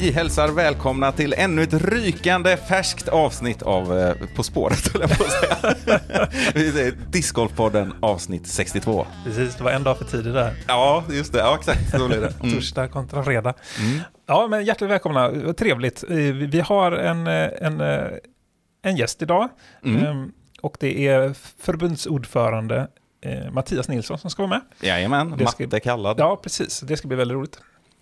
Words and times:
Vi 0.00 0.10
hälsar 0.10 0.48
välkomna 0.48 1.12
till 1.12 1.34
ännu 1.38 1.62
ett 1.62 1.74
rykande 1.74 2.56
färskt 2.56 3.08
avsnitt 3.08 3.62
av 3.62 3.98
eh, 3.98 4.14
På 4.36 4.42
spåret, 4.42 4.88
höll 4.92 5.00
jag 5.02 5.18
på 5.18 5.24
att 5.24 5.30
säga. 6.52 6.92
Discgolfpodden 7.08 7.94
avsnitt 8.00 8.46
62. 8.46 9.06
Precis, 9.24 9.54
det 9.56 9.64
var 9.64 9.70
en 9.70 9.82
dag 9.82 9.98
för 9.98 10.04
tidigt 10.04 10.34
där. 10.34 10.54
Ja, 10.68 11.04
just 11.10 11.32
det. 11.32 11.38
Ja, 11.38 11.56
exakt. 11.58 11.90
Så 11.90 12.08
blir 12.08 12.20
det. 12.20 12.32
Mm. 12.42 12.54
Torsdag 12.54 12.88
kontra 12.88 13.24
fredag. 13.24 13.54
Ja, 14.26 14.46
men 14.50 14.64
hjärtligt 14.64 14.90
välkomna. 14.90 15.52
Trevligt. 15.58 16.04
Eh, 16.08 16.16
Vi 16.32 16.60
har 16.60 16.92
en, 16.92 17.26
eh, 17.26 17.48
en, 17.60 17.80
en 18.82 18.96
gäst 18.96 19.22
idag. 19.22 19.48
Mm. 19.84 20.04
Ehm, 20.06 20.32
Och 20.62 20.76
det 20.80 21.06
är 21.08 21.34
förbundsordförande 21.62 22.88
Mattias 23.52 23.88
Nilsson 23.88 24.18
som 24.18 24.30
ska 24.30 24.42
vara 24.46 24.50
med. 24.50 24.88
Jajamän, 24.88 25.34
Det 25.38 25.46
ska- 25.46 25.64
matte 25.64 25.80
kallad. 25.80 26.16
Ja, 26.20 26.40
precis. 26.42 26.80
Det 26.80 26.96
ska 26.96 27.08
bli 27.08 27.16
väldigt 27.16 27.34
roligt. 27.34 27.60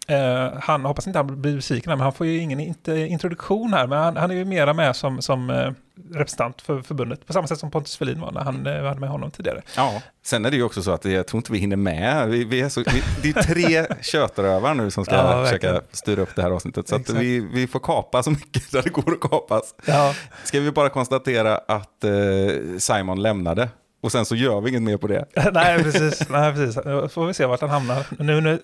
Eh, 0.08 0.52
han 0.60 0.84
hoppas 0.84 1.06
inte 1.06 1.18
han 1.18 1.40
blir 1.42 1.54
besviken 1.56 1.90
här, 1.90 1.96
men 1.96 2.02
han 2.04 2.12
får 2.12 2.26
ju 2.26 2.38
ingen 2.38 2.60
inte, 2.60 2.92
introduktion 2.96 3.72
här. 3.72 3.86
Men 3.86 3.98
han, 3.98 4.16
han 4.16 4.30
är 4.30 4.34
ju 4.34 4.44
mera 4.44 4.72
med 4.72 4.96
som, 4.96 5.22
som 5.22 5.50
eh, 5.50 5.70
representant 6.12 6.62
för 6.62 6.82
förbundet, 6.82 7.26
på 7.26 7.32
samma 7.32 7.46
sätt 7.46 7.58
som 7.58 7.70
Pontus 7.70 7.96
Ferlin 7.96 8.20
var 8.20 8.32
när 8.32 8.40
han 8.40 8.66
eh, 8.66 8.82
var 8.82 8.94
med 8.94 9.08
honom 9.08 9.30
tidigare. 9.30 9.62
Ja, 9.76 10.02
sen 10.24 10.44
är 10.44 10.50
det 10.50 10.56
ju 10.56 10.62
också 10.62 10.82
så 10.82 10.90
att 10.92 11.04
jag 11.04 11.26
tror 11.26 11.38
inte 11.38 11.52
vi 11.52 11.58
hinner 11.58 11.76
med. 11.76 12.28
Vi, 12.28 12.44
vi 12.44 12.60
är 12.60 12.68
så, 12.68 12.80
vi, 12.80 13.02
det 13.22 13.38
är 13.38 13.42
tre 13.42 13.86
kötrövar 14.02 14.74
nu 14.74 14.90
som 14.90 15.04
ska 15.04 15.14
Ja, 15.14 15.44
försöka 15.44 15.72
verkligen. 15.72 15.82
styra 15.96 16.22
upp 16.22 16.36
det 16.36 16.42
här 16.42 16.50
avsnittet. 16.50 16.88
Så 16.88 16.98
vi, 17.14 17.40
vi 17.40 17.66
får 17.66 17.80
kapa 17.80 18.22
så 18.22 18.30
mycket 18.30 18.72
där 18.72 18.82
det 18.82 18.90
går 18.90 19.12
att 19.12 19.20
kapas. 19.30 19.74
Ja, 19.86 20.14
Ska 20.44 20.60
vi 20.60 20.70
bara 20.72 20.88
konstatera 20.88 21.56
att 21.68 22.04
Simon 22.78 23.22
lämnade 23.22 23.68
och 24.06 24.12
sen 24.12 24.24
så 24.24 24.36
gör 24.36 24.60
vi 24.60 24.70
inget 24.70 24.82
mer 24.82 24.96
på 24.96 25.06
det. 25.06 25.24
nej, 25.52 25.82
precis. 25.82 26.28
Nej, 26.28 26.52
precis. 26.54 26.74
Då 26.84 27.08
får 27.08 27.26
vi 27.26 27.34
se 27.34 27.46
vart 27.46 27.60
han 27.60 27.70
hamnar. 27.70 28.06
Nu, 28.18 28.40
nu, 28.40 28.60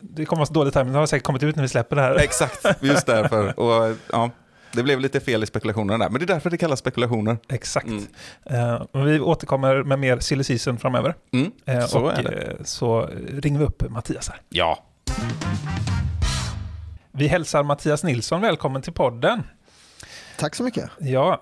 det 0.00 0.24
kommer 0.24 0.38
vara 0.40 0.46
så 0.46 0.52
dålig 0.52 0.72
timing, 0.72 0.92
det 0.92 0.98
har 0.98 1.06
säkert 1.06 1.24
kommit 1.26 1.42
ut 1.42 1.56
när 1.56 1.62
vi 1.62 1.68
släpper 1.68 1.96
det 1.96 2.02
här. 2.02 2.14
Exakt, 2.14 2.66
just 2.80 3.06
därför. 3.06 3.60
Och, 3.60 3.96
ja, 4.12 4.30
det 4.72 4.82
blev 4.82 5.00
lite 5.00 5.20
fel 5.20 5.42
i 5.42 5.46
spekulationerna 5.46 6.04
där, 6.04 6.10
men 6.10 6.18
det 6.18 6.24
är 6.24 6.34
därför 6.34 6.50
det 6.50 6.56
kallas 6.56 6.78
spekulationer. 6.78 7.38
Exakt. 7.48 7.86
Mm. 7.86 8.82
Och 8.92 9.06
vi 9.06 9.20
återkommer 9.20 9.82
med 9.82 9.98
mer 9.98 10.18
silly 10.18 10.44
season 10.44 10.78
framöver. 10.78 11.14
Mm, 11.32 11.50
Eh, 11.66 11.86
så 11.86 12.00
och 12.00 12.12
är 12.18 12.22
det. 12.22 12.30
eh, 12.42 12.54
så 12.64 13.10
ringer 13.28 13.58
vi 13.58 13.64
upp 13.64 13.90
Mattias 13.90 14.28
här. 14.28 14.40
Ja, 14.48 14.84
Vi 17.12 17.26
hälsar 17.26 17.62
Mattias 17.62 18.04
Nilsson 18.04 18.40
välkommen 18.40 18.82
till 18.82 18.92
podden. 18.92 19.42
Tack 20.38 20.54
så 20.54 20.62
mycket. 20.62 20.90
Ja, 20.98 21.40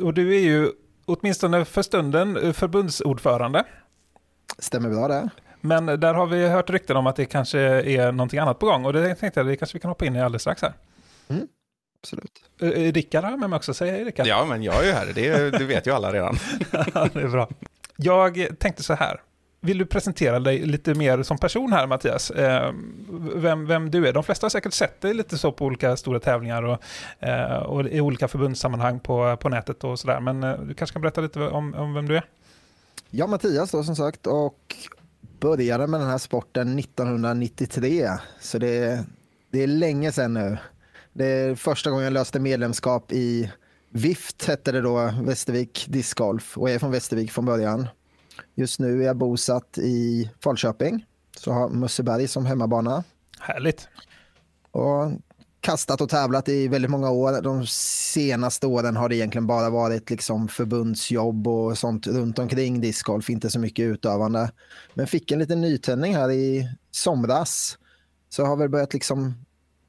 och 0.00 0.14
du 0.14 0.34
är 0.36 0.40
ju 0.40 0.68
åtminstone 1.06 1.64
för 1.64 1.82
stunden 1.82 2.36
eh, 2.36 2.52
förbundsordförande. 2.52 3.64
Stämmer 4.58 4.90
bra 4.90 5.08
det. 5.08 5.30
Men 5.60 5.86
där 5.86 6.14
har 6.14 6.26
vi 6.26 6.48
hört 6.48 6.70
rykten 6.70 6.96
om 6.96 7.06
att 7.06 7.16
det 7.16 7.24
kanske 7.24 7.60
är 7.60 8.12
någonting 8.12 8.38
annat 8.38 8.58
på 8.58 8.66
gång. 8.66 8.84
Och 8.84 8.92
det 8.92 9.14
tänkte 9.14 9.40
jag, 9.40 9.46
det 9.46 9.56
kanske 9.56 9.76
vi 9.76 9.80
kan 9.80 9.88
hoppa 9.88 10.06
in 10.06 10.16
i 10.16 10.22
alldeles 10.22 10.42
strax 10.42 10.62
här. 10.62 10.72
Absolut. 12.02 12.32
Eh, 12.60 12.92
Rickard 12.92 13.24
har 13.24 13.30
jag 13.30 13.40
med 13.40 13.50
mig 13.50 13.56
också, 13.56 13.74
säg 13.74 13.90
hej 13.90 14.04
Rickard. 14.04 14.26
ja 14.26 14.44
men 14.44 14.62
jag 14.62 14.82
är 14.82 14.86
ju 14.86 14.92
här, 14.92 15.12
det, 15.14 15.50
det 15.50 15.64
vet 15.64 15.86
ju 15.86 15.90
alla 15.90 16.12
redan. 16.12 16.38
det 17.12 17.20
är 17.20 17.28
bra. 17.28 17.48
Jag 17.96 18.58
tänkte 18.58 18.82
så 18.82 18.94
här. 18.94 19.20
Vill 19.64 19.78
du 19.78 19.86
presentera 19.86 20.40
dig 20.40 20.58
lite 20.58 20.94
mer 20.94 21.22
som 21.22 21.38
person 21.38 21.72
här 21.72 21.86
Mattias? 21.86 22.30
Eh, 22.30 22.72
vem, 23.34 23.66
vem 23.66 23.90
du 23.90 24.08
är? 24.08 24.12
De 24.12 24.24
flesta 24.24 24.44
har 24.44 24.50
säkert 24.50 24.72
sett 24.72 25.00
dig 25.00 25.14
lite 25.14 25.38
så 25.38 25.52
på 25.52 25.64
olika 25.64 25.96
stora 25.96 26.20
tävlingar 26.20 26.62
och, 26.62 26.78
eh, 27.20 27.56
och 27.56 27.86
i 27.86 28.00
olika 28.00 28.28
förbundssammanhang 28.28 29.00
på, 29.00 29.36
på 29.36 29.48
nätet 29.48 29.84
och 29.84 29.98
sådär. 29.98 30.20
Men 30.20 30.42
eh, 30.42 30.58
du 30.58 30.74
kanske 30.74 30.94
kan 30.94 31.02
berätta 31.02 31.20
lite 31.20 31.40
om, 31.40 31.74
om 31.74 31.94
vem 31.94 32.08
du 32.08 32.16
är? 32.16 32.24
Ja 33.10 33.26
Mattias 33.26 33.70
då 33.70 33.84
som 33.84 33.96
sagt 33.96 34.26
och 34.26 34.76
började 35.40 35.86
med 35.86 36.00
den 36.00 36.08
här 36.08 36.18
sporten 36.18 36.78
1993. 36.78 38.08
Så 38.40 38.58
det, 38.58 39.04
det 39.50 39.62
är 39.62 39.66
länge 39.66 40.12
sedan 40.12 40.34
nu. 40.34 40.58
Det 41.12 41.26
är 41.26 41.54
första 41.54 41.90
gången 41.90 42.04
jag 42.04 42.12
löste 42.12 42.40
medlemskap 42.40 43.12
i 43.12 43.50
Vift 43.90 44.44
hette 44.44 44.72
det 44.72 44.80
då, 44.80 45.14
Västervik 45.22 45.86
discgolf 45.88 46.58
och 46.58 46.68
jag 46.68 46.74
är 46.74 46.78
från 46.78 46.90
Västervik 46.90 47.32
från 47.32 47.44
början. 47.44 47.88
Just 48.54 48.80
nu 48.80 49.02
är 49.02 49.06
jag 49.06 49.16
bosatt 49.16 49.78
i 49.78 50.30
Falköping, 50.40 51.06
så 51.36 51.52
har 51.52 51.68
Musseberg 51.68 52.28
som 52.28 52.46
hemmabana. 52.46 53.04
Härligt. 53.40 53.88
och 54.70 55.10
kastat 55.64 56.00
och 56.00 56.08
tävlat 56.08 56.48
i 56.48 56.68
väldigt 56.68 56.90
många 56.90 57.10
år. 57.10 57.42
De 57.42 57.66
senaste 57.66 58.66
åren 58.66 58.96
har 58.96 59.08
det 59.08 59.16
egentligen 59.16 59.46
bara 59.46 59.70
varit 59.70 60.10
liksom 60.10 60.48
förbundsjobb 60.48 61.48
och 61.48 61.78
sånt 61.78 62.06
runt 62.06 62.38
omkring 62.38 62.80
discgolf, 62.80 63.30
inte 63.30 63.50
så 63.50 63.58
mycket 63.58 63.82
utövande. 63.82 64.52
Men 64.94 65.06
fick 65.06 65.30
en 65.30 65.38
liten 65.38 65.60
nytändning 65.60 66.16
här 66.16 66.30
i 66.30 66.68
somras. 66.90 67.78
Så 68.28 68.44
har 68.44 68.56
väl 68.56 68.68
börjat 68.68 68.94
liksom 68.94 69.34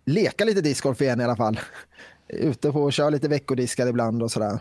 leka 0.05 0.45
lite 0.45 0.61
discgolf 0.61 1.01
igen 1.01 1.21
i 1.21 1.23
alla 1.23 1.35
fall. 1.35 1.59
Ute 2.27 2.71
på 2.71 2.83
och 2.83 2.93
kör 2.93 3.11
lite 3.11 3.27
veckodiskar 3.27 3.87
ibland 3.87 4.23
och 4.23 4.31
sådär. 4.31 4.59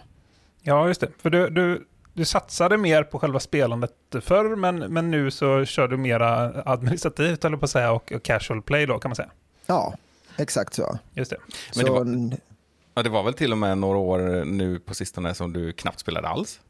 Ja, 0.62 0.88
just 0.88 1.00
det. 1.00 1.09
För 1.19 1.31
du, 1.31 1.50
du, 1.50 1.87
du 2.14 2.25
satsade 2.25 2.76
mer 2.76 3.02
på 3.02 3.19
själva 3.19 3.41
spelandet 3.41 3.92
förr, 4.20 4.56
men, 4.56 4.78
men 4.78 5.10
nu 5.10 5.30
så 5.30 5.64
kör 5.64 5.88
du 5.88 5.97
mera 5.97 6.52
administrativt, 6.64 7.44
eller 7.44 7.56
på 7.56 7.64
att 7.64 7.70
säga, 7.70 7.92
och, 7.92 8.12
och 8.12 8.22
casual 8.22 8.62
play 8.62 8.86
då, 8.86 8.98
kan 8.98 9.08
man 9.08 9.16
säga. 9.16 9.30
Ja, 9.66 9.94
exakt 10.36 10.75
så. 10.75 10.98
Just 11.14 11.30
det. 11.30 11.36
Men 11.76 11.84
det 11.84 11.91
så 11.91 12.04
var- 12.04 12.38
Ja, 12.97 13.02
det 13.02 13.10
var 13.10 13.22
väl 13.22 13.34
till 13.34 13.52
och 13.52 13.58
med 13.58 13.78
några 13.78 13.98
år 13.98 14.44
nu 14.44 14.78
på 14.78 14.94
sistone 14.94 15.34
som 15.34 15.52
du 15.52 15.72
knappt 15.72 16.00
spelade 16.00 16.28
alls? 16.28 16.60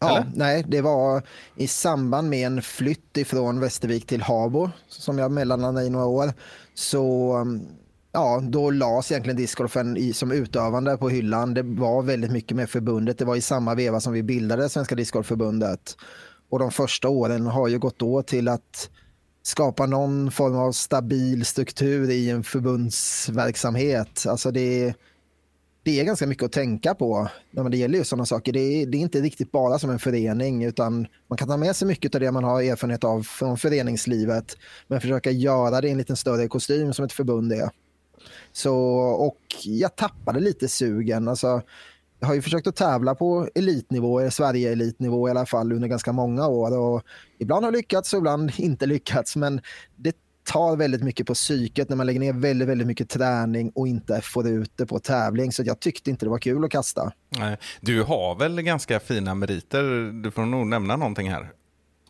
Ja, 0.00 0.10
Eller? 0.10 0.26
nej, 0.34 0.64
det 0.68 0.80
var 0.80 1.22
i 1.56 1.66
samband 1.68 2.30
med 2.30 2.46
en 2.46 2.62
flytt 2.62 3.16
ifrån 3.16 3.60
Västervik 3.60 4.06
till 4.06 4.22
Habo 4.22 4.70
som 4.88 5.18
jag 5.18 5.30
mellanlandade 5.30 5.86
i 5.86 5.90
några 5.90 6.06
år. 6.06 6.32
Så 6.74 7.36
um, 7.36 7.66
ja, 8.12 8.40
då 8.48 8.70
lades 8.70 9.10
egentligen 9.12 9.36
discgolfen 9.36 9.96
i, 9.96 10.12
som 10.12 10.32
utövande 10.32 10.96
på 10.96 11.08
hyllan. 11.08 11.54
Det 11.54 11.62
var 11.62 12.02
väldigt 12.02 12.32
mycket 12.32 12.56
med 12.56 12.70
förbundet. 12.70 13.18
Det 13.18 13.24
var 13.24 13.36
i 13.36 13.40
samma 13.40 13.74
veva 13.74 14.00
som 14.00 14.12
vi 14.12 14.22
bildade 14.22 14.68
Svenska 14.68 14.94
discgolfförbundet. 14.94 15.96
Och 16.50 16.58
de 16.58 16.70
första 16.70 17.08
åren 17.08 17.46
har 17.46 17.68
ju 17.68 17.78
gått 17.78 18.02
åt 18.02 18.26
till 18.26 18.48
att 18.48 18.90
skapa 19.42 19.86
någon 19.86 20.30
form 20.30 20.56
av 20.56 20.72
stabil 20.72 21.44
struktur 21.44 22.10
i 22.10 22.30
en 22.30 22.44
förbundsverksamhet. 22.44 24.26
Alltså 24.26 24.50
det 24.50 24.94
det 25.84 26.00
är 26.00 26.04
ganska 26.04 26.26
mycket 26.26 26.44
att 26.44 26.52
tänka 26.52 26.94
på 26.94 27.28
när 27.50 27.68
det 27.68 27.76
gäller 27.76 27.98
just 27.98 28.10
sådana 28.10 28.26
saker. 28.26 28.52
Det 28.52 28.60
är, 28.60 28.86
det 28.86 28.98
är 28.98 29.00
inte 29.00 29.20
riktigt 29.20 29.52
bara 29.52 29.78
som 29.78 29.90
en 29.90 29.98
förening 29.98 30.64
utan 30.64 31.06
man 31.28 31.36
kan 31.38 31.48
ta 31.48 31.56
med 31.56 31.76
sig 31.76 31.88
mycket 31.88 32.14
av 32.14 32.20
det 32.20 32.32
man 32.32 32.44
har 32.44 32.62
erfarenhet 32.62 33.04
av 33.04 33.22
från 33.22 33.58
föreningslivet 33.58 34.56
men 34.86 35.00
försöka 35.00 35.30
göra 35.30 35.80
det 35.80 35.88
i 35.88 35.90
en 35.90 35.98
lite 35.98 36.16
större 36.16 36.48
kostym 36.48 36.94
som 36.94 37.04
ett 37.04 37.12
förbund 37.12 37.52
är. 37.52 37.70
Så, 38.52 38.76
och 38.98 39.38
jag 39.64 39.96
tappade 39.96 40.40
lite 40.40 40.68
sugen. 40.68 41.28
Alltså, 41.28 41.62
jag 42.20 42.26
har 42.26 42.34
ju 42.34 42.42
försökt 42.42 42.66
att 42.66 42.76
tävla 42.76 43.14
på 43.14 43.48
elitnivå, 43.54 44.30
Sverige-elitnivå 44.30 45.28
i 45.28 45.30
alla 45.30 45.46
fall 45.46 45.72
under 45.72 45.88
ganska 45.88 46.12
många 46.12 46.46
år. 46.46 46.78
Och 46.78 47.02
ibland 47.38 47.64
har 47.64 47.72
lyckats 47.72 48.12
och 48.12 48.18
ibland 48.18 48.52
inte 48.56 48.86
lyckats 48.86 49.36
men 49.36 49.60
det 49.96 50.16
tar 50.44 50.76
väldigt 50.76 51.02
mycket 51.02 51.26
på 51.26 51.34
psyket 51.34 51.88
när 51.88 51.96
man 51.96 52.06
lägger 52.06 52.20
ner 52.20 52.32
väldigt, 52.32 52.68
väldigt 52.68 52.86
mycket 52.86 53.08
träning 53.08 53.70
och 53.74 53.88
inte 53.88 54.20
får 54.20 54.48
ut 54.48 54.72
det 54.76 54.86
på 54.86 54.98
tävling. 54.98 55.52
Så 55.52 55.62
jag 55.66 55.80
tyckte 55.80 56.10
inte 56.10 56.26
det 56.26 56.30
var 56.30 56.38
kul 56.38 56.64
att 56.64 56.70
kasta. 56.70 57.12
Nej. 57.38 57.58
Du 57.80 58.02
har 58.02 58.34
väl 58.34 58.62
ganska 58.62 59.00
fina 59.00 59.34
meriter? 59.34 60.12
Du 60.22 60.30
får 60.30 60.46
nog 60.46 60.66
nämna 60.66 60.96
någonting 60.96 61.30
här. 61.30 61.52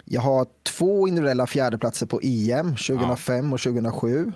Jag 0.05 0.21
har 0.21 0.47
två 0.63 1.09
individuella 1.09 1.47
fjärdeplatser 1.47 2.07
på 2.07 2.21
EM 2.23 2.77
2005 2.77 3.53
och 3.53 3.61
2007. 3.61 4.33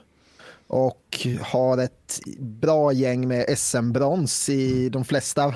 Och 0.69 1.27
har 1.41 1.79
ett 1.79 2.21
bra 2.39 2.93
gäng 2.93 3.29
med 3.29 3.59
SM-brons 3.59 4.49
i 4.49 4.89
de 4.89 5.05
flesta 5.05 5.55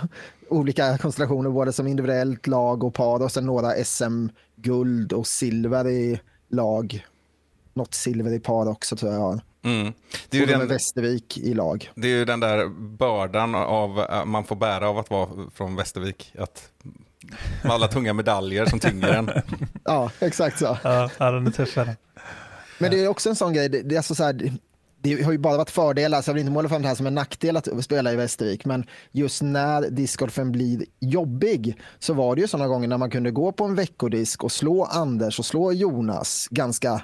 olika 0.48 0.98
konstellationer, 0.98 1.50
både 1.50 1.72
som 1.72 1.86
individuellt 1.86 2.46
lag 2.46 2.84
och 2.84 2.94
par 2.94 3.22
och 3.22 3.32
sen 3.32 3.46
några 3.46 3.84
SM-guld 3.84 5.12
och 5.12 5.26
silver 5.26 5.88
i 5.88 6.20
lag. 6.48 7.06
Något 7.74 7.94
silver 7.94 8.32
i 8.32 8.40
par 8.40 8.68
också 8.68 8.96
tror 8.96 9.12
jag. 9.12 9.40
Mm. 9.62 9.92
Det, 10.28 10.36
är 10.36 10.46
ju 10.46 10.52
Och 10.52 10.58
den, 10.58 10.68
Västervik 10.68 11.38
i 11.38 11.54
lag. 11.54 11.90
det 11.94 12.08
är 12.08 12.16
ju 12.16 12.24
den 12.24 12.40
där 12.40 12.68
bördan 12.96 13.54
av, 13.54 13.98
äh, 13.98 14.24
man 14.24 14.44
får 14.44 14.56
bära 14.56 14.88
av 14.88 14.98
att 14.98 15.10
vara 15.10 15.28
från 15.54 15.76
Västervik. 15.76 16.32
Att, 16.38 16.68
med 17.62 17.72
alla 17.72 17.88
tunga 17.88 18.12
medaljer 18.12 18.66
som 18.66 18.80
tynger 18.80 19.08
en. 19.08 19.30
Ja, 19.84 20.10
exakt 20.18 20.58
så. 20.58 20.78
Ja, 20.82 21.10
den 21.18 21.46
är 21.46 21.50
tuff. 21.50 21.78
Men 22.78 22.90
det 22.90 23.04
är 23.04 23.08
också 23.08 23.28
en 23.28 23.36
sån 23.36 23.52
grej, 23.52 23.68
det, 23.68 23.82
det, 23.82 23.94
är 23.94 23.96
alltså 23.96 24.14
så 24.14 24.24
här, 24.24 24.52
det- 25.02 25.22
har 25.22 25.32
ju 25.32 25.38
bara 25.38 25.56
varit 25.56 25.70
fördelar, 25.70 26.22
så 26.22 26.28
jag 26.30 26.34
vill 26.34 26.40
inte 26.40 26.52
måla 26.52 26.68
fram 26.68 26.82
det 26.82 26.88
här 26.88 26.94
som 26.94 27.06
en 27.06 27.14
nackdel 27.14 27.56
att 27.56 27.84
spela 27.84 28.12
i 28.12 28.16
Västervik, 28.16 28.64
men 28.64 28.84
just 29.12 29.42
när 29.42 29.90
discgolfen 29.90 30.52
blir 30.52 30.84
jobbig 31.00 31.80
så 31.98 32.14
var 32.14 32.34
det 32.36 32.40
ju 32.40 32.48
sådana 32.48 32.68
gånger 32.68 32.88
när 32.88 32.98
man 32.98 33.10
kunde 33.10 33.30
gå 33.30 33.52
på 33.52 33.64
en 33.64 33.74
veckodisk 33.74 34.44
och 34.44 34.52
slå 34.52 34.84
Anders 34.84 35.38
och 35.38 35.44
slå 35.46 35.72
Jonas 35.72 36.48
ganska 36.50 37.02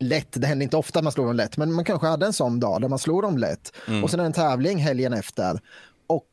lätt. 0.00 0.28
Det 0.32 0.46
händer 0.46 0.64
inte 0.64 0.76
ofta 0.76 0.98
att 0.98 1.02
man 1.04 1.12
slår 1.12 1.26
dem 1.26 1.36
lätt, 1.36 1.56
men 1.56 1.72
man 1.72 1.84
kanske 1.84 2.06
hade 2.06 2.26
en 2.26 2.32
sån 2.32 2.60
dag 2.60 2.80
där 2.80 2.88
man 2.88 2.98
slår 2.98 3.22
dem 3.22 3.38
lätt. 3.38 3.72
Och 4.02 4.10
sen 4.10 4.20
är 4.20 4.24
det 4.24 4.26
en 4.28 4.32
tävling 4.32 4.78
helgen 4.78 5.12
efter. 5.12 5.60
Och 6.06 6.28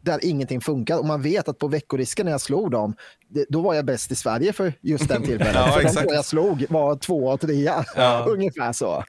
där 0.00 0.24
ingenting 0.24 0.60
funkar. 0.60 0.98
Och 0.98 1.04
man 1.06 1.22
vet 1.22 1.48
att 1.48 1.58
på 1.58 1.68
veckorisken 1.68 2.24
när 2.26 2.32
jag 2.32 2.40
slog 2.40 2.70
dem, 2.70 2.94
det, 3.30 3.46
då 3.48 3.60
var 3.60 3.74
jag 3.74 3.84
bäst 3.84 4.10
i 4.12 4.14
Sverige 4.14 4.52
för 4.52 4.72
just 4.80 5.08
den 5.08 5.22
tillfället. 5.26 5.54
Ja, 5.54 5.66
för 5.72 5.80
de 5.80 5.86
exakt. 5.86 6.08
två 6.08 6.14
jag 6.14 6.24
slog 6.24 6.66
var 6.68 6.96
två 6.96 7.24
och 7.26 7.40
trea, 7.40 7.84
Ja. 7.96 8.24
ungefär 8.28 8.72
så. 8.72 9.04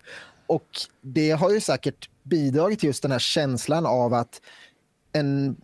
Och 0.49 0.67
det 1.01 1.31
har 1.31 1.51
ju 1.51 1.59
säkert 1.59 2.09
bidragit 2.23 2.79
till 2.79 2.87
just 2.87 3.01
den 3.01 3.11
här 3.11 3.19
känslan 3.19 3.85
av 3.85 4.13
att 4.13 4.41
en, 5.13 5.55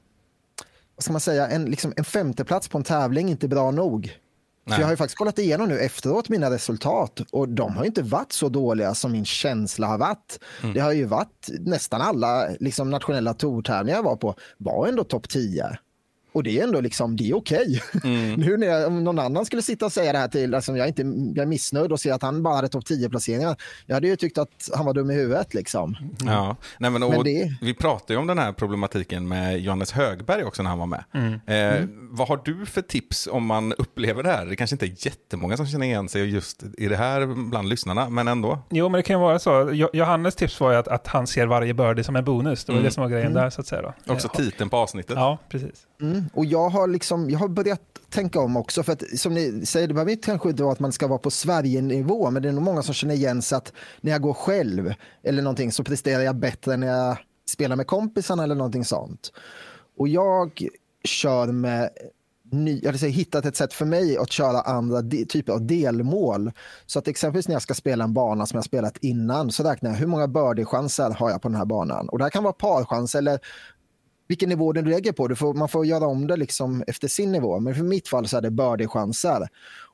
vad 0.95 1.03
ska 1.03 1.11
man 1.11 1.21
säga, 1.21 1.47
en, 1.47 1.65
liksom 1.65 1.93
en 1.97 2.05
femteplats 2.05 2.67
på 2.67 2.77
en 2.77 2.83
tävling 2.83 3.29
inte 3.29 3.45
är 3.45 3.47
bra 3.47 3.71
nog. 3.71 4.19
Nej. 4.67 4.79
Jag 4.79 4.85
har 4.85 4.91
ju 4.91 4.97
faktiskt 4.97 5.17
kollat 5.17 5.39
igenom 5.39 5.69
nu 5.69 5.79
efteråt 5.79 6.29
mina 6.29 6.51
resultat 6.51 7.21
och 7.31 7.49
de 7.49 7.75
har 7.75 7.83
ju 7.83 7.87
inte 7.87 8.01
varit 8.01 8.31
så 8.31 8.49
dåliga 8.49 8.95
som 8.95 9.11
min 9.11 9.25
känsla 9.25 9.87
har 9.87 9.97
varit. 9.97 10.39
Mm. 10.61 10.73
Det 10.73 10.79
har 10.79 10.91
ju 10.91 11.05
varit 11.05 11.49
nästan 11.59 12.01
alla 12.01 12.49
liksom, 12.59 12.89
nationella 12.89 13.33
tourtävlingar 13.33 13.97
jag 13.97 14.03
var 14.03 14.15
på 14.15 14.35
var 14.57 14.87
ändå 14.87 15.03
topp 15.03 15.29
10. 15.29 15.77
Och 16.35 16.43
det 16.43 16.59
är 16.59 16.63
ändå 16.63 16.81
liksom, 16.81 17.15
det 17.15 17.29
är 17.29 17.35
okej. 17.37 17.81
Mm. 18.03 18.33
nu 18.39 18.57
när 18.57 18.67
jag, 18.67 18.87
om 18.87 19.03
någon 19.03 19.19
annan 19.19 19.45
skulle 19.45 19.61
sitta 19.61 19.85
och 19.85 19.91
säga 19.91 20.11
det 20.11 20.17
här 20.17 20.27
till, 20.27 20.55
alltså, 20.55 20.71
jag, 20.77 20.83
är 20.83 20.87
inte, 20.87 21.01
jag 21.35 21.43
är 21.43 21.45
missnöjd 21.45 21.91
och 21.91 21.99
ser 21.99 22.13
att 22.13 22.21
han 22.21 22.43
bara 22.43 22.55
hade 22.55 22.67
topp 22.67 22.85
10 22.85 23.09
placeringar. 23.09 23.55
Jag 23.85 23.93
hade 23.95 24.07
ju 24.07 24.15
tyckt 24.15 24.37
att 24.37 24.49
han 24.75 24.85
var 24.85 24.93
dum 24.93 25.11
i 25.11 25.13
huvudet 25.13 25.53
liksom. 25.53 25.95
Ja, 26.25 26.55
nej 26.77 26.91
men, 26.91 27.03
och 27.03 27.09
Men 27.11 27.23
det- 27.23 27.53
vi 27.61 27.73
pratade 27.73 28.13
ju 28.13 28.19
om 28.19 28.27
den 28.27 28.37
här 28.37 28.51
problematiken 28.51 29.27
med 29.27 29.59
Johannes 29.59 29.91
Högberg 29.91 30.43
också 30.43 30.63
när 30.63 30.69
han 30.69 30.79
var 30.79 30.85
med. 30.85 31.03
Eh, 31.47 31.85
Vad 32.09 32.27
har 32.27 32.41
du 32.45 32.65
för 32.65 32.81
tips 32.81 33.27
om 33.31 33.45
man 33.45 33.73
upplever 33.73 34.23
det 34.23 34.29
här? 34.29 34.45
Det 34.45 34.55
kanske 34.55 34.73
inte 34.73 34.85
är 34.85 35.05
jättemånga 35.05 35.57
som 35.57 35.67
känner 35.67 35.85
igen 35.85 36.09
sig 36.09 36.29
just 36.29 36.63
i 36.77 36.87
det 36.87 36.95
här 36.97 37.49
bland 37.49 37.69
lyssnarna, 37.69 38.09
men 38.09 38.27
ändå. 38.27 38.59
Jo, 38.69 38.89
men 38.89 38.99
det 38.99 39.03
kan 39.03 39.15
ju 39.15 39.19
vara 39.19 39.39
så. 39.39 39.69
Jo- 39.73 39.89
Johannes 39.93 40.35
tips 40.35 40.59
var 40.59 40.71
ju 40.71 40.77
att, 40.77 40.87
att 40.87 41.07
han 41.07 41.27
ser 41.27 41.45
varje 41.47 41.73
birdie 41.73 42.03
som 42.03 42.15
en 42.15 42.23
bonus. 42.25 42.65
Det 42.65 42.71
var 42.71 42.77
Mm. 42.77 42.85
det 42.85 42.91
som 42.91 43.03
var 43.03 43.09
grejen 43.09 43.33
där, 43.33 43.49
så 43.49 43.61
att 43.61 43.67
säga. 43.67 43.81
Då. 43.81 44.13
Också 44.13 44.27
Eh, 44.27 44.31
titeln 44.37 44.69
på 44.69 44.77
avsnittet. 44.77 45.15
Ja, 45.15 45.37
precis. 45.49 45.71
Mm. 46.01 46.24
Och 46.33 46.45
jag 46.45 46.69
har, 46.69 46.87
liksom, 46.87 47.29
jag 47.29 47.39
har 47.39 47.47
börjat 47.47 47.81
tänka 48.09 48.39
om 48.39 48.57
också. 48.57 48.83
För 48.83 48.93
att, 48.93 49.03
som 49.19 49.33
ni 49.33 49.65
säger, 49.65 49.87
det 49.87 49.93
behöver 49.93 50.11
inte 50.11 50.25
kanske 50.25 50.49
inte 50.49 50.63
vara 50.63 50.73
att 50.73 50.79
man 50.79 50.91
ska 50.91 51.07
vara 51.07 51.19
på 51.19 51.31
Sverige-nivå, 51.31 52.31
men 52.31 52.41
det 52.41 52.49
är 52.49 52.53
nog 52.53 52.63
många 52.63 52.83
som 52.83 52.93
känner 52.93 53.15
igen 53.15 53.41
sig 53.41 53.57
att 53.57 53.73
när 54.01 54.11
jag 54.11 54.21
går 54.21 54.33
själv 54.33 54.93
eller 55.23 55.41
någonting 55.41 55.71
så 55.71 55.83
presterar 55.83 56.23
jag 56.23 56.35
bättre 56.35 56.77
när 56.77 56.87
jag 56.87 57.17
spelar 57.47 57.75
med 57.75 57.87
kompisarna 57.87 58.43
eller 58.43 58.55
någonting 58.55 58.85
sånt. 58.85 59.31
Och 59.97 60.07
jag 60.07 60.67
kör 61.03 61.47
med 61.47 61.89
ny, 62.51 62.79
jag 62.83 62.99
säga, 62.99 63.11
hittat 63.11 63.45
ett 63.45 63.55
sätt 63.55 63.73
för 63.73 63.85
mig 63.85 64.17
att 64.17 64.31
köra 64.31 64.61
andra 64.61 65.01
de, 65.01 65.25
typer 65.25 65.53
av 65.53 65.67
delmål. 65.67 66.51
Så 66.85 66.99
att 66.99 67.07
exempelvis 67.07 67.47
när 67.47 67.55
jag 67.55 67.61
ska 67.61 67.73
spela 67.73 68.03
en 68.03 68.13
bana 68.13 68.45
som 68.45 68.57
jag 68.57 68.65
spelat 68.65 68.97
innan 68.97 69.51
så 69.51 69.63
räknar 69.63 69.89
jag 69.89 69.97
hur 69.97 70.07
många 70.07 70.27
birdiechanser 70.27 71.09
har 71.09 71.29
jag 71.29 71.41
på 71.41 71.47
den 71.47 71.57
här 71.57 71.65
banan. 71.65 72.09
Och 72.09 72.17
det 72.17 72.23
här 72.25 72.29
kan 72.29 72.43
vara 72.43 72.53
parchans 72.53 73.15
eller 73.15 73.39
vilken 74.27 74.49
nivå 74.49 74.73
du 74.73 74.81
lägger 74.81 75.11
på. 75.11 75.27
Du 75.27 75.35
får, 75.35 75.53
man 75.53 75.69
får 75.69 75.85
göra 75.85 76.07
om 76.07 76.27
det 76.27 76.37
liksom 76.37 76.83
efter 76.87 77.07
sin 77.07 77.31
nivå. 77.31 77.59
Men 77.59 77.75
för 77.75 77.83
mitt 77.83 78.07
fall 78.07 78.27
så 78.27 78.37
är 78.37 78.41
det 78.41 78.51
birdie-chanser. 78.51 79.47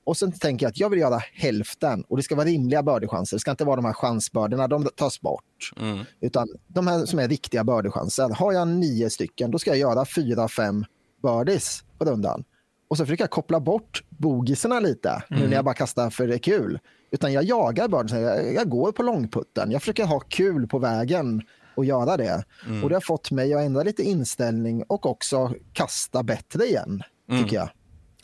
Och 0.03 0.17
sen 0.17 0.31
tänker 0.31 0.65
jag 0.65 0.69
att 0.69 0.79
jag 0.79 0.89
vill 0.89 0.99
göra 0.99 1.21
hälften 1.33 2.03
och 2.07 2.17
det 2.17 2.23
ska 2.23 2.35
vara 2.35 2.45
rimliga 2.45 2.83
birdie-chanser. 2.83 3.37
Det 3.37 3.41
ska 3.41 3.51
inte 3.51 3.65
vara 3.65 3.75
de 3.75 3.85
här 3.85 3.93
chansbördorna, 3.93 4.67
de 4.67 4.89
tas 4.95 5.21
bort. 5.21 5.71
Mm. 5.77 6.05
Utan 6.21 6.47
de 6.67 6.87
här 6.87 7.05
som 7.05 7.19
är 7.19 7.27
riktiga 7.27 7.63
birdie-chanser. 7.63 8.29
Har 8.29 8.53
jag 8.53 8.67
nio 8.67 9.09
stycken, 9.09 9.51
då 9.51 9.59
ska 9.59 9.69
jag 9.69 9.79
göra 9.79 10.05
fyra, 10.05 10.47
fem 10.47 10.85
birdies 11.23 11.83
på 11.97 12.05
rundan. 12.05 12.43
Och 12.87 12.97
så 12.97 13.05
försöker 13.05 13.23
jag 13.23 13.31
koppla 13.31 13.59
bort 13.59 14.03
bogisarna 14.09 14.79
lite, 14.79 15.23
nu 15.29 15.47
när 15.47 15.55
jag 15.55 15.65
bara 15.65 15.75
kastar 15.75 16.09
för 16.09 16.27
det 16.27 16.33
är 16.33 16.39
kul. 16.39 16.79
Utan 17.11 17.33
jag 17.33 17.43
jagar 17.43 17.87
birdies, 17.87 18.11
jag, 18.11 18.53
jag 18.53 18.69
går 18.69 18.91
på 18.91 19.03
långputten. 19.03 19.71
Jag 19.71 19.81
försöker 19.81 20.05
ha 20.05 20.19
kul 20.19 20.67
på 20.67 20.79
vägen 20.79 21.41
och 21.75 21.85
göra 21.85 22.17
det. 22.17 22.43
Och 22.83 22.89
det 22.89 22.95
har 22.95 23.01
fått 23.01 23.31
mig 23.31 23.53
att 23.53 23.61
ändra 23.61 23.83
lite 23.83 24.03
inställning 24.03 24.83
och 24.87 25.05
också 25.05 25.53
kasta 25.73 26.23
bättre 26.23 26.65
igen, 26.65 27.01
tycker 27.43 27.55
jag. 27.55 27.69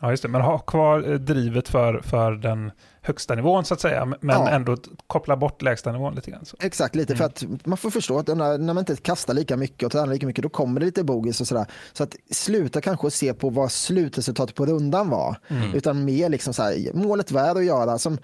Ja, 0.02 0.10
just 0.12 0.24
det. 0.24 0.30
Men 0.30 0.42
ha 0.42 0.60
kvar 0.60 1.10
eh, 1.12 1.16
drivet 1.16 1.70
för, 1.70 2.02
för 2.02 2.32
den 2.32 2.72
högsta 3.02 3.36
nivån, 3.36 3.66
så 3.66 3.74
att 3.74 3.82
säga. 3.82 4.06
Men 4.06 4.18
Ja. 4.22 4.50
ändå 4.50 4.78
koppla 5.08 5.38
bort 5.38 5.62
lägsta 5.62 5.92
nivån 5.92 6.16
lite 6.16 6.32
grann. 6.32 6.46
Så. 6.46 6.58
Exakt, 6.60 6.96
lite 6.96 7.16
för 7.16 7.26
att 7.26 7.44
man 7.66 7.78
får 7.78 7.90
förstå 7.92 8.20
att 8.20 8.28
när, 8.28 8.58
när 8.58 8.74
man 8.74 8.78
inte 8.78 8.96
kastar 8.96 9.34
lika 9.34 9.58
mycket 9.58 9.84
och 9.86 9.92
tränar 9.92 10.08
lika 10.14 10.28
mycket, 10.28 10.44
då 10.44 10.50
kommer 10.50 10.80
det 10.80 10.86
lite 10.86 11.04
bogis 11.04 11.42
och 11.42 11.48
sådär. 11.48 11.66
Så 11.94 12.04
att 12.04 12.16
sluta 12.32 12.82
kanske 12.82 13.08
att 13.08 13.14
se 13.14 13.34
på 13.34 13.50
vad 13.50 13.72
slutresultatet 13.72 14.56
på 14.56 14.66
rundan 14.66 15.10
var, 15.10 15.38
utan 15.74 16.06
mer 16.06 16.30
liksom 16.30 16.54
så 16.54 16.64
här, 16.64 16.94
målet 16.94 17.32
värd 17.32 17.58
att 17.58 17.66
göra. 17.66 17.98
Som 17.98 18.18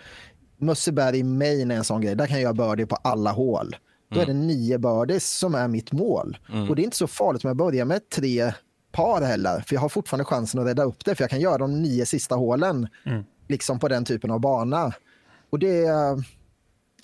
Mösseberg 0.57 1.17
i 1.19 1.23
Maine 1.23 1.71
är 1.71 1.75
en 1.75 1.83
sån 1.83 2.01
grej, 2.01 2.15
där 2.15 2.27
kan 2.27 2.35
jag 2.41 2.43
göra 2.43 2.53
birdie 2.75 2.85
på 2.85 2.95
alla 2.95 3.31
hål. 3.31 3.75
Då 4.13 4.21
är 4.21 4.25
det 4.25 4.33
nio 4.33 4.77
birdies 4.77 5.29
som 5.29 5.55
är 5.55 5.67
mitt 5.67 5.91
mål. 5.91 6.37
Och 6.69 6.75
det 6.75 6.81
är 6.81 6.83
inte 6.83 6.97
så 6.97 7.07
farligt 7.07 7.43
om 7.45 7.47
jag 7.47 7.57
börjar 7.57 7.85
med 7.85 8.09
tre 8.09 8.53
par 8.91 9.21
heller, 9.21 9.63
för 9.67 9.75
jag 9.75 9.81
har 9.81 9.89
fortfarande 9.89 10.25
chansen 10.25 10.59
att 10.59 10.67
rädda 10.67 10.83
upp 10.83 11.05
det, 11.05 11.15
för 11.15 11.23
jag 11.23 11.29
kan 11.29 11.41
göra 11.41 11.57
de 11.57 11.81
nio 11.81 12.05
sista 12.05 12.35
hålen 12.35 12.87
liksom 13.47 13.79
på 13.79 13.87
den 13.87 14.05
typen 14.05 14.31
av 14.31 14.39
bana. 14.39 14.93
Och 15.49 15.59
det, 15.59 15.87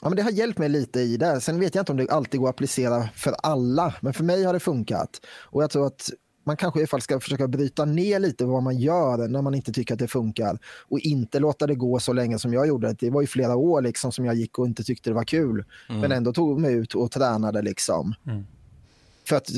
Ja, 0.02 0.10
men 0.10 0.16
det 0.16 0.22
har 0.22 0.32
hjälpt 0.32 0.60
mig 0.60 0.70
lite 0.70 1.00
i 1.00 1.18
det. 1.18 1.42
Sen 1.42 1.60
vet 1.60 1.76
jag 1.76 1.82
inte 1.82 1.92
om 1.92 1.98
det 1.98 2.10
alltid 2.10 2.40
går 2.40 2.50
att 2.50 2.56
applicera 2.56 3.10
för 3.16 3.36
alla, 3.44 3.94
men 4.02 4.14
för 4.14 4.24
mig 4.24 4.44
har 4.44 4.54
det 4.54 4.60
funkat. 4.60 5.22
Och 5.28 5.64
jag 5.64 5.70
tror 5.70 5.88
att 5.88 6.10
man 6.50 6.58
kanske 6.58 6.82
i 6.82 6.88
fall 6.88 7.02
ska 7.02 7.20
försöka 7.20 7.48
bryta 7.48 7.86
ner 7.86 8.20
lite 8.20 8.46
vad 8.46 8.64
man 8.64 8.78
gör 8.78 9.28
när 9.28 9.42
man 9.42 9.56
inte 9.56 9.72
tycker 9.72 9.94
att 9.94 10.00
det 10.00 10.08
funkar. 10.08 10.60
Och 10.88 11.00
inte 11.00 11.40
låta 11.40 11.68
det 11.68 11.76
gå 11.76 12.00
så 12.00 12.14
länge 12.14 12.40
som 12.40 12.54
jag 12.54 12.68
gjorde. 12.68 12.96
Det 13.00 13.10
var 13.10 13.22
ju 13.22 13.28
flera 13.28 13.56
år 13.56 13.82
liksom 13.82 14.12
som 14.12 14.26
jag 14.26 14.36
gick 14.36 14.60
och 14.60 14.66
inte 14.66 14.84
tyckte 14.84 15.10
det 15.10 15.14
var 15.14 15.24
kul. 15.24 15.66
Men 15.88 16.12
ändå 16.12 16.34
tog 16.34 16.60
mig 16.60 16.74
ut 16.74 16.96
och 16.96 17.12
tränade 17.12 17.62
liksom. 17.62 18.16
För 19.28 19.36
att 19.36 19.50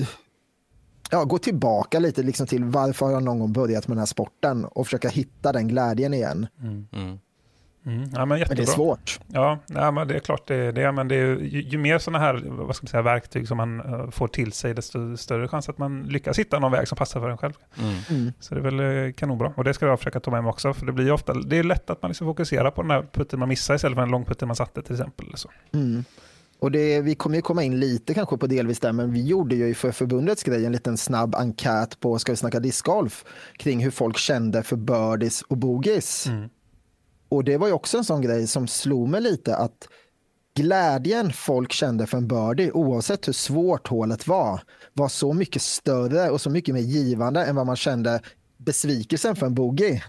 ja, 1.11 1.23
gå 1.23 1.38
tillbaka 1.38 1.99
lite 1.99 2.23
liksom 2.23 2.47
till 2.47 2.63
varför 2.63 3.05
har 3.05 3.13
jag 3.13 3.23
någon 3.23 3.39
gång 3.39 3.53
börjat 3.53 3.87
med 3.87 3.97
den 3.97 4.01
här 4.01 4.05
sporten 4.05 4.65
och 4.65 4.87
försöka 4.87 5.09
hitta 5.09 5.51
den 5.51 5.67
glädjen 5.67 6.13
igen. 6.13 6.47
Mm. 6.61 7.19
Mm. 7.86 8.10
Ja, 8.13 8.25
men 8.25 8.39
Men 8.48 8.57
det 8.57 8.62
är 8.62 8.66
svårt. 8.66 9.19
Ja, 9.28 9.60
nej, 9.68 9.92
men 9.92 10.07
det 10.07 10.16
är 10.16 10.19
klart 10.19 10.48
det 10.48 10.56
är 10.56 10.72
det. 10.72 10.92
Men 10.92 11.07
det 11.07 11.16
är, 11.16 11.25
ju, 11.25 11.62
ju 11.62 11.78
mer 11.78 11.98
sådana 11.98 12.19
här 12.19 12.44
vad 12.45 12.75
ska 12.75 12.83
man 12.83 12.89
säga, 12.89 13.01
verktyg 13.01 13.48
som 13.48 13.57
man 13.57 13.80
eh, 13.80 14.10
får 14.10 14.28
till 14.28 14.51
sig, 14.51 14.74
desto 14.74 15.18
större 15.18 15.48
chans 15.48 15.69
att 15.69 15.78
man 15.78 16.04
lyckas 16.04 16.39
hitta 16.39 16.60
någon 16.60 16.72
väg 16.72 16.88
som 16.88 16.95
passar 16.95 17.19
för 17.19 17.30
en 17.30 17.38
själv. 17.38 17.54
Mm. 17.80 17.95
Mm. 18.10 18.33
Så 18.39 18.56
det 18.56 18.62
är 18.62 18.63
väl 18.63 19.07
eh, 19.07 19.13
kanonbra. 19.13 19.54
Och 19.57 19.63
det 19.63 19.74
ska 19.74 19.86
jag 19.86 20.00
försöka 20.00 20.19
ta 20.19 20.31
med 20.31 20.44
mig 20.44 20.50
också. 20.50 20.73
För 20.73 20.85
det 20.85 20.92
blir 20.92 21.06
ju 21.06 21.11
ofta, 21.11 21.33
det 21.33 21.57
är 21.57 21.64
lätt 21.64 21.90
att 21.90 22.02
man 22.02 22.09
liksom 22.09 22.28
fokuserar 22.28 22.71
på 22.71 22.81
den 22.81 22.92
här 22.92 23.06
putten 23.11 23.40
man 23.40 23.50
missar 23.50 23.76
istället 23.76 23.95
för 23.95 24.02
den 24.02 24.11
långputten 24.11 24.47
man 24.47 24.56
satte 24.56 24.81
till 24.81 24.94
exempel. 24.94 25.26
Så. 25.35 25.50
Mm. 25.73 26.04
Och 26.59 26.71
det, 26.71 27.02
vi 27.02 27.16
kommer 27.16 27.35
ju 27.35 27.42
komma 27.42 27.64
in 27.64 27.80
lite 27.80 28.14
kanske 28.14 28.38
på 28.38 28.47
delvis 28.47 28.80
där, 28.80 28.92
men 28.92 29.14
vi 29.14 29.26
gjorde 29.26 29.56
ju 29.56 29.73
för 29.73 29.92
förbundets 29.92 30.44
grej 30.44 30.66
en 30.66 30.71
liten 30.71 30.97
snabb 30.97 31.35
enkät 31.35 32.00
på 32.00 32.19
Ska 32.19 32.31
vi 32.31 32.35
snacka 32.35 32.59
discgolf 32.59 33.26
kring 33.57 33.83
hur 33.83 33.92
folk 33.92 34.18
kände 34.18 34.64
för 34.64 34.76
birdies 34.76 35.42
och 35.42 35.57
bogeys. 35.57 36.28
Och 37.31 37.44
det 37.44 37.57
var 37.57 37.68
ju 37.68 37.73
också 37.73 37.97
en 37.97 38.06
sån 38.06 38.21
grej 38.21 38.47
som 38.47 38.68
slog 38.68 39.09
mig 39.09 39.21
lite 39.21 39.56
att 39.56 39.88
glädjen 40.56 41.33
folk 41.33 41.71
kände 41.71 42.07
för 42.07 42.18
en 42.18 42.28
birdie, 42.28 42.71
oavsett 42.71 43.28
hur 43.28 43.33
svårt 43.33 43.88
hålet 43.88 44.28
var, 44.28 44.61
var 44.94 45.07
så 45.09 45.33
mycket 45.33 45.61
större 45.61 46.30
och 46.30 46.42
så 46.42 46.50
mycket 46.50 46.76
mer 46.76 46.81
givande 46.81 47.45
än 47.45 47.56
vad 47.56 47.66
man 47.66 47.76
kände 47.76 48.21
besvikelsen 48.57 49.35
för 49.35 49.45
en 49.45 49.56
bogey. 49.56 50.02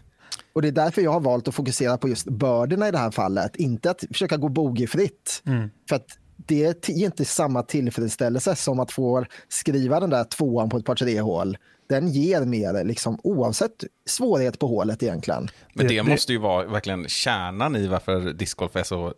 Och 0.52 0.62
det 0.62 0.68
är 0.68 0.72
därför 0.72 1.02
jag 1.02 1.12
har 1.12 1.20
valt 1.20 1.48
att 1.48 1.54
fokusera 1.54 1.98
på 1.98 2.08
just 2.08 2.26
birdierna 2.30 2.88
i 2.88 2.90
det 2.90 2.98
här 2.98 3.10
fallet, 3.10 3.56
inte 3.56 3.90
att 3.90 4.04
försöka 4.12 4.36
gå 4.36 4.48
bogeyfritt. 4.48 5.42
För 5.88 5.96
att 5.96 6.06
det 6.36 6.88
ger 6.88 7.06
inte 7.06 7.24
samma 7.24 7.62
tillfredsställelse 7.62 8.56
som 8.56 8.80
att 8.80 8.92
få 8.92 9.24
skriva 9.48 10.00
den 10.00 10.10
där 10.10 10.24
tvåan 10.24 10.68
på 10.70 10.76
ett 10.76 10.84
par 10.84 10.94
tre 10.94 11.20
hål. 11.20 11.56
Den 11.92 12.08
ger 12.08 12.44
mer, 12.44 12.84
liksom, 12.84 13.18
oavsett 13.22 13.84
svårighet 14.06 14.58
på 14.58 14.66
hålet 14.66 15.02
egentligen. 15.02 15.48
Men 15.74 15.86
Det- 15.86 15.94
det, 15.94 16.02
måste 16.02 16.32
ju 16.32 16.38
vara 16.38 16.66
verkligen 16.66 17.08
kärnan 17.08 17.76
i 17.76 17.86
varför 17.86 18.20
discgolf 18.32 18.76
är 18.76 18.82
så 18.82 19.14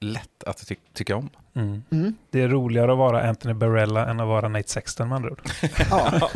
lätt 0.00 0.44
att 0.46 0.66
ty 0.68 0.74
tycka 0.94 1.16
om. 1.16 1.30
Det 2.30 2.40
är 2.42 2.48
roligare 2.48 2.92
att 2.92 2.98
vara 2.98 3.28
Anthony 3.28 3.54
Barella 3.54 4.06
än 4.10 4.20
att 4.20 4.26
vara 4.28 4.48
Nate 4.48 4.68
Sexton 4.68 5.08
med 5.08 5.16
andra 5.16 5.30
ord. 5.30 5.42
Ja, 5.90 6.30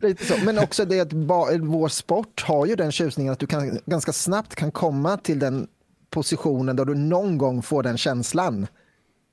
lite 0.00 0.24
så. 0.26 0.34
Men 0.44 0.58
också 0.58 0.84
det 0.84 1.00
att 1.00 1.12
vår 1.12 1.88
sport 1.88 2.42
har 2.46 2.66
ju 2.66 2.74
den 2.76 2.92
tjusningen 2.92 3.32
att 3.32 3.38
du 3.38 3.46
kan, 3.46 3.78
ganska 3.86 4.12
snabbt 4.12 4.54
kan 4.54 4.70
komma 4.72 5.16
till 5.16 5.38
den 5.38 5.66
positionen 6.10 6.76
där 6.76 6.84
du 6.84 6.94
någon 6.94 7.38
gång 7.38 7.62
får 7.62 7.82
den 7.82 7.98
känslan. 7.98 8.66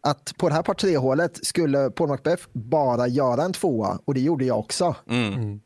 Att 0.03 0.37
på 0.37 0.49
det 0.49 0.55
här 0.55 0.63
par 0.63 0.73
tre 0.73 0.97
hålet 0.97 1.45
skulle 1.45 1.89
Paul 1.89 2.09
Macbeth 2.09 2.43
bara 2.53 3.07
göra 3.07 3.43
en 3.43 3.53
tvåa 3.53 3.99
och 4.05 4.13
det 4.13 4.21
gjorde 4.21 4.45
jag 4.45 4.59
också. 4.59 4.95
Mm. 5.09 5.59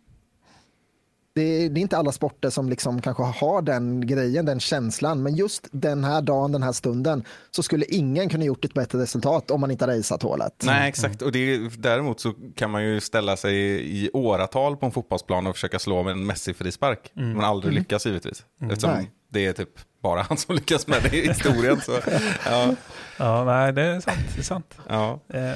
Det 1.36 1.42
är, 1.42 1.70
det 1.70 1.80
är 1.80 1.82
inte 1.82 1.98
alla 1.98 2.12
sporter 2.12 2.50
som 2.50 2.70
liksom 2.70 3.01
kanske 3.01 3.24
har 3.24 3.62
den 3.62 4.08
grejen, 4.08 4.46
den 4.46 4.60
känslan. 4.60 5.24
Men 5.24 5.36
just 5.36 5.68
den 5.72 6.04
här 6.04 6.22
dagen, 6.22 6.51
den 6.51 6.63
här 6.63 6.72
stunden, 6.72 7.24
så 7.51 7.63
skulle 7.63 7.86
ingen 7.86 8.30
kunna 8.30 8.46
gjort 8.46 8.65
ett 8.65 8.74
bättre 8.74 9.00
resultat 9.00 9.51
om 9.51 9.62
man 9.62 9.72
inte 9.72 9.86
hade 9.86 9.98
isat 9.98 10.24
hålet. 10.24 10.63
Nej, 10.65 10.89
exakt. 10.89 11.22
Och 11.22 11.32
det 11.32 11.39
är, 11.39 11.72
däremot 11.77 12.20
så 12.20 12.34
kan 12.56 12.72
man 12.72 12.84
ju 12.86 13.01
ställa 13.01 13.38
sig 13.38 13.56
i 14.04 14.10
åratal 14.13 14.77
på 14.77 14.86
en 14.86 14.92
fotbollsplan 14.92 15.48
och 15.48 15.56
försöka 15.56 15.80
slå 15.80 16.04
med 16.04 16.12
en 16.12 16.25
Messi-frispark. 16.32 17.12
Men 17.13 17.42
aldrig 17.42 17.74
lyckas 17.74 18.06
givetvis. 18.06 18.46
Eftersom 18.62 18.92
Nej. 18.92 19.12
det 19.30 19.46
är 19.46 19.54
typ 19.54 19.80
bara 20.05 20.21
han 20.21 20.38
som 20.38 20.55
lyckas 20.55 20.88
med 20.88 21.03
det 21.03 21.17
i 21.17 21.27
historien. 21.27 21.81
Så, 21.81 22.00
ja, 22.45 22.75
Ja, 23.19 23.43
nej, 23.43 23.74
det 23.74 23.81
är 23.81 24.00
sant. 24.00 24.17
Det 24.35 24.41
är 24.41 24.43
sant. 24.43 24.75
ja. 24.89 25.19
Eh, 25.29 25.51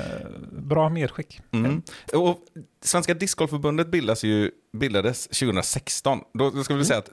bra 0.52 0.90
medskick. 0.90 1.42
Mm. 1.52 1.82
Och 2.14 2.40
Svenska 2.84 3.14
Discgolfförbundet 3.14 3.88
bildas 3.88 4.24
ju, 4.24 4.52
bildades 4.74 5.28
2016. 5.28 6.20
Då, 6.34 6.50
då 6.50 6.64
ska 6.64 6.76
vi 6.76 6.86
säga 6.86 7.00
att 7.00 7.10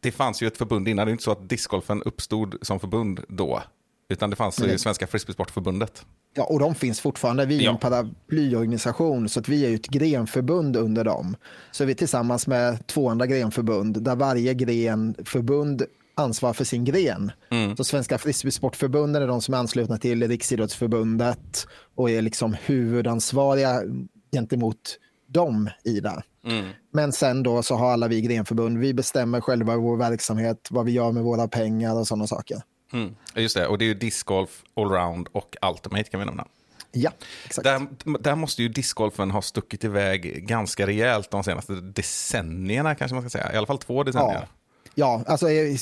det 0.00 0.12
fanns 0.12 0.42
ju 0.42 0.46
ett 0.46 0.56
förbund 0.58 0.88
innan. 0.88 1.06
Det 1.06 1.10
är 1.10 1.12
inte 1.12 1.24
så 1.24 1.32
att 1.32 1.48
discgolfen 1.48 2.02
uppstod 2.02 2.54
som 2.62 2.80
förbund 2.80 3.20
då. 3.28 3.62
Utan 4.08 4.30
det 4.30 4.36
fanns 4.36 4.60
ju. 4.60 4.78
Svenska 4.78 5.06
Frisbeesportförbundet. 5.06 6.04
Ja, 6.34 6.44
och 6.44 6.58
de 6.58 6.74
finns 6.74 7.00
fortfarande. 7.00 7.46
Vi 7.46 7.58
är 7.58 7.62
Ja. 7.64 7.70
en 7.70 7.78
paraplyorganisation 7.78 9.28
så 9.28 9.40
att 9.40 9.48
vi 9.48 9.66
är 9.66 9.74
ett 9.74 9.86
grenförbund 9.88 10.76
under 10.76 11.04
dem. 11.04 11.36
Så 11.70 11.84
vi 11.84 11.92
är 11.92 11.96
tillsammans 11.96 12.46
med 12.46 12.86
två 12.86 13.08
andra 13.08 13.26
grenförbund 13.26 14.02
där 14.02 14.16
varje 14.16 14.54
grenförbund 14.54 15.82
ansvarar 16.14 16.52
för 16.52 16.64
sin 16.64 16.84
gren. 16.84 17.32
Så 17.76 17.84
Svenska 17.84 18.18
Frisbeesportförbunden 18.18 19.22
är 19.22 19.26
de 19.26 19.42
som 19.42 19.54
är 19.54 19.58
anslutna 19.58 19.98
till 19.98 20.28
Riksidrottsförbundet 20.28 21.66
och 21.94 22.10
är 22.10 22.22
liksom 22.22 22.56
huvudansvariga 22.64 23.82
gentemot 24.32 24.98
dem 25.28 25.70
i 25.84 26.00
det. 26.00 26.22
Men 26.92 27.12
sen 27.12 27.42
då 27.42 27.62
så 27.62 27.74
har 27.74 27.92
alla 27.92 28.08
vi 28.08 28.20
grenförbund, 28.20 28.78
vi 28.78 28.94
bestämmer 28.94 29.40
själva 29.40 29.76
vår 29.76 29.96
verksamhet, 29.96 30.68
vad 30.70 30.84
vi 30.84 30.92
gör 30.92 31.12
med 31.12 31.22
våra 31.22 31.48
pengar 31.48 31.94
och 31.98 32.06
sådana 32.06 32.26
saker. 32.26 32.62
Mm. 32.92 33.14
Just 33.34 33.56
det, 33.56 33.66
och 33.66 33.78
det 33.78 33.84
är 33.84 33.86
ju 33.86 33.94
discgolf, 33.94 34.62
allround 34.76 35.28
och 35.32 35.56
ultimate 35.62 36.04
kan 36.04 36.20
vi 36.20 36.26
nämna. 36.26 36.46
Ja, 36.92 37.10
exakt. 37.44 37.64
Där, 37.64 37.86
där 38.18 38.34
måste 38.34 38.62
ju 38.62 38.68
discgolfen 38.68 39.30
ha 39.30 39.42
stuckit 39.42 39.84
iväg 39.84 40.46
ganska 40.46 40.86
rejält 40.86 41.30
de 41.30 41.44
senaste 41.44 41.72
decennierna 41.72 42.94
kanske 42.94 43.14
man 43.14 43.22
ska 43.22 43.30
säga. 43.30 43.52
I 43.52 43.56
alla 43.56 43.66
fall 43.66 43.78
två 43.78 44.04
decennier. 44.04 44.46
Ja. 44.50 44.59
Ja, 44.94 45.22
alltså 45.26 45.50
eh, 45.50 45.76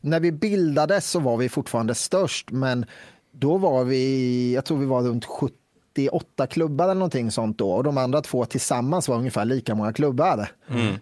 när 0.00 0.20
vi 0.20 0.32
bildades 0.32 1.10
så 1.10 1.20
var 1.20 1.36
vi 1.36 1.48
fortfarande 1.48 1.94
störst, 1.94 2.50
men 2.50 2.86
då 3.32 3.58
var 3.58 3.84
vi, 3.84 4.54
jag 4.54 4.64
tror 4.64 4.78
vi 4.78 4.86
var 4.86 5.02
runt 5.02 5.24
78 5.24 6.46
klubbar 6.46 6.84
eller 6.84 6.94
någonting 6.94 7.30
sånt 7.30 7.58
då 7.58 7.72
och 7.72 7.84
de 7.84 7.98
andra 7.98 8.20
två 8.20 8.44
tillsammans 8.44 9.08
var 9.08 9.16
ungefär 9.16 9.44
lika 9.44 9.74
många 9.74 9.92
klubbar. 9.92 10.48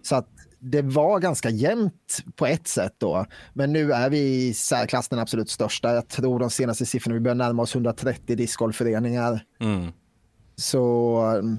Så 0.02 0.16
att 0.16 0.28
det 0.58 0.82
var 0.82 1.18
ganska 1.20 1.50
jämnt 1.50 2.24
på 2.36 2.46
ett 2.46 2.68
sätt 2.68 2.94
då. 2.98 3.26
Men 3.52 3.72
nu 3.72 3.92
är 3.92 4.10
vi 4.10 4.46
i 4.46 4.54
särklass 4.54 5.08
den 5.08 5.18
absolut 5.18 5.50
största. 5.50 5.94
Jag 5.94 6.08
tror 6.08 6.38
de 6.38 6.50
senaste 6.50 6.86
siffrorna, 6.86 7.14
vi 7.14 7.20
börjar 7.20 7.34
närma 7.34 7.62
oss 7.62 7.74
130 7.74 8.36
discgolfföreningar. 8.36 9.44
Mm. 9.60 9.92
Så 10.56 11.16
mm, 11.20 11.58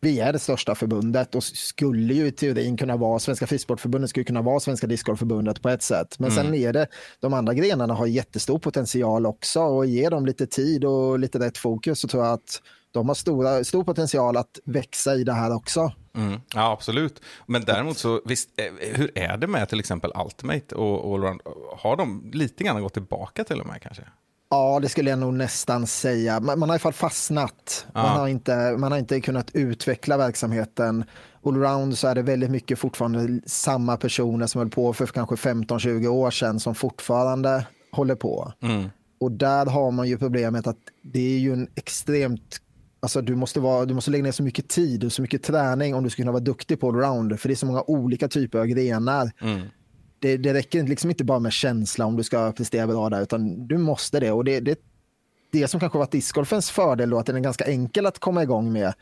vi 0.00 0.20
är 0.20 0.32
det 0.32 0.38
största 0.38 0.74
förbundet 0.74 1.34
och 1.34 1.44
skulle 1.44 2.14
ju 2.14 2.26
i 2.26 2.32
teorin 2.32 2.76
kunna 2.76 2.96
vara, 2.96 3.18
Svenska 3.18 3.46
Frisportförbundet 3.46 4.10
skulle 4.10 4.24
kunna 4.24 4.42
vara 4.42 4.60
Svenska 4.60 4.86
Discgolfförbundet 4.86 5.62
på 5.62 5.68
ett 5.68 5.82
sätt. 5.82 6.18
Men 6.18 6.30
sen 6.30 6.54
är 6.54 6.72
det, 6.72 6.86
de 7.20 7.34
andra 7.34 7.54
grenarna 7.54 7.94
har 7.94 8.06
jättestor 8.06 8.58
potential 8.58 9.26
också 9.26 9.60
och 9.60 9.86
ger 9.86 10.10
dem 10.10 10.26
lite 10.26 10.46
tid 10.46 10.84
och 10.84 11.18
lite 11.18 11.38
rätt 11.38 11.58
fokus 11.58 12.00
så 12.00 12.08
tror 12.08 12.24
jag 12.24 12.32
att 12.32 12.62
de 12.92 13.08
har 13.08 13.14
stora, 13.14 13.64
stor 13.64 13.84
potential 13.84 14.36
att 14.36 14.58
växa 14.64 15.14
i 15.14 15.24
det 15.24 15.32
här 15.32 15.54
också. 15.54 15.92
Mm. 16.16 16.40
Ja, 16.54 16.72
absolut. 16.72 17.22
Men 17.46 17.64
däremot 17.64 17.98
så, 17.98 18.20
visst, 18.24 18.48
eh, 18.56 18.94
hur 18.94 19.18
är 19.18 19.36
det 19.36 19.46
med 19.46 19.68
till 19.68 19.80
exempel 19.80 20.12
Ultimate 20.24 20.74
och 20.74 21.14
allround? 21.14 21.40
Har 21.76 21.96
de 21.96 22.30
lite 22.32 22.64
grann 22.64 22.82
gått 22.82 22.92
tillbaka 22.92 23.44
till 23.44 23.60
och 23.60 23.66
med 23.66 23.82
kanske? 23.82 24.02
Ja, 24.50 24.78
det 24.82 24.88
skulle 24.88 25.10
jag 25.10 25.18
nog 25.18 25.34
nästan 25.34 25.86
säga. 25.86 26.40
Man, 26.40 26.58
man 26.58 26.68
har 26.68 26.74
i 26.74 26.76
alla 26.76 26.78
fall 26.80 26.92
fastnat. 26.92 27.86
Man, 27.94 28.04
Ja. 28.04 28.10
har 28.10 28.28
inte, 28.28 28.76
man 28.78 28.92
har 28.92 28.98
inte 28.98 29.20
kunnat 29.20 29.50
utveckla 29.54 30.16
verksamheten. 30.16 31.04
Allround 31.44 31.98
så 31.98 32.08
är 32.08 32.14
det 32.14 32.22
väldigt 32.22 32.50
mycket 32.50 32.78
fortfarande 32.78 33.40
samma 33.46 33.96
personer 33.96 34.46
som 34.46 34.58
höll 34.58 34.70
på 34.70 34.92
för 34.92 35.06
kanske 35.06 35.34
15-20 35.34 36.06
år 36.06 36.30
sedan 36.30 36.60
som 36.60 36.74
fortfarande 36.74 37.66
håller 37.92 38.14
på. 38.14 38.52
Och 39.20 39.32
där 39.32 39.66
har 39.66 39.90
man 39.90 40.08
ju 40.08 40.18
problemet 40.18 40.66
att 40.66 40.76
det 41.02 41.34
är 41.34 41.38
ju 41.38 41.52
en 41.52 41.68
extremt 41.74 42.60
Alltså 43.02 43.20
du, 43.22 43.34
måste 43.36 43.60
vara, 43.60 43.84
du 43.84 43.94
måste 43.94 44.10
lägga 44.10 44.24
ner 44.24 44.32
så 44.32 44.42
mycket 44.42 44.68
tid 44.68 45.04
och 45.04 45.12
så 45.12 45.22
mycket 45.22 45.42
träning 45.42 45.94
om 45.94 46.04
du 46.04 46.10
ska 46.10 46.22
kunna 46.22 46.32
vara 46.32 46.42
duktig 46.42 46.80
på 46.80 46.88
allround. 46.88 47.40
För 47.40 47.48
det 47.48 47.54
är 47.54 47.56
så 47.56 47.66
många 47.66 47.82
olika 47.86 48.28
typer 48.28 48.58
av 48.58 48.66
grenar 48.66 49.30
det, 50.20 50.36
det 50.36 50.54
räcker 50.54 50.82
liksom 50.82 51.10
inte 51.10 51.24
bara 51.24 51.38
med 51.38 51.52
känsla 51.52 52.06
om 52.06 52.16
du 52.16 52.24
ska 52.24 52.52
prestera 52.52 52.86
bra 52.86 53.10
där, 53.10 53.22
utan 53.22 53.66
du 53.66 53.78
måste 53.78 54.20
det. 54.20 54.32
Och 54.32 54.44
det, 54.44 54.60
det, 54.60 54.78
det 55.50 55.68
som 55.68 55.80
kanske 55.80 55.98
varit 55.98 56.10
discgolfens 56.10 56.70
fördel 56.70 57.10
då, 57.10 57.18
att 57.18 57.26
den 57.26 57.36
är 57.36 57.40
ganska 57.40 57.64
enkel 57.64 58.06
att 58.06 58.18
komma 58.18 58.42
igång 58.42 58.72
med. 58.72 58.94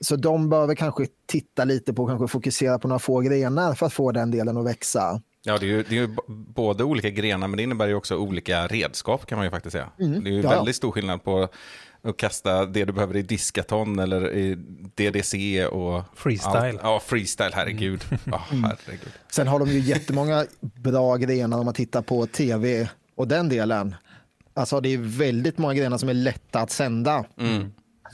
Så 0.00 0.16
de 0.16 0.48
behöver 0.48 0.74
kanske 0.74 1.06
titta 1.26 1.64
lite 1.64 1.92
på, 1.94 2.06
kanske 2.06 2.28
fokusera 2.28 2.78
på 2.78 2.88
några 2.88 2.98
få 2.98 3.20
grenar 3.20 3.74
för 3.74 3.86
att 3.86 3.92
få 3.92 4.12
den 4.12 4.30
delen 4.30 4.56
att 4.56 4.66
växa. 4.66 5.20
Ja, 5.42 5.58
det 5.58 5.66
är 5.66 5.68
ju, 5.68 5.82
det 5.82 5.96
är 5.96 6.00
ju 6.00 6.16
både 6.28 6.84
olika 6.84 7.10
grenar, 7.10 7.48
men 7.48 7.56
det 7.56 7.62
innebär 7.62 7.86
ju 7.86 7.94
också 7.94 8.16
olika 8.16 8.66
redskap 8.66 9.26
kan 9.26 9.38
man 9.38 9.46
ju 9.46 9.50
faktiskt 9.50 9.72
säga. 9.72 9.90
Det 9.96 10.04
är 10.04 10.32
ju 10.32 10.40
ja. 10.40 10.50
väldigt 10.50 10.76
stor 10.76 10.90
skillnad 10.90 11.24
på 11.24 11.48
att 12.06 12.16
kasta 12.16 12.66
det 12.66 12.84
du 12.84 12.92
behöver 12.92 13.16
i 13.16 13.22
diskaton 13.22 13.98
eller 13.98 14.32
i 14.32 14.54
DDC 14.94 15.66
och... 15.66 16.02
Freestyle. 16.14 16.56
Allt. 16.56 16.80
Ja, 16.82 17.00
freestyle, 17.00 17.50
herregud. 17.54 18.04
Ja, 18.24 18.42
herregud. 18.50 19.12
Sen 19.30 19.46
har 19.48 19.58
de 19.58 19.68
ju 19.68 19.78
jättemånga 19.78 20.46
bra 20.60 21.16
grenar 21.16 21.58
om 21.58 21.64
man 21.64 21.74
tittar 21.74 22.02
på 22.02 22.26
tv 22.26 22.88
och 23.16 23.28
den 23.28 23.48
delen. 23.48 23.94
Alltså 24.54 24.80
det 24.80 24.88
är 24.88 24.98
väldigt 24.98 25.58
många 25.58 25.74
grenar 25.74 25.98
som 25.98 26.08
är 26.08 26.14
lätta 26.14 26.60
att 26.60 26.70
sända. 26.70 27.24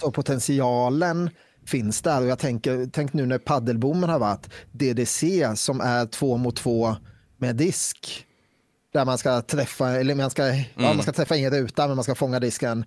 Så 0.00 0.10
potentialen 0.10 1.30
finns 1.66 2.02
där 2.02 2.20
och 2.20 2.26
jag 2.26 2.38
tänker, 2.38 2.90
tänk 2.92 3.12
nu 3.12 3.26
när 3.26 3.38
paddelboomen 3.38 4.10
har 4.10 4.18
varit 4.18 4.48
DDC 4.72 5.52
som 5.56 5.80
är 5.80 6.06
två 6.06 6.36
mot 6.36 6.56
två 6.56 6.96
med 7.36 7.56
disk. 7.56 8.26
Där 8.92 9.04
man 9.04 9.18
ska 9.18 9.42
träffa, 9.42 9.90
eller 9.90 10.14
man 10.14 10.30
ska, 10.30 10.46
ja, 10.54 10.64
man 10.76 11.02
ska 11.02 11.12
träffa 11.12 11.36
in 11.36 11.44
i 11.44 11.50
rutan 11.50 11.88
men 11.88 11.96
man 11.96 12.04
ska 12.04 12.14
fånga 12.14 12.40
disken. 12.40 12.84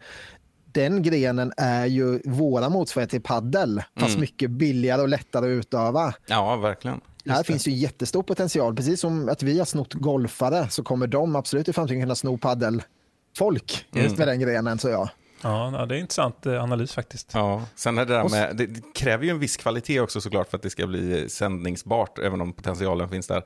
Den 0.75 1.03
grenen 1.03 1.53
är 1.57 1.85
ju 1.85 2.21
våra 2.25 2.69
motsvarighet 2.69 3.09
till 3.09 3.21
paddel, 3.21 3.83
fast 3.99 4.17
mycket 4.17 4.51
billigare 4.51 5.01
och 5.01 5.09
lättare 5.09 5.45
att 5.45 5.59
utöva. 5.59 6.13
Ja, 6.25 6.55
verkligen. 6.55 7.01
Här 7.25 7.43
finns 7.43 7.67
ju 7.67 7.71
jättestor 7.71 8.23
potential. 8.23 8.75
Precis 8.75 8.99
som 8.99 9.29
att 9.29 9.43
vi 9.43 9.57
har 9.57 9.65
snott 9.65 9.93
golfare 9.93 10.69
så 10.69 10.83
kommer 10.83 11.07
de 11.07 11.35
absolut 11.35 11.67
i 11.67 11.73
framtiden 11.73 12.01
kunna 12.01 12.15
sno 12.15 12.37
paddelfolk 12.37 13.85
just 13.91 14.17
med 14.17 14.27
den 14.27 14.39
grenen. 14.39 14.79
Så 14.79 14.89
ja. 14.89 15.09
Ja, 15.41 15.85
det 15.89 15.95
är 15.95 15.99
intressant 15.99 16.45
eh, 16.45 16.63
analys 16.63 16.93
faktiskt. 16.93 17.31
Ja, 17.33 17.65
sen 17.75 17.97
är 17.97 18.05
det 18.05 18.13
där 18.13 18.29
med, 18.29 18.57
det, 18.57 18.65
det 18.65 18.93
kräver 18.93 19.23
ju 19.23 19.29
en 19.29 19.39
viss 19.39 19.57
kvalitet 19.57 19.99
också 19.99 20.21
såklart 20.21 20.49
för 20.49 20.57
att 20.57 20.63
det 20.63 20.69
ska 20.69 20.87
bli 20.87 21.29
sändningsbart, 21.29 22.19
även 22.19 22.41
om 22.41 22.53
potentialen 22.53 23.09
finns 23.09 23.27
där. 23.27 23.43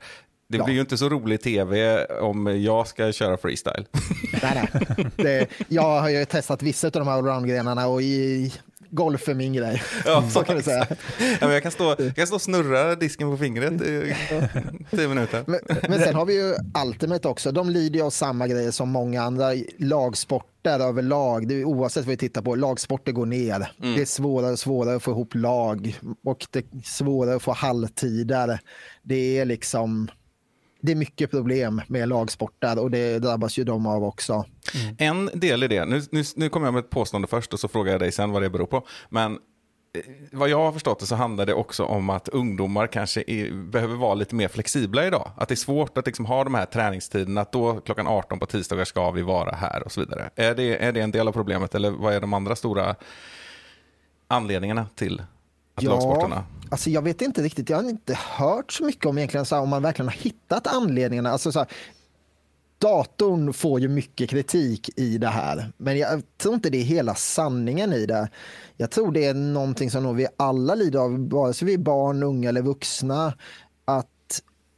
Det 0.50 0.58
Ja. 0.58 0.64
blir 0.64 0.74
ju 0.74 0.80
inte 0.80 0.98
så 0.98 1.08
rolig 1.08 1.40
tv 1.42 2.04
om 2.06 2.62
jag 2.64 2.86
ska 2.86 3.12
köra 3.12 3.36
freestyle. 3.36 3.84
Nej, 4.42 4.68
nej. 4.72 5.06
Det, 5.16 5.46
jag 5.68 6.00
har 6.00 6.08
ju 6.08 6.24
testat 6.24 6.62
vissa 6.62 6.86
av 6.86 6.90
de 6.92 7.08
här 7.08 7.14
allround-grenarna 7.14 7.86
och 7.86 8.02
i 8.02 8.52
golf 8.90 9.28
är 9.28 9.34
min 9.34 9.52
grej. 9.52 9.82
så 10.32 10.42
kan 10.42 10.56
du 10.56 10.62
säga. 10.62 10.86
ja, 11.18 11.36
men 11.40 11.50
jag, 11.50 11.62
kan 11.62 11.72
stå, 11.72 11.96
jag 11.98 12.16
kan 12.16 12.26
stå 12.26 12.36
och 12.36 12.42
snurra 12.42 12.94
disken 12.94 13.30
på 13.30 13.36
fingret 13.36 13.72
i 13.82 14.16
tio 14.90 15.08
minuter. 15.08 15.44
Men, 15.46 15.60
men 15.88 15.98
sen 16.00 16.14
har 16.14 16.24
vi 16.26 16.34
ju 16.34 16.54
Ultimate 16.86 17.28
också. 17.28 17.52
De 17.52 17.70
lider 17.70 17.98
ju 17.98 18.04
av 18.06 18.10
samma 18.10 18.46
grejer 18.48 18.70
som 18.70 18.88
många 18.90 19.22
andra 19.22 19.50
lagsporter 19.78 20.80
överlag. 20.80 21.48
Det 21.48 21.54
är, 21.54 21.64
oavsett 21.64 22.04
vad 22.04 22.10
vi 22.10 22.16
tittar 22.16 22.42
på, 22.42 22.54
lagsporter 22.54 23.12
går 23.12 23.26
ner. 23.26 23.72
Det 23.96 24.00
är 24.02 24.04
svårare 24.06 24.52
och 24.52 24.58
svårare 24.58 24.96
att 24.96 25.02
få 25.02 25.10
ihop 25.10 25.34
lag 25.34 25.98
och 26.24 26.46
det 26.50 26.58
är 26.58 26.64
svårare 26.84 27.36
att 27.36 27.42
få 27.42 27.52
halvtider. 27.52 28.60
Det 29.02 29.38
är 29.38 29.44
liksom 29.44 30.08
det 30.80 30.92
är 30.92 30.96
mycket 30.96 31.30
problem 31.30 31.82
med 31.86 32.08
lagsportar 32.08 32.78
och 32.78 32.90
det 32.90 33.18
drabbas 33.18 33.58
ju 33.58 33.64
de 33.64 33.86
av 33.86 34.04
också. 34.04 34.44
Mm. 34.74 34.96
En 34.98 35.40
del 35.40 35.62
i 35.62 35.68
det, 35.68 35.84
nu, 35.84 36.02
nu, 36.10 36.24
nu 36.36 36.48
kommer 36.48 36.66
jag 36.66 36.74
med 36.74 36.84
ett 36.84 36.90
påstående 36.90 37.28
först 37.28 37.52
och 37.52 37.60
så 37.60 37.68
frågar 37.68 37.92
jag 37.92 38.00
dig 38.00 38.12
sen 38.12 38.30
vad 38.30 38.42
det 38.42 38.50
beror 38.50 38.66
på. 38.66 38.86
Men 39.08 39.32
eh, 39.32 39.38
vad 40.32 40.48
jag 40.48 40.58
har 40.58 40.72
förstått 40.72 41.00
det 41.00 41.06
så 41.06 41.14
handlar 41.14 41.46
det 41.46 41.54
också 41.54 41.84
om 41.84 42.10
att 42.10 42.28
ungdomar 42.28 42.86
kanske 42.86 43.24
är, 43.26 43.52
behöver 43.52 43.94
vara 43.94 44.14
lite 44.14 44.34
mer 44.34 44.48
flexibla 44.48 45.06
idag. 45.06 45.30
Att 45.36 45.48
det 45.48 45.54
är 45.54 45.56
svårt 45.56 45.98
att 45.98 46.06
liksom 46.06 46.26
ha 46.26 46.44
de 46.44 46.54
här 46.54 46.66
träningstiderna, 46.66 47.40
att 47.40 47.52
då 47.52 47.80
klockan 47.80 48.06
18 48.06 48.38
på 48.38 48.46
tisdagar 48.46 48.84
ska 48.84 49.10
vi 49.10 49.22
vara 49.22 49.56
här 49.56 49.82
och 49.82 49.92
så 49.92 50.00
vidare. 50.00 50.30
Är 50.36 50.54
det, 50.54 50.84
är 50.84 50.92
det 50.92 51.00
en 51.00 51.10
del 51.10 51.28
av 51.28 51.32
problemet 51.32 51.74
eller 51.74 51.90
vad 51.90 52.14
är 52.14 52.20
de 52.20 52.32
andra 52.32 52.56
stora 52.56 52.94
anledningarna 54.28 54.86
till 54.94 55.22
att 55.86 56.02
lagsporterna... 56.02 56.44
alltså 56.68 56.90
jag 56.90 57.02
vet 57.02 57.22
inte 57.22 57.42
riktigt. 57.42 57.70
Jag 57.70 57.76
har 57.76 57.90
inte 57.90 58.14
hört 58.14 58.72
så 58.72 58.84
mycket 58.84 59.06
om 59.06 59.18
egentligen 59.18 59.46
så 59.46 59.54
här, 59.54 59.62
om 59.62 59.68
man 59.68 59.82
verkligen 59.82 60.08
har 60.08 60.16
hittat 60.16 60.66
anledningarna. 60.66 61.30
Alltså 61.30 61.52
så 61.52 61.58
här, 61.58 61.68
datorn 62.78 63.52
får 63.52 63.80
ju 63.80 63.88
mycket 63.88 64.30
kritik 64.30 64.90
i 64.98 65.18
det 65.18 65.28
här, 65.28 65.72
men 65.76 65.98
jag 65.98 66.22
tror 66.38 66.54
inte 66.54 66.70
det 66.70 66.78
är 66.78 66.82
hela 66.82 67.14
sanningen 67.14 67.92
i 67.92 68.06
det. 68.06 68.28
Jag 68.76 68.90
tror 68.90 69.12
det 69.12 69.24
är 69.24 69.34
någonting 69.34 69.90
som 69.90 70.16
vi 70.16 70.26
alla 70.36 70.74
lider 70.74 70.98
av, 70.98 71.28
vare 71.28 71.54
sig 71.54 71.66
vi 71.66 71.74
är 71.74 71.78
barn, 71.78 72.22
unga 72.22 72.48
eller 72.48 72.62
vuxna, 72.62 73.34
att 73.84 74.06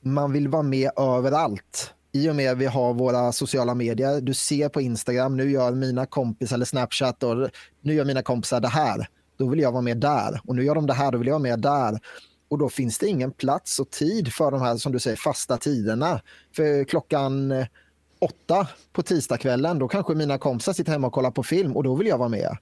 man 0.00 0.32
vill 0.32 0.48
vara 0.48 0.62
med 0.62 0.90
överallt. 0.96 1.94
I 2.12 2.30
och 2.30 2.36
med 2.36 2.52
att 2.52 2.58
vi 2.58 2.66
har 2.66 2.94
våra 2.94 3.32
sociala 3.32 3.74
medier, 3.74 4.20
du 4.20 4.34
ser 4.34 4.68
på 4.68 4.80
Instagram, 4.80 5.36
nu 5.36 5.50
gör 5.50 5.72
mina 5.72 6.06
kompisar 6.06 6.56
eller 6.56 6.66
Snapchat 6.66 7.22
och 7.22 7.50
nu 7.80 7.94
gör 7.94 8.04
mina 8.04 8.22
kompisar 8.22 8.60
det 8.60 8.68
här. 8.68 9.08
Då 9.36 9.48
vill 9.48 9.60
jag 9.60 9.72
vara 9.72 9.82
med 9.82 9.96
där 9.96 10.40
och 10.44 10.56
nu 10.56 10.64
gör 10.64 10.74
de 10.74 10.86
det 10.86 10.94
här, 10.94 11.12
då 11.12 11.18
vill 11.18 11.26
jag 11.26 11.34
vara 11.34 11.42
med 11.42 11.60
där. 11.60 12.00
Och 12.48 12.58
då 12.58 12.68
finns 12.68 12.98
det 12.98 13.06
ingen 13.06 13.30
plats 13.30 13.78
och 13.80 13.90
tid 13.90 14.32
för 14.32 14.50
de 14.50 14.60
här 14.60 14.76
som 14.76 14.92
du 14.92 14.98
säger 14.98 15.16
fasta 15.16 15.56
tiderna. 15.56 16.20
För 16.56 16.84
klockan 16.84 17.52
eh, 17.52 17.66
åtta 18.18 18.68
på 18.92 19.02
tisdagskvällen, 19.02 19.78
då 19.78 19.88
kanske 19.88 20.14
mina 20.14 20.38
kompisar 20.38 20.72
sitter 20.72 20.92
hemma 20.92 21.06
och 21.06 21.12
kollar 21.12 21.30
på 21.30 21.42
film 21.42 21.76
och 21.76 21.84
då 21.84 21.94
vill 21.94 22.06
jag 22.06 22.18
vara 22.18 22.28
med. 22.28 22.56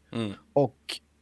Och 0.52 0.76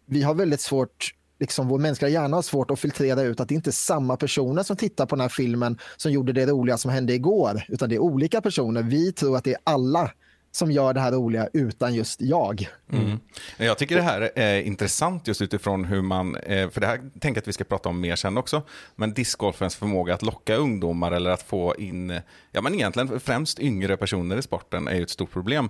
vi 0.06 0.22
har 0.22 0.34
väldigt 0.34 0.60
svårt, 0.60 1.14
liksom 1.40 1.68
vår 1.68 1.78
mänskliga 1.78 2.10
hjärna 2.10 2.36
har 2.36 2.42
svårt 2.42 2.70
att 2.70 2.80
filtrera 2.80 3.22
ut 3.22 3.40
att 3.40 3.48
det 3.48 3.54
inte 3.54 3.70
är 3.70 3.72
samma 3.72 4.16
personer 4.16 4.62
som 4.62 4.76
tittar 4.76 5.06
på 5.06 5.16
den 5.16 5.20
här 5.20 5.28
filmen 5.28 5.78
som 5.96 6.12
gjorde 6.12 6.32
det 6.32 6.46
roliga 6.46 6.78
som 6.78 6.90
hände 6.90 7.14
igår, 7.14 7.62
utan 7.68 7.88
det 7.88 7.94
är 7.94 7.98
olika 7.98 8.40
personer. 8.40 8.82
Vi 8.82 9.12
tror 9.12 9.36
att 9.36 9.44
det 9.44 9.52
är 9.52 9.60
alla 9.64 10.10
som 10.50 10.70
gör 10.70 10.94
det 10.94 11.00
här 11.00 11.12
roliga 11.12 11.48
utan 11.52 11.94
just 11.94 12.20
jag. 12.20 12.68
Mm. 12.92 13.20
Jag 13.56 13.78
tycker 13.78 13.96
det 13.96 14.02
här 14.02 14.30
är 14.34 14.60
intressant 14.62 15.28
just 15.28 15.42
utifrån 15.42 15.84
hur 15.84 16.02
man, 16.02 16.36
eh, 16.36 16.70
för 16.70 16.80
det 16.80 16.86
här 16.86 16.96
tänker 16.96 17.28
jag 17.28 17.38
att 17.38 17.48
vi 17.48 17.52
ska 17.52 17.64
prata 17.64 17.88
om 17.88 18.00
mer 18.00 18.16
sen 18.16 18.38
också, 18.38 18.62
men 18.96 19.14
discgolfens 19.14 19.76
förmåga 19.76 20.14
att 20.14 20.22
locka 20.22 20.54
ungdomar 20.54 21.12
eller 21.12 21.30
att 21.30 21.42
få 21.42 21.74
in, 21.78 22.20
ja 22.52 22.60
men 22.60 22.74
egentligen 22.74 23.20
främst 23.20 23.60
yngre 23.60 23.96
personer 23.96 24.36
i 24.36 24.42
sporten 24.42 24.88
är 24.88 24.94
ju 24.94 25.02
ett 25.02 25.10
stort 25.10 25.30
problem 25.32 25.68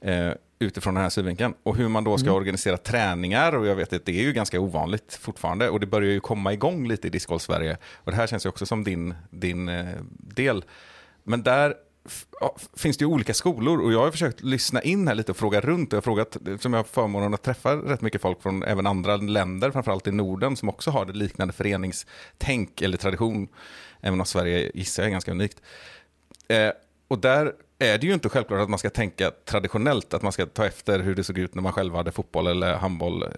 eh, 0.00 0.30
utifrån 0.58 0.94
den 0.94 1.02
här 1.02 1.10
synvinkeln. 1.10 1.54
Och 1.62 1.76
hur 1.76 1.88
man 1.88 2.04
då 2.04 2.18
ska 2.18 2.32
organisera 2.32 2.76
träningar, 2.76 3.56
och 3.56 3.66
jag 3.66 3.74
vet 3.74 3.92
att 3.92 4.04
det 4.04 4.18
är 4.18 4.22
ju 4.22 4.32
ganska 4.32 4.60
ovanligt 4.60 5.18
fortfarande, 5.20 5.70
och 5.70 5.80
det 5.80 5.86
börjar 5.86 6.10
ju 6.10 6.20
komma 6.20 6.52
igång 6.52 6.88
lite 6.88 7.06
i 7.06 7.10
discgolf-Sverige, 7.10 7.76
och 7.94 8.10
det 8.10 8.16
här 8.16 8.26
känns 8.26 8.46
ju 8.46 8.48
också 8.48 8.66
som 8.66 8.84
din, 8.84 9.14
din 9.30 9.68
eh, 9.68 9.86
del. 10.10 10.64
Men 11.24 11.42
där 11.42 11.74
ja, 12.40 12.56
finns 12.76 12.96
det 12.98 13.02
ju 13.02 13.06
olika 13.06 13.34
skolor 13.34 13.80
och 13.80 13.92
jag 13.92 13.98
har 14.00 14.10
försökt 14.10 14.42
lyssna 14.42 14.82
in 14.82 15.08
här 15.08 15.14
lite 15.14 15.32
och 15.32 15.36
fråga 15.36 15.60
runt. 15.60 15.92
Jag 15.92 15.96
har 15.96 16.02
frågat, 16.02 16.36
som 16.60 16.72
jag 16.72 16.78
har 16.78 16.84
förmånen 16.84 17.34
att 17.34 17.42
träffa 17.42 17.76
rätt 17.76 18.00
mycket 18.00 18.22
folk 18.22 18.42
från 18.42 18.62
även 18.62 18.86
andra 18.86 19.16
länder, 19.16 19.70
framförallt 19.70 20.06
i 20.06 20.12
Norden, 20.12 20.56
som 20.56 20.68
också 20.68 20.90
har 20.90 21.04
det 21.04 21.12
liknande 21.12 21.54
föreningstänk 21.54 22.82
eller 22.82 22.96
tradition. 22.96 23.48
Även 24.00 24.20
om 24.20 24.26
Sverige 24.26 24.70
gissar 24.74 25.02
jag 25.02 25.08
är 25.08 25.12
ganska 25.12 25.30
unikt. 25.30 25.62
Eh, 26.48 26.70
och 27.08 27.18
där 27.18 27.52
är 27.78 27.98
det 27.98 28.06
ju 28.06 28.14
inte 28.14 28.28
självklart 28.28 28.60
att 28.60 28.70
man 28.70 28.78
ska 28.78 28.90
tänka 28.90 29.30
traditionellt, 29.44 30.14
att 30.14 30.22
man 30.22 30.32
ska 30.32 30.46
ta 30.46 30.66
efter 30.66 30.98
hur 31.00 31.14
det 31.14 31.24
såg 31.24 31.38
ut 31.38 31.54
när 31.54 31.62
man 31.62 31.72
själv 31.72 31.94
hade 31.94 32.12
fotboll 32.12 32.46
eller 32.46 32.74
handboll 32.74 33.22
eh, 33.22 33.28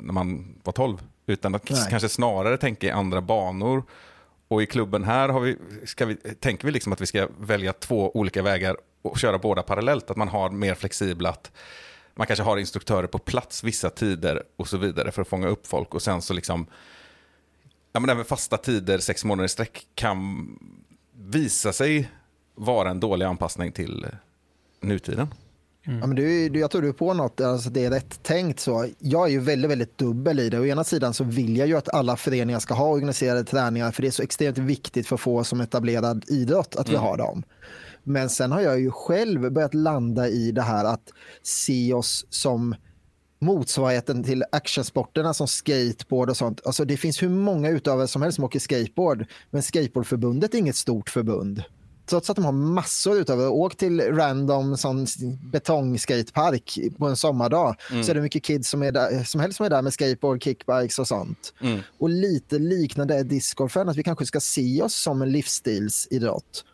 när 0.00 0.12
man 0.12 0.54
var 0.64 0.72
12. 0.72 1.02
Utan 1.26 1.54
att 1.54 1.70
Nej. 1.70 1.86
kanske 1.90 2.08
snarare 2.08 2.56
tänka 2.56 2.86
i 2.86 2.90
andra 2.90 3.20
banor. 3.20 3.82
Och 4.48 4.62
i 4.62 4.66
klubben 4.66 5.04
här 5.04 5.28
har 5.28 5.40
vi, 5.40 5.56
ska 5.84 6.06
vi, 6.06 6.16
tänker 6.16 6.66
vi 6.66 6.72
liksom 6.72 6.92
att 6.92 7.00
vi 7.00 7.06
ska 7.06 7.28
välja 7.40 7.72
två 7.72 8.16
olika 8.16 8.42
vägar 8.42 8.76
och 9.02 9.18
köra 9.18 9.38
båda 9.38 9.62
parallellt. 9.62 10.10
Att 10.10 10.16
man 10.16 10.28
har 10.28 10.50
mer 10.50 10.74
flexibla, 10.74 11.28
att 11.28 11.52
man 12.14 12.26
kanske 12.26 12.42
har 12.42 12.56
instruktörer 12.56 13.06
på 13.06 13.18
plats 13.18 13.64
vissa 13.64 13.90
tider 13.90 14.42
och 14.56 14.68
så 14.68 14.76
vidare 14.76 15.12
för 15.12 15.22
att 15.22 15.28
fånga 15.28 15.48
upp 15.48 15.66
folk. 15.66 15.94
Och 15.94 16.02
sen 16.02 16.22
så 16.22 16.34
liksom, 16.34 16.66
ja 17.92 18.00
men 18.00 18.10
även 18.10 18.24
fasta 18.24 18.56
tider, 18.56 18.98
sex 18.98 19.24
månader 19.24 19.44
i 19.44 19.48
sträck 19.48 19.86
kan 19.94 20.48
visa 21.12 21.72
sig 21.72 22.10
vara 22.54 22.90
en 22.90 23.00
dålig 23.00 23.26
anpassning 23.26 23.72
till 23.72 24.06
nutiden. 24.80 25.28
Ja, 25.90 26.06
men 26.06 26.16
du, 26.16 26.48
du, 26.48 26.60
jag 26.60 26.70
tror 26.70 26.82
du 26.82 26.88
är 26.88 26.92
på 26.92 27.14
något, 27.14 27.40
alltså 27.40 27.70
det 27.70 27.84
är 27.84 27.90
rätt 27.90 28.22
tänkt 28.22 28.60
så. 28.60 28.86
Jag 28.98 29.26
är 29.26 29.30
ju 29.30 29.40
väldigt, 29.40 29.70
väldigt 29.70 29.98
dubbel 29.98 30.40
i 30.40 30.50
det. 30.50 30.60
Å 30.60 30.66
ena 30.66 30.84
sidan 30.84 31.14
så 31.14 31.24
vill 31.24 31.56
jag 31.56 31.68
ju 31.68 31.76
att 31.76 31.94
alla 31.94 32.16
föreningar 32.16 32.58
ska 32.58 32.74
ha 32.74 32.88
organiserade 32.88 33.44
träningar 33.44 33.90
för 33.90 34.02
det 34.02 34.08
är 34.08 34.12
så 34.12 34.22
extremt 34.22 34.58
viktigt 34.58 35.06
för 35.06 35.14
att 35.14 35.20
få 35.20 35.44
som 35.44 35.60
etablerad 35.60 36.24
idrott 36.28 36.76
att 36.76 36.88
vi 36.88 36.96
har 36.96 37.16
dem. 37.16 37.42
Men 38.02 38.28
sen 38.28 38.52
har 38.52 38.60
jag 38.60 38.80
ju 38.80 38.90
själv 38.90 39.52
börjat 39.52 39.74
landa 39.74 40.28
i 40.28 40.52
det 40.52 40.62
här 40.62 40.84
att 40.84 41.12
se 41.42 41.92
oss 41.92 42.26
som 42.30 42.74
motsvarigheten 43.40 44.24
till 44.24 44.44
actionsporterna 44.52 45.34
som 45.34 45.48
skateboard 45.48 46.30
och 46.30 46.36
sånt. 46.36 46.60
Alltså 46.64 46.84
det 46.84 46.96
finns 46.96 47.22
hur 47.22 47.28
många 47.28 47.68
utövare 47.68 48.08
som 48.08 48.22
helst 48.22 48.36
som 48.36 48.44
åker 48.44 48.58
skateboard, 48.58 49.26
men 49.50 49.62
skateboardförbundet 49.62 50.54
är 50.54 50.58
inget 50.58 50.76
stort 50.76 51.10
förbund. 51.10 51.62
Trots 52.08 52.30
att 52.30 52.36
de 52.36 52.44
har 52.44 52.52
massor 52.52 53.16
utövare. 53.16 53.48
Åk 53.48 53.76
till 53.76 54.00
random 54.00 54.76
sån 54.76 55.06
betongskatepark 55.42 56.78
på 56.98 57.06
en 57.06 57.16
sommardag 57.16 57.76
så 58.04 58.10
är 58.10 58.14
det 58.14 58.20
mycket 58.20 58.44
kids 58.44 58.68
som, 58.70 58.82
är 58.82 58.92
där, 58.92 59.24
som 59.24 59.40
helst 59.40 59.56
som 59.56 59.66
är 59.66 59.70
där 59.70 59.82
med 59.82 59.92
skateboard, 59.92 60.42
kickbikes 60.42 60.98
och 60.98 61.08
sånt. 61.08 61.54
Och 61.98 62.08
lite 62.08 62.58
liknande 62.58 63.14
är 63.14 63.24
discgolfen, 63.24 63.88
att 63.88 63.96
vi 63.96 64.02
kanske 64.02 64.26
ska 64.26 64.40
se 64.40 64.82
oss 64.82 64.94
som 64.94 65.22
en 65.22 65.32
livsstilsidrott. 65.32 66.64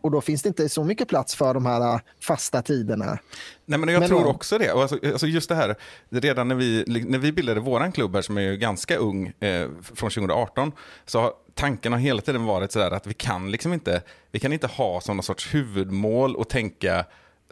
Och 0.00 0.10
då 0.10 0.20
finns 0.20 0.42
det 0.42 0.48
inte 0.48 0.68
så 0.68 0.84
mycket 0.84 1.08
plats 1.08 1.34
för 1.34 1.54
de 1.54 1.66
här 1.66 1.94
äh, 1.94 2.00
fasta 2.20 2.62
tiderna. 2.62 3.18
Nej, 3.66 3.78
men 3.78 3.88
jag 3.88 4.00
Men 4.00 4.08
tror 4.08 4.20
ja. 4.20 4.26
också 4.26 4.58
det. 4.58 4.70
Alltså, 4.70 4.98
alltså 5.04 5.26
just 5.26 5.48
det 5.48 5.54
här, 5.54 5.76
redan 6.10 6.48
när 6.48 6.54
vi, 6.54 6.84
när 6.86 7.18
vi 7.18 7.32
bildade 7.32 7.60
våran 7.60 7.92
klubb 7.92 8.14
här, 8.14 8.22
som 8.22 8.38
är 8.38 8.42
ju 8.42 8.56
ganska 8.56 8.96
ung, 8.96 9.26
eh, 9.40 9.68
från 9.82 10.10
2018, 10.10 10.72
så 11.06 11.20
har 11.20 11.32
tanken 11.54 11.92
har 11.92 11.98
hela 12.00 12.20
tiden 12.20 12.44
varit 12.44 12.72
så 12.72 12.78
där 12.78 12.90
att 12.90 13.06
vi 13.06 13.14
kan 13.14 13.50
liksom 13.50 13.72
inte, 13.72 14.02
vi 14.30 14.38
kan 14.38 14.52
inte 14.52 14.66
ha 14.66 15.02
någon 15.08 15.22
sorts 15.22 15.54
huvudmål 15.54 16.36
och 16.36 16.48
tänka 16.48 17.04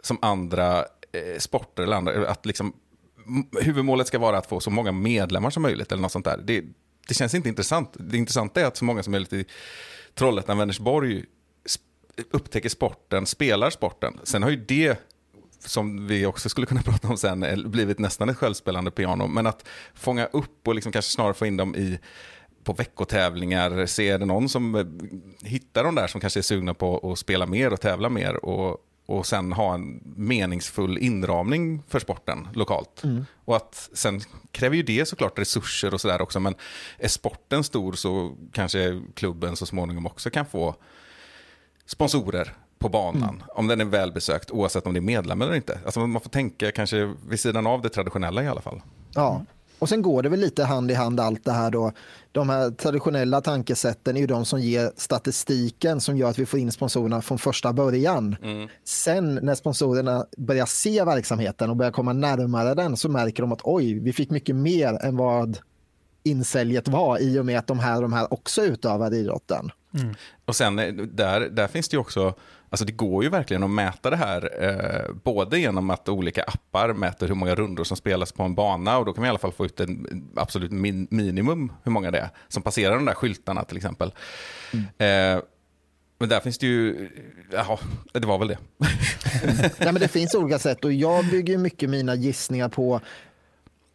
som 0.03 0.17
andra 0.21 0.77
eh, 1.11 1.37
sporter 1.39 1.83
eller 1.83 1.97
andra, 1.97 2.29
att 2.29 2.45
liksom 2.45 2.73
huvudmålet 3.61 4.07
ska 4.07 4.19
vara 4.19 4.37
att 4.37 4.47
få 4.47 4.59
så 4.59 4.69
många 4.69 4.91
medlemmar 4.91 5.49
som 5.49 5.63
möjligt 5.63 5.91
eller 5.91 6.01
något 6.01 6.11
sånt 6.11 6.25
där. 6.25 6.37
Det, 6.43 6.63
det 7.07 7.13
känns 7.13 7.35
inte 7.35 7.49
intressant. 7.49 7.93
Det 7.99 8.17
intressanta 8.17 8.61
är 8.61 8.65
att 8.65 8.77
så 8.77 8.85
många 8.85 9.03
som 9.03 9.11
möjligt 9.11 9.33
i 9.33 9.45
Trollhättan, 10.15 10.57
Vänersborg 10.57 11.19
sp- 11.19 11.25
upptäcker 12.31 12.69
sporten, 12.69 13.25
spelar 13.25 13.69
sporten. 13.69 14.19
Sen 14.23 14.43
har 14.43 14.49
ju 14.49 14.55
det 14.55 14.99
som 15.65 16.07
vi 16.07 16.25
också 16.25 16.49
skulle 16.49 16.67
kunna 16.67 16.81
prata 16.85 17.07
om 17.07 17.17
sen, 17.17 17.43
eh, 17.43 17.57
blivit 17.57 17.99
nästan 17.99 18.29
ett 18.29 18.37
självspelande 18.37 18.91
piano. 18.91 19.27
Men 19.27 19.47
att 19.47 19.67
fånga 19.93 20.25
upp 20.25 20.67
och 20.67 20.75
liksom 20.75 20.91
kanske 20.91 21.11
snarare 21.11 21.33
få 21.33 21.45
in 21.45 21.57
dem 21.57 21.75
i, 21.75 21.99
på 22.63 22.73
veckotävlingar. 22.73 23.85
Se 23.85 24.09
är 24.09 24.19
det 24.19 24.25
någon 24.25 24.49
som 24.49 24.75
eh, 24.75 24.85
hittar 25.49 25.83
de 25.83 25.95
där 25.95 26.07
som 26.07 26.21
kanske 26.21 26.39
är 26.39 26.41
sugna 26.41 26.73
på 26.73 27.11
att 27.11 27.19
spela 27.19 27.45
mer 27.45 27.73
och 27.73 27.81
tävla 27.81 28.09
mer. 28.09 28.45
Och, 28.45 28.77
och 29.05 29.25
sen 29.25 29.53
ha 29.53 29.73
en 29.73 30.01
meningsfull 30.15 30.97
inramning 30.97 31.83
för 31.87 31.99
sporten 31.99 32.47
lokalt. 32.53 33.01
Och 33.45 33.55
att 33.55 33.89
sen 33.93 34.21
kräver 34.51 34.75
ju 34.75 34.83
det 34.83 35.05
såklart 35.05 35.39
resurser 35.39 35.93
och 35.93 36.01
sådär 36.01 36.21
också. 36.21 36.39
Men 36.39 36.55
är 36.97 37.07
sporten 37.07 37.63
stor 37.63 37.93
så 37.93 38.37
kanske 38.51 39.01
klubben 39.13 39.55
så 39.55 39.65
småningom 39.65 40.05
också 40.05 40.29
kan 40.29 40.45
få 40.45 40.75
sponsorer 41.91 42.53
på 42.79 42.89
banan. 42.89 43.43
Om 43.55 43.67
den 43.67 43.81
är 43.81 43.85
välbesökt, 43.85 44.51
oavsett 44.51 44.87
om 44.87 44.93
det 44.93 44.99
är 44.99 45.01
medlem 45.01 45.41
eller 45.41 45.55
inte. 45.55 45.79
Alltså 45.85 45.99
man 45.99 46.21
får 46.21 46.29
tänka 46.29 46.71
kanske 46.71 47.13
vid 47.29 47.39
sidan 47.39 47.67
av 47.67 47.81
det 47.81 47.89
traditionella 47.89 48.43
i 48.43 48.47
alla 48.47 48.61
fall. 48.61 48.81
Ja. 49.15 49.45
Och 49.79 49.89
sen 49.89 50.01
går 50.01 50.23
det 50.23 50.29
väl 50.29 50.39
lite 50.39 50.63
hand 50.63 50.91
i 50.91 50.93
hand 50.93 51.19
allt 51.19 51.45
det 51.45 51.51
här 51.51 51.71
då. 51.71 51.91
De 52.31 52.49
här 52.49 52.71
traditionella 52.71 53.41
tankesätten 53.41 54.17
är 54.17 54.21
ju 54.21 54.27
de 54.27 54.45
som 54.45 54.59
ger 54.59 54.91
statistiken 54.97 56.01
som 56.01 56.17
gör 56.17 56.29
att 56.29 56.39
vi 56.39 56.45
får 56.45 56.59
in 56.59 56.71
sponsorerna 56.71 57.21
från 57.21 57.37
första 57.37 57.73
början. 57.73 58.35
Sen 58.83 59.39
när 59.41 59.55
sponsorerna 59.55 60.25
börjar 60.37 60.65
se 60.65 61.03
verksamheten 61.03 61.69
och 61.69 61.75
börjar 61.75 61.91
komma 61.91 62.13
närmare 62.13 62.73
den 62.73 62.97
så 62.97 63.09
märker 63.09 63.43
de 63.43 63.51
att 63.51 63.61
oj, 63.63 63.99
vi 63.99 64.13
fick 64.13 64.29
mycket 64.29 64.55
mer 64.55 65.05
än 65.05 65.17
vad 65.17 65.57
insäljet 66.23 66.87
var 66.87 67.19
i 67.19 67.39
och 67.39 67.45
med 67.45 67.59
att 67.59 67.67
de 67.67 67.79
här, 67.79 68.01
de 68.01 68.13
här 68.13 68.33
också 68.33 68.61
utövar 68.61 69.13
idrotten. 69.13 69.71
Och 70.45 70.55
sen 70.55 70.79
eh, 70.79 70.93
där, 70.93 71.41
där 71.41 71.67
finns 71.67 71.89
det 71.89 71.95
ju 71.95 71.99
också, 71.99 72.33
alltså 72.69 72.85
det 72.85 72.91
går 72.91 73.23
ju 73.23 73.29
verkligen 73.29 73.63
att 73.63 73.69
mäta 73.69 74.09
det 74.09 74.15
här, 74.15 74.63
eh, 74.63 75.13
både 75.23 75.59
genom 75.59 75.89
att 75.89 76.09
olika 76.09 76.43
appar 76.43 76.93
mäter 76.93 77.27
hur 77.27 77.35
många 77.35 77.55
rundor 77.55 77.83
som 77.83 77.97
spelas 77.97 78.31
på 78.31 78.43
en 78.43 78.55
bana 78.55 78.97
och 78.97 79.05
då 79.05 79.13
kan 79.13 79.21
vi 79.21 79.27
i 79.27 79.29
alla 79.29 79.39
fall 79.39 79.51
få 79.51 79.65
ut 79.65 79.79
en 79.79 80.31
absolut 80.35 80.71
min, 80.71 81.07
minimum 81.11 81.73
hur 81.83 81.91
många 81.91 82.11
det 82.11 82.19
är 82.19 82.29
som 82.47 82.63
passerar 82.63 82.95
de 82.95 83.05
där 83.05 83.13
skyltarna 83.13 83.63
till 83.63 83.77
exempel. 83.77 84.13
Eh, 84.97 85.39
men 86.19 86.29
där 86.29 86.39
finns 86.39 86.57
det 86.57 86.67
ju, 86.67 87.09
jaha, 87.51 87.77
det 88.13 88.27
var 88.27 88.37
väl 88.37 88.47
det. 88.47 88.57
Nej, 89.79 89.93
men 89.93 89.93
det 89.93 90.07
finns 90.07 90.35
olika 90.35 90.59
sätt 90.59 90.85
och 90.85 90.93
jag 90.93 91.25
bygger 91.25 91.57
mycket 91.57 91.89
mina 91.89 92.15
gissningar 92.15 92.69
på 92.69 93.01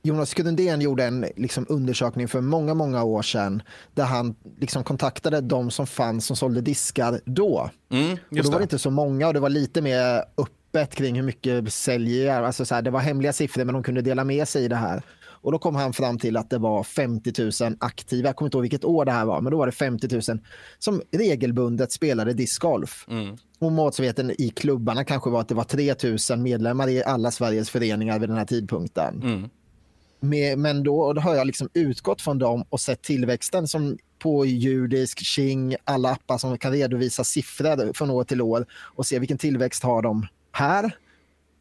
Jonas 0.07 0.35
Grundén 0.35 0.81
gjorde 0.81 1.05
en 1.05 1.27
liksom, 1.37 1.66
undersökning 1.69 2.29
för 2.29 2.40
många, 2.40 2.75
många 2.75 3.05
år 3.05 3.23
sedan 3.23 3.62
där 3.95 4.05
han 4.05 4.35
liksom, 4.61 4.85
kontaktade 4.85 5.40
de 5.40 5.71
som 5.71 5.87
fanns 5.87 6.27
som 6.27 6.37
sålde 6.37 6.61
diskar 6.61 7.21
då. 7.25 7.71
Mm, 7.90 8.12
och 8.12 8.37
då 8.37 8.51
var 8.51 8.59
det 8.59 8.62
inte 8.62 8.79
så 8.79 8.90
många 8.90 9.27
och 9.27 9.35
det 9.35 9.40
var 9.40 9.49
lite 9.49 9.83
mer 9.83 10.25
öppet 10.37 10.95
kring 10.95 11.16
hur 11.16 11.23
mycket 11.23 11.73
säljer. 11.73 12.42
Alltså, 12.42 12.64
så 12.64 12.75
här, 12.75 12.83
det 12.83 12.90
var 12.90 13.01
hemliga 13.01 13.33
siffror 13.33 13.64
men 13.64 13.73
de 13.73 13.83
kunde 13.83 14.03
dela 14.03 14.25
med 14.25 14.49
sig 14.49 14.64
i 14.64 14.69
det 14.69 14.77
här. 14.77 15.03
Och 15.47 15.53
då 15.53 15.59
kom 15.59 15.75
han 15.75 15.92
fram 15.92 16.19
till 16.19 16.37
att 16.37 16.51
det 16.51 16.59
var 16.59 16.83
50 16.83 17.64
000 17.64 17.77
aktiva, 17.81 18.29
jag 18.29 18.37
kommer 18.37 18.47
inte 18.47 18.57
ihåg 18.57 18.62
vilket 18.62 18.85
år 18.85 19.05
det 19.05 19.12
här 19.12 19.25
var, 19.25 19.40
men 19.40 19.51
då 19.51 19.59
var 19.59 19.66
det 19.66 19.73
50 19.73 20.09
000 20.12 20.23
som 20.79 21.03
regelbundet 21.12 21.92
spelade 21.92 22.33
discgolf. 22.33 23.07
Mm. 23.09 23.37
Och 23.59 23.73
motsvarigheten 23.73 24.31
i 24.31 24.49
klubbarna 24.49 25.05
kanske 25.05 25.31
var 25.31 25.40
att 25.40 25.49
det 25.49 25.55
var 25.55 25.64
3 25.64 25.95
000 26.37 26.38
medlemmar 26.38 26.88
i 26.88 27.05
alla 27.05 27.31
Sveriges 27.31 27.71
föreningar 27.71 28.19
vid 28.19 28.29
den 28.29 28.38
här 28.38 28.45
tidpunkten. 28.45 29.23
Mm. 29.23 29.49
Med, 30.20 30.59
men 30.59 30.83
då, 30.83 31.12
då 31.12 31.20
har 31.20 31.35
jag 31.35 31.46
liksom 31.46 31.68
utgått 31.74 32.22
från 32.22 32.38
dem 32.38 32.64
och 32.68 32.81
sett 32.81 33.02
tillväxten 33.02 33.68
som 33.68 33.98
på 34.18 34.46
judisk, 34.46 35.18
King, 35.18 35.76
alla 35.85 36.11
appar 36.11 36.38
som 36.38 36.59
kan 36.59 36.72
redovisa 36.72 37.24
siffror 37.24 37.92
från 37.92 38.11
år 38.11 38.24
till 38.24 38.42
år 38.42 38.66
och 38.72 39.07
se 39.07 39.18
vilken 39.18 39.38
tillväxt 39.38 39.83
har 39.83 40.02
de 40.02 40.26
här. 40.52 40.96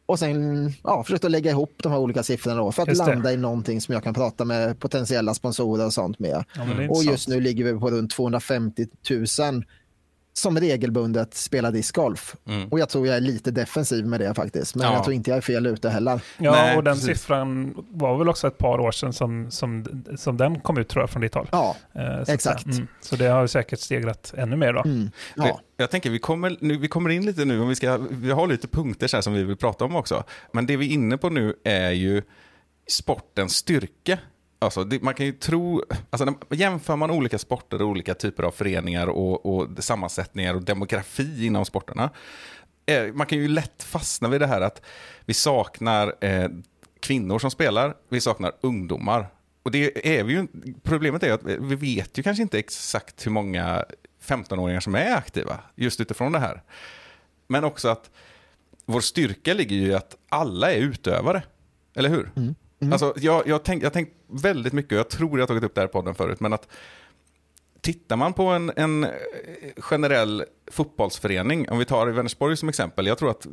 Och 0.06 0.18
sen 0.18 0.72
ja, 0.82 1.04
försökt 1.04 1.24
att 1.24 1.30
lägga 1.30 1.50
ihop 1.50 1.74
de 1.82 1.92
här 1.92 1.98
olika 1.98 2.22
siffrorna 2.22 2.56
då 2.56 2.72
för 2.72 2.82
att 2.82 2.96
landa 2.96 3.32
i 3.32 3.36
någonting 3.36 3.80
som 3.80 3.94
jag 3.94 4.04
kan 4.04 4.14
prata 4.14 4.44
med 4.44 4.78
potentiella 4.80 5.34
sponsorer 5.34 5.86
och 5.86 5.92
sånt 5.92 6.18
med. 6.18 6.44
Ja, 6.54 6.62
Och 6.90 7.04
just 7.04 7.28
nu 7.28 7.40
ligger 7.40 7.64
vi 7.64 7.80
på 7.80 7.90
runt 7.90 8.10
250 8.10 8.86
000 9.10 9.64
som 10.38 10.60
regelbundet 10.60 11.34
spelar 11.34 11.72
discgolf. 11.72 12.36
Och 12.70 12.78
jag 12.80 12.88
tror 12.88 13.06
jag 13.06 13.16
är 13.16 13.20
lite 13.20 13.50
defensiv 13.50 14.06
med 14.06 14.20
det 14.20 14.34
faktiskt. 14.34 14.74
Men 14.74 14.86
Ja. 14.86 14.92
jag 14.94 15.04
tror 15.04 15.14
inte 15.14 15.30
jag 15.30 15.36
är 15.36 15.40
fel 15.40 15.66
ute 15.66 15.88
heller. 15.90 16.20
Ja, 16.38 16.50
Nej, 16.52 16.76
och 16.76 16.84
den 16.84 16.94
precis. 16.94 17.06
siffran 17.20 17.74
var 17.90 18.18
väl 18.18 18.28
också 18.28 18.46
ett 18.46 18.58
par 18.58 18.78
år 18.78 18.92
sedan 18.92 19.12
som, 19.12 19.50
som, 19.50 19.86
som 20.16 20.36
den 20.36 20.60
kom 20.60 20.78
ut 20.78 20.88
tror 20.88 21.02
jag 21.02 21.10
från 21.10 21.22
ditt 21.22 21.34
håll. 21.34 21.48
Ja, 21.52 21.76
Eh, 21.94 22.24
så 22.24 22.32
exakt. 22.32 22.64
mm, 22.66 22.88
så 23.00 23.16
det 23.16 23.26
har 23.26 23.42
ju 23.42 23.48
säkert 23.48 23.80
stegrat 23.80 24.34
ännu 24.36 24.56
mer 24.56 24.72
då. 24.72 24.82
mm. 24.84 25.10
Ja. 25.36 25.60
jag 25.76 25.90
tänker 25.90 26.10
vi 26.10 26.18
kommer, 26.18 26.56
nu, 26.60 26.76
vi 26.78 26.88
kommer 26.88 27.10
in 27.10 27.26
lite 27.26 27.44
nu, 27.44 27.60
om 27.60 27.68
vi, 27.68 27.74
ska, 27.74 27.98
vi 28.10 28.30
har 28.30 28.46
lite 28.46 28.68
punkter 28.68 29.06
så 29.06 29.16
här 29.16 29.22
som 29.22 29.32
vi 29.34 29.44
vill 29.44 29.56
prata 29.56 29.84
om 29.84 29.96
också. 29.96 30.24
Men 30.52 30.66
det 30.66 30.76
vi 30.76 30.86
är 30.86 30.90
inne 30.90 31.16
på 31.16 31.30
nu 31.30 31.54
är 31.64 31.90
ju 31.90 32.22
sportens 32.88 33.56
styrka. 33.56 34.18
Alltså 34.58 34.84
det, 34.84 35.02
man 35.02 35.14
kan 35.14 35.26
ju 35.26 35.32
tro, 35.32 35.82
alltså 36.10 36.24
när, 36.24 36.56
jämför 36.56 36.96
man 36.96 37.10
olika 37.10 37.38
sporter 37.38 37.82
och 37.82 37.88
olika 37.88 38.14
typer 38.14 38.42
av 38.42 38.50
föreningar 38.50 39.06
och, 39.06 39.46
och 39.46 39.84
sammansättningar 39.84 40.54
och 40.54 40.62
demografi 40.62 41.46
inom 41.46 41.64
sporterna. 41.64 42.10
Eh, 42.86 43.12
man 43.12 43.26
kan 43.26 43.38
ju 43.38 43.48
lätt 43.48 43.82
fastna 43.82 44.28
vid 44.28 44.40
det 44.40 44.46
här 44.46 44.60
att 44.60 44.82
vi 45.24 45.34
saknar 45.34 46.14
eh, 46.20 46.48
kvinnor 47.00 47.38
som 47.38 47.50
spelar, 47.50 47.96
vi 48.08 48.20
saknar 48.20 48.52
ungdomar. 48.60 49.28
Och 49.62 49.70
det 49.70 50.16
är 50.18 50.24
vi 50.24 50.32
ju, 50.32 50.46
problemet 50.82 51.22
är 51.22 51.32
att 51.32 51.44
vi 51.44 51.74
vet 51.74 52.18
ju 52.18 52.22
kanske 52.22 52.42
inte 52.42 52.58
exakt 52.58 53.26
hur 53.26 53.30
många 53.30 53.84
15-åringar 54.22 54.80
som 54.80 54.94
är 54.94 55.16
aktiva, 55.16 55.60
just 55.74 56.00
utifrån 56.00 56.32
det 56.32 56.38
här. 56.38 56.62
Men 57.46 57.64
också 57.64 57.88
att 57.88 58.10
vår 58.84 59.00
styrka 59.00 59.54
ligger 59.54 59.76
ju 59.76 59.86
i 59.86 59.94
att 59.94 60.16
alla 60.28 60.72
är 60.72 60.78
utövare. 60.78 61.42
Eller 61.94 62.08
hur? 62.08 62.30
Mm. 62.36 62.54
Mm. 62.80 62.92
Alltså, 62.92 63.14
jag, 63.16 63.46
jag 63.46 63.54
har 63.54 63.58
tänkt, 63.58 63.82
jag 63.82 63.92
tänkt 63.92 64.12
väldigt 64.26 64.72
mycket, 64.72 64.92
och 64.92 64.98
jag 64.98 65.08
tror 65.08 65.38
jag 65.38 65.42
har 65.42 65.46
tagit 65.46 65.64
upp 65.64 65.74
det 65.74 65.80
här 65.80 65.88
i 65.88 65.92
podden 65.92 66.14
förut, 66.14 66.40
men 66.40 66.52
att 66.52 66.68
tittar 67.80 68.16
man 68.16 68.32
på 68.32 68.46
en, 68.46 68.72
en 68.76 69.04
eh, 69.04 69.10
generell 69.76 70.44
fotbollsförening, 70.70 71.70
om 71.70 71.78
vi 71.78 71.84
tar 71.84 72.06
Vänersborg 72.06 72.56
som 72.56 72.68
exempel, 72.68 73.06
jag 73.06 73.18
tror 73.18 73.30
att 73.30 73.46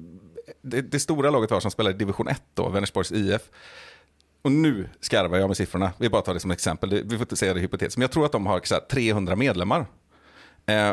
det, 0.62 0.82
det 0.82 1.00
stora 1.00 1.30
laget 1.30 1.52
var 1.52 1.60
som 1.60 1.72
spelar 1.72 1.92
i 1.92 1.94
division 1.94 2.28
1 2.28 2.44
då, 2.54 2.70
Vänersborgs 2.70 3.12
IF, 3.12 3.42
och 4.42 4.52
nu 4.52 4.90
skarvar 5.00 5.38
jag 5.38 5.48
med 5.48 5.58
siffrorna, 5.58 5.92
vi 5.98 6.10
bara 6.10 6.22
tar 6.22 6.34
det 6.34 6.40
som 6.40 6.52
exempel, 6.52 6.90
vi 6.90 7.10
får 7.10 7.20
inte 7.20 7.36
säga 7.36 7.54
det 7.54 7.60
hypotetiskt, 7.60 7.98
men 7.98 8.02
jag 8.02 8.12
tror 8.12 8.26
att 8.26 8.32
de 8.32 8.46
har 8.46 8.62
så 8.64 8.74
här, 8.76 8.82
300 8.82 9.36
medlemmar. 9.36 9.86
Eh, 10.66 10.92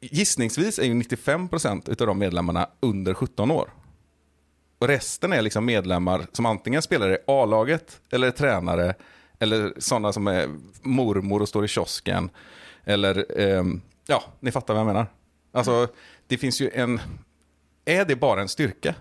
gissningsvis 0.00 0.78
är 0.78 0.84
ju 0.84 0.94
95% 0.94 2.00
av 2.00 2.06
de 2.06 2.18
medlemmarna 2.18 2.68
under 2.80 3.14
17 3.14 3.50
år. 3.50 3.70
Och 4.78 4.88
resten 4.88 5.32
är 5.32 5.42
liksom 5.42 5.64
medlemmar 5.64 6.26
som 6.32 6.46
antingen 6.46 6.82
spelar 6.82 7.10
i 7.10 7.18
A-laget, 7.26 8.00
eller 8.10 8.26
är 8.26 8.30
tränare, 8.30 8.94
eller 9.38 9.74
sådana 9.78 10.12
som 10.12 10.26
är 10.26 10.48
mormor 10.82 11.42
och 11.42 11.48
står 11.48 11.64
i 11.64 11.68
kiosken. 11.68 12.30
Eller, 12.84 13.40
ehm, 13.40 13.80
ja, 14.06 14.22
ni 14.40 14.52
fattar 14.52 14.74
vad 14.74 14.80
jag 14.80 14.86
menar. 14.86 15.06
Alltså, 15.52 15.88
det 16.26 16.38
finns 16.38 16.60
ju 16.60 16.70
en... 16.74 17.00
Är 17.84 18.04
det 18.04 18.16
bara 18.16 18.40
en 18.40 18.48
styrka? 18.48 18.94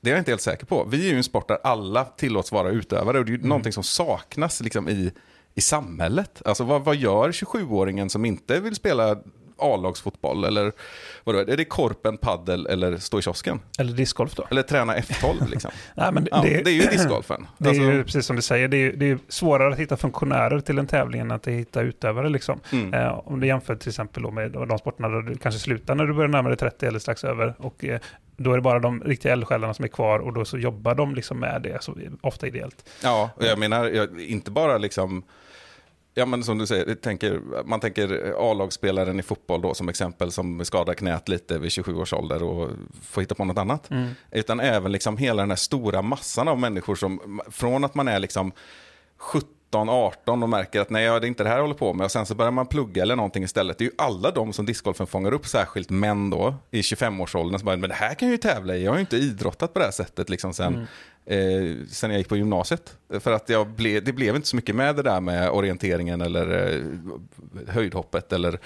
Det 0.00 0.10
är 0.10 0.14
jag 0.14 0.20
inte 0.20 0.30
helt 0.30 0.40
säker 0.40 0.66
på. 0.66 0.84
Vi 0.84 1.06
är 1.06 1.10
ju 1.10 1.16
en 1.16 1.24
sport 1.24 1.48
där 1.48 1.58
alla 1.64 2.04
tillåts 2.04 2.52
vara 2.52 2.70
utövare 2.70 3.18
och 3.18 3.24
det 3.24 3.32
är 3.32 3.36
ju 3.36 3.42
någonting 3.42 3.72
som 3.72 3.82
saknas 3.82 4.60
liksom 4.60 4.88
i, 4.88 5.12
i 5.54 5.60
samhället. 5.60 6.42
Alltså 6.44 6.64
vad, 6.64 6.84
vad 6.84 6.96
gör 6.96 7.32
27-åringen 7.32 8.08
som 8.08 8.24
inte 8.24 8.60
vill 8.60 8.74
spela 8.74 9.18
A-lagsfotboll? 9.58 10.44
Eller 10.44 10.72
vadå, 11.24 11.38
är 11.38 11.56
det 11.56 11.64
korpen, 11.64 12.16
paddel 12.16 12.66
eller 12.66 12.96
stå 12.96 13.18
i 13.18 13.22
kiosken? 13.22 13.60
Eller 13.78 13.92
discgolf 13.92 14.34
då. 14.34 14.46
Eller 14.50 14.62
träna 14.62 14.96
F12 14.96 15.50
liksom? 15.50 15.70
Nej, 15.94 16.12
men 16.12 16.28
Ja, 16.30 16.40
det, 16.42 16.66
är 16.66 16.70
ju 16.70 16.82
discgolfen. 16.82 17.46
Det 17.58 17.64
är 17.64 17.68
Alltså, 17.68 17.84
ju 17.84 18.04
precis 18.04 18.26
som 18.26 18.36
du 18.36 18.42
säger, 18.42 18.68
det 18.68 18.76
är, 18.76 18.92
det 18.92 19.10
är 19.10 19.18
svårare 19.28 19.72
att 19.72 19.78
hitta 19.78 19.96
funktionärer 19.96 20.60
till 20.60 20.78
en 20.78 20.86
tävling 20.86 21.20
än 21.20 21.30
att 21.30 21.46
hitta 21.46 21.80
utövare. 21.80 22.28
Liksom. 22.28 22.60
Mm. 22.72 22.94
Eh, 22.94 23.28
om 23.28 23.40
du 23.40 23.46
jämför 23.46 23.76
till 23.76 23.88
exempel 23.88 24.32
med 24.32 24.50
de 24.52 24.78
sporterna 24.78 25.08
där 25.08 25.22
du 25.22 25.36
kanske 25.36 25.60
slutar 25.60 25.94
när 25.94 26.04
du 26.04 26.14
börjar 26.14 26.28
närma 26.28 26.48
dig 26.48 26.58
30 26.58 26.86
eller 26.86 26.98
strax 26.98 27.24
över. 27.24 27.54
Och, 27.58 27.84
eh, 27.84 28.00
då 28.36 28.52
är 28.52 28.56
det 28.56 28.62
bara 28.62 28.78
de 28.78 29.02
riktiga 29.02 29.32
eldsjälarna 29.32 29.74
som 29.74 29.84
är 29.84 29.88
kvar 29.88 30.18
och 30.18 30.32
då 30.32 30.44
så 30.44 30.58
jobbar 30.58 30.94
de 30.94 31.14
liksom 31.14 31.40
med 31.40 31.62
det, 31.62 31.82
så 31.82 31.94
ofta 32.20 32.46
ideellt. 32.46 32.88
Ja, 33.02 33.30
och 33.36 33.44
jag 33.44 33.58
menar 33.58 33.88
jag, 33.88 34.20
inte 34.20 34.50
bara 34.50 34.78
liksom... 34.78 35.22
Ja, 36.18 36.26
men 36.26 36.44
som 36.44 36.58
du 36.58 36.66
säger, 36.66 36.94
tänker, 36.94 37.40
man 37.64 37.80
tänker 37.80 38.34
A-lagsspelaren 38.50 39.20
i 39.20 39.22
fotboll 39.22 39.62
då 39.62 39.74
som 39.74 39.88
exempel 39.88 40.32
som 40.32 40.64
skadar 40.64 40.94
knät 40.94 41.28
lite 41.28 41.58
vid 41.58 41.72
27 41.72 41.96
års 41.96 42.12
ålder 42.12 42.42
och 42.42 42.70
får 43.02 43.20
hitta 43.20 43.34
på 43.34 43.44
något 43.44 43.58
annat. 43.58 43.88
Utan 44.30 44.60
även 44.60 44.92
liksom 44.92 45.16
hela 45.16 45.42
den 45.42 45.50
här 45.50 45.56
stora 45.56 46.02
massan 46.02 46.48
av 46.48 46.58
människor 46.58 46.94
som 46.94 47.40
från 47.50 47.84
att 47.84 47.94
man 47.94 48.08
är 48.08 48.18
liksom 48.18 48.52
17, 49.16 49.88
18 49.88 50.42
och 50.42 50.48
märker 50.48 50.80
att 50.80 50.90
nej, 50.90 51.04
det 51.04 51.10
är 51.10 51.24
inte 51.24 51.42
det 51.42 51.48
här 51.48 51.56
jag 51.56 51.62
håller 51.62 51.74
på 51.74 51.94
med 51.94 52.04
och 52.04 52.10
sen 52.10 52.26
så 52.26 52.34
börjar 52.34 52.50
man 52.50 52.66
plugga 52.66 53.02
eller 53.02 53.16
någonting 53.16 53.44
istället. 53.44 53.78
Det 53.78 53.84
är 53.84 53.86
ju 53.86 53.94
alla 53.98 54.30
de 54.30 54.52
som 54.52 54.66
discgolfen 54.66 55.06
fångar 55.06 55.32
upp, 55.32 55.46
särskilt 55.46 55.90
män 55.90 56.30
då 56.30 56.54
i 56.70 56.80
25-årsåldern 56.80 57.58
som 57.58 57.66
bara, 57.66 57.76
men 57.76 57.90
det 57.90 57.96
här 57.96 58.14
kan 58.14 58.28
jag 58.28 58.32
ju 58.32 58.38
tävla 58.38 58.76
i, 58.76 58.84
jag 58.84 58.90
har 58.90 58.96
ju 58.96 59.00
inte 59.00 59.16
idrottat 59.16 59.72
på 59.72 59.78
det 59.78 59.84
här 59.84 59.92
sättet 59.92 60.30
liksom 60.30 60.54
sen, 60.54 60.86
eh, 61.28 61.76
sen 61.90 62.10
jag 62.10 62.18
gick 62.18 62.28
på 62.28 62.36
gymnasiet. 62.36 62.96
För 63.20 63.32
att 63.32 63.48
jag 63.48 63.68
ble, 63.68 64.00
det 64.00 64.12
blev 64.12 64.36
inte 64.36 64.48
så 64.48 64.56
mycket 64.56 64.74
med 64.74 64.96
det 64.96 65.02
där 65.02 65.20
med 65.20 65.50
orienteringen 65.50 66.20
eller 66.20 66.74
eh, 66.76 66.82
höjdhoppet 67.68 68.32
eller, 68.32 68.48
eller, 68.48 68.58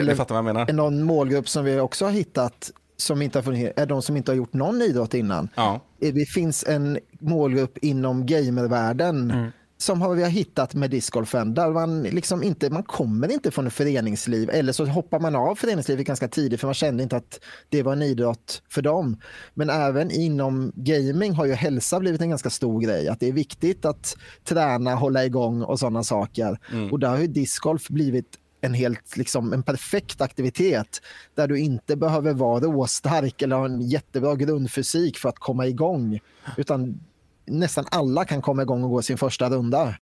Eller- 0.00 0.14
fattar 0.14 0.34
vad 0.34 0.38
jag 0.48 0.54
menar? 0.54 0.72
Någon 0.72 1.02
målgrupp 1.02 1.48
som 1.48 1.64
vi 1.64 1.80
också 1.80 2.04
har 2.04 2.12
hittat 2.12 2.70
som 2.96 3.22
inte 3.22 3.38
har 3.38 3.42
funnits 3.42 3.72
är 3.76 3.86
de 3.86 4.02
som 4.02 4.16
inte 4.16 4.30
har 4.30 4.36
gjort 4.36 4.52
någon 4.52 4.82
idrott 4.82 5.14
innan. 5.14 5.48
Ja. 5.54 5.80
Eh, 6.00 6.14
Det 6.14 6.24
finns 6.26 6.64
en 6.64 6.98
målgrupp 7.18 7.78
inom 7.78 8.26
gamervärlden 8.26 9.50
som 9.84 10.02
har 10.02 10.14
vi 10.14 10.22
har 10.22 10.30
hittat 10.30 10.74
med 10.74 10.90
discgolfen 10.90 11.54
där 11.54 11.70
man 11.70 12.02
liksom 12.02 12.42
inte, 12.42 12.70
man 12.70 12.82
kommer 12.82 13.32
inte 13.32 13.50
från 13.50 13.66
ett 13.66 13.72
föreningsliv 13.72 14.50
eller 14.50 14.72
så 14.72 14.84
hoppar 14.84 15.20
man 15.20 15.36
av 15.36 15.54
föreningslivet 15.54 16.06
ganska 16.06 16.28
tidigt 16.28 16.60
för 16.60 16.66
man 16.66 16.74
kände 16.74 17.02
inte 17.02 17.16
att 17.16 17.40
det 17.68 17.82
var 17.82 17.92
en 17.92 18.02
idrott 18.02 18.62
för 18.70 18.82
dem. 18.82 19.20
Men 19.54 19.70
även 19.70 20.10
inom 20.10 20.72
gaming 20.74 21.32
har 21.32 21.46
ju 21.46 21.52
hälsa 21.52 22.00
blivit 22.00 22.20
en 22.20 22.30
ganska 22.30 22.50
stor 22.50 22.80
grej. 22.80 23.08
Att 23.08 23.20
det 23.20 23.28
är 23.28 23.32
viktigt 23.32 23.84
att 23.84 24.16
träna, 24.44 24.94
hålla 24.94 25.24
igång 25.24 25.62
och 25.62 25.78
sådana 25.78 26.02
saker. 26.02 26.58
Och 26.92 26.98
där 26.98 27.08
har 27.08 27.18
ju 27.18 27.26
discgolf 27.26 27.88
blivit 27.88 28.38
en 28.60 28.74
helt 28.74 29.16
liksom, 29.16 29.52
en 29.52 29.62
perfekt 29.62 30.20
aktivitet 30.20 31.00
där 31.34 31.48
du 31.48 31.58
inte 31.58 31.96
behöver 31.96 32.32
vara 32.32 32.60
råstark 32.60 33.42
eller 33.42 33.56
ha 33.56 33.64
en 33.64 33.80
jättebra 33.80 34.34
grundfysik 34.34 35.18
för 35.18 35.28
att 35.28 35.38
komma 35.38 35.66
igång. 35.66 36.20
Utan 36.56 37.00
nästan 37.46 37.84
alla 37.90 38.24
kan 38.24 38.42
komma 38.42 38.62
igång 38.62 38.84
och 38.84 38.90
gå 38.90 39.02
sin 39.02 39.18
första 39.18 39.50
runda. 39.50 39.94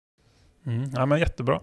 Mm, 0.67 0.91
ja, 0.95 1.07
men 1.07 1.19
jättebra. 1.19 1.61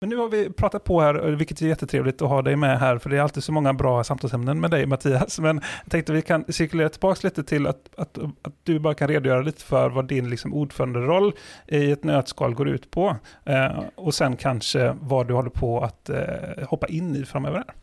Men 0.00 0.10
nu 0.10 0.16
har 0.16 0.28
vi 0.28 0.50
pratat 0.50 0.84
på 0.84 1.00
här, 1.00 1.14
vilket 1.14 1.62
är 1.62 1.66
jättetrevligt 1.66 2.22
att 2.22 2.28
ha 2.28 2.42
dig 2.42 2.56
med 2.56 2.80
här, 2.80 2.98
för 2.98 3.10
det 3.10 3.16
är 3.16 3.20
alltid 3.20 3.44
så 3.44 3.52
många 3.52 3.72
bra 3.74 4.04
samtalsämnen 4.04 4.60
med 4.60 4.70
dig 4.70 4.86
Mattias. 4.86 5.38
Men 5.40 5.60
jag 5.82 5.90
tänkte 5.90 6.12
vi 6.12 6.22
kan 6.22 6.44
cirkulera 6.48 6.88
tillbaka 6.88 7.20
lite 7.22 7.44
till 7.44 7.66
att, 7.66 7.88
att, 7.96 8.18
att 8.18 8.54
du 8.62 8.78
bara 8.78 8.94
kan 8.94 9.08
redogöra 9.08 9.40
lite 9.40 9.62
för 9.62 9.90
vad 9.90 10.08
din 10.08 10.30
liksom, 10.30 10.54
ordföranderoll 10.54 11.32
i 11.66 11.90
ett 11.90 12.04
nötskal 12.04 12.54
går 12.54 12.68
ut 12.68 12.90
på. 12.90 13.16
Eh, 13.44 13.82
och 13.94 14.14
sen 14.14 14.36
kanske 14.36 14.96
vad 15.00 15.28
du 15.28 15.34
håller 15.34 15.50
på 15.50 15.80
att 15.80 16.08
eh, 16.08 16.68
hoppa 16.68 16.86
in 16.86 17.16
i 17.16 17.24
framöver. 17.24 17.56
Här. 17.56 17.74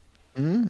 Mm. 0.44 0.70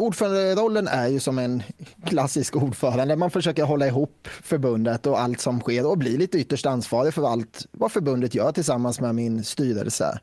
Ordföranderollen 0.00 0.88
är 0.88 1.08
ju 1.08 1.20
som 1.20 1.38
en 1.38 1.62
klassisk 2.06 2.56
ordförande. 2.56 3.16
Man 3.16 3.30
försöker 3.30 3.64
hålla 3.64 3.86
ihop 3.86 4.28
förbundet 4.42 5.06
och 5.06 5.20
allt 5.20 5.40
som 5.40 5.60
sker 5.60 5.86
och 5.86 5.98
blir 5.98 6.18
lite 6.18 6.38
ytterst 6.38 6.66
ansvarig 6.66 7.14
för 7.14 7.32
allt 7.32 7.66
vad 7.70 7.92
förbundet 7.92 8.34
gör 8.34 8.52
tillsammans 8.52 9.00
med 9.00 9.14
min 9.14 9.44
styrelse. 9.44 10.20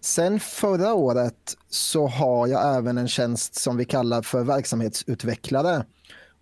Sen 0.00 0.40
förra 0.40 0.94
året 0.94 1.56
så 1.68 2.06
har 2.06 2.46
jag 2.46 2.76
även 2.76 2.98
en 2.98 3.08
tjänst 3.08 3.54
som 3.54 3.76
vi 3.76 3.84
kallar 3.84 4.22
för 4.22 4.44
verksamhetsutvecklare. 4.44 5.84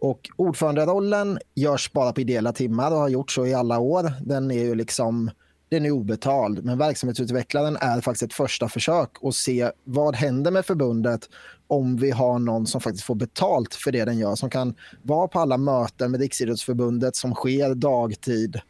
Och 0.00 0.30
ordföranderollen 0.36 1.38
görs 1.54 1.92
bara 1.92 2.12
på 2.12 2.20
ideella 2.20 2.52
timmar 2.52 2.90
och 2.90 2.98
har 2.98 3.08
gjort 3.08 3.30
så 3.30 3.46
i 3.46 3.54
alla 3.54 3.78
år. 3.78 4.12
Den 4.20 4.50
är 4.50 4.64
ju 4.64 4.74
liksom 4.74 5.30
den 5.68 5.86
är 5.86 5.90
obetald, 5.90 6.64
men 6.64 6.78
verksamhetsutvecklaren 6.78 7.76
är 7.80 8.00
faktiskt 8.00 8.22
ett 8.22 8.32
första 8.32 8.68
försök 8.68 9.10
att 9.22 9.34
se 9.34 9.70
vad 9.84 10.16
händer 10.16 10.50
med 10.50 10.66
förbundet 10.66 11.28
om 11.66 11.96
vi 11.96 12.10
har 12.10 12.38
någon 12.38 12.66
som 12.66 12.80
faktiskt 12.80 13.04
får 13.04 13.14
betalt 13.14 13.74
för 13.74 13.92
det 13.92 14.04
den 14.04 14.18
gör, 14.18 14.34
som 14.34 14.50
kan 14.50 14.74
vara 15.02 15.28
på 15.28 15.40
alla 15.40 15.56
möten 15.58 16.10
med 16.10 16.20
Riksidrottsförbundet 16.20 17.16
som 17.16 17.34
sker 17.34 17.74
dagtid. 17.74 18.60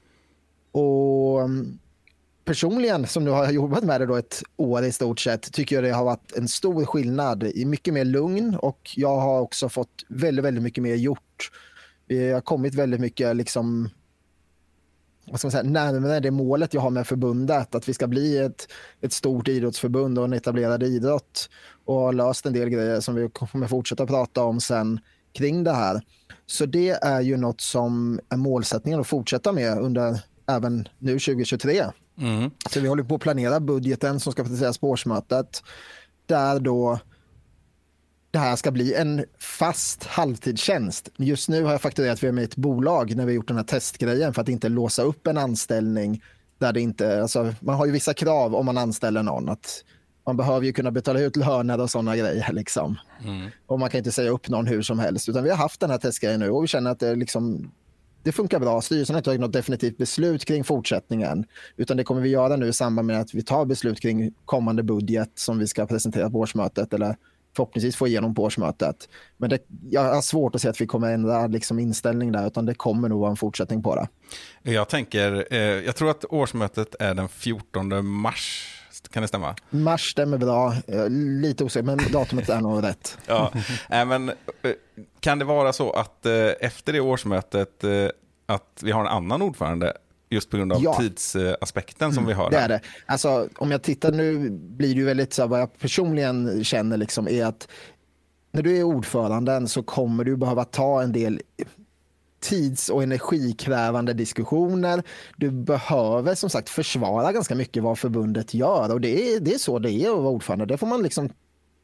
Och 0.72 1.42
mm, 1.42 1.78
personligen, 2.44 3.06
som 3.06 3.24
nu 3.24 3.30
har 3.30 3.50
jobbat 3.50 3.84
med 3.84 4.00
det 4.00 4.06
då 4.06 4.16
ett 4.16 4.42
år 4.56 4.84
i 4.84 4.92
stort 4.92 5.20
sett, 5.20 5.52
tycker 5.52 5.76
jag 5.76 5.84
det 5.84 5.90
har 5.90 6.04
varit 6.04 6.32
en 6.36 6.48
stor 6.48 6.84
skillnad. 6.84 7.42
i 7.42 7.64
Mycket 7.64 7.94
mer 7.94 8.04
lugn 8.04 8.56
och 8.56 8.90
jag 8.96 9.16
har 9.16 9.40
också 9.40 9.68
fått 9.68 10.04
väldigt, 10.08 10.44
väldigt 10.44 10.62
mycket 10.62 10.82
mer 10.82 10.94
gjort. 10.94 11.50
Vi 12.06 12.32
har 12.32 12.40
kommit 12.40 12.74
väldigt 12.74 13.00
mycket 13.00 13.36
liksom 13.36 13.90
vad 15.26 15.40
ska 15.40 15.46
man 15.46 15.52
säga, 15.52 15.62
närmare 15.62 16.20
det 16.20 16.30
målet 16.30 16.74
jag 16.74 16.80
har 16.80 16.90
med 16.90 17.06
förbundet, 17.06 17.74
att 17.74 17.88
vi 17.88 17.94
ska 17.94 18.06
bli 18.06 18.38
ett, 18.38 18.68
ett 19.00 19.12
stort 19.12 19.48
idrottsförbund 19.48 20.18
och 20.18 20.24
en 20.24 20.32
etablerad 20.32 20.82
idrott 20.82 21.50
och 21.84 21.94
har 21.94 22.12
löst 22.12 22.46
en 22.46 22.52
del 22.52 22.68
grejer 22.68 23.00
som 23.00 23.14
vi 23.14 23.28
kommer 23.28 23.66
fortsätta 23.66 24.06
prata 24.06 24.44
om 24.44 24.60
sen 24.60 25.00
kring 25.32 25.64
det 25.64 25.72
här. 25.72 26.02
Så 26.46 26.66
det 26.66 26.90
är 26.90 27.20
ju 27.20 27.36
något 27.36 27.60
som 27.60 28.20
är 28.28 28.36
målsättningen 28.36 29.00
att 29.00 29.06
fortsätta 29.06 29.52
med 29.52 29.78
under 29.78 30.20
även 30.46 30.88
nu 30.98 31.12
2023. 31.12 31.84
Mm. 32.18 32.50
Så 32.70 32.80
vi 32.80 32.88
håller 32.88 33.02
på 33.04 33.14
att 33.14 33.20
planera 33.20 33.60
budgeten 33.60 34.20
som 34.20 34.32
ska 34.32 34.42
presenteras 34.42 34.78
på 34.78 34.90
årsmötet. 34.90 35.62
Där 36.26 36.60
då 36.60 36.98
det 38.34 38.40
här 38.40 38.56
ska 38.56 38.70
bli 38.70 38.94
en 38.94 39.24
fast 39.38 40.04
halvtidstjänst. 40.04 41.08
Just 41.16 41.48
nu 41.48 41.64
har 41.64 41.72
jag 41.72 41.80
fakturerat 41.80 42.22
via 42.22 42.32
mitt 42.32 42.56
bolag 42.56 43.16
när 43.16 43.26
vi 43.26 43.32
gjort 43.32 43.48
den 43.48 43.56
här 43.56 43.64
testgrejen 43.64 44.34
för 44.34 44.42
att 44.42 44.48
inte 44.48 44.68
låsa 44.68 45.02
upp 45.02 45.26
en 45.26 45.38
anställning 45.38 46.22
där 46.58 46.72
det 46.72 46.80
inte, 46.80 47.22
alltså, 47.22 47.54
man 47.60 47.74
har 47.74 47.86
ju 47.86 47.92
vissa 47.92 48.14
krav 48.14 48.54
om 48.54 48.66
man 48.66 48.78
anställer 48.78 49.22
någon. 49.22 49.48
Att 49.48 49.84
man 50.26 50.36
behöver 50.36 50.66
ju 50.66 50.72
kunna 50.72 50.90
betala 50.90 51.20
ut 51.20 51.36
löner 51.36 51.80
och 51.80 51.90
sådana 51.90 52.16
grejer. 52.16 52.52
Liksom. 52.52 52.98
Mm. 53.24 53.50
Och 53.66 53.78
man 53.80 53.90
kan 53.90 53.98
inte 53.98 54.12
säga 54.12 54.30
upp 54.30 54.48
någon 54.48 54.66
hur 54.66 54.82
som 54.82 54.98
helst. 54.98 55.28
Utan 55.28 55.44
vi 55.44 55.50
har 55.50 55.56
haft 55.56 55.80
den 55.80 55.90
här 55.90 55.98
testgrejen 55.98 56.40
nu 56.40 56.50
och 56.50 56.62
vi 56.62 56.68
känner 56.68 56.90
att 56.90 57.00
det, 57.00 57.14
liksom, 57.14 57.70
det 58.22 58.32
funkar 58.32 58.60
bra. 58.60 58.80
Styrelsen 58.80 59.14
har 59.14 59.18
inte 59.18 59.30
tagit 59.30 59.40
något 59.40 59.52
definitivt 59.52 59.98
beslut 59.98 60.44
kring 60.44 60.64
fortsättningen. 60.64 61.44
Utan 61.76 61.96
det 61.96 62.04
kommer 62.04 62.20
vi 62.20 62.28
göra 62.28 62.56
nu 62.56 62.68
i 62.68 62.72
samband 62.72 63.06
med 63.06 63.20
att 63.20 63.34
vi 63.34 63.42
tar 63.42 63.64
beslut 63.64 64.00
kring 64.00 64.34
kommande 64.44 64.82
budget 64.82 65.30
som 65.34 65.58
vi 65.58 65.66
ska 65.66 65.86
presentera 65.86 66.30
på 66.30 66.38
årsmötet. 66.38 66.92
Eller 66.92 67.16
förhoppningsvis 67.56 67.96
få 67.96 68.06
igenom 68.06 68.34
på 68.34 68.42
årsmötet. 68.42 69.08
Men 69.36 69.50
det, 69.50 69.58
jag 69.90 70.14
har 70.14 70.22
svårt 70.22 70.54
att 70.54 70.60
se 70.60 70.68
att 70.68 70.80
vi 70.80 70.86
kommer 70.86 71.12
ändra 71.12 71.46
liksom 71.46 71.78
inställning 71.78 72.32
där, 72.32 72.46
utan 72.46 72.66
det 72.66 72.74
kommer 72.74 73.08
nog 73.08 73.20
vara 73.20 73.30
en 73.30 73.36
fortsättning 73.36 73.82
på 73.82 73.94
det. 73.94 74.08
Jag 74.72 74.88
tänker, 74.88 75.46
eh, 75.50 75.58
jag 75.58 75.96
tror 75.96 76.10
att 76.10 76.24
årsmötet 76.28 76.94
är 77.00 77.14
den 77.14 77.28
14 77.28 78.06
mars. 78.06 78.70
Kan 79.10 79.22
det 79.22 79.28
stämma? 79.28 79.54
Mars 79.70 80.10
stämmer 80.10 80.38
bra. 80.38 80.74
Lite 81.08 81.64
osäker, 81.64 81.86
men 81.86 82.00
datumet 82.12 82.48
är 82.48 82.60
nog 82.60 82.84
rätt. 82.84 83.18
Ja, 83.26 83.52
äh, 83.90 84.04
men 84.04 84.28
eh, 84.28 84.34
kan 85.20 85.38
det 85.38 85.44
vara 85.44 85.72
så 85.72 85.90
att 85.90 86.26
eh, 86.26 86.32
efter 86.60 86.92
det 86.92 87.00
årsmötet 87.00 87.84
eh, 87.84 88.08
att 88.46 88.80
vi 88.82 88.90
har 88.90 89.00
en 89.00 89.06
annan 89.06 89.42
ordförande 89.42 89.92
just 90.34 90.50
på 90.50 90.56
grund 90.56 90.72
av 90.72 90.82
Ja. 90.82 90.96
tidsaspekten 91.00 92.12
som 92.12 92.26
vi 92.26 92.32
har? 92.32 92.50
Det 92.50 92.56
här? 92.56 92.64
är 92.64 92.68
det. 92.68 92.80
Alltså, 93.06 93.48
om 93.56 93.70
jag 93.70 93.82
tittar 93.82 94.12
nu 94.12 94.50
blir 94.50 94.88
det 94.94 95.00
ju 95.00 95.04
väldigt 95.04 95.32
så 95.32 95.42
här, 95.42 95.48
vad 95.48 95.60
jag 95.60 95.78
personligen 95.78 96.64
känner 96.64 96.96
liksom 96.96 97.28
är 97.28 97.44
att 97.46 97.68
när 98.52 98.62
du 98.62 98.76
är 98.78 98.82
ordföranden 98.82 99.68
så 99.68 99.82
kommer 99.82 100.24
du 100.24 100.36
behöva 100.36 100.64
ta 100.64 101.02
en 101.02 101.12
del 101.12 101.42
tids 102.40 102.88
och 102.88 103.02
energikrävande 103.02 104.12
diskussioner. 104.12 105.02
Du 105.36 105.50
behöver 105.50 106.34
som 106.34 106.50
sagt 106.50 106.68
försvara 106.68 107.32
ganska 107.32 107.54
mycket 107.54 107.82
vad 107.82 107.98
förbundet 107.98 108.54
gör 108.54 108.92
och 108.92 109.00
det 109.00 109.34
är, 109.34 109.40
det 109.40 109.54
är 109.54 109.58
så 109.58 109.78
det 109.78 109.92
är 109.92 110.10
att 110.10 110.16
vara 110.16 110.28
ordförande. 110.28 110.66
Det 110.66 110.76
får 110.76 110.86
man 110.86 111.02
liksom 111.02 111.28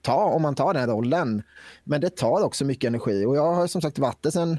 ta 0.02 0.24
om 0.24 0.42
man 0.42 0.54
tar 0.54 0.74
den 0.74 0.86
rollen. 0.90 1.42
Men 1.84 2.00
det 2.00 2.10
tar 2.16 2.42
också 2.44 2.64
mycket 2.64 2.88
energi 2.88 3.24
och 3.24 3.36
jag 3.36 3.54
har 3.54 3.66
som 3.66 3.80
sagt 3.82 3.98
varit 3.98 4.22
det 4.22 4.32
sedan 4.32 4.58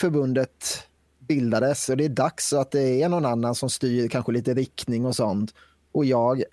förbundet 0.00 0.78
bildades 1.26 1.88
och 1.88 1.96
det 1.96 2.04
är 2.04 2.08
dags 2.08 2.52
att 2.52 2.70
det 2.70 3.02
är 3.02 3.08
någon 3.08 3.24
annan 3.24 3.54
som 3.54 3.70
styr 3.70 4.08
kanske 4.08 4.32
lite 4.32 4.54
riktning 4.54 5.06
och 5.06 5.16
sånt. 5.16 5.54
Och 5.92 6.04
jag 6.04 6.44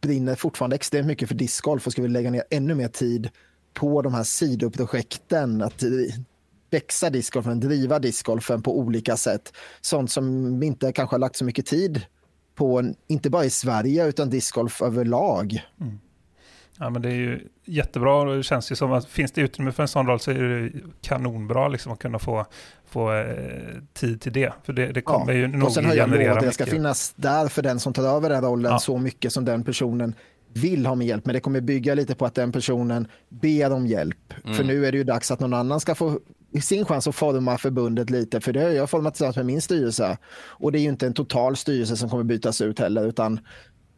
brinner 0.00 0.34
fortfarande 0.34 0.76
extremt 0.76 1.06
mycket 1.06 1.28
för 1.28 1.34
discgolf 1.34 1.86
och 1.86 1.92
skulle 1.92 2.06
vilja 2.06 2.18
lägga 2.18 2.30
ner 2.30 2.44
ännu 2.50 2.74
mer 2.74 2.88
tid 2.88 3.28
på 3.74 4.02
de 4.02 4.14
här 4.14 4.24
sidoprojekten. 4.24 5.62
Att 5.62 5.82
eh, 5.82 5.90
växa 6.70 7.10
discgolfen, 7.10 7.60
driva 7.60 7.98
discgolfen 7.98 8.62
på 8.62 8.78
olika 8.78 9.16
sätt. 9.16 9.52
Sånt 9.80 10.10
som 10.10 10.60
vi 10.60 10.66
inte 10.66 10.92
kanske 10.92 11.14
har 11.14 11.20
lagt 11.20 11.36
så 11.36 11.44
mycket 11.44 11.66
tid 11.66 12.00
på, 12.54 12.92
inte 13.06 13.30
bara 13.30 13.44
i 13.44 13.50
Sverige 13.50 14.06
utan 14.06 14.30
discgolf 14.30 14.82
överlag. 14.82 15.62
Mm. 15.80 15.98
Ja, 16.78 16.90
men 16.90 17.02
det 17.02 17.08
är 17.08 17.14
ju 17.14 17.48
jättebra 17.64 18.14
och 18.14 18.36
det 18.36 18.42
känns 18.42 18.72
ju 18.72 18.76
som 18.76 18.92
att 18.92 19.06
finns 19.06 19.32
det 19.32 19.40
utrymme 19.40 19.72
för 19.72 19.82
en 19.82 19.88
sån 19.88 20.06
roll 20.06 20.20
så 20.20 20.30
är 20.30 20.34
det 20.34 20.70
kanonbra 21.00 21.68
liksom 21.68 21.92
att 21.92 21.98
kunna 21.98 22.18
få, 22.18 22.46
få 22.88 23.12
eh, 23.12 23.24
tid 23.94 24.20
till 24.20 24.32
det. 24.32 24.52
För 24.64 24.72
det, 24.72 24.92
det 24.92 25.00
kommer 25.00 25.32
ju 25.32 25.46
nog 25.46 25.64
och 25.64 25.72
sen 25.72 25.84
har 25.84 25.94
jag 25.94 26.10
generera 26.10 26.28
lovat 26.28 26.38
att 26.38 26.44
jag 26.44 26.54
ska 26.54 26.66
finnas 26.66 27.12
där 27.16 27.48
för 27.48 27.62
den 27.62 27.80
som 27.80 27.92
tar 27.92 28.02
över 28.02 28.28
den 28.28 28.42
rollen 28.42 28.72
Ja. 28.72 28.78
så 28.78 28.98
mycket 28.98 29.32
som 29.32 29.44
den 29.44 29.64
personen 29.64 30.14
vill 30.52 30.86
ha 30.86 30.94
med 30.94 31.06
hjälp. 31.06 31.26
Men 31.26 31.34
det 31.34 31.40
kommer 31.40 31.60
bygga 31.60 31.94
lite 31.94 32.14
på 32.14 32.26
att 32.26 32.34
den 32.34 32.52
personen 32.52 33.08
ber 33.28 33.72
om 33.72 33.86
hjälp. 33.86 34.34
För 34.56 34.64
nu 34.64 34.86
är 34.86 34.92
det 34.92 34.98
ju 34.98 35.04
dags 35.04 35.30
att 35.30 35.40
någon 35.40 35.54
annan 35.54 35.80
ska 35.80 35.94
få 35.94 36.20
sin 36.62 36.84
chans 36.84 37.06
att 37.06 37.14
forma 37.14 37.58
förbundet 37.58 38.10
lite. 38.10 38.40
För 38.40 38.52
det 38.52 38.60
har 38.62 38.70
jag 38.70 38.90
format 38.90 39.14
tillsammans 39.14 39.36
med 39.36 39.46
min 39.46 39.62
styrelse. 39.62 40.18
Och 40.36 40.72
det 40.72 40.78
är 40.78 40.80
ju 40.80 40.88
inte 40.88 41.06
en 41.06 41.14
total 41.14 41.56
styrelse 41.56 41.96
som 41.96 42.10
kommer 42.10 42.24
bytas 42.24 42.60
ut 42.60 42.78
heller. 42.78 43.06
Utan 43.06 43.40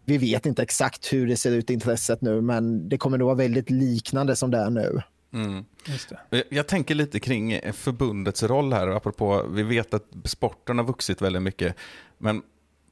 vi 0.09 0.19
vet 0.19 0.47
inte 0.47 0.63
exakt 0.63 1.13
hur 1.13 1.27
det 1.27 1.37
ser 1.37 1.53
ut 1.53 1.71
i 1.71 1.73
intresset 1.75 2.21
nu. 2.21 2.41
Men 2.41 2.89
det 2.89 2.99
kommer 2.99 3.19
nog 3.19 3.27
vara 3.27 3.37
väldigt 3.37 3.71
liknande 3.71 4.37
som 4.37 4.51
det 4.51 4.59
är 4.59 4.71
nu. 4.71 5.03
Mm. 5.33 5.65
Just 5.87 6.09
det. 6.09 6.19
Jag- 6.31 6.45
Jag 6.49 6.67
tänker 6.67 6.95
lite 6.95 7.21
kring 7.21 7.61
förbundets 7.73 8.43
roll 8.43 8.73
här, 8.73 8.89
apropå, 8.89 9.47
vi 9.51 9.63
vet 9.63 9.95
att 9.95 10.05
sporten 10.25 10.79
har 10.79 10.85
vuxit 10.85 11.23
väldigt 11.23 11.43
mycket, 11.43 11.75
men 12.19 12.43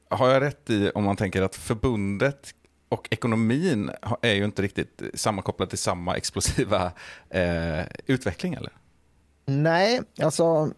har 0.09 0.29
jag 0.29 0.41
rätt 0.41 0.69
i 0.69 0.89
om 0.89 1.03
man 1.03 1.15
tänker 1.15 1.41
att 1.41 1.55
förbundet 1.55 2.53
och 2.89 3.07
ekonomin 3.11 3.91
är 4.21 4.33
ju 4.33 4.45
inte 4.45 4.61
riktigt 4.61 5.01
sammankopplat 5.13 5.69
till 5.69 5.77
samma 5.77 6.15
explosiva 6.17 6.91
eh, 7.29 7.85
utveckling, 8.05 8.53
eller? 8.53 8.71
Nej, 9.45 10.01
alltså 10.21 10.71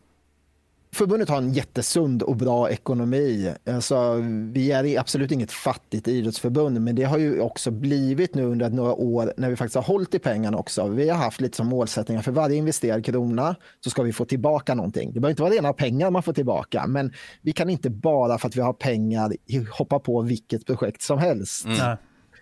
förbundet 0.93 1.29
har 1.29 1.37
en 1.37 1.53
jättesund 1.53 2.23
och 2.23 2.35
bra 2.35 2.69
ekonomi. 2.69 3.53
Alltså, 3.65 4.13
vi 4.53 4.71
är 4.71 4.99
absolut 4.99 5.31
inget 5.31 5.51
fattigt 5.51 6.07
idrottsförbund, 6.07 6.81
men 6.81 6.95
det 6.95 7.03
har 7.03 7.17
ju 7.17 7.41
också 7.41 7.71
blivit 7.71 8.35
nu 8.35 8.43
under 8.43 8.69
några 8.69 8.93
år 8.93 9.33
när 9.37 9.49
vi 9.49 9.55
faktiskt 9.55 9.75
har 9.75 9.83
hållit 9.83 10.15
i 10.15 10.19
pengarna 10.19 10.57
också. 10.57 10.87
Vi 10.87 11.09
har 11.09 11.17
haft 11.17 11.41
lite 11.41 11.57
som 11.57 11.67
målsättningar 11.67 12.21
för 12.21 12.31
varje 12.31 12.55
investerad 12.55 13.05
krona 13.05 13.55
så 13.83 13.89
ska 13.89 14.03
vi 14.03 14.13
få 14.13 14.25
tillbaka 14.25 14.75
någonting. 14.75 15.13
Det 15.13 15.19
behöver 15.19 15.31
inte 15.31 15.43
vara 15.43 15.53
rena 15.53 15.73
pengar 15.73 16.11
man 16.11 16.23
får 16.23 16.33
tillbaka, 16.33 16.87
men 16.87 17.13
vi 17.41 17.51
kan 17.51 17.69
inte 17.69 17.89
bara 17.89 18.37
för 18.37 18.47
att 18.47 18.55
vi 18.55 18.61
har 18.61 18.73
pengar 18.73 19.33
hoppa 19.77 19.99
på 19.99 20.21
vilket 20.21 20.65
projekt 20.65 21.01
som 21.01 21.19
helst. 21.19 21.65
Nej. 21.65 21.97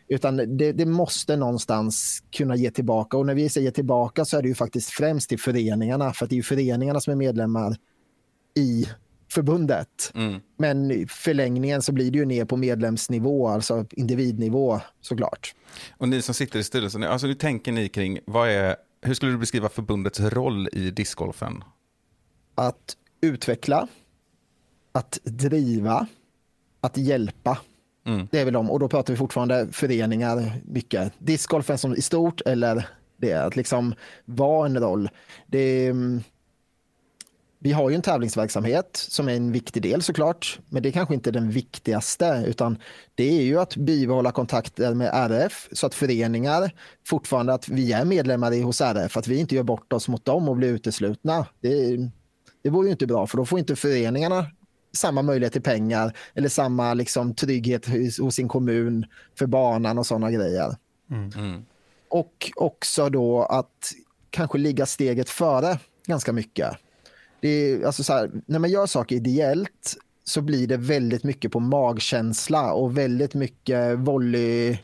Utan 0.10 0.58
det, 0.58 0.72
det 0.72 0.86
måste 0.86 1.36
någonstans 1.36 2.24
kunna 2.38 2.56
ge 2.56 2.72
tillbaka. 2.72 3.18
Och 3.18 3.26
när 3.26 3.36
vi 3.36 3.50
säger 3.50 3.72
tillbaka 3.72 4.26
så 4.26 4.38
är 4.38 4.42
det 4.42 4.48
ju 4.48 4.56
faktiskt 4.56 4.90
främst 4.90 5.30
till 5.30 5.40
föreningarna. 5.40 6.14
För 6.14 6.26
att 6.26 6.30
det 6.30 6.34
är 6.34 6.38
ju 6.38 6.44
föreningarna 6.44 7.00
som 7.00 7.12
är 7.12 7.18
medlemmar 7.18 7.76
i 8.58 8.90
förbundet. 9.32 10.12
Mm. 10.16 10.42
Men 10.58 10.92
i 10.92 11.08
förlängningen 11.08 11.82
så 11.82 11.92
blir 11.92 12.12
det 12.12 12.18
ju 12.18 12.26
ner 12.26 12.46
på 12.46 12.58
medlemsnivå, 12.58 13.48
alltså 13.48 13.86
individnivå 13.92 14.82
såklart. 15.02 15.56
Och 15.98 16.10
ni 16.10 16.22
som 16.22 16.36
sitter 16.36 16.60
i 16.60 16.64
styrelsen, 16.64 17.04
alltså 17.04 17.28
hur 17.28 17.34
tänker 17.34 17.72
ni 17.72 17.90
kring, 17.90 18.20
vad 18.26 18.50
är, 18.50 18.76
hur 19.02 19.14
skulle 19.14 19.32
du 19.32 19.38
beskriva 19.38 19.70
förbundets 19.70 20.20
roll 20.20 20.70
i 20.72 20.92
discgolfen? 20.92 21.64
Att 22.56 22.98
utveckla, 23.22 23.88
att 24.92 25.20
driva, 25.24 26.08
att 26.82 26.98
hjälpa. 26.98 27.58
Mm. 28.06 28.28
Det 28.32 28.40
är 28.40 28.46
väl 28.46 28.54
de. 28.54 28.72
Och 28.72 28.80
då 28.80 28.88
pratar 28.88 29.14
vi 29.14 29.18
fortfarande 29.18 29.68
föreningar 29.72 30.62
mycket. 30.66 31.14
Discgolfen 31.18 31.78
som 31.78 31.96
i 31.96 32.02
stort 32.02 32.42
eller 32.42 32.88
det 33.18 33.34
att 33.34 33.56
liksom 33.56 33.96
vara 34.26 34.66
en 34.66 34.80
roll. 34.80 35.10
Det 35.48 35.60
är, 35.60 35.90
mm, 35.90 36.24
vi 37.68 37.74
har 37.74 37.90
ju 37.90 37.96
en 37.96 38.02
tävlingsverksamhet 38.02 38.90
som 39.10 39.28
är 39.28 39.34
en 39.34 39.52
viktig 39.52 39.84
del 39.84 40.02
såklart, 40.02 40.60
men 40.70 40.84
det 40.84 40.90
är 40.90 40.92
kanske 40.92 41.14
inte 41.14 41.32
den 41.32 41.52
viktigaste, 41.52 42.44
utan 42.48 42.78
det 43.16 43.24
är 43.24 43.42
ju 43.42 43.60
att 43.60 43.76
bibehålla 43.76 44.32
kontakter 44.32 44.94
med 44.94 45.10
RF 45.14 45.70
så 45.72 45.88
att 45.88 45.96
föreningar 45.96 46.72
fortfarande 47.08 47.54
att 47.54 47.70
vi 47.70 47.92
är 47.92 48.06
medlemmar 48.06 48.54
i 48.54 48.62
hos 48.62 48.82
RF, 48.82 49.18
att 49.18 49.28
vi 49.28 49.40
inte 49.40 49.56
gör 49.56 49.64
bort 49.64 49.94
oss 49.94 50.08
mot 50.08 50.26
dem 50.26 50.50
och 50.50 50.56
blir 50.56 50.70
uteslutna. 50.70 51.46
Det, 51.62 51.98
det 52.64 52.70
vore 52.70 52.86
ju 52.88 52.92
inte 52.92 53.08
bra, 53.08 53.28
för 53.28 53.38
då 53.38 53.46
får 53.46 53.60
inte 53.60 53.76
föreningarna 53.76 54.46
samma 54.94 55.22
möjlighet 55.22 55.54
till 55.54 55.62
pengar 55.62 56.18
eller 56.34 56.50
samma 56.50 56.94
liksom, 56.94 57.36
trygghet 57.36 57.86
hos, 57.88 58.20
hos 58.20 58.36
sin 58.36 58.48
kommun 58.48 59.06
för 59.38 59.46
banan 59.46 59.98
och 59.98 60.06
sådana 60.06 60.32
grejer. 60.32 60.76
Mm. 61.12 61.66
Och 62.10 62.52
också 62.56 63.10
då 63.10 63.44
att 63.44 63.92
kanske 64.30 64.58
ligga 64.58 64.86
steget 64.86 65.30
före 65.30 65.80
ganska 66.06 66.34
mycket. 66.34 66.78
Det 67.42 67.50
är, 67.50 67.86
alltså 67.86 68.04
så 68.04 68.14
här, 68.14 68.32
när 68.46 68.60
man 68.60 68.70
gör 68.70 68.86
saker 68.86 69.16
ideellt 69.16 69.98
så 70.24 70.42
blir 70.42 70.68
det 70.68 70.78
väldigt 70.78 71.24
mycket 71.24 71.52
på 71.52 71.60
magkänsla 71.60 72.74
och 72.74 72.98
väldigt 72.98 73.34
mycket 73.34 74.00
volley 74.00 74.78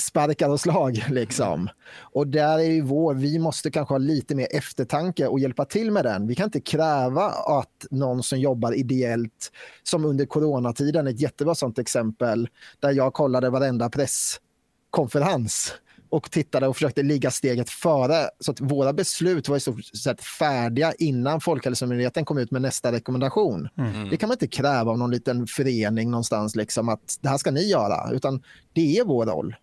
sparkar 0.00 0.48
och 0.48 0.60
slag. 0.60 1.04
Liksom. 1.10 1.68
Och 1.98 2.26
där 2.26 2.58
är 2.58 2.70
ju 2.70 2.80
vår, 2.80 3.14
vi 3.14 3.38
måste 3.38 3.70
kanske 3.70 3.94
ha 3.94 3.98
lite 3.98 4.34
mer 4.34 4.48
eftertanke 4.50 5.26
och 5.26 5.40
hjälpa 5.40 5.64
till 5.64 5.90
med 5.90 6.04
den. 6.04 6.26
Vi 6.26 6.34
kan 6.34 6.44
inte 6.44 6.60
kräva 6.60 7.24
att 7.30 7.86
någon 7.90 8.22
som 8.22 8.40
jobbar 8.40 8.72
ideellt, 8.72 9.52
som 9.82 10.04
under 10.04 10.26
coronatiden, 10.26 11.06
ett 11.06 11.20
jättebra 11.20 11.54
sånt 11.54 11.78
exempel, 11.78 12.48
där 12.80 12.92
jag 12.92 13.12
kollade 13.12 13.50
varenda 13.50 13.90
presskonferens 13.90 15.74
och 16.10 16.30
tittade 16.30 16.68
och 16.68 16.76
försökte 16.76 17.02
ligga 17.02 17.30
steget 17.30 17.70
före. 17.70 18.28
Så 18.40 18.50
att 18.50 18.60
våra 18.60 18.92
beslut 18.92 19.48
var 19.48 19.56
i 19.56 19.60
stort 19.60 19.84
sett 19.84 20.24
färdiga 20.24 20.92
innan 20.98 21.40
Folkhälsomyndigheten 21.40 22.24
kom 22.24 22.38
ut 22.38 22.50
med 22.50 22.62
nästa 22.62 22.92
rekommendation. 22.92 23.68
Det 24.10 24.16
kan 24.16 24.28
man 24.28 24.34
inte 24.34 24.48
kräva 24.48 24.90
av 24.90 24.98
någon 24.98 25.10
liten 25.10 25.46
förening 25.46 26.10
någonstans, 26.10 26.56
liksom, 26.56 26.88
att 26.88 27.18
det 27.20 27.28
här 27.28 27.38
ska 27.38 27.50
ni 27.50 27.68
göra, 27.68 28.10
utan 28.12 28.42
det 28.72 28.98
är 28.98 29.04
vår 29.04 29.26
roll. 29.26 29.56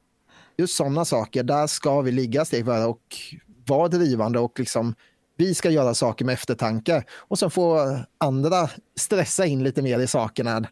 Just 0.58 0.76
sådana 0.76 1.06
saker, 1.06 1.44
där 1.44 1.68
ska 1.68 2.02
vi 2.02 2.12
ligga 2.12 2.46
steg 2.46 2.66
före 2.66 2.86
och 2.86 3.02
vara 3.68 3.88
drivande 3.88 4.40
och 4.40 4.60
liksom 4.60 4.96
Vi 5.38 5.56
ska 5.56 5.70
göra 5.70 5.94
saker 5.94 6.26
med 6.26 6.34
eftertanke 6.34 7.04
och 7.12 7.40
sen 7.40 7.52
får 7.52 8.06
andra 8.18 8.70
stressa 9.00 9.46
in 9.46 9.64
lite 9.64 9.82
mer 9.82 10.00
i 10.00 10.08
sakerna. 10.08 10.68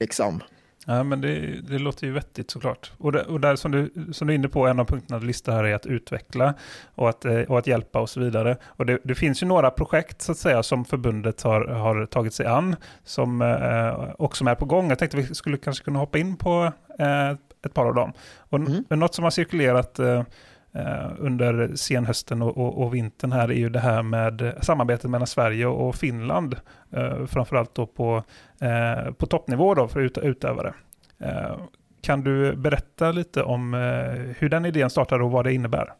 Liksom. 0.00 0.42
Ja, 0.84 1.02
men 1.02 1.20
det, 1.20 1.60
det 1.68 1.78
låter 1.78 2.06
ju 2.06 2.12
vettigt 2.12 2.50
såklart. 2.50 2.92
Och, 2.98 3.12
det, 3.12 3.22
och 3.22 3.40
där 3.40 3.56
som 3.56 3.70
du, 3.72 3.90
som 4.12 4.26
du 4.26 4.32
är 4.32 4.38
inne 4.38 4.48
på, 4.48 4.66
en 4.66 4.80
av 4.80 4.84
punkterna 4.84 5.18
du 5.18 5.26
listar 5.26 5.52
här 5.52 5.64
är 5.64 5.74
att 5.74 5.86
utveckla 5.86 6.54
och 6.94 7.08
att, 7.08 7.24
eh, 7.24 7.40
och 7.40 7.58
att 7.58 7.66
hjälpa 7.66 8.00
och 8.00 8.10
så 8.10 8.20
vidare. 8.20 8.56
Och 8.64 8.86
det, 8.86 8.98
det 9.04 9.14
finns 9.14 9.42
ju 9.42 9.46
några 9.46 9.70
projekt 9.70 10.22
så 10.22 10.32
att 10.32 10.38
säga 10.38 10.62
som 10.62 10.84
förbundet 10.84 11.42
har, 11.42 11.64
har 11.64 12.06
tagit 12.06 12.34
sig 12.34 12.46
an 12.46 12.76
som, 13.04 13.42
eh, 13.42 14.10
och 14.18 14.36
som 14.36 14.46
är 14.46 14.54
på 14.54 14.64
gång. 14.64 14.88
Jag 14.88 14.98
tänkte 14.98 15.16
vi 15.16 15.34
skulle 15.34 15.56
kanske 15.56 15.84
kunna 15.84 15.98
hoppa 15.98 16.18
in 16.18 16.36
på 16.36 16.72
eh, 16.98 17.30
ett 17.66 17.74
par 17.74 17.86
av 17.86 17.94
dem. 17.94 18.12
Och 18.38 18.58
Mm. 18.58 18.84
Något 18.88 19.14
som 19.14 19.24
har 19.24 19.30
cirkulerat 19.30 20.00
Eh, 20.74 21.10
under 21.18 21.76
senhösten 21.76 22.42
och, 22.42 22.56
och, 22.56 22.82
och 22.82 22.94
vintern 22.94 23.32
här 23.32 23.48
är 23.50 23.54
ju 23.54 23.68
det 23.68 23.80
här 23.80 24.02
med 24.02 24.58
samarbetet 24.62 25.10
mellan 25.10 25.26
Sverige 25.26 25.66
och 25.66 25.94
Finland. 25.94 26.56
Eh, 26.90 27.26
framförallt 27.26 27.74
då 27.74 27.86
på, 27.86 28.22
eh, 28.60 29.12
på 29.12 29.26
toppnivå 29.26 29.74
då 29.74 29.88
för 29.88 30.00
ut, 30.00 30.18
utövare. 30.18 30.74
Eh, 31.18 31.56
kan 32.00 32.24
du 32.24 32.56
berätta 32.56 33.12
lite 33.12 33.42
om 33.42 33.74
eh, 33.74 34.34
hur 34.38 34.48
den 34.48 34.64
idén 34.64 34.90
startade 34.90 35.24
och 35.24 35.30
vad 35.30 35.44
det 35.44 35.52
innebär? 35.52 35.92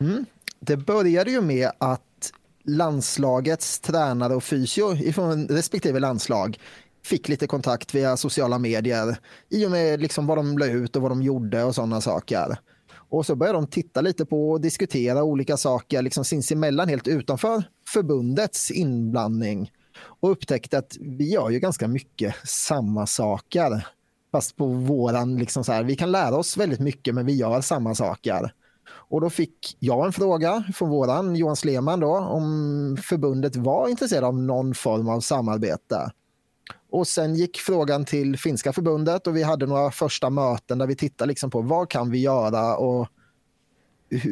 Mm. 0.00 0.24
Det 0.60 0.76
började 0.76 1.30
ju 1.30 1.40
med 1.40 1.70
att 1.78 2.32
landslagets 2.64 3.80
tränare 3.80 4.34
och 4.34 4.44
fysio 4.44 4.94
ifrån 4.94 5.48
respektive 5.48 6.00
landslag 6.00 6.58
fick 7.04 7.28
lite 7.28 7.46
kontakt 7.46 7.94
via 7.94 8.16
sociala 8.16 8.58
medier 8.58 9.16
i 9.48 9.66
och 9.66 9.70
med 9.70 10.00
liksom 10.00 10.26
vad 10.26 10.38
de 10.38 10.58
la 10.58 10.66
ut 10.66 10.96
och 10.96 11.02
vad 11.02 11.10
de 11.10 11.22
gjorde 11.22 11.64
och 11.64 11.74
sådana 11.74 12.00
saker. 12.00 12.56
Och 13.10 13.26
så 13.26 13.36
började 13.36 13.58
de 13.58 13.66
titta 13.66 14.00
lite 14.00 14.26
på 14.26 14.50
och 14.50 14.60
diskutera 14.60 15.22
olika 15.22 15.56
saker 15.56 16.02
liksom 16.02 16.24
sinsemellan 16.24 16.88
helt 16.88 17.08
utanför 17.08 17.62
förbundets 17.88 18.70
inblandning 18.70 19.72
och 20.00 20.30
upptäckte 20.30 20.78
att 20.78 20.96
vi 21.00 21.30
gör 21.30 21.50
ju 21.50 21.58
ganska 21.58 21.88
mycket 21.88 22.34
samma 22.44 23.06
saker. 23.06 23.86
Fast 24.32 24.56
på 24.56 24.66
våran, 24.66 25.36
liksom 25.38 25.64
så 25.64 25.72
här, 25.72 25.84
vi 25.84 25.96
kan 25.96 26.12
lära 26.12 26.36
oss 26.36 26.56
väldigt 26.56 26.80
mycket 26.80 27.14
men 27.14 27.26
vi 27.26 27.36
gör 27.36 27.60
samma 27.60 27.94
saker. 27.94 28.52
Och 28.90 29.20
då 29.20 29.30
fick 29.30 29.76
jag 29.78 30.06
en 30.06 30.12
fråga 30.12 30.64
från 30.74 30.88
våran 30.90 31.36
Johan 31.36 31.56
Sleman 31.56 32.00
då 32.00 32.16
om 32.16 32.96
förbundet 33.02 33.56
var 33.56 33.88
intresserad 33.88 34.24
av 34.24 34.38
någon 34.38 34.74
form 34.74 35.08
av 35.08 35.20
samarbete. 35.20 36.10
Och 36.90 37.08
sen 37.08 37.34
gick 37.34 37.58
frågan 37.58 38.04
till 38.04 38.38
finska 38.38 38.72
förbundet 38.72 39.26
och 39.26 39.36
vi 39.36 39.42
hade 39.42 39.66
några 39.66 39.90
första 39.90 40.30
möten 40.30 40.78
där 40.78 40.86
vi 40.86 40.96
tittade 40.96 41.28
liksom 41.28 41.50
på 41.50 41.60
vad 41.60 41.90
kan 41.90 42.10
vi 42.10 42.18
göra 42.18 42.76
och 42.76 43.08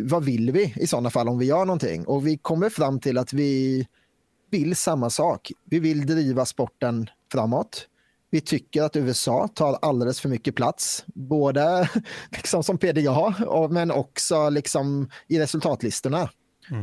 vad 0.04 0.24
vill 0.24 0.52
vi 0.52 0.74
i 0.76 0.86
sådana 0.86 1.10
fall 1.10 1.28
om 1.28 1.38
vi 1.38 1.46
gör 1.46 1.64
någonting. 1.64 2.06
Och 2.06 2.26
vi 2.26 2.38
kommer 2.38 2.70
fram 2.70 3.00
till 3.00 3.18
att 3.18 3.32
vi 3.32 3.86
vill 4.50 4.76
samma 4.76 5.10
sak. 5.10 5.52
Vi 5.64 5.78
vill 5.78 6.06
driva 6.06 6.44
sporten 6.44 7.10
framåt. 7.32 7.88
Vi 8.30 8.40
tycker 8.40 8.82
att 8.82 8.96
USA 8.96 9.48
tar 9.54 9.78
alldeles 9.82 10.20
för 10.20 10.28
mycket 10.28 10.54
plats, 10.54 11.04
både 11.06 11.90
liksom 12.30 12.62
som 12.62 12.78
PDA 12.78 13.34
men 13.70 13.90
också 13.90 14.50
liksom 14.50 15.10
i 15.28 15.38
resultatlistorna. 15.38 16.30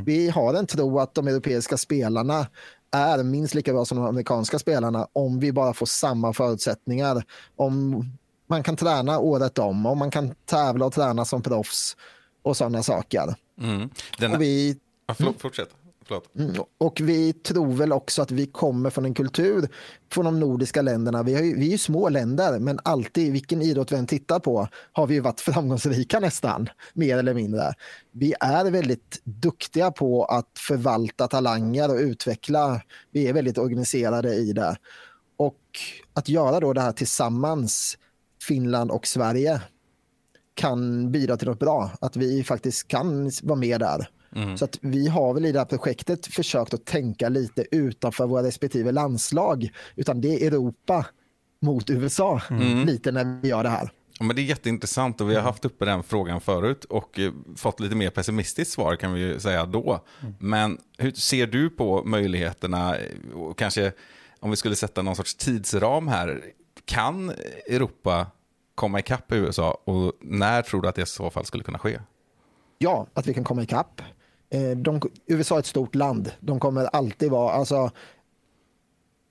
Vi 0.06 0.30
har 0.30 0.54
en 0.54 0.68
tro 0.68 1.00
att 1.00 1.16
de 1.16 1.28
europeiska 1.28 1.78
spelarna 1.78 2.48
är 2.94 3.24
minst 3.24 3.56
lika 3.56 3.74
bra 3.74 3.86
som 3.86 3.98
de 3.98 4.08
amerikanska 4.08 4.60
spelarna 4.60 5.08
om 5.14 5.40
vi 5.40 5.52
bara 5.52 5.74
får 5.74 5.86
samma 5.86 6.34
förutsättningar. 6.34 7.24
Om 7.56 8.06
man 8.48 8.64
kan 8.64 8.76
träna 8.76 9.20
året 9.20 9.60
om, 9.60 9.86
om 9.86 9.98
man 9.98 10.12
kan 10.12 10.36
tävla 10.46 10.86
och 10.86 10.94
träna 10.94 11.26
som 11.26 11.42
proffs 11.42 11.98
och 12.42 12.58
sådana 12.58 12.84
saker. 12.84 13.36
Mm. 13.62 13.90
Den, 14.20 14.34
Och 14.34 14.42
vi 14.42 14.80
ja, 15.08 15.14
förlåt, 15.14 15.42
Fortsätt. 15.42 15.70
Förlåt. 16.08 16.36
Mm, 16.36 16.56
Och 16.78 17.02
vi 17.04 17.34
tror 17.34 17.74
väl 17.74 17.94
också 17.94 18.22
att 18.22 18.32
vi 18.32 18.46
kommer 18.46 18.90
från 18.90 19.06
en 19.06 19.14
kultur 19.14 19.70
från 20.12 20.26
de 20.26 20.40
nordiska 20.40 20.82
länderna. 20.82 21.24
Vi, 21.24 21.32
ju, 21.32 21.58
vi 21.58 21.68
är 21.68 21.72
ju 21.72 21.78
små 21.78 22.10
länder, 22.10 22.60
men 22.60 22.80
alltid, 22.84 23.32
vilken 23.32 23.62
idrott 23.62 23.92
vi 23.92 23.96
än 23.96 24.08
tittar 24.08 24.40
på, 24.40 24.68
har 24.92 25.08
vi 25.08 25.14
ju 25.14 25.20
varit 25.20 25.40
framgångsrika 25.42 26.20
nästan, 26.20 26.70
mer 26.94 27.18
eller 27.18 27.34
mindre. 27.34 27.74
Vi 28.12 28.34
är 28.40 28.72
väldigt 28.72 29.22
duktiga 29.24 29.92
på 29.92 30.26
att 30.26 30.60
förvalta 30.68 31.28
talanger 31.28 31.90
och 31.90 31.98
utveckla. 31.98 32.82
Vi 33.12 33.28
är 33.28 33.34
väldigt 33.34 33.58
organiserade 33.58 34.36
i 34.36 34.54
det. 34.54 34.76
Och 35.38 35.60
att 36.14 36.30
göra 36.30 36.60
då 36.60 36.74
det 36.74 36.82
här 36.82 36.92
tillsammans, 36.92 37.98
Finland 38.48 38.92
och 38.92 39.08
Sverige, 39.08 39.62
kan 40.54 41.12
bidra 41.12 41.38
till 41.38 41.48
något 41.48 41.60
bra. 41.60 41.92
Att 42.02 42.16
vi 42.16 42.44
faktiskt 42.44 42.88
kan 42.88 43.32
vara 43.44 43.60
med 43.60 43.80
där. 43.80 44.08
Så 44.58 44.66
att 44.66 44.78
vi 44.82 45.08
har 45.08 45.34
väl 45.34 45.46
i 45.46 45.52
det 45.52 45.60
här 45.60 45.66
projektet 45.66 46.28
försökt 46.28 46.74
att 46.74 46.86
tänka 46.86 47.30
lite 47.30 47.66
utanför 47.72 48.28
våra 48.28 48.44
respektive 48.44 48.92
landslag. 48.92 49.70
Utan 49.96 50.22
det 50.22 50.44
är 50.44 50.48
Europa 50.48 51.06
mot 51.62 51.90
USA 51.90 52.42
lite 52.86 53.12
när 53.12 53.42
vi 53.42 53.50
gör 53.50 53.64
det 53.64 53.70
här. 53.70 53.90
Ja, 54.20 54.26
men 54.26 54.36
det 54.36 54.42
är 54.42 54.44
jätteintressant 54.44 55.22
och 55.22 55.30
vi 55.30 55.36
har 55.36 55.42
haft 55.42 55.66
uppe 55.66 55.86
den 55.86 56.04
frågan 56.04 56.42
förut 56.42 56.86
och 56.86 57.20
eh, 57.20 57.32
fått 57.56 57.80
lite 57.80 57.96
mer 57.96 58.10
pessimistiskt 58.10 58.74
svar 58.74 58.96
kan 58.96 59.14
vi 59.14 59.20
ju 59.20 59.40
säga 59.40 59.66
då. 59.66 60.06
Men 60.40 60.78
hur 60.98 61.12
ser 61.12 61.48
du 61.48 61.70
på 61.70 62.04
möjligheterna 62.04 62.96
och 63.34 63.58
kanske 63.58 63.92
om 64.40 64.50
vi 64.50 64.56
skulle 64.56 64.76
sätta 64.76 65.02
någon 65.02 65.16
sorts 65.16 65.36
tidsram 65.36 66.08
här. 66.08 66.42
Kan 66.86 67.30
Europa 67.70 68.28
komma 68.76 69.00
ikapp 69.00 69.32
USA 69.32 69.82
och 69.84 70.14
när 70.22 70.62
tror 70.62 70.82
du 70.82 70.88
att 70.88 70.96
det 70.96 71.02
i 71.02 71.06
så 71.06 71.30
fall 71.30 71.46
skulle 71.46 71.64
kunna 71.64 71.80
ske? 71.80 72.00
Ja, 72.78 73.08
att 73.14 73.28
vi 73.28 73.34
kan 73.34 73.44
komma 73.44 73.64
ikapp. 73.64 74.02
Eh, 74.54 74.78
De, 74.78 75.02
USA 75.28 75.56
är 75.56 75.60
ett 75.60 75.66
stort 75.66 75.96
land. 75.96 76.32
De 76.40 76.60
kommer 76.60 76.86
alltid 76.86 77.32
vara... 77.32 77.52
Alltså, 77.52 77.92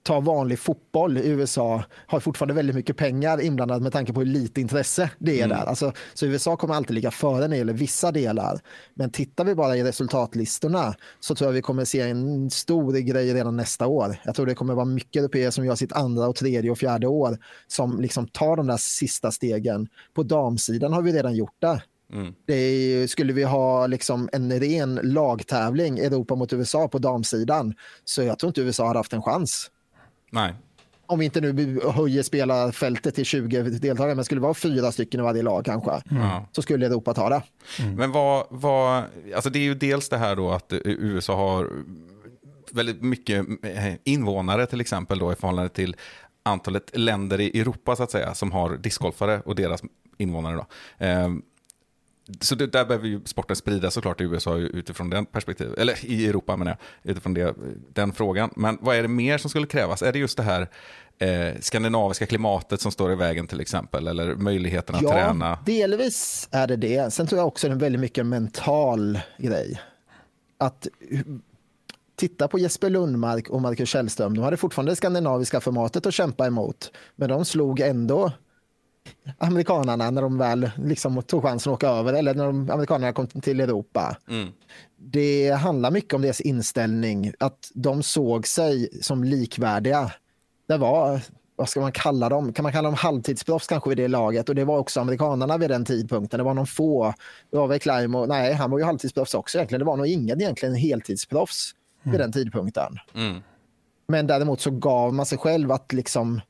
ta 0.02 0.20
vanlig 0.20 0.58
fotboll 0.58 1.18
i 1.18 1.28
USA 1.28 1.84
har 2.06 2.20
fortfarande 2.20 2.54
väldigt 2.54 2.76
mycket 2.76 2.96
pengar 2.96 3.40
inblandat 3.40 3.82
med 3.82 3.92
tanke 3.92 4.12
på 4.12 4.20
hur 4.20 4.26
lite 4.26 4.60
intresse 4.60 5.10
det 5.18 5.40
är 5.40 5.48
där. 5.48 5.64
Alltså, 5.66 5.92
så 6.14 6.26
USA 6.26 6.56
kommer 6.56 6.74
alltid 6.74 6.94
ligga 6.94 7.10
före 7.10 7.40
när 7.40 7.48
det 7.48 7.56
gäller 7.56 7.72
vissa 7.72 8.12
delar. 8.12 8.60
Men 8.94 9.10
tittar 9.10 9.44
vi 9.44 9.54
bara 9.54 9.76
i 9.76 9.82
resultatlistorna 9.82 10.94
så 11.20 11.34
tror 11.34 11.48
jag 11.48 11.52
vi 11.52 11.62
kommer 11.62 11.84
se 11.84 12.00
en 12.00 12.50
stor 12.50 12.92
grej 12.92 13.34
redan 13.34 13.56
nästa 13.56 13.86
år. 13.86 14.16
Jag 14.24 14.34
tror 14.34 14.46
det 14.46 14.54
kommer 14.54 14.74
vara 14.74 14.84
mycket 14.84 15.20
europeer 15.20 15.50
som 15.50 15.64
gör 15.66 15.74
sitt 15.74 15.92
andra 15.92 16.28
och 16.28 16.36
tredje 16.36 16.70
och 16.70 16.78
fjärde 16.78 17.06
år 17.06 17.38
som 17.66 18.00
liksom 18.00 18.28
tar 18.28 18.56
de 18.56 18.66
där 18.66 18.76
sista 18.76 19.30
stegen. 19.30 19.88
På 20.14 20.22
damsidan 20.22 20.92
har 20.92 21.02
vi 21.02 21.12
redan 21.12 21.34
gjort 21.34 21.56
det. 21.60 21.82
Det 22.46 22.54
är, 22.54 23.06
skulle 23.06 23.32
vi 23.32 23.42
ha 23.42 23.86
liksom 23.86 24.28
en 24.32 24.60
ren 24.60 25.00
lagtävling, 25.02 25.98
Europa 25.98 26.34
mot 26.34 26.52
USA 26.52 26.88
på 26.88 26.98
damsidan, 26.98 27.74
så 28.04 28.22
jag 28.22 28.38
tror 28.38 28.48
inte 28.50 28.60
USA 28.60 28.86
hade 28.86 28.98
haft 28.98 29.12
en 29.12 29.22
chans. 29.22 29.70
Nej. 30.32 30.54
Om 31.06 31.18
vi 31.18 31.24
inte 31.24 31.40
nu 31.40 31.80
höjer 31.94 32.22
spelarfältet 32.22 33.14
till 33.14 33.24
20 33.24 33.62
deltagare, 33.62 34.14
men 34.14 34.24
skulle 34.24 34.38
det 34.38 34.42
vara 34.42 34.54
fyra 34.54 34.92
stycken 34.92 35.20
i 35.20 35.22
varje 35.22 35.42
lag 35.42 35.64
kanske, 35.64 35.90
Ja. 36.10 36.48
så 36.52 36.62
skulle 36.62 36.86
Europa 36.86 37.14
ta 37.14 37.28
det. 37.28 37.42
Men 37.96 38.12
vad, 38.12 38.46
vad, 38.50 39.04
alltså 39.34 39.50
det 39.50 39.58
är 39.58 39.62
ju 39.62 39.74
dels 39.74 40.08
det 40.08 40.16
här 40.18 40.36
då 40.36 40.50
att 40.50 40.72
USA 40.84 41.36
har 41.36 41.70
väldigt 42.72 43.02
mycket 43.02 43.46
eh, 43.62 43.94
invånare 44.04 44.66
till 44.66 44.80
exempel 44.80 45.18
då 45.18 45.32
i 45.32 45.34
förhållande 45.34 45.68
till 45.68 45.96
antalet 46.42 46.90
länder 46.98 47.40
i 47.40 47.60
Europa 47.60 47.96
så 47.96 48.02
att 48.02 48.10
säga 48.10 48.34
som 48.34 48.52
har 48.52 48.76
discgolfare 48.76 49.40
och 49.40 49.54
deras 49.54 49.82
invånare 50.18 50.56
då. 50.56 50.66
Så 52.40 52.54
det, 52.54 52.66
där 52.66 52.84
behöver 52.84 53.08
ju 53.08 53.20
sporten 53.24 53.56
spridas 53.56 53.94
såklart 53.94 54.20
i 54.20 54.24
USA 54.24 54.56
utifrån 54.56 55.10
den 55.10 55.26
perspektivet, 55.26 55.78
eller 55.78 56.04
i 56.04 56.26
Europa 56.28 56.56
menar 56.56 56.76
jag, 57.02 57.10
utifrån 57.10 57.34
det, 57.34 57.54
den 57.92 58.12
frågan. 58.12 58.50
Men 58.56 58.78
vad 58.80 58.96
är 58.96 59.02
det 59.02 59.08
mer 59.08 59.38
som 59.38 59.50
skulle 59.50 59.66
krävas? 59.66 60.02
Är 60.02 60.12
det 60.12 60.18
just 60.18 60.36
det 60.36 60.42
här 60.42 60.68
eh, 61.18 61.60
skandinaviska 61.60 62.26
klimatet 62.26 62.80
som 62.80 62.92
står 62.92 63.12
i 63.12 63.14
vägen 63.14 63.46
till 63.46 63.60
exempel, 63.60 64.06
eller 64.08 64.34
möjligheten 64.34 64.94
att 64.94 65.02
Ja, 65.02 65.10
träna? 65.10 65.58
delvis 65.66 66.48
är 66.50 66.66
det 66.66 66.76
det. 66.76 67.12
Sen 67.12 67.26
tror 67.26 67.38
jag 67.38 67.46
också 67.48 67.66
det 67.66 67.70
är 67.70 67.72
en 67.72 67.78
väldigt 67.78 68.00
mycket 68.00 68.26
mental 68.26 69.18
grej. 69.38 69.80
Att 70.58 70.88
titta 72.16 72.48
på 72.48 72.58
Jesper 72.58 72.90
Lundmark 72.90 73.50
och 73.50 73.60
Marcus 73.62 73.88
Källström. 73.88 74.34
De 74.34 74.42
hade 74.44 74.56
fortfarande 74.56 74.92
det 74.92 74.96
skandinaviska 74.96 75.60
formatet 75.60 76.06
att 76.06 76.14
kämpa 76.14 76.46
emot, 76.46 76.92
men 77.16 77.28
de 77.28 77.44
slog 77.44 77.80
ändå 77.80 78.32
amerikanarna 79.38 80.10
när 80.10 80.22
de 80.22 80.38
väl 80.38 80.70
liksom 80.76 81.22
tog 81.22 81.42
chansen 81.42 81.72
att 81.72 81.76
åka 81.76 81.88
över 81.88 82.12
eller 82.12 82.34
när 82.34 82.46
de, 82.46 82.70
amerikanerna 82.70 83.12
kom 83.12 83.26
till 83.26 83.60
Europa. 83.60 84.16
Det 84.96 85.50
handlar 85.50 85.90
mycket 85.90 86.14
om 86.14 86.22
deras 86.22 86.40
inställning, 86.40 87.32
att 87.38 87.70
de 87.74 88.02
såg 88.02 88.46
sig 88.46 88.88
som 89.02 89.24
likvärdiga. 89.24 90.12
Det 90.68 90.76
var, 90.76 91.20
vad 91.56 91.68
ska 91.68 91.80
man 91.80 91.92
kalla 91.92 92.28
dem? 92.28 92.52
Kan 92.52 92.62
man 92.62 92.72
kalla 92.72 92.88
dem 92.88 92.94
halvtidsproffs 92.94 93.66
kanske 93.66 93.88
vid 93.88 93.98
det 93.98 94.08
laget? 94.08 94.48
Och 94.48 94.54
det 94.54 94.64
var 94.64 94.78
också 94.78 95.00
amerikanerna 95.00 95.58
vid 95.58 95.70
den 95.70 95.84
tidpunkten. 95.84 96.38
Det 96.38 96.44
var 96.44 96.54
någon 96.54 96.66
få. 96.66 97.14
Det 97.50 97.56
var 97.56 97.66
väl 97.66 97.78
Climo, 97.80 98.26
nej 98.26 98.52
han 98.52 98.70
var 98.70 98.78
ju 98.78 98.84
halvtidsproffs 98.84 99.34
också 99.34 99.58
egentligen. 99.58 99.78
Det 99.78 99.84
var 99.84 99.96
nog 99.96 100.06
ingen 100.06 100.40
egentligen 100.40 100.74
heltidsproffs 100.74 101.74
vid 102.02 102.20
den 102.20 102.32
tidpunkten. 102.32 102.98
Mm. 103.14 103.42
Men 104.08 104.26
däremot 104.26 104.60
så 104.60 104.70
gav 104.70 105.14
man 105.14 105.26
sig 105.26 105.38
själv 105.38 105.72
att 105.72 105.92
liksom 105.92 106.40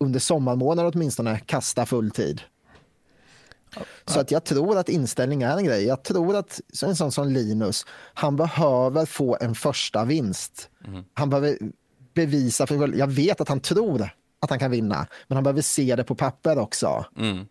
under 0.00 0.20
sommarmånader 0.20 0.92
åtminstone 0.94 1.40
kasta 1.46 1.86
full 1.86 2.10
tid. 2.10 2.40
Så 4.04 4.20
att 4.20 4.30
jag 4.30 4.44
tror 4.44 4.78
att 4.78 4.88
inställning 4.88 5.42
är 5.42 5.56
en 5.56 5.64
grej. 5.64 5.84
Jag 5.84 6.02
tror 6.02 6.36
att 6.36 6.60
en 6.82 6.96
sån 6.96 7.12
som 7.12 7.28
Linus, 7.28 7.86
han 8.14 8.36
behöver 8.36 9.06
få 9.06 9.36
en 9.40 9.54
första 9.54 10.04
vinst. 10.04 10.68
Han 11.14 11.30
behöver 11.30 11.58
bevisa, 12.14 12.66
för 12.66 12.96
jag 12.96 13.06
vet 13.06 13.40
att 13.40 13.48
han 13.48 13.60
tror 13.60 14.10
att 14.40 14.50
han 14.50 14.58
kan 14.58 14.70
vinna, 14.70 15.06
men 15.28 15.36
han 15.36 15.44
behöver 15.44 15.62
se 15.62 15.96
det 15.96 16.04
på 16.04 16.14
papper 16.14 16.58
också. 16.58 17.04
Mm. 17.16 17.46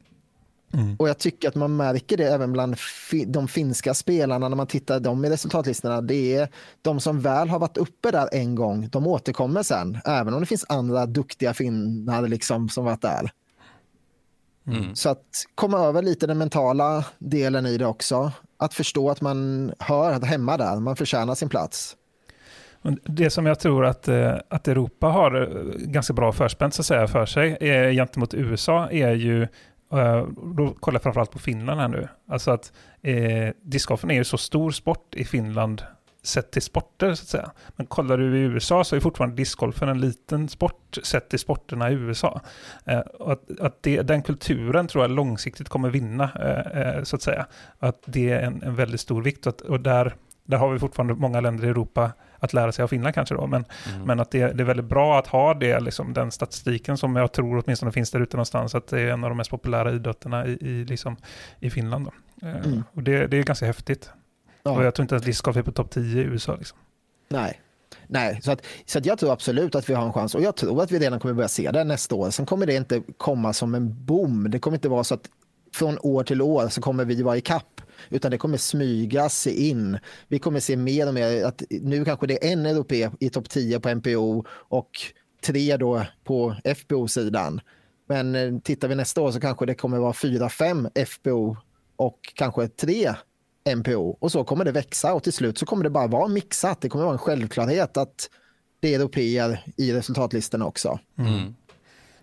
Och 0.97 1.09
jag 1.09 1.17
tycker 1.17 1.47
att 1.47 1.55
man 1.55 1.75
märker 1.75 2.17
det 2.17 2.27
även 2.27 2.53
bland 2.53 2.79
fi 2.79 3.25
de 3.25 3.47
finska 3.47 3.93
spelarna 3.93 4.49
när 4.49 4.55
man 4.55 4.67
tittar 4.67 4.99
dem 4.99 5.25
i 5.25 5.29
resultatlistorna. 5.29 6.01
Det 6.01 6.35
är 6.35 6.49
de 6.81 6.99
som 6.99 7.21
väl 7.21 7.49
har 7.49 7.59
varit 7.59 7.77
uppe 7.77 8.11
där 8.11 8.29
en 8.31 8.55
gång, 8.55 8.89
de 8.91 9.07
återkommer 9.07 9.63
sen. 9.63 9.97
Även 10.05 10.33
om 10.33 10.39
det 10.39 10.45
finns 10.45 10.65
andra 10.69 11.05
duktiga 11.05 11.53
finnar 11.53 12.27
liksom 12.27 12.69
som 12.69 12.85
varit 12.85 13.01
där. 13.01 13.31
Mm. 14.67 14.95
Så 14.95 15.09
att 15.09 15.25
komma 15.55 15.79
över 15.79 16.01
lite 16.01 16.27
den 16.27 16.37
mentala 16.37 17.05
delen 17.19 17.65
i 17.65 17.77
det 17.77 17.85
också. 17.85 18.31
Att 18.57 18.73
förstå 18.73 19.09
att 19.09 19.21
man 19.21 19.71
hör 19.79 20.21
hemma 20.21 20.57
där, 20.57 20.79
man 20.79 20.95
förtjänar 20.95 21.35
sin 21.35 21.49
plats. 21.49 21.95
Det 23.03 23.29
som 23.29 23.45
jag 23.45 23.59
tror 23.59 23.85
att, 23.85 24.07
eh, 24.07 24.35
att 24.49 24.67
Europa 24.67 25.07
har 25.07 25.41
eh, 25.41 25.47
ganska 25.77 26.13
bra 26.13 26.31
förspänt 26.31 26.73
så 26.73 26.81
att 26.81 26.85
säga, 26.85 27.07
för 27.07 27.25
sig 27.25 27.57
är, 27.61 27.91
gentemot 27.91 28.33
USA 28.33 28.89
är 28.89 29.11
ju, 29.11 29.41
eh, 29.41 29.47
då 30.55 30.75
kollar 30.79 30.95
jag 30.95 31.03
framförallt 31.03 31.31
på 31.31 31.39
Finland 31.39 31.79
här 31.79 31.87
nu, 31.87 32.07
alltså 32.27 32.51
att 32.51 32.73
eh, 33.01 33.49
discgolfen 33.61 34.11
är 34.11 34.15
ju 34.15 34.23
så 34.23 34.37
stor 34.37 34.71
sport 34.71 35.15
i 35.15 35.25
Finland 35.25 35.83
sett 36.27 36.51
till 36.51 36.61
sporter 36.61 37.13
så 37.13 37.23
att 37.23 37.27
säga. 37.27 37.51
Men 37.75 37.85
kollar 37.85 38.17
du 38.17 38.37
i 38.37 38.41
USA 38.41 38.83
så 38.83 38.95
är 38.95 38.99
fortfarande 38.99 39.35
discgolfen 39.35 39.89
en 39.89 40.01
liten 40.01 40.49
sport 40.49 40.97
sett 41.03 41.29
till 41.29 41.39
sporterna 41.39 41.91
i 41.91 41.93
USA. 41.93 42.41
Eh, 42.85 42.99
och 42.99 43.31
att 43.31 43.59
att 43.59 43.83
det, 43.83 44.01
den 44.01 44.21
kulturen 44.21 44.87
tror 44.87 45.03
jag 45.03 45.11
långsiktigt 45.11 45.69
kommer 45.69 45.89
vinna 45.89 46.29
eh, 46.35 46.81
eh, 46.81 47.03
så 47.03 47.15
att 47.15 47.21
säga. 47.21 47.45
Att 47.79 48.03
det 48.05 48.31
är 48.31 48.41
en, 48.41 48.63
en 48.63 48.75
väldigt 48.75 49.01
stor 49.01 49.21
vikt 49.21 49.47
och, 49.47 49.53
att, 49.53 49.61
och 49.61 49.79
där, 49.79 50.15
där 50.43 50.57
har 50.57 50.73
vi 50.73 50.79
fortfarande 50.79 51.13
många 51.13 51.41
länder 51.41 51.65
i 51.65 51.69
Europa 51.69 52.11
att 52.45 52.53
lära 52.53 52.71
sig 52.71 52.83
av 52.83 52.87
Finland 52.87 53.15
kanske 53.15 53.35
då, 53.35 53.47
men, 53.47 53.65
men 54.05 54.19
att 54.19 54.31
det, 54.31 54.53
det 54.53 54.63
är 54.63 54.65
väldigt 54.65 54.85
bra 54.85 55.19
att 55.19 55.27
ha 55.27 55.53
det, 55.53 55.79
liksom, 55.79 56.13
den 56.13 56.31
statistiken 56.31 56.97
som 56.97 57.15
jag 57.15 57.31
tror 57.31 57.63
åtminstone 57.63 57.91
finns 57.91 58.11
där 58.11 58.19
ute 58.19 58.37
någonstans, 58.37 58.75
att 58.75 58.87
det 58.87 59.01
är 59.01 59.07
en 59.07 59.23
av 59.23 59.29
de 59.29 59.37
mest 59.37 59.49
populära 59.49 59.91
idrotterna 59.91 60.45
i, 60.45 60.51
i, 60.51 60.85
liksom, 60.85 61.17
i 61.59 61.69
Finland. 61.69 62.05
Då. 62.05 62.47
Eh, 62.47 62.55
Mm. 62.55 62.83
Och 62.93 63.03
det, 63.03 63.27
det 63.27 63.37
är 63.37 63.43
ganska 63.43 63.65
häftigt. 63.65 64.09
Och 64.63 64.71
Ja, 64.71 64.83
jag 64.83 64.95
tror 64.95 65.03
inte 65.03 65.15
att 65.15 65.23
discgolf 65.23 65.57
är 65.57 65.61
på 65.61 65.71
topp 65.71 65.89
10 65.91 66.21
i 66.21 66.25
USA. 66.25 66.55
Liksom. 66.55 66.77
nej. 67.29 67.61
Nej, 68.07 68.39
så, 68.43 68.51
att, 68.51 68.65
så 68.85 68.99
att 68.99 69.05
jag 69.05 69.19
tror 69.19 69.31
absolut 69.33 69.75
att 69.75 69.89
vi 69.89 69.93
har 69.93 70.05
en 70.05 70.13
chans 70.13 70.35
och 70.35 70.41
jag 70.41 70.55
tror 70.55 70.83
att 70.83 70.91
vi 70.91 70.99
redan 70.99 71.19
kommer 71.19 71.33
börja 71.33 71.47
se 71.47 71.71
det 71.71 71.83
nästa 71.83 72.15
år. 72.15 72.29
Sen 72.29 72.45
kommer 72.45 72.65
det 72.65 72.75
inte 72.75 73.01
komma 73.17 73.53
som 73.53 73.75
en 73.75 74.05
boom. 74.05 74.51
Det 74.51 74.59
kommer 74.59 74.77
inte 74.77 74.89
vara 74.89 75.03
så 75.03 75.13
att 75.13 75.29
från 75.73 75.97
år 76.01 76.23
till 76.23 76.41
år 76.41 76.67
så 76.67 76.81
kommer 76.81 77.05
vi 77.05 77.21
vara 77.23 77.37
i 77.37 77.41
kapp 77.41 77.74
utan 78.09 78.31
det 78.31 78.37
kommer 78.37 78.57
smygas 78.57 79.47
in. 79.47 79.97
Vi 80.27 80.39
kommer 80.39 80.59
se 80.59 80.77
mer 80.77 81.07
och 81.07 81.13
mer 81.13 81.45
att 81.45 81.63
nu 81.69 82.05
kanske 82.05 82.27
det 82.27 82.47
är 82.47 82.53
en 82.53 82.65
europé 82.65 83.09
i 83.19 83.29
topp 83.29 83.49
10 83.49 83.79
på 83.79 83.95
NPO 83.95 84.45
och 84.49 84.91
tre 85.45 85.77
då 85.77 86.05
på 86.23 86.55
FPO-sidan. 86.75 87.61
Men 88.07 88.35
eh, 88.35 88.59
tittar 88.59 88.87
vi 88.87 88.95
nästa 88.95 89.21
år 89.21 89.31
så 89.31 89.39
kanske 89.39 89.65
det 89.65 89.75
kommer 89.75 89.97
vara 89.97 90.13
fyra, 90.13 90.49
fem 90.49 90.89
FPO 91.07 91.57
och 91.95 92.19
kanske 92.35 92.67
tre 92.67 93.13
NPO 93.75 94.17
och 94.19 94.31
så 94.31 94.43
kommer 94.43 94.65
det 94.65 94.71
växa 94.71 95.13
och 95.13 95.23
till 95.23 95.33
slut 95.33 95.57
så 95.57 95.65
kommer 95.65 95.83
det 95.83 95.89
bara 95.89 96.07
vara 96.07 96.27
mixat. 96.27 96.81
Det 96.81 96.89
kommer 96.89 97.05
vara 97.05 97.13
en 97.13 97.19
självklarhet 97.19 97.97
att 97.97 98.29
det 98.79 98.93
är 98.93 98.99
europeer 98.99 99.63
i 99.77 99.93
resultatlistorna 99.93 100.65
också. 100.65 100.99
Mm. 101.17 101.55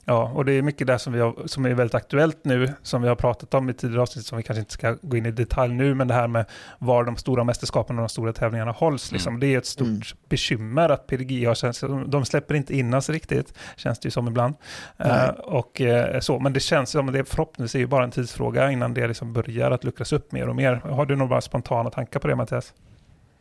Ja, 0.04 0.32
och 0.34 0.44
det 0.44 0.52
är 0.52 0.62
mycket 0.62 0.86
där 0.86 0.98
som, 0.98 1.12
vi 1.12 1.20
har, 1.20 1.34
som 1.46 1.64
är 1.64 1.70
väldigt 1.74 1.94
aktuellt 1.94 2.38
nu, 2.44 2.72
som 2.82 3.02
vi 3.02 3.08
har 3.08 3.14
pratat 3.16 3.54
om 3.54 3.70
i 3.70 3.74
tidigare 3.74 4.02
avsnitt, 4.02 4.26
som 4.26 4.38
vi 4.38 4.42
kanske 4.44 4.60
inte 4.60 4.72
ska 4.72 4.96
gå 5.02 5.16
in 5.16 5.26
i 5.26 5.30
detalj 5.30 5.74
nu, 5.74 5.94
men 5.94 6.08
det 6.08 6.14
här 6.14 6.28
med 6.28 6.44
var 6.78 7.04
de 7.04 7.16
stora 7.16 7.44
mästerskapen 7.44 7.96
och 7.98 8.02
de 8.02 8.08
stora 8.08 8.32
tävlingarna 8.32 8.72
hålls. 8.72 9.12
Liksom. 9.12 9.40
Det 9.40 9.46
är 9.46 9.58
ett 9.58 9.66
stort 9.66 9.88
Mm. 9.88 10.02
bekymmer 10.28 10.88
att 10.88 11.06
PDG 11.06 11.44
har 11.46 12.08
de 12.08 12.24
släpper 12.24 12.54
inte 12.54 12.76
in 12.76 12.94
oss 12.94 13.10
riktigt, 13.10 13.54
känns 13.76 13.98
det 13.98 14.06
ju 14.06 14.10
som 14.10 14.28
ibland. 14.28 14.54
Eh, 14.98 15.28
och, 15.28 15.80
eh, 15.80 16.20
så, 16.20 16.38
men 16.38 16.52
det 16.52 16.60
känns 16.60 16.90
som 16.90 17.12
det 17.12 17.24
förhoppningsvis 17.24 17.74
är 17.74 17.78
ju 17.78 17.86
bara 17.86 18.04
en 18.04 18.10
tidsfråga 18.10 18.70
innan 18.70 18.94
det 18.94 19.06
liksom 19.08 19.32
börjar 19.32 19.70
att 19.70 19.84
luckras 19.84 20.12
upp 20.12 20.32
mer 20.32 20.48
och 20.48 20.56
mer. 20.56 20.74
Har 20.74 21.06
du 21.06 21.16
några 21.16 21.40
spontana 21.40 21.90
tankar 21.90 22.20
på 22.20 22.28
det 22.28 22.36
Mattias? 22.36 22.72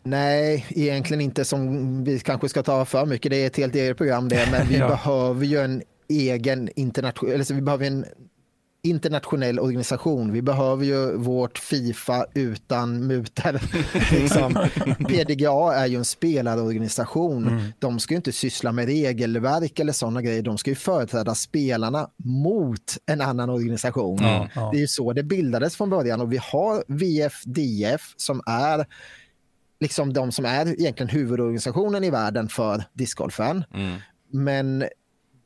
Nej, 0.04 0.66
egentligen 0.70 1.22
inte 1.22 1.46
som 1.46 2.04
vi 2.04 2.20
kanske 2.20 2.50
ska 2.50 2.64
ta 2.64 2.86
för 2.86 3.06
mycket. 3.06 3.30
Det 3.32 3.44
är 3.44 3.48
ett 3.48 3.58
helt 3.58 3.76
eget 3.76 3.98
program 3.98 4.30
det, 4.30 4.48
men 4.52 4.68
vi 4.68 4.78
Ja. 4.80 4.88
behöver 4.88 5.46
ju 5.46 5.58
en 5.58 5.82
egen 6.12 6.70
internationell, 6.76 7.34
eller 7.34 7.44
så 7.44 7.54
vi 7.54 7.62
behöver 7.62 7.86
en 7.86 8.06
internationell 8.84 9.60
organisation. 9.60 10.32
Vi 10.32 10.42
behöver 10.42 10.86
ju 10.86 11.18
vårt 11.18 11.58
Fifa 11.58 12.26
utan 12.34 13.08
mutor. 13.08 13.60
liksom. 14.22 14.54
PDGA 15.08 15.74
är 15.74 15.88
ju 15.88 15.98
en 15.98 16.06
spelarorganisation. 16.06 17.72
De 17.80 18.00
ska 18.00 18.14
ju 18.14 18.18
inte 18.18 18.32
syssla 18.32 18.72
med 18.72 18.86
regelverk 18.86 19.80
eller 19.80 19.94
sådana 19.94 20.22
grejer. 20.22 20.42
De 20.42 20.58
ska 20.58 20.70
ju 20.70 20.76
företräda 20.76 21.36
spelarna 21.36 22.10
mot 22.18 22.98
en 23.06 23.22
annan 23.22 23.50
organisation. 23.50 24.20
Ja. 24.22 24.70
Det 24.72 24.78
är 24.78 24.82
ju 24.82 24.88
så 24.88 25.14
det 25.14 25.24
bildades 25.24 25.76
från 25.76 25.90
början 25.90 26.22
och 26.22 26.34
vi 26.34 26.38
har 26.38 26.84
VFDF 26.88 28.14
som 28.18 28.42
är 28.46 28.86
liksom 29.80 30.14
de 30.14 30.32
som 30.32 30.46
är 30.46 30.68
egentligen 30.68 31.10
huvudorganisationen 31.10 32.04
i 32.04 32.10
världen 32.10 32.48
för 32.48 32.84
discgolfen. 32.94 33.64
Mm. 33.74 33.98
Men 34.32 34.84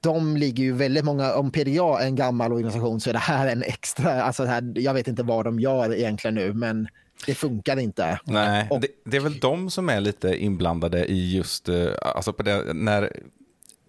de 0.06 0.38
ligger 0.38 0.64
ju 0.64 0.74
väldigt 0.74 1.06
många, 1.06 1.34
om 1.34 1.51
PDA 1.51 1.99
är 2.01 2.06
en 2.06 2.16
gammal 2.16 2.53
organisation 2.53 2.99
så 2.99 3.10
är 3.10 3.14
det 3.14 3.20
här 3.20 3.47
en 3.47 3.64
extra, 3.64 4.24
alltså 4.24 4.45
här, 4.45 4.74
jag 4.76 4.93
vet 4.93 5.08
inte 5.08 5.24
vad 5.24 5.45
de 5.45 5.60
gör 5.60 5.93
egentligen 5.93 6.36
nu 6.36 6.53
men 6.53 6.88
det 7.26 7.36
funkar 7.36 7.80
inte. 7.80 8.20
Nej, 8.24 8.68
Och- 8.70 8.82
det, 8.82 8.88
det 9.06 9.18
är 9.18 9.22
väl 9.22 9.39
de 9.39 9.70
som 9.70 9.89
är 9.89 10.01
lite 10.01 10.36
inblandade 10.43 11.06
i 11.06 11.36
just, 11.36 11.70
eh, 11.70 11.88
alltså 12.01 12.34
på 12.34 12.43
det, 12.43 12.74
när 12.74 13.12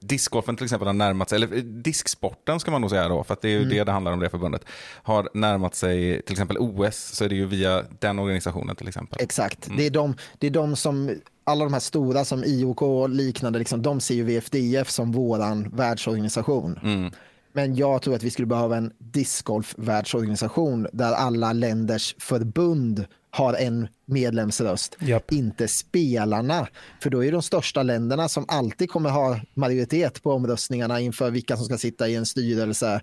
discgolfen 0.07 0.57
till 0.57 0.65
exempel 0.65 0.87
har 0.87 0.93
närmat 0.93 1.29
sig, 1.29 1.37
eller 1.37 1.57
eh, 1.57 1.63
disksporten 1.63 2.61
ska 2.61 2.71
man 2.71 2.81
nog 2.81 2.91
säga 2.91 3.09
då, 3.09 3.25
för 3.25 3.33
att 3.35 3.43
det 3.43 3.49
är 3.49 3.53
ju 3.53 3.57
Mm. 3.57 3.69
det 3.69 3.85
det 3.85 3.93
handlar 3.93 4.13
om 4.13 4.21
det 4.21 4.31
förbundet, 4.31 4.65
har 5.03 5.29
närmat 5.35 5.75
sig 5.75 6.23
till 6.23 6.33
exempel 6.33 6.59
OS, 6.59 6.97
så 6.97 7.25
är 7.25 7.29
det 7.29 7.35
ju 7.35 7.47
via 7.47 7.83
den 7.99 8.19
organisationen 8.19 8.77
till 8.77 8.89
exempel. 8.89 9.19
Exakt, 9.21 9.69
det, 9.77 9.87
är 9.87 9.91
de, 9.91 10.15
det 10.39 10.47
är 10.47 10.51
de 10.51 10.77
som, 10.77 11.11
alla 11.45 11.65
de 11.65 11.73
här 11.73 11.81
stora 11.81 12.25
som 12.25 12.45
IOK 12.45 12.83
och 12.83 13.11
liknande, 13.11 13.59
liksom, 13.59 13.83
de 13.83 14.01
ser 14.01 14.15
ju 14.15 14.23
VFDF 14.23 14.91
som 14.91 15.13
våran 15.13 15.69
världsorganisation. 15.77 16.79
Mm. 16.83 17.11
Men 17.53 17.77
jag 17.77 18.03
tror 18.03 18.15
att 18.15 18.23
vi 18.23 18.31
skulle 18.31 18.47
behöva 18.47 18.77
en 18.77 18.93
discgolf-världsorganisation 18.99 20.87
där 20.93 21.13
alla 21.13 21.53
länders 21.53 22.15
förbund 22.19 23.07
har 23.37 23.55
en 23.55 23.89
medlemsröst, 24.05 24.97
Japp. 25.01 25.33
inte 25.33 25.69
spelarna. 25.69 26.67
För 27.03 27.11
då 27.11 27.21
är 27.21 27.25
det 27.27 27.31
de 27.33 27.43
största 27.43 27.83
länderna 27.83 28.29
som 28.29 28.45
alltid 28.49 28.91
kommer 28.91 29.11
ha 29.11 29.41
majoritet 29.55 30.23
på 30.23 30.33
omröstningarna 30.33 31.01
inför 31.01 31.31
vilka 31.31 31.57
som 31.57 31.65
ska 31.67 31.79
sitta 31.79 32.09
i 32.09 32.15
en 32.15 32.27
styrelse. 32.27 33.01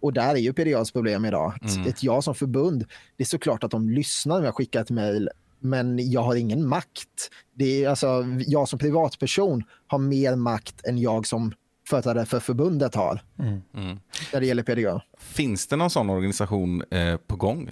Och 0.00 0.12
där 0.12 0.30
är 0.34 0.36
ju 0.38 0.52
PDAs 0.52 0.90
problem 0.92 1.24
idag. 1.24 1.52
Ett- 1.64 1.86
Ett 1.86 2.02
jag 2.02 2.24
som 2.24 2.34
förbund, 2.34 2.84
det 3.16 3.22
är 3.22 3.26
såklart 3.26 3.64
att 3.64 3.70
de 3.70 3.90
lyssnar 3.90 4.38
om 4.38 4.44
jag 4.44 4.54
skickar 4.54 4.80
ett 4.80 4.90
mejl 4.90 5.28
men 5.60 6.10
jag 6.10 6.22
har 6.22 6.34
ingen 6.34 6.68
makt. 6.68 7.30
Det 7.54 7.84
är 7.84 7.88
alltså, 7.88 8.24
jag 8.46 8.68
som 8.68 8.78
privatperson 8.78 9.62
har 9.86 9.98
mer 9.98 10.36
makt 10.36 10.86
än 10.86 10.98
jag 10.98 11.26
som 11.26 11.52
företrädare 11.88 12.26
för 12.26 12.40
förbundet 12.40 12.94
har 12.94 13.22
Mm. 13.38 13.60
Mm. 13.74 13.98
när 14.32 14.40
det 14.40 14.46
gäller 14.46 14.62
PDA. 14.62 15.02
Finns 15.18 15.66
det 15.66 15.76
någon 15.76 15.90
sån 15.90 16.10
organisation 16.10 16.82
eh, 16.90 17.16
på 17.16 17.36
gång? 17.36 17.70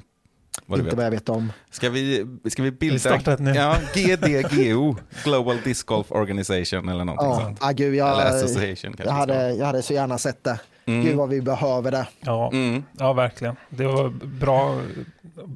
Vad 0.66 0.78
Inte 0.78 0.86
vet? 0.88 0.96
vad 0.96 1.06
jag 1.06 1.10
vet 1.10 1.28
om. 1.28 1.52
Ska 1.70 1.90
vi, 1.90 2.26
ska 2.50 2.62
vi 2.62 2.70
bilda... 2.70 2.92
Vi 2.92 2.98
startar 2.98 3.32
ett 3.32 3.40
nu. 3.40 3.50
Ja, 3.54 3.76
GDGO, 3.94 4.96
Global 5.24 5.56
Disc 5.64 5.82
Golf 5.82 6.12
Organization 6.12 6.88
eller 6.88 7.04
någonting 7.04 7.28
Ja, 7.28 7.40
sånt. 7.40 7.58
ah, 7.62 7.70
gud, 7.72 7.94
jag, 7.94 8.12
Eller 8.12 8.36
association 8.44 8.94
jag, 8.98 9.12
hade, 9.12 9.52
jag 9.54 9.66
hade 9.66 9.82
så 9.82 9.92
gärna 9.92 10.18
sett 10.18 10.44
det. 10.44 10.58
Gud 10.86 11.16
vad 11.16 11.28
vi 11.28 11.40
behöver 11.40 11.90
det. 11.90 12.06
Ja, 12.20 12.50
Mm. 12.52 12.82
ja, 12.98 13.12
verkligen. 13.12 13.56
Det 13.68 13.86
var 13.86 14.08
bra, 14.24 14.80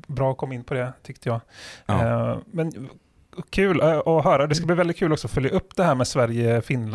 bra 0.06 0.30
att 0.30 0.36
komma 0.38 0.54
in 0.54 0.64
på 0.64 0.74
det, 0.74 0.92
tyckte 1.02 1.28
jag. 1.28 1.40
Ja. 1.86 2.30
Eh, 2.32 2.38
men 2.50 2.88
kul 3.50 3.80
eh, 3.80 3.98
att 3.98 4.24
höra. 4.24 4.46
Det 4.46 4.54
ska 4.54 4.66
bli 4.66 4.74
väldigt 4.74 4.96
kul 4.96 5.12
också 5.12 5.26
att 5.26 5.30
följa 5.32 5.50
upp 5.50 5.76
det 5.76 5.84
här 5.84 5.94
med 5.94 6.06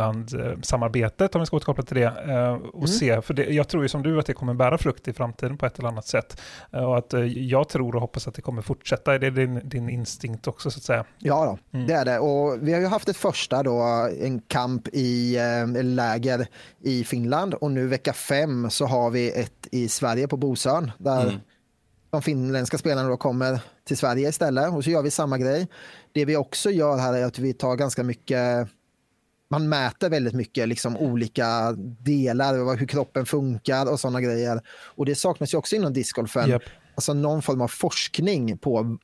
Sverige-Finland-samarbetet, 0.04 1.36
om 1.36 1.41
vi 1.41 1.46
ska 1.46 1.58
återkoppla 1.58 1.84
till 1.84 1.98
det. 1.98 2.04
eh, 2.04 2.54
Och 2.54 2.76
Mm. 2.76 2.88
se, 2.88 3.22
för 3.22 3.34
det, 3.34 3.44
jag 3.46 3.68
tror 3.68 3.84
ju 3.84 3.89
som 3.89 4.04
du 4.04 4.20
att 4.20 4.26
det 4.26 4.34
kommer 4.34 4.54
bära 4.54 4.78
frukt 4.78 5.08
i 5.08 5.14
framtiden 5.14 5.58
på 5.58 5.66
ett 5.66 5.80
eller 5.80 5.89
annat 5.89 6.08
sätt. 6.08 6.41
Eh, 6.72 6.84
Och 6.84 6.98
att 6.98 7.14
jag 7.36 7.70
tror 7.70 7.96
och 7.96 8.02
hoppas 8.02 8.28
att 8.28 8.34
det 8.36 8.41
kommer 8.41 8.62
fortsätta. 8.62 9.18
Det 9.18 9.28
är 9.28 9.32
din, 9.32 9.62
din 9.70 9.89
instinkt 9.89 10.48
också, 10.48 10.72
så 10.72 10.78
att 10.78 10.84
säga. 10.84 11.06
Ja, 11.20 11.46
då, 11.46 11.78
Mm. 11.78 11.88
det 11.88 11.94
är 11.94 12.06
det. 12.06 12.20
Och 12.20 12.68
vi 12.68 12.74
har 12.74 12.80
ju 12.80 12.88
haft 12.88 13.10
ett 13.10 13.18
första 13.18 13.64
då, 13.64 13.82
en 14.22 14.39
kamp 14.41 14.88
i 14.88 15.38
läger 15.84 16.48
i 16.82 17.04
Finland 17.04 17.54
och 17.54 17.72
nu 17.72 17.88
vecka 17.88 18.14
fem 18.14 18.70
så 18.70 18.86
har 18.86 19.10
vi 19.10 19.32
ett 19.32 19.68
i 19.72 19.88
Sverige 19.89 20.28
på 20.28 20.38
Bosön 20.38 20.91
där 20.98 21.22
Mm. 21.24 21.36
De 22.14 22.22
finländska 22.22 22.78
spelarna 22.78 23.09
då 23.09 23.18
kommer 23.18 23.59
till 23.84 23.97
Sverige 23.97 24.30
istället 24.30 24.74
och 24.74 24.84
så 24.84 24.89
gör 24.89 25.01
vi 25.01 25.11
samma 25.11 25.38
grej. 25.38 25.68
Det 26.11 26.26
vi 26.26 26.36
också 26.36 26.72
gör 26.72 26.97
här 26.97 27.14
är 27.14 27.26
att 27.26 27.39
vi 27.39 27.53
tar 27.53 27.76
ganska 27.76 28.03
mycket 28.03 28.70
man 29.49 29.70
mäter 29.70 30.09
väldigt 30.09 30.34
mycket 30.34 30.70
liksom 30.70 30.97
olika 30.97 31.72
delar, 31.99 32.78
hur 32.78 32.88
kroppen 32.88 33.26
funkar 33.26 33.91
och 33.91 33.99
sådana 33.99 34.22
grejer. 34.22 34.61
Och 34.68 35.05
det 35.05 35.16
saknas 35.16 35.53
ju 35.53 35.57
också 35.57 35.76
inom 35.76 35.93
discgolfen. 35.93 36.49
Japp. 36.49 36.64
alltså 36.95 37.14
någon 37.14 37.41
form 37.41 37.61
av 37.61 37.68
forskning 37.68 38.57
på 38.57 38.97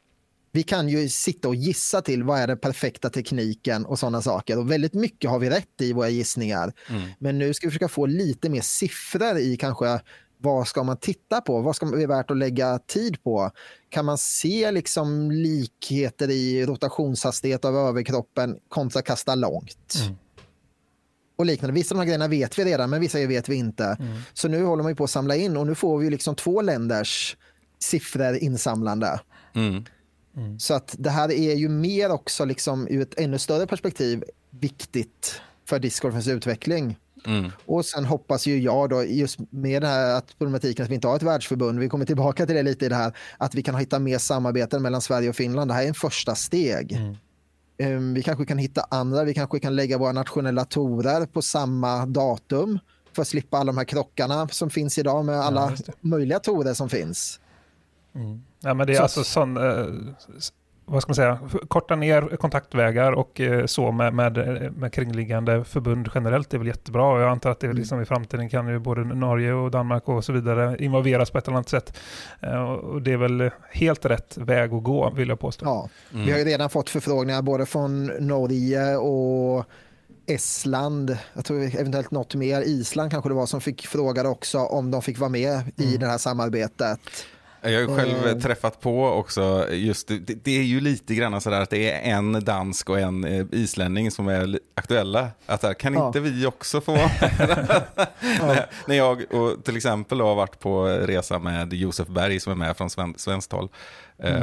vi 0.52 0.64
kan 0.64 0.90
ju 0.90 1.10
sitta 1.10 1.48
och 1.48 1.56
gissa 1.56 2.02
till 2.02 2.24
vad 2.24 2.40
är 2.40 2.48
den 2.48 2.60
perfekta 2.60 3.10
tekniken 3.10 3.86
och 3.86 4.00
sådana 4.00 4.22
saker. 4.22 4.58
Och 4.60 4.72
väldigt 4.72 4.94
mycket 4.94 5.30
har 5.30 5.40
vi 5.40 5.50
rätt 5.50 5.82
i 5.82 5.94
våra 5.94 6.10
gissningar. 6.10 6.74
Mm. 6.90 7.10
Men 7.20 7.38
nu 7.38 7.54
ska 7.54 7.68
vi 7.68 7.72
försöka 7.72 7.88
få 7.88 8.06
lite 8.06 8.50
mer 8.50 8.62
siffror 8.62 9.38
i 9.38 9.58
kanske 9.58 10.00
vad 10.42 10.68
ska 10.68 10.84
man 10.84 10.98
titta 10.98 11.42
på? 11.42 11.62
Vad 11.62 11.76
ska 11.76 11.86
det 11.86 12.08
vara 12.08 12.18
värt 12.18 12.32
att 12.32 12.38
lägga 12.38 12.80
tid 12.80 13.24
på? 13.24 13.52
Kan 13.90 14.06
man 14.06 14.18
se 14.18 14.72
liksom 14.72 15.32
likheter 15.32 16.30
i 16.30 16.66
rotationshastighet 16.66 17.66
av 17.66 17.76
överkroppen 17.76 18.58
kontra 18.70 19.02
kasta 19.02 19.36
långt? 19.36 19.96
Mm. 20.04 20.16
Och 21.38 21.46
liknande. 21.46 21.74
Vissa 21.74 21.96
av 21.96 21.98
de 21.98 22.00
här 22.00 22.06
grejerna 22.06 22.28
vet 22.28 22.60
vi 22.60 22.66
redan, 22.66 22.90
men 22.90 23.02
vissa 23.02 23.28
vet 23.28 23.50
vi 23.50 23.56
inte. 23.56 23.98
Mm. 24.00 24.18
Så 24.34 24.48
nu 24.48 24.64
håller 24.64 24.84
man 24.84 24.92
ju 24.92 24.96
på 24.96 25.04
att 25.04 25.10
samla 25.10 25.36
in 25.36 25.58
och 25.58 25.68
nu 25.68 25.76
får 25.76 25.98
vi 25.98 26.10
liksom 26.10 26.36
två 26.36 26.62
länders 26.62 27.38
siffror 27.80 28.36
insamlande. 28.36 29.20
Mm. 29.56 29.84
Så 30.60 30.74
att 30.74 30.96
det 30.98 31.10
här 31.10 31.32
är 31.32 31.56
ju 31.56 31.70
mer 31.70 32.12
också 32.12 32.46
liksom 32.46 32.88
ur 32.88 33.02
ett 33.02 33.20
ännu 33.20 33.40
större 33.40 33.68
perspektiv 33.68 34.24
viktigt 34.50 35.42
för 35.66 35.80
discgolfens 35.80 36.28
utveckling. 36.28 36.98
Mm. 37.26 37.52
Och 37.66 37.86
sen 37.86 38.06
hoppas 38.06 38.48
ju 38.48 38.60
jag 38.60 38.90
då, 38.90 39.04
just 39.04 39.40
med 39.50 39.82
det 39.82 39.88
här 39.88 40.16
att 40.18 40.38
problematiken 40.38 40.84
att 40.86 40.92
vi 40.92 40.96
inte 40.96 41.08
har 41.08 41.16
ett 41.16 41.24
världsförbund, 41.24 41.80
vi 41.80 41.90
kommer 41.90 42.06
tillbaka 42.06 42.46
till 42.46 42.56
det 42.56 42.64
lite 42.64 42.86
i 42.86 42.90
det 42.90 42.96
här, 42.96 43.18
att 43.38 43.56
vi 43.56 43.64
kan 43.64 43.76
hitta 43.76 44.00
mer 44.00 44.18
samarbeten 44.18 44.82
mellan 44.82 45.02
Sverige 45.02 45.30
och 45.30 45.36
Finland. 45.36 45.70
Det 45.72 45.74
här 45.74 45.84
är 45.84 45.88
en 45.88 45.94
första 45.94 46.36
steg. 46.36 46.92
Mm. 46.92 47.16
Um, 47.98 48.14
vi 48.14 48.24
kanske 48.24 48.46
kan 48.46 48.58
hitta 48.58 48.86
andra, 48.92 49.24
vi 49.24 49.34
kanske 49.34 49.60
kan 49.60 49.76
lägga 49.76 49.98
våra 49.98 50.12
nationella 50.12 50.66
torer 50.66 51.26
på 51.26 51.42
samma 51.42 52.06
datum 52.06 52.80
för 53.14 53.22
att 53.22 53.28
slippa 53.28 53.58
alla 53.58 53.72
de 53.72 53.78
här 53.78 53.86
krockarna 53.86 54.48
som 54.48 54.70
finns 54.70 54.98
idag 54.98 55.26
med 55.26 55.40
alla 55.40 55.70
det. 55.70 55.94
möjliga 56.02 56.40
torer 56.40 56.74
som 56.74 56.90
finns. 56.90 57.40
Ja, 58.60 58.74
men 58.74 58.88
det 58.88 58.94
är 58.94 58.98
Så- 58.98 59.04
alltså 59.04 59.24
sån, 59.24 59.58
eh, 59.58 59.86
vad 60.90 61.02
ska 61.02 61.10
man 61.10 61.16
säga, 61.16 61.40
korta 61.68 61.96
ner 61.96 62.38
kontaktvägar 62.38 63.12
och 63.12 63.42
eh, 63.42 63.66
så 63.66 63.92
med, 63.92 64.14
med, 64.14 64.38
eh, 64.38 64.72
med 64.72 64.94
kringliggande 64.94 65.64
förbund 65.64 66.10
generellt 66.16 66.54
är 66.54 66.58
väl 66.58 66.68
jättebra. 66.68 67.06
Och 67.06 67.22
jag 67.22 67.30
antar 67.30 67.52
att 67.52 67.60
det 67.60 67.68
är 67.68 67.74
liksom 67.74 68.02
i 68.02 68.06
framtiden 68.06 68.50
kan 68.50 68.68
ju 68.68 68.80
både 68.80 69.04
Norge 69.04 69.54
och 69.54 69.72
Danmark 69.72 70.10
och 70.10 70.26
så 70.26 70.34
vidare 70.34 70.78
involveras 70.80 71.32
på 71.32 71.38
ett 71.38 71.48
eller 71.48 71.58
annat 71.58 71.70
sätt. 71.70 71.98
Eh, 72.40 72.64
och 72.64 73.02
det 73.02 73.14
är 73.14 73.18
väl 73.18 73.50
helt 73.72 74.06
rätt 74.06 74.38
väg 74.38 74.74
att 74.74 74.84
gå 74.84 75.10
vill 75.10 75.30
jag 75.30 75.40
påstå. 75.40 75.66
Ja. 75.66 75.90
Mm. 76.14 76.26
Vi 76.26 76.32
har 76.32 76.40
ju 76.40 76.46
redan 76.46 76.70
fått 76.70 76.90
förfrågningar 76.90 77.42
både 77.42 77.66
från 77.66 78.06
Norge 78.06 78.98
och 78.98 79.66
Estland, 80.26 81.18
jag 81.34 81.46
tror 81.46 81.62
eventuellt 81.62 82.12
något 82.12 82.36
mer, 82.36 82.62
Island 82.62 83.12
kanske 83.12 83.30
det 83.30 83.34
var 83.36 83.46
som 83.46 83.62
fick 83.62 83.88
frågade 83.88 84.30
också 84.30 84.60
om 84.60 84.92
de 84.92 85.02
fick 85.02 85.20
vara 85.20 85.30
med 85.30 85.62
i 85.78 85.98
det 85.98 86.06
här 86.06 86.18
samarbetet. 86.18 87.00
Jag 87.62 87.88
har 87.90 87.96
själv 87.98 88.28
Eh. 88.28 88.38
träffat 88.38 88.82
på 88.82 89.06
också, 89.06 89.68
just 89.72 90.08
det, 90.08 90.18
det 90.20 90.58
är 90.60 90.64
ju 90.64 90.80
lite 90.80 91.16
grann 91.16 91.42
sådär 91.42 91.62
att 91.62 91.70
det 91.70 91.92
är 91.92 92.12
en 92.16 92.44
dansk 92.46 92.90
och 92.90 93.00
en 93.00 93.24
eh, 93.24 93.46
islänning 93.52 94.12
som 94.12 94.28
är 94.28 94.60
aktuella. 94.76 95.28
Att 95.46 95.62
där, 95.62 95.74
kan 95.74 95.94
Ja. 95.94 96.08
inte 96.08 96.20
vi 96.20 96.46
också 96.46 96.82
få 96.82 96.92
vara 96.96 97.12
med? 97.22 97.78
när, 98.42 98.66
när 98.88 98.96
jag 98.96 99.34
och 99.34 99.64
till 99.66 99.78
exempel 99.78 100.22
har 100.22 100.36
varit 100.36 100.60
på 100.60 100.86
resa 100.88 101.40
med 101.40 101.74
Josef 101.74 102.08
Berg 102.08 102.40
som 102.40 102.52
är 102.52 102.56
med 102.56 102.78
från 102.78 102.90
sven, 102.90 103.14
svenskt 103.18 103.52
håll. 103.52 103.70
Eh, 104.24 104.42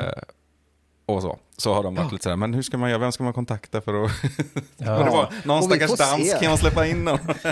och 1.06 1.22
så. 1.22 1.38
Så 1.56 1.74
har 1.74 1.82
de 1.82 1.94
varit 1.94 2.12
lite 2.12 2.22
sådär, 2.22 2.36
men 2.36 2.54
hur 2.54 2.62
ska 2.62 2.78
man 2.78 2.90
göra, 2.90 2.98
vem 2.98 3.12
ska 3.12 3.24
man 3.24 3.32
kontakta 3.32 3.80
för 3.80 4.04
att... 4.04 4.10
Ja. 4.76 4.96
Men 4.96 5.04
det 5.04 5.10
var, 5.10 5.32
någon 5.44 5.62
stackars 5.62 5.98
dansk, 5.98 6.40
kan 6.40 6.48
man 6.48 6.58
släppa 6.58 6.86
in 6.86 7.04
dem? 7.04 7.18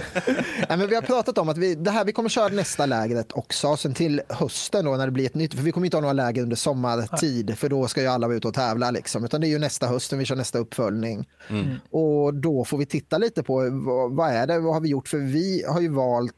Nej, 0.68 0.78
men 0.78 0.88
vi 0.88 0.94
har 0.94 1.02
pratat 1.02 1.38
om 1.38 1.48
att 1.48 1.58
vi, 1.58 1.74
det 1.74 1.90
här, 1.90 2.04
vi 2.04 2.12
kommer 2.12 2.28
köra 2.28 2.48
nästa 2.48 2.86
lägret 2.86 3.32
också, 3.32 3.76
sen 3.76 3.94
till 3.94 4.22
hösten 4.28 4.84
då 4.84 4.96
när 4.96 5.06
det 5.06 5.12
blir 5.12 5.26
ett 5.26 5.34
nytt, 5.34 5.54
för 5.54 5.62
vi 5.62 5.72
kommer 5.72 5.84
inte 5.84 5.96
ha 5.96 6.00
några 6.00 6.12
läger 6.12 6.42
under 6.42 6.56
sommartid, 6.56 7.58
för 7.58 7.68
då 7.68 7.88
ska 7.88 8.00
ju 8.00 8.06
alla 8.06 8.26
vara 8.26 8.36
ute 8.36 8.48
och 8.48 8.54
tävla 8.54 8.90
liksom, 8.90 9.24
utan 9.24 9.40
det 9.40 9.46
är 9.46 9.48
ju 9.48 9.58
nästa 9.58 9.86
höst 9.86 10.12
när 10.12 10.18
vi 10.18 10.24
kör 10.24 10.36
nästa 10.36 10.58
uppföljning. 10.58 11.28
Mm. 11.48 11.76
Och 11.90 12.34
då 12.34 12.64
får 12.64 12.78
vi 12.78 12.86
titta 12.86 13.18
lite 13.18 13.42
på 13.42 13.70
vad, 13.70 14.12
vad 14.12 14.30
är 14.30 14.46
det, 14.46 14.58
vad 14.58 14.74
har 14.74 14.80
vi 14.80 14.88
gjort, 14.88 15.08
för 15.08 15.18
vi 15.18 15.64
har 15.68 15.80
ju 15.80 15.88
valt 15.88 16.34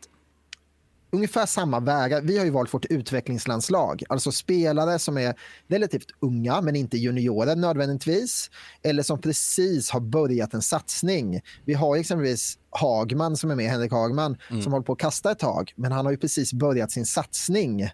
ungefär 1.17 1.47
samma 1.47 1.81
vägar. 1.81 2.21
Vi 2.21 2.39
har 2.39 2.45
ju 2.45 2.51
valt 2.51 2.75
vårt 2.75 2.85
utvecklingslandslag, 2.85 4.03
alltså 4.09 4.33
spelare 4.33 4.99
som 4.99 5.19
är 5.19 5.35
relativt 5.69 6.07
unga 6.21 6.61
men 6.61 6.77
inte 6.77 6.97
juniorer 6.97 7.57
nödvändigtvis, 7.57 8.51
eller 8.83 9.03
som 9.03 9.21
precis 9.21 9.91
har 9.91 10.01
börjat 10.01 10.55
en 10.55 10.63
satsning. 10.63 11.41
Vi 11.65 11.75
har 11.75 11.97
exempelvis 11.97 12.59
Hagman 12.71 13.37
som 13.37 13.51
är 13.51 13.55
med, 13.55 13.71
Henrik 13.71 13.93
Hagman, 13.93 14.37
som 14.63 14.73
håller 14.73 14.85
på 14.85 14.93
att 14.93 14.99
kasta 14.99 15.31
ett 15.31 15.39
tag, 15.39 15.73
men 15.77 15.93
han 15.93 16.05
har 16.05 16.13
ju 16.13 16.19
precis 16.19 16.53
börjat 16.53 16.91
sin 16.91 17.07
satsning. 17.07 17.91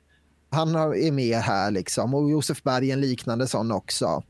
Han 0.51 0.75
är 0.75 1.13
med 1.13 1.39
här 1.39 1.71
liksom 1.71 2.15
och 2.15 2.31
Josef 2.31 2.63
Berg 2.63 2.89
är 2.89 2.93
en 2.93 3.01
liknande 3.01 3.47
sån 3.47 3.73
också. 3.73 4.23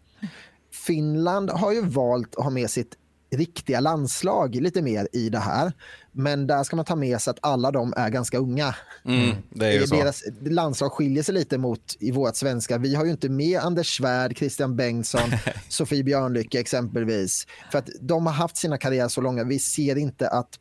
Finland 0.86 1.50
har 1.50 1.72
ju 1.72 1.82
valt 1.82 2.36
att 2.36 2.44
ha 2.44 2.50
med 2.50 2.70
sitt 2.70 2.96
riktiga 3.32 3.80
landslag 3.80 4.54
lite 4.54 4.82
mer 4.82 5.08
i 5.12 5.28
det 5.28 5.38
här. 5.38 5.72
Men 6.12 6.46
där 6.46 6.62
ska 6.62 6.76
man 6.76 6.84
ta 6.84 6.96
med 6.96 7.20
sig 7.20 7.30
att 7.30 7.38
alla 7.40 7.70
de 7.70 7.94
är 7.96 8.10
ganska 8.10 8.38
unga. 8.38 8.74
Mm, 9.04 9.36
det 9.50 9.66
är 9.66 9.72
ju 9.72 9.86
så. 9.86 9.94
Deras 9.94 10.22
landslag 10.40 10.92
skiljer 10.92 11.22
sig 11.22 11.34
lite 11.34 11.58
mot 11.58 11.96
i 12.00 12.10
vårt 12.10 12.36
svenska. 12.36 12.78
Vi 12.78 12.94
har 12.94 13.04
ju 13.04 13.10
inte 13.10 13.28
med 13.28 13.60
Anders 13.60 13.96
Svärd, 13.96 14.36
Christian 14.38 14.76
Bengtsson, 14.76 15.30
Sofie 15.68 16.04
Björnlycke 16.04 16.60
exempelvis. 16.60 17.46
För 17.70 17.78
att 17.78 17.88
de 18.00 18.26
har 18.26 18.32
haft 18.32 18.56
sina 18.56 18.78
karriärer 18.78 19.08
så 19.08 19.20
långa. 19.20 19.44
Vi 19.44 19.58
ser 19.58 19.98
inte 19.98 20.28
att 20.28 20.58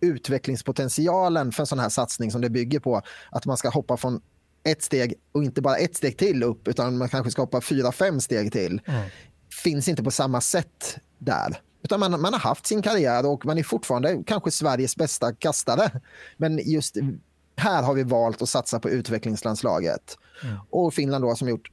utvecklingspotentialen 0.00 1.52
för 1.52 1.62
en 1.62 1.66
sån 1.66 1.78
här 1.78 1.88
satsning 1.88 2.30
som 2.30 2.40
det 2.40 2.50
bygger 2.50 2.80
på, 2.80 3.02
att 3.30 3.46
man 3.46 3.56
ska 3.56 3.68
hoppa 3.68 3.96
från 3.96 4.20
ett 4.64 4.82
steg 4.82 5.14
och 5.32 5.44
inte 5.44 5.62
bara 5.62 5.76
ett 5.76 5.96
steg 5.96 6.16
till 6.18 6.42
upp, 6.42 6.68
utan 6.68 6.98
man 6.98 7.08
kanske 7.08 7.30
ska 7.30 7.42
hoppa 7.42 7.60
fyra, 7.60 7.92
fem 7.92 8.20
steg 8.20 8.52
till, 8.52 8.80
finns 9.62 9.88
inte 9.88 10.02
på 10.02 10.10
samma 10.10 10.40
sätt 10.40 10.98
där. 11.18 11.60
Utan 11.84 12.00
man, 12.00 12.20
man 12.20 12.32
har 12.32 12.40
haft 12.40 12.66
sin 12.66 12.82
karriär 12.82 13.26
och 13.26 13.46
man 13.46 13.58
är 13.58 13.62
fortfarande 13.62 14.22
kanske 14.26 14.50
Sveriges 14.50 14.96
bästa 14.96 15.34
kastare. 15.34 16.00
Men 16.36 16.58
just 16.58 16.96
här 17.56 17.82
har 17.82 17.94
vi 17.94 18.02
valt 18.02 18.42
att 18.42 18.48
satsa 18.48 18.80
på 18.80 18.90
utvecklingslandslaget. 18.90 20.18
Och 20.70 20.94
Finland 20.94 21.24
då 21.24 21.34
som 21.34 21.48
gjort, 21.48 21.70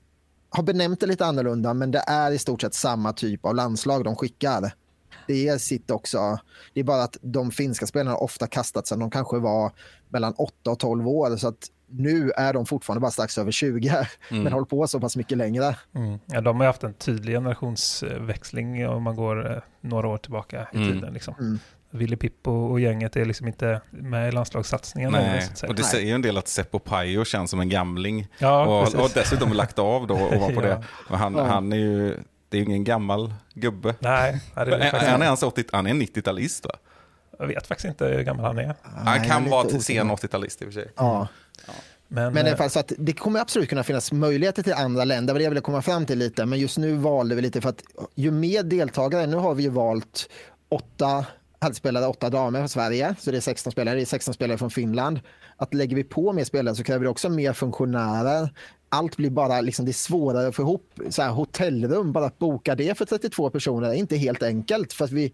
har 0.50 0.64
benämnt 0.64 1.00
det 1.00 1.06
lite 1.06 1.26
annorlunda, 1.26 1.74
men 1.74 1.92
det 1.92 2.04
är 2.08 2.32
i 2.32 2.38
stort 2.38 2.62
sett 2.62 2.74
samma 2.74 3.14
typ 3.14 3.46
av 3.46 3.56
landslag 3.56 4.04
de 4.04 4.16
skickar. 4.16 4.74
Det 5.28 5.48
är 5.48 5.58
sitt 5.58 5.92
också. 5.92 6.40
Det 6.74 6.80
är 6.80 6.84
bara 6.84 7.04
att 7.04 7.18
de 7.22 7.52
finska 7.52 7.88
spelarna 7.88 8.18
ofta 8.18 8.48
kastat 8.48 8.88
sedan 8.88 9.00
de 9.00 9.12
kanske 9.12 9.40
var 9.40 9.72
mellan 10.10 10.34
8 10.34 10.72
och 10.72 10.80
12 10.80 11.08
år. 11.08 11.38
Så 11.38 11.48
att 11.48 11.68
nu 11.92 12.32
är 12.38 12.54
de 12.54 12.66
fortfarande 12.66 13.02
bara 13.02 13.12
strax 13.12 13.38
över 13.38 13.52
20, 13.52 13.96
men 14.30 14.54
håller 14.54 14.66
på 14.66 14.88
så 14.88 15.00
pass 15.00 15.16
mycket 15.16 15.38
längre. 15.38 15.76
Mm. 15.96 16.20
Ja, 16.26 16.42
de 16.42 16.60
har 16.60 16.68
haft 16.68 16.84
en 16.84 16.94
tydlig 16.94 17.34
generationsväxling 17.36 18.88
om 18.88 19.04
man 19.04 19.16
går 19.16 19.52
eh, 19.52 19.58
några 19.82 20.08
år 20.08 20.18
tillbaka 20.18 20.68
i 20.74 20.78
Mm. 20.78 20.92
tiden. 20.94 21.14
Liksom. 21.14 21.34
Mm. 21.40 21.60
Ville 21.94 22.16
Pippo 22.18 22.52
och 22.52 22.80
gänget 22.80 23.16
är 23.16 23.26
liksom 23.26 23.48
inte 23.48 23.82
med 23.90 24.30
i 24.30 24.32
landslagssatsningen. 24.32 25.12
Nej, 25.12 25.50
så 25.56 25.68
och 25.68 25.76
det 25.76 25.82
Nej. 25.82 25.92
säger 25.92 26.08
ju 26.08 26.14
en 26.16 26.22
del 26.22 26.38
att 26.38 26.48
Seppo 26.48 26.80
Pajo 26.80 27.26
känns 27.26 27.52
som 27.52 27.60
en 27.60 27.70
gamling. 27.70 28.28
Ja, 28.40 28.66
och, 28.66 28.96
och 29.04 29.10
dessutom 29.14 29.54
lagt 29.54 29.80
av 29.80 30.08
då 30.08 30.16
ovanpå 30.36 30.62
Ja. 30.62 30.68
det. 30.68 30.84
Och 31.10 31.18
han, 31.18 31.36
Ja. 31.36 31.44
han 31.44 31.74
är 31.74 31.78
ju, 31.78 32.18
det 32.50 32.58
är 32.58 32.60
ju 32.60 32.66
ingen 32.66 32.84
gammal 32.84 33.34
gubbe. 33.54 33.96
Nej, 34.00 34.32
nej, 34.56 34.66
det 34.66 34.72
är 34.76 34.80
det 34.80 34.84
faktiskt 34.90 34.94
han, 34.94 35.04
är 35.10 35.14
inte. 35.14 35.26
ens 35.26 35.44
80, 35.44 35.64
han 35.72 35.88
är 35.88 35.92
en 35.92 36.02
90-talist 36.02 36.66
va? 36.66 36.76
jag 37.40 37.48
vet 37.48 37.68
faktiskt 37.68 37.88
inte 37.88 38.06
hur 38.06 38.22
gammal 38.24 38.46
han 38.46 38.58
är. 38.58 38.66
Nej, 38.66 38.76
Han 38.84 39.08
är 39.20 39.24
kan 39.28 39.50
vara 39.50 39.70
sen 39.70 40.12
80-talist 40.12 40.62
i 40.64 40.66
och 40.70 40.74
för 40.74 40.82
sig. 40.82 40.92
Ja. 40.96 41.28
Men, 42.14 42.34
Men 42.34 42.46
i 42.46 42.50
eh, 42.50 42.52
alla 42.52 42.58
fall 42.58 42.70
så 42.70 42.80
att 42.80 42.94
det 42.98 43.14
kommer 43.14 43.40
absolut 43.40 43.70
kunna 43.70 43.84
finnas 43.84 44.12
möjligheter 44.12 44.64
till 44.64 44.74
andra 44.74 45.06
länder. 45.06 45.34
Det 45.34 45.44
jag 45.44 45.50
ville 45.50 45.62
komma 45.62 45.82
fram 45.82 46.06
till 46.06 46.20
lite. 46.20 46.46
Men 46.46 46.60
just 46.60 46.78
nu 46.78 46.94
valde 46.94 47.36
vi 47.36 47.42
lite 47.42 47.62
för 47.62 47.70
att 47.70 47.84
ju 48.16 48.32
mer 48.32 48.64
deltagare, 48.64 49.28
nu 49.28 49.38
har 49.38 49.56
vi 49.56 49.64
ju 49.64 49.70
valt 49.70 50.30
åtta 50.70 51.26
herrspelare, 51.62 52.08
åtta 52.08 52.30
damer 52.30 52.60
från 52.60 52.70
Sverige. 52.70 53.16
Så 53.20 53.32
det 53.32 53.38
är 53.38 53.42
16 53.42 53.72
spelare, 53.72 53.96
det 53.96 54.02
är 54.02 54.06
16 54.06 54.34
spelare 54.34 54.58
från 54.58 54.72
Finland. 54.72 55.20
Att 55.58 55.74
lägger 55.74 55.96
vi 55.96 56.04
på 56.04 56.34
mer 56.34 56.44
spelare 56.44 56.76
så 56.76 56.84
kräver 56.84 57.04
det 57.04 57.10
också 57.10 57.30
mer 57.30 57.54
funktionärer. 57.54 58.50
Allt 58.90 59.18
blir 59.18 59.30
bara, 59.30 59.62
liksom, 59.62 59.86
det 59.86 59.92
är 59.92 59.94
svårare 59.94 60.48
att 60.48 60.56
få 60.56 60.62
ihop 60.62 60.94
så 61.10 61.22
här, 61.22 61.30
hotellrum. 61.30 62.12
Bara 62.12 62.26
att 62.26 62.40
boka 62.40 62.76
det 62.76 62.98
för 62.98 63.06
32 63.06 63.50
personer 63.50 63.90
är 63.90 63.94
inte 63.94 64.18
helt 64.18 64.44
enkelt. 64.44 64.94
För 64.94 65.06
att 65.06 65.12
vi, 65.12 65.34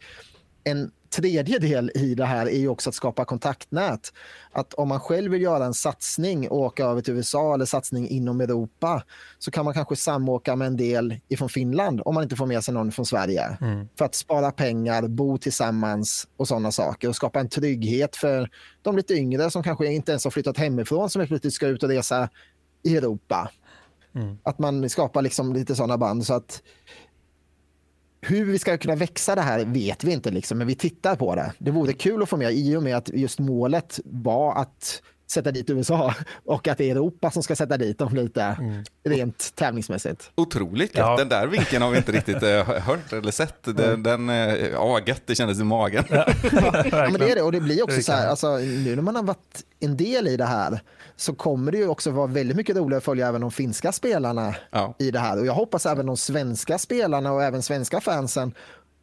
en 0.64 0.92
tredje 1.10 1.60
del 1.60 1.92
i 1.96 2.16
det 2.16 2.26
här 2.26 2.46
är 2.46 2.58
ju 2.58 2.68
också 2.68 2.90
att 2.90 2.96
skapa 2.96 3.26
kontaktnät. 3.26 4.14
Att 4.52 4.74
om 4.74 4.88
man 4.88 5.00
själv 5.00 5.32
vill 5.32 5.42
göra 5.42 5.66
en 5.66 5.74
satsning 5.74 6.50
och 6.50 6.58
åka 6.58 6.86
över 6.86 7.02
till 7.02 7.14
USA 7.14 7.54
eller 7.54 7.66
satsning 7.66 8.10
inom 8.10 8.42
Europa 8.42 9.04
så 9.40 9.52
kan 9.52 9.66
man 9.66 9.74
kanske 9.74 9.96
samåka 9.96 10.56
med 10.56 10.68
en 10.68 10.78
del 10.78 11.20
ifrån 11.28 11.50
Finland 11.50 12.02
om 12.06 12.14
man 12.14 12.24
inte 12.24 12.36
får 12.36 12.46
med 12.46 12.64
sig 12.64 12.74
någon 12.74 12.92
från 12.92 13.06
Sverige. 13.06 13.58
Mm. 13.62 13.88
För 13.98 14.06
att 14.06 14.16
spara 14.16 14.52
pengar, 14.52 15.08
bo 15.08 15.38
tillsammans 15.38 16.28
och 16.38 16.48
sådana 16.48 16.72
saker 16.72 17.10
och 17.10 17.16
skapa 17.16 17.40
en 17.40 17.50
trygghet 17.50 18.16
för 18.16 18.50
de 18.82 18.98
lite 18.98 19.14
yngre 19.14 19.52
som 19.52 19.64
kanske 19.64 19.88
inte 19.88 20.12
ens 20.12 20.24
har 20.24 20.32
flyttat 20.32 20.58
hemifrån 20.58 21.10
som 21.10 21.28
plötsligt 21.28 21.54
ska 21.54 21.68
ut 21.68 21.84
och 21.84 21.90
resa 21.90 22.30
i 22.84 22.98
Europa. 22.98 23.52
Mm. 24.16 24.38
Att 24.44 24.60
man 24.60 24.90
skapar 24.90 25.22
liksom 25.22 25.54
lite 25.54 25.76
sådana 25.76 25.98
band 25.98 26.26
så 26.26 26.34
att 26.34 26.62
hur 28.22 28.46
vi 28.46 28.60
ska 28.60 28.78
kunna 28.78 28.96
växa 28.96 29.36
det 29.36 29.42
här 29.42 29.66
vet 29.66 30.04
vi 30.04 30.12
inte, 30.12 30.32
liksom, 30.32 30.58
men 30.58 30.68
vi 30.68 30.76
tittar 30.76 31.16
på 31.16 31.36
det. 31.36 31.54
Det 31.58 31.72
vore 31.72 31.94
kul 31.94 32.24
att 32.24 32.30
få 32.30 32.38
med 32.38 32.54
i 32.54 32.76
och 32.76 32.84
med 32.84 32.98
att 32.98 33.10
just 33.10 33.40
målet 33.40 34.00
var 34.06 34.62
att 34.62 35.02
sätta 35.32 35.52
dit 35.52 35.70
USA 35.70 36.14
och 36.46 36.68
att 36.68 36.78
det 36.78 36.86
är 36.90 36.92
Europa 36.92 37.32
som 37.32 37.44
ska 37.44 37.56
sätta 37.56 37.78
dit 37.78 37.98
dem 38.00 38.16
lite 38.16 38.42
Mm. 38.60 38.84
rent 39.04 39.56
tävlingsmässigt. 39.56 40.32
Otroligt. 40.36 40.92
Ja. 40.98 41.18
Den 41.18 41.30
där 41.30 41.48
vinkeln 41.48 41.82
har 41.84 41.90
vi 41.92 41.98
inte 41.98 42.12
riktigt 42.12 42.44
eh, 42.44 42.64
hört 42.64 43.14
eller 43.14 43.32
sett. 43.32 43.64
Den, 43.64 44.04
den, 44.04 44.30
eh, 44.30 44.36
ja, 44.56 45.00
gött 45.06 45.22
det 45.26 45.36
kändes 45.36 45.60
i 45.60 45.64
magen. 45.64 46.04
Ja, 46.10 46.26
men 46.92 47.14
det 47.14 47.32
är 47.32 47.36
det 47.36 47.42
och 47.42 47.52
det 47.52 47.60
blir 47.62 47.84
också 47.84 47.98
Det 47.98 48.04
så 48.04 48.12
här, 48.12 48.28
alltså, 48.28 48.58
nu 48.58 48.96
när 48.96 49.04
man 49.04 49.16
har 49.16 49.24
varit 49.24 49.64
en 49.80 49.98
del 49.98 50.28
i 50.28 50.38
det 50.38 50.46
här 50.46 50.80
så 51.16 51.34
kommer 51.36 51.72
det 51.72 51.78
ju 51.78 51.88
också 51.88 52.12
vara 52.12 52.28
väldigt 52.28 52.58
mycket 52.58 52.76
roligare 52.76 52.98
att 52.98 53.04
följa 53.04 53.28
även 53.28 53.42
de 53.42 53.52
finska 53.52 53.92
spelarna 53.92 54.56
Ja. 54.72 54.96
i 55.00 55.12
det 55.12 55.20
här 55.20 55.40
och 55.40 55.46
jag 55.46 55.54
hoppas 55.54 55.86
även 55.86 56.06
de 56.06 56.18
svenska 56.18 56.78
spelarna 56.78 57.32
och 57.32 57.44
även 57.44 57.62
svenska 57.62 58.02
fansen 58.02 58.54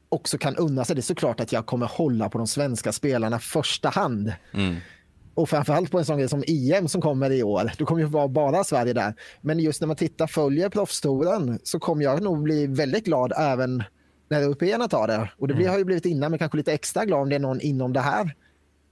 också 0.08 0.38
kan 0.38 0.56
unna 0.56 0.84
sig. 0.84 0.96
Det 0.96 1.00
är 1.00 1.02
såklart 1.02 1.40
att 1.40 1.52
jag 1.52 1.66
kommer 1.66 1.86
hålla 1.86 2.28
på 2.28 2.38
de 2.38 2.46
svenska 2.46 2.92
spelarna 2.92 3.38
första 3.38 3.88
hand. 3.88 4.32
Mm. 4.54 4.76
Och 5.34 5.48
framförallt 5.48 5.90
på 5.90 5.98
en 5.98 6.04
sån 6.04 6.18
grej 6.18 6.28
som 6.28 6.44
EM 6.46 6.88
som 6.88 7.00
kommer 7.00 7.30
i 7.32 7.42
år. 7.42 7.72
Då 7.78 7.86
kommer 7.86 8.00
ju 8.00 8.06
vara 8.06 8.28
bara 8.28 8.64
Sverige 8.64 8.92
där. 8.92 9.14
Men 9.40 9.58
just 9.58 9.80
när 9.80 9.86
man 9.86 9.96
tittar 9.96 10.26
följer 10.26 10.68
proffstouren 10.68 11.58
så 11.62 11.78
kommer 11.78 12.04
jag 12.04 12.22
nog 12.22 12.42
bli 12.42 12.66
väldigt 12.66 13.04
glad 13.04 13.32
även 13.36 13.82
när 14.28 14.40
européerna 14.40 14.88
tar 14.88 15.06
det. 15.06 15.30
Och 15.38 15.48
det 15.48 15.54
blir, 15.54 15.68
har 15.68 15.78
ju 15.78 15.84
blivit 15.84 16.06
innan, 16.06 16.30
men 16.30 16.38
kanske 16.38 16.56
lite 16.56 16.72
extra 16.72 17.04
glad 17.04 17.20
om 17.20 17.28
det 17.28 17.34
är 17.34 17.40
någon 17.40 17.60
inom 17.60 17.92
det 17.92 18.00
här 18.00 18.34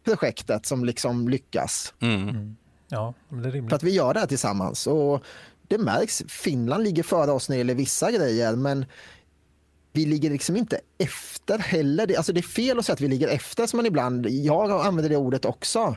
projektet 0.04 0.66
som 0.66 0.84
liksom 0.84 1.28
lyckas. 1.28 1.94
Mm. 2.00 2.56
Ja, 2.88 3.14
men 3.28 3.42
det 3.42 3.48
är 3.48 3.50
För 3.50 3.56
rimligt. 3.56 3.72
att 3.72 3.82
vi 3.82 3.90
gör 3.90 4.14
det 4.14 4.20
här 4.20 4.26
tillsammans. 4.26 4.86
Och 4.86 5.22
det 5.68 5.78
märks, 5.78 6.22
Finland 6.28 6.84
ligger 6.84 7.02
före 7.02 7.30
oss 7.30 7.48
när 7.48 7.56
det 7.56 7.58
gäller 7.58 7.74
vissa 7.74 8.10
grejer, 8.10 8.56
men 8.56 8.84
vi 9.92 10.06
ligger 10.06 10.30
liksom 10.30 10.56
inte 10.56 10.80
efter 10.98 11.58
heller. 11.58 12.06
Det, 12.06 12.16
alltså 12.16 12.32
det 12.32 12.40
är 12.40 12.42
fel 12.42 12.78
att 12.78 12.84
säga 12.84 12.94
att 12.94 13.00
vi 13.00 13.08
ligger 13.08 13.28
efter 13.28 13.66
som 13.66 13.76
man 13.76 13.86
ibland, 13.86 14.26
jag 14.26 14.70
använder 14.70 15.08
det 15.08 15.16
ordet 15.16 15.44
också. 15.44 15.96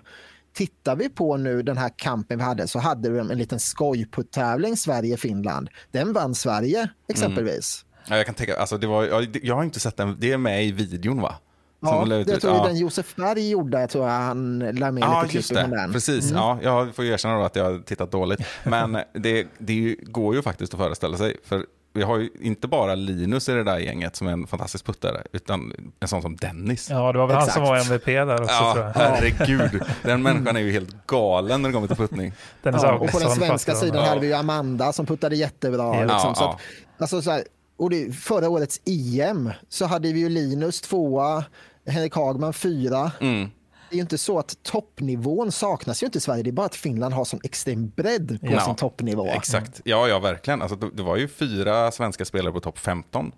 Tittar 0.56 0.96
vi 0.96 1.10
på 1.10 1.38
nu 1.38 1.62
den 1.62 1.78
här 1.78 1.92
kampen 1.96 2.38
vi 2.38 2.44
hade 2.44 2.68
så 2.68 2.80
hade 2.80 3.10
vi 3.10 3.20
en 3.20 3.28
liten 3.28 3.60
skojputtävling 3.60 4.78
Sverige-Finland. 4.78 5.70
Den 5.92 6.14
vann 6.14 6.36
Sverige 6.36 6.90
exempelvis. 7.08 7.86
Ja, 8.08 8.18
jag 8.18 8.26
kan 8.26 8.36
tänka, 8.36 8.58
alltså 8.58 8.78
det 8.78 8.88
var, 8.88 9.04
jag, 9.04 9.40
jag 9.44 9.56
har 9.56 9.64
inte 9.64 9.80
sett 9.80 9.98
den, 9.98 10.18
det 10.20 10.32
är 10.32 10.38
med 10.38 10.66
i 10.66 10.72
videon 10.72 11.22
va? 11.22 11.36
Ja, 11.80 12.06
det 12.06 12.40
tror 12.40 12.54
jag 12.54 12.64
ja. 12.64 12.68
den 12.68 12.78
Josef 12.78 13.16
Berg 13.16 13.50
gjorde, 13.50 13.80
jag 13.80 13.90
tror 13.90 14.08
jag 14.08 14.14
han 14.14 14.60
la 14.60 14.92
med 14.92 15.04
Ja, 15.04 15.22
lite 15.22 15.44
klipp 15.44 15.72
den. 15.72 15.94
Precis. 15.94 16.32
Mm. 16.32 16.38
Ja, 16.38 16.60
jag 16.62 16.96
får 16.96 17.06
ju 17.06 17.12
erkänna 17.12 17.46
att 17.46 17.56
jag 17.56 17.64
har 17.64 17.80
tittat 17.80 18.12
dåligt. 18.12 18.40
Men 18.64 18.94
det, 19.14 19.48
det 19.58 19.96
går 20.02 20.36
ju 20.36 20.42
faktiskt 20.42 20.74
att 20.74 20.80
föreställa 20.80 21.18
sig. 21.18 21.38
För 21.44 21.66
vi 21.96 22.04
har 22.04 22.18
ju 22.18 22.30
inte 22.42 22.68
bara 22.68 22.96
Linus 22.96 23.50
i 23.50 23.52
det 23.52 23.64
där 23.64 23.78
gänget 23.78 24.16
som 24.16 24.28
är 24.28 24.32
en 24.32 24.48
fantastisk 24.48 24.86
puttare, 24.86 25.22
utan 25.32 25.74
en 26.00 26.08
sån 26.08 26.22
som 26.22 26.36
Dennis. 26.36 26.90
Ja, 26.90 27.12
det 27.12 27.18
var 27.20 27.28
väl 27.28 27.38
han 27.38 27.48
som 27.48 27.64
var. 27.64 27.78
MVP 27.78 28.06
där 28.06 28.42
också 28.42 28.56
tror 28.74 28.78
Ja, 28.78 28.92
jag. 28.96 29.02
herregud. 29.02 29.82
Den 30.04 30.24
människan 30.24 30.56
är 30.56 30.60
ju 30.60 30.72
helt 30.72 31.08
galen 31.08 31.62
när 31.62 31.70
det 31.70 31.74
kommer 31.74 31.88
till 31.88 31.96
puttning. 31.98 32.34
Dennis 32.64 32.84
Ja, 32.84 32.94
och 32.94 33.12
på 33.12 33.20
den 33.20 33.30
svenska 33.32 33.76
sidan 33.76 34.04
Ja. 34.04 34.10
hade 34.10 34.22
vi 34.22 34.28
ju 34.28 34.34
Amanda 34.34 34.94
som 34.94 35.06
puttade 35.06 35.36
jättebra. 35.36 35.96
Ja. 35.96 36.02
Liksom, 36.02 36.36
så 36.36 36.44
att, 36.44 36.60
alltså, 36.98 37.22
så 37.22 37.32
här, 37.32 37.44
och 37.78 37.90
det, 37.90 38.12
förra 38.16 38.50
årets 38.50 38.82
EM 38.86 39.52
så 39.70 39.86
hade 39.86 40.14
vi 40.14 40.20
ju 40.20 40.30
Linus 40.30 40.82
tvåa, 40.82 41.44
Henrik 41.88 42.16
Hagman 42.16 42.54
fyra. 42.54 43.12
Mm. 43.22 43.50
Det 43.90 43.94
är 43.94 43.96
ju 43.96 44.02
inte 44.02 44.18
så 44.18 44.40
att 44.40 44.64
toppnivån 44.64 45.52
saknas 45.52 46.04
ju 46.04 46.06
inte 46.06 46.18
i 46.18 46.22
Sverige. 46.22 46.44
Det 46.44 46.50
är 46.50 46.52
bara 46.52 46.66
att 46.66 46.76
Finland 46.76 47.14
har 47.14 47.26
sån 47.26 47.40
extrem 47.44 47.90
bredd 47.90 48.40
på 48.42 48.52
Ja, 48.52 48.62
sin 48.62 48.76
toppnivå. 48.76 49.28
Exakt. 49.28 49.82
Ja, 49.86 50.08
ja, 50.08 50.20
verkligen. 50.20 50.62
Alltså, 50.62 50.76
det, 50.76 51.04
var 51.04 51.18
ju 51.18 51.28
fyra 51.28 51.92
svenska 51.92 52.26
spelare 52.26 52.54
på 52.54 52.60
topp 52.60 52.80
15. 52.80 53.32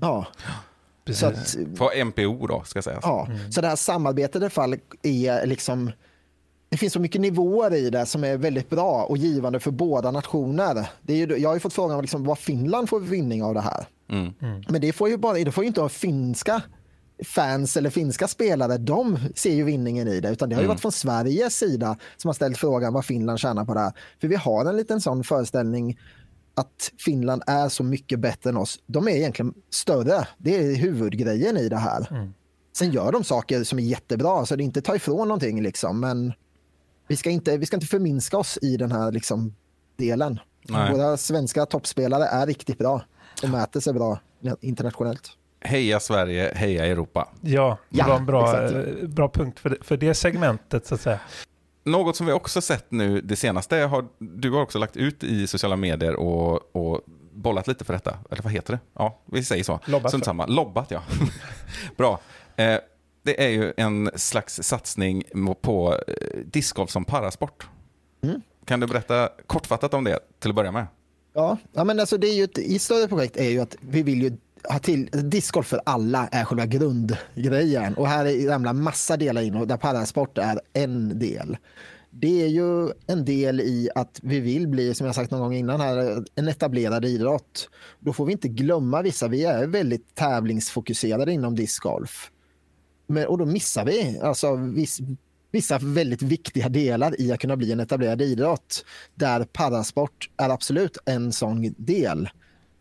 Ja, 0.00 0.26
Precis. 1.04 1.20
så, 1.20 1.26
att, 1.26 1.76
På 1.78 1.90
MPO 2.04 2.46
då, 2.46 2.62
ska 2.64 2.82
sägas. 2.82 3.00
ja. 3.02 3.28
så 3.50 3.60
det 3.60 3.68
här 3.68 3.76
samarbetet 3.76 4.34
i 4.34 4.38
alla 4.38 4.50
fall 4.50 4.76
är 5.02 5.46
liksom 5.46 5.90
det 6.70 6.76
finns 6.76 6.92
så 6.92 7.00
mycket 7.00 7.20
nivåer 7.20 7.74
i 7.74 7.90
det 7.90 8.06
som 8.06 8.24
är 8.24 8.36
väldigt 8.36 8.70
bra 8.70 9.04
och 9.04 9.16
givande 9.16 9.60
för 9.60 9.70
båda 9.70 10.10
nationer. 10.10 10.86
Det 11.02 11.12
är 11.12 11.26
ju, 11.26 11.36
jag 11.38 11.48
har 11.48 11.54
ju 11.54 11.60
fått 11.60 11.72
frågan 11.72 12.00
liksom, 12.00 12.24
vad 12.24 12.38
Finland 12.38 12.88
får 12.88 13.00
för 13.00 13.06
vinning 13.06 13.42
av 13.42 13.54
det 13.54 13.60
här. 13.60 13.86
Mm. 14.10 14.32
Men 14.68 14.80
det 14.80 14.92
får 14.92 15.08
ju 15.08 15.16
bara, 15.16 15.34
det 15.34 15.52
får 15.52 15.64
ju 15.64 15.68
inte 15.68 15.80
ha 15.80 15.88
finska 15.88 16.62
fans 17.24 17.76
eller 17.76 17.90
finska 17.90 18.28
spelare. 18.28 18.78
De 18.78 19.18
ser 19.34 19.54
ju 19.54 19.64
vinningen 19.64 20.08
i 20.08 20.20
det. 20.20 20.30
Utan 20.30 20.48
det 20.48 20.54
har 20.54 20.62
ju 20.62 20.68
varit 20.68 20.80
från 20.80 20.92
Sveriges 20.92 21.56
sida 21.56 21.98
som 22.16 22.28
har 22.28 22.34
ställt 22.34 22.58
frågan 22.58 22.92
vad 22.92 23.04
Finland 23.04 23.38
tjänar 23.38 23.64
på 23.64 23.74
det 23.74 23.80
här. 23.80 23.92
För 24.20 24.28
vi 24.28 24.36
har 24.36 24.64
en 24.64 24.76
liten 24.76 25.00
sån 25.00 25.24
föreställning 25.24 25.98
att 26.54 26.92
Finland 26.98 27.42
är 27.46 27.68
så 27.68 27.82
mycket 27.82 28.20
bättre 28.20 28.50
än 28.50 28.56
oss. 28.56 28.78
De 28.86 29.08
är 29.08 29.12
egentligen 29.12 29.54
större. 29.70 30.28
Det 30.38 30.56
är 30.56 30.76
huvudgrejen 30.76 31.56
i 31.56 31.68
det 31.68 31.76
här. 31.76 32.30
Sen 32.76 32.90
gör 32.90 33.12
de 33.12 33.24
saker 33.24 33.64
som 33.64 33.78
är 33.78 33.82
jättebra, 33.82 34.46
så 34.46 34.56
det 34.56 34.62
inte 34.62 34.82
tar 34.82 34.94
ifrån 34.94 35.28
någonting. 35.28 35.62
Liksom. 35.62 36.00
Men 36.00 36.32
vi 37.08 37.16
ska, 37.16 37.30
inte, 37.30 37.56
vi 37.56 37.66
ska 37.66 37.76
inte 37.76 37.86
förminska 37.86 38.38
oss 38.38 38.58
i 38.62 38.76
den 38.76 38.92
här 38.92 39.12
liksom, 39.12 39.54
delen. 39.96 40.38
Nej. 40.68 40.92
Våra 40.92 41.16
svenska 41.16 41.66
toppspelare 41.66 42.24
är 42.24 42.46
riktigt 42.46 42.78
bra 42.78 43.02
och 43.42 43.48
mäter 43.48 43.80
sig 43.80 43.92
bra 43.92 44.20
internationellt. 44.60 45.30
Heja 45.68 46.00
Sverige, 46.00 46.52
heja 46.54 46.86
Europa. 46.86 47.28
Ja, 47.40 47.78
det 47.88 47.98
Ja, 47.98 48.08
var 48.08 48.16
en 48.16 48.26
bra, 48.26 48.64
exakt. 48.64 48.88
eh, 49.02 49.08
bra 49.08 49.28
punkt 49.28 49.60
för 49.60 49.70
det, 49.70 49.76
för 49.80 49.96
det 49.96 50.14
segmentet 50.14 50.86
så 50.86 50.94
att 50.94 51.00
säga. 51.00 51.20
Något 51.84 52.16
som 52.16 52.26
vi 52.26 52.32
också 52.32 52.60
sett 52.60 52.90
nu 52.90 53.20
det 53.20 53.36
senaste, 53.36 53.76
har, 53.76 54.04
du 54.18 54.50
har 54.50 54.62
också 54.62 54.78
lagt 54.78 54.96
ut 54.96 55.24
i 55.24 55.46
sociala 55.46 55.76
medier 55.76 56.16
och, 56.16 56.76
och 56.76 57.00
bollat 57.32 57.66
lite 57.68 57.84
för 57.84 57.92
detta. 57.92 58.18
Eller 58.30 58.42
vad 58.42 58.52
heter 58.52 58.72
det? 58.72 58.78
Ja, 58.94 59.20
vi 59.32 59.44
säger 59.44 59.64
så. 59.64 59.80
Lobbat, 59.86 60.24
samma. 60.24 60.46
Lobbat, 60.46 60.90
ja. 60.90 61.02
Bra. 61.96 62.20
Eh, 62.56 62.76
det 63.22 63.44
är 63.44 63.48
ju 63.48 63.72
en 63.76 64.10
slags 64.14 64.62
satsning 64.62 65.22
på 65.60 65.94
eh, 66.08 66.38
discgolf 66.44 66.90
som 66.90 67.04
parasport. 67.04 67.68
Mm. 68.22 68.40
Kan 68.64 68.80
du 68.80 68.86
berätta 68.86 69.28
kortfattat 69.46 69.94
om 69.94 70.04
det 70.04 70.18
till 70.40 70.50
att 70.50 70.56
börja 70.56 70.72
med? 70.72 70.86
Ja, 71.34 71.56
ja 71.72 71.84
men 71.84 72.00
alltså 72.00 72.18
det 72.18 72.26
är 72.26 72.34
ju 72.34 72.44
ett, 72.44 72.58
i 72.58 72.78
större 72.78 73.08
projekt 73.08 73.36
är 73.36 73.50
ju 73.50 73.60
att 73.60 73.76
vi 73.80 74.02
vill 74.02 74.22
ju 74.22 74.36
ha 74.64 74.78
till, 74.78 75.08
discgolf 75.12 75.66
för 75.66 75.80
alla 75.84 76.28
är 76.28 76.44
själva 76.44 76.66
grundgrejen 76.66 77.94
och 77.94 78.08
här 78.08 78.48
ramlar 78.48 78.72
massa 78.72 79.16
delar 79.16 79.42
in 79.42 79.54
och 79.54 79.66
där 79.66 79.76
parasport 79.76 80.38
är 80.38 80.60
en 80.72 81.18
del. 81.18 81.56
Det 82.10 82.42
är 82.42 82.48
ju 82.48 82.92
en 83.06 83.24
del 83.24 83.60
i 83.60 83.90
att 83.94 84.20
vi 84.22 84.40
vill 84.40 84.68
bli, 84.68 84.94
som 84.94 85.06
jag 85.06 85.14
sagt 85.14 85.30
någon 85.30 85.40
gång 85.40 85.54
innan 85.54 85.80
här, 85.80 86.24
en 86.34 86.48
etablerad 86.48 87.04
idrott. 87.04 87.70
Då 88.00 88.12
får 88.12 88.26
vi 88.26 88.32
inte 88.32 88.48
glömma 88.48 89.02
vissa, 89.02 89.28
vi 89.28 89.44
är 89.44 89.66
väldigt 89.66 90.14
tävlingsfokuserade 90.14 91.32
inom 91.32 91.54
discgolf. 91.54 92.30
Men, 93.06 93.26
och 93.26 93.38
då 93.38 93.46
missar 93.46 93.84
vi 93.84 94.20
alltså 94.22 94.56
viss, 94.56 94.98
vissa 95.50 95.78
väldigt 95.78 96.22
viktiga 96.22 96.68
delar 96.68 97.20
i 97.20 97.32
att 97.32 97.40
kunna 97.40 97.56
bli 97.56 97.72
en 97.72 97.80
etablerad 97.80 98.22
idrott. 98.22 98.84
Där 99.14 99.44
parasport 99.44 100.30
är 100.36 100.48
absolut 100.48 100.98
en 101.04 101.32
sån 101.32 101.74
del. 101.78 102.28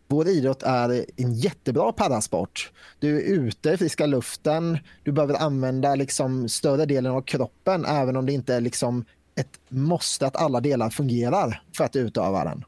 Vår 0.08 0.28
idrott 0.28 0.64
är 0.64 1.05
en 1.16 1.34
jättebra 1.34 1.91
parasport. 1.91 2.72
Du 2.99 3.18
är 3.18 3.22
ute 3.22 3.70
i 3.70 3.78
friska 3.78 4.05
luften, 4.05 4.78
du 5.03 5.12
behöver 5.12 5.36
använda 5.36 5.95
liksom 5.95 6.49
större 6.49 6.86
delen 6.86 7.12
av 7.12 7.22
kroppen 7.22 7.86
även 7.86 8.18
om 8.18 8.26
det 8.26 8.34
inte 8.34 8.55
är 8.55 8.62
liksom 8.62 9.05
ett 9.36 9.60
måste 9.70 10.28
att 10.28 10.36
alla 10.36 10.62
delar 10.62 10.89
fungerar 10.89 11.64
för 11.78 11.84
att 11.84 11.95
utöva 11.95 12.43
den. 12.43 12.64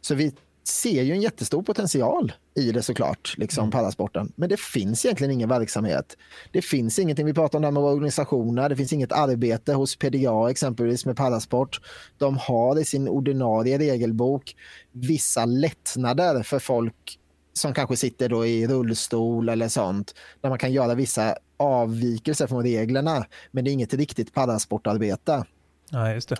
Så 0.00 0.14
vi 0.14 0.34
ser 0.64 1.02
ju 1.02 1.12
en 1.12 1.20
jättestor 1.20 1.62
potential 1.62 2.32
i 2.54 2.72
det 2.72 2.82
såklart, 2.82 3.34
liksom 3.38 3.70
parasporten. 3.70 4.32
Men 4.36 4.48
det 4.48 4.60
finns 4.60 5.04
egentligen 5.04 5.30
ingen 5.30 5.48
verksamhet. 5.48 6.16
Det 6.52 6.62
finns 6.62 6.98
ingenting, 6.98 7.26
vi 7.26 7.34
pratar 7.34 7.58
om 7.58 7.62
det 7.62 7.66
här 7.66 7.72
med 7.72 7.82
organisationer, 7.82 8.68
det 8.68 8.76
finns 8.76 8.92
inget 8.92 9.12
arbete 9.12 9.72
hos 9.72 9.96
PDA 9.96 10.50
exempelvis 10.50 11.06
med 11.06 11.16
parasport. 11.16 11.80
De 12.18 12.36
har 12.36 12.80
i 12.80 12.84
sin 12.84 13.08
ordinarie 13.08 13.78
regelbok 13.78 14.56
vissa 14.92 15.44
lättnader 15.44 16.42
för 16.42 16.58
folk 16.58 17.18
som 17.52 17.74
kanske 17.74 17.96
sitter 17.96 18.28
då 18.28 18.46
i 18.46 18.66
rullstol 18.66 19.48
eller 19.48 19.68
sånt, 19.68 20.14
där 20.40 20.48
man 20.48 20.58
kan 20.58 20.72
göra 20.72 20.94
vissa 20.94 21.36
avvikelser 21.56 22.46
från 22.46 22.62
reglerna. 22.62 23.26
Men 23.50 23.64
det 23.64 23.70
är 23.70 23.72
inget 23.72 23.94
riktigt 23.94 24.34
parasportarbete. 24.34 25.44
Nej, 25.92 26.14
just 26.14 26.28
det. 26.28 26.36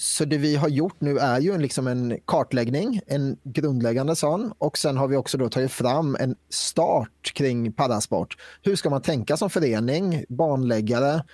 Så 0.00 0.24
det 0.24 0.38
vi 0.38 0.56
har 0.56 0.68
gjort 0.68 1.00
nu 1.00 1.18
är 1.18 1.40
ju 1.40 1.52
en, 1.52 1.62
liksom 1.62 1.86
en 1.86 2.18
kartläggning, 2.24 3.00
en 3.06 3.36
grundläggande 3.42 4.16
sån. 4.16 4.52
Och 4.58 4.78
sen 4.78 4.96
har 4.96 5.08
vi 5.08 5.16
också 5.16 5.38
då 5.38 5.48
tagit 5.48 5.72
fram 5.72 6.16
en 6.20 6.36
start 6.48 7.32
kring 7.34 7.72
parasport. 7.72 8.36
Hur 8.62 8.76
ska 8.76 8.90
man 8.90 9.02
tänka 9.02 9.36
som 9.36 9.50
förening, 9.50 10.24
banläggare? 10.28 11.24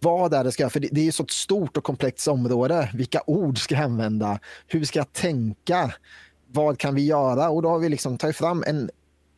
Vad 0.00 0.34
är 0.34 0.44
det 0.44 0.52
ska 0.52 0.70
För 0.70 0.80
det, 0.80 1.00
är 1.00 1.04
ju 1.04 1.12
så 1.12 1.22
ett 1.22 1.30
stort 1.30 1.76
och 1.76 1.84
komplext 1.84 2.28
område. 2.28 2.90
Vilka 2.94 3.22
ord 3.26 3.58
ska 3.58 3.74
jag 3.74 3.84
använda? 3.84 4.38
Hur 4.66 4.84
ska 4.84 4.98
jag 4.98 5.12
tänka? 5.12 5.94
Vad 6.46 6.78
kan 6.78 6.94
vi 6.94 7.06
göra? 7.06 7.48
Och 7.48 7.62
då 7.62 7.68
har 7.68 7.78
vi 7.78 7.88
liksom 7.88 8.18
tagit 8.18 8.36
fram 8.36 8.64
en, 8.66 8.90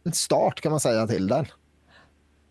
en 0.04 0.12
start 0.12 0.60
kan 0.60 0.70
man 0.70 0.80
säga 0.80 1.06
till 1.06 1.28
den. 1.28 1.46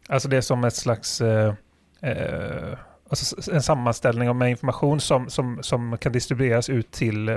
Alltså 0.08 0.30
det 0.30 0.38
är 0.38 0.42
som 0.42 0.64
ett 0.64 0.76
slags 0.76 1.22
eh, 1.22 1.54
eh, 2.02 2.78
alltså 3.10 3.51
en 3.51 3.62
sammanställning 3.62 4.38
med 4.38 4.49
information 4.49 4.99
som, 4.99 5.30
som, 5.30 5.60
som 5.62 5.97
kan 5.97 6.12
distribueras 6.12 6.70
ut 6.70 6.91
till 6.91 7.30
eh, 7.30 7.36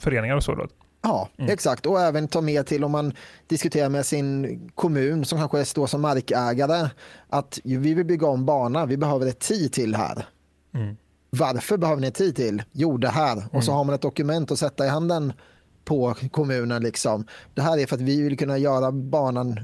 föreningar 0.00 0.36
och 0.36 0.44
så. 0.44 0.54
Då. 0.54 0.66
Ja, 1.02 1.28
exakt. 1.38 1.86
Och 1.86 2.00
även 2.00 2.28
ta 2.28 2.40
med 2.40 2.66
till 2.66 2.84
om 2.84 2.92
man 2.92 3.12
diskuterar 3.46 3.88
med 3.88 4.06
sin 4.06 4.60
kommun 4.74 5.24
som 5.24 5.38
kanske 5.38 5.64
står 5.64 5.86
som 5.86 6.00
markägare 6.00 6.88
att 7.28 7.58
vi 7.64 7.94
vill 7.94 8.06
bygga 8.06 8.26
om 8.26 8.46
bana, 8.46 8.86
vi 8.86 8.96
behöver 8.96 9.26
ett 9.26 9.40
tid 9.40 9.72
till 9.72 9.94
här. 9.94 10.26
Mm. 10.74 10.96
Varför 11.30 11.76
behöver 11.76 12.02
ni 12.02 12.10
tid 12.10 12.36
till? 12.36 12.62
Jo, 12.72 12.96
det 12.96 13.08
här. 13.08 13.44
Och 13.52 13.64
så 13.64 13.72
har 13.72 13.84
man 13.84 13.94
ett 13.94 14.02
dokument 14.02 14.50
att 14.50 14.58
sätta 14.58 14.86
i 14.86 14.88
handen 14.88 15.32
på 15.84 16.14
kommunen. 16.30 16.82
Liksom. 16.82 17.26
Det 17.54 17.62
här 17.62 17.78
är 17.78 17.86
för 17.86 17.96
att 17.96 18.02
vi 18.02 18.22
vill 18.22 18.38
kunna 18.38 18.58
göra 18.58 18.92
banan 18.92 19.60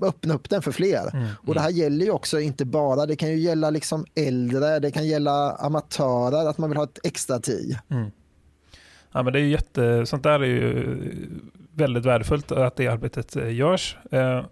öppna 0.00 0.34
upp 0.34 0.50
den 0.50 0.62
för 0.62 0.72
fler. 0.72 1.34
Och 1.46 1.54
det 1.54 1.60
här 1.60 1.70
gäller 1.70 2.04
ju 2.04 2.10
också 2.10 2.40
inte 2.40 2.64
bara, 2.64 3.06
det 3.06 3.16
kan 3.16 3.28
ju 3.28 3.36
gälla 3.36 3.70
liksom 3.70 4.04
äldre, 4.14 4.78
det 4.78 4.90
kan 4.90 5.06
gälla 5.06 5.52
amatörer, 5.52 6.48
att 6.48 6.58
man 6.58 6.70
vill 6.70 6.76
ha 6.76 6.84
ett 6.84 6.98
extra 7.04 7.38
tid. 7.38 7.78
Ja, 9.12 9.22
men 9.22 9.32
det 9.32 9.38
är 9.38 9.42
ju 9.42 9.50
jätte, 9.50 10.06
sånt 10.06 10.22
där 10.22 10.40
är 10.40 10.46
ju 10.46 10.98
väldigt 11.74 12.04
värdefullt 12.04 12.52
att 12.52 12.76
det 12.76 12.88
arbetet 12.88 13.36
eh, 13.36 13.54
görs. 13.54 13.96
Eh, 14.10 14.44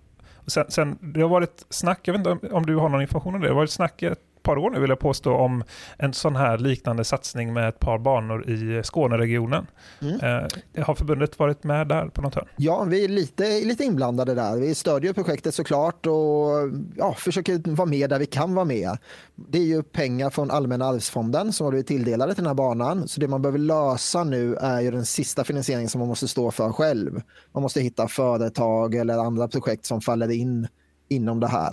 sen, 0.47 0.65
sen, 0.69 0.99
det 1.01 1.21
har 1.21 1.29
varit 1.29 1.67
snack, 1.71 2.01
jag 2.03 2.13
vet 2.13 2.19
inte 2.19 2.31
om, 2.31 2.41
om 2.53 2.67
du 2.67 2.77
har 2.77 2.89
någon 2.89 3.03
information 3.03 3.35
om 3.35 3.41
det, 3.41 3.47
det 3.47 3.53
har 3.53 3.57
varit 3.57 3.71
snack 3.71 4.03
par 4.43 4.59
år 4.59 4.71
nu 4.71 4.81
vill 4.81 4.91
jag 4.91 4.99
påstå 4.99 5.35
om 5.35 5.65
en 5.99 6.13
sån 6.13 6.37
här 6.37 6.59
liknande 6.59 7.05
satsning 7.05 7.53
med 7.53 7.69
ett 7.69 7.79
par 7.79 7.99
banor 7.99 8.51
i 8.51 8.83
Skåneregionen. 8.85 9.67
Mm. 10.01 10.15
Eh, 10.15 10.85
har 10.85 10.95
förbundet 10.95 11.39
varit 11.39 11.65
med 11.65 11.89
där 11.89 12.07
på 12.07 12.23
något 12.23 12.35
hörn? 12.35 12.49
Ja, 12.57 12.85
vi 12.85 13.05
är 13.05 13.09
lite, 13.09 13.61
lite 13.61 13.85
inblandade 13.85 14.35
där. 14.35 14.57
Vi 14.57 14.75
stödjer 14.75 15.13
projektet 15.13 15.55
såklart 15.55 16.07
och 16.07 16.71
ja, 16.97 17.15
försöker 17.15 17.75
vara 17.77 17.89
med 17.89 18.11
där 18.11 18.19
vi 18.19 18.27
kan 18.27 18.55
vara 18.55 18.65
med. 18.65 18.99
Det 19.35 19.59
är 19.59 19.63
ju 19.63 19.83
pengar 19.83 20.31
från 20.31 20.51
Allmänna 20.51 20.85
arvsfonden 20.85 21.53
som 21.53 21.65
har 21.65 21.71
blivit 21.71 21.87
tilldelade 21.87 22.35
till 22.35 22.45
den 22.45 22.49
här 22.49 22.55
banan. 22.55 23.09
Så 23.09 23.21
det 23.21 23.29
man 23.29 23.43
behöver 23.43 23.59
lösa 23.59 24.25
nu 24.25 24.55
är 24.55 24.81
ju 24.81 24.91
den 24.91 25.07
sista 25.07 25.45
finansieringen 25.45 25.89
som 25.89 25.99
man 25.99 26.09
måste 26.09 26.29
stå 26.29 26.51
för 26.51 26.73
själv. 26.73 27.23
Man 27.53 27.63
måste 27.63 27.81
hitta 27.81 28.09
företag 28.09 28.95
eller 28.95 29.19
andra 29.19 29.49
projekt 29.49 29.87
som 29.87 30.01
faller 30.01 30.31
in 30.31 30.69
inom 31.09 31.41
det 31.41 31.49
här. 31.49 31.73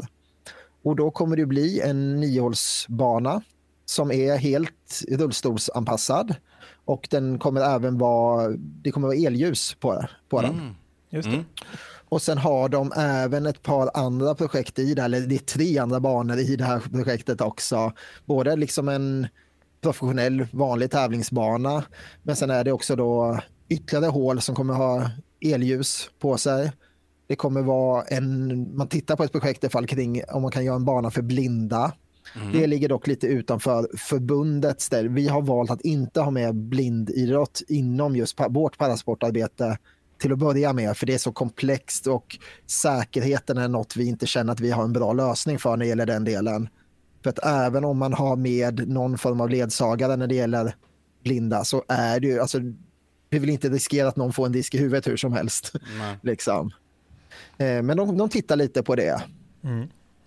Och 0.84 0.96
då 0.96 1.12
kommer 1.12 1.36
det 1.36 1.46
bli 1.46 1.82
en 1.82 2.20
niohålsbana 2.20 3.42
som 3.86 4.12
är 4.12 4.38
helt 4.38 5.02
rullstolsanpassad. 5.08 6.36
Och 6.86 7.08
den 7.12 7.40
kommer 7.40 7.62
även 7.62 7.98
vara, 7.98 8.50
det 8.58 8.92
kommer 8.92 9.08
vara 9.08 9.18
elljus 9.18 9.76
på, 9.80 10.06
på 10.30 10.42
den. 10.42 10.76
Just 11.10 11.30
det. 11.32 11.44
Och 12.10 12.22
sen 12.22 12.38
har 12.38 12.70
de 12.70 12.92
även 12.96 13.46
ett 13.46 13.64
par 13.64 13.90
andra 13.94 14.36
projekt 14.36 14.80
i 14.80 14.94
det, 14.94 15.02
eller 15.02 15.22
det 15.22 15.36
är 15.36 15.40
tre 15.40 15.78
andra 15.78 16.00
banor 16.00 16.38
i 16.38 16.56
det 16.56 16.64
här 16.64 16.80
projektet 16.80 17.42
också. 17.42 17.94
Både 18.26 18.56
liksom 18.56 18.90
en 18.90 19.28
professionell 19.82 20.48
vanlig 20.52 20.92
tävlingsbana, 20.92 21.84
men 22.24 22.36
sen 22.36 22.50
är 22.50 22.64
det 22.64 22.72
också 22.72 22.96
då 22.96 23.40
ytterligare 23.70 24.12
hål 24.12 24.42
som 24.42 24.56
kommer 24.56 24.74
ha 24.74 25.10
elljus 25.42 26.10
på 26.20 26.38
sig. 26.38 26.72
Det 27.30 27.36
kommer 27.36 27.62
vara 27.62 28.04
en, 28.04 28.78
man 28.78 28.88
tittar 28.88 29.16
på 29.16 29.24
ett 29.24 29.32
projekt 29.32 29.64
i 29.64 29.70
fall 29.70 29.88
kring 29.88 30.22
om 30.32 30.42
man 30.42 30.52
kan 30.52 30.66
göra 30.66 30.76
en 30.76 30.86
bana 30.86 31.12
för 31.12 31.22
blinda. 31.22 31.94
Det 32.54 32.68
ligger 32.68 32.90
dock 32.90 33.08
lite 33.08 33.28
utanför 33.28 33.88
förbundets 33.98 34.90
del. 34.90 35.10
Vi 35.10 35.28
har 35.28 35.42
valt 35.42 35.72
att 35.72 35.82
inte 35.82 36.22
ha 36.22 36.32
med 36.32 36.56
blindidrott 36.56 37.62
inom 37.68 38.16
just 38.16 38.40
vårt 38.50 38.78
parasportarbete 38.78 39.78
till 40.22 40.34
att 40.34 40.40
börja 40.40 40.74
med, 40.74 40.98
för 40.98 41.06
det 41.06 41.14
är 41.14 41.18
så 41.18 41.32
komplext 41.32 42.08
och 42.08 42.38
säkerheten 42.68 43.58
är 43.58 43.68
något 43.68 43.96
vi 43.96 44.08
inte 44.08 44.28
känner 44.28 44.54
att 44.54 44.60
vi 44.60 44.72
har 44.72 44.84
en 44.84 44.94
bra 44.94 45.14
lösning 45.14 45.60
för 45.60 45.70
när 45.70 45.78
det 45.78 45.86
gäller 45.86 46.06
den 46.06 46.24
delen. 46.24 46.70
För 47.24 47.30
att 47.30 47.46
även 47.46 47.86
om 47.86 47.98
man 47.98 48.14
har 48.14 48.36
med 48.36 48.88
någon 48.88 49.18
form 49.18 49.42
av 49.42 49.50
ledsagare 49.50 50.16
när 50.16 50.28
det 50.28 50.36
gäller 50.36 50.76
blinda 51.24 51.64
så 51.64 51.84
är 51.88 52.20
det 52.20 52.28
ju, 52.28 52.40
alltså, 52.40 52.60
vi 53.30 53.40
vill 53.40 53.50
inte 53.50 53.70
riskera 53.70 54.08
att 54.08 54.16
någon 54.16 54.34
får 54.34 54.46
en 54.46 54.52
disk 54.52 54.76
i 54.76 54.78
huvudet 54.78 55.08
hur 55.08 55.18
som 55.18 55.34
helst. 55.34 55.72
liksom. 56.22 56.72
Eh, 57.60 57.82
Men 57.82 57.97
de, 57.97 58.18
de 58.18 58.30
tittar 58.30 58.55
lite 58.55 58.84
på 58.84 58.95
det. 58.95 59.22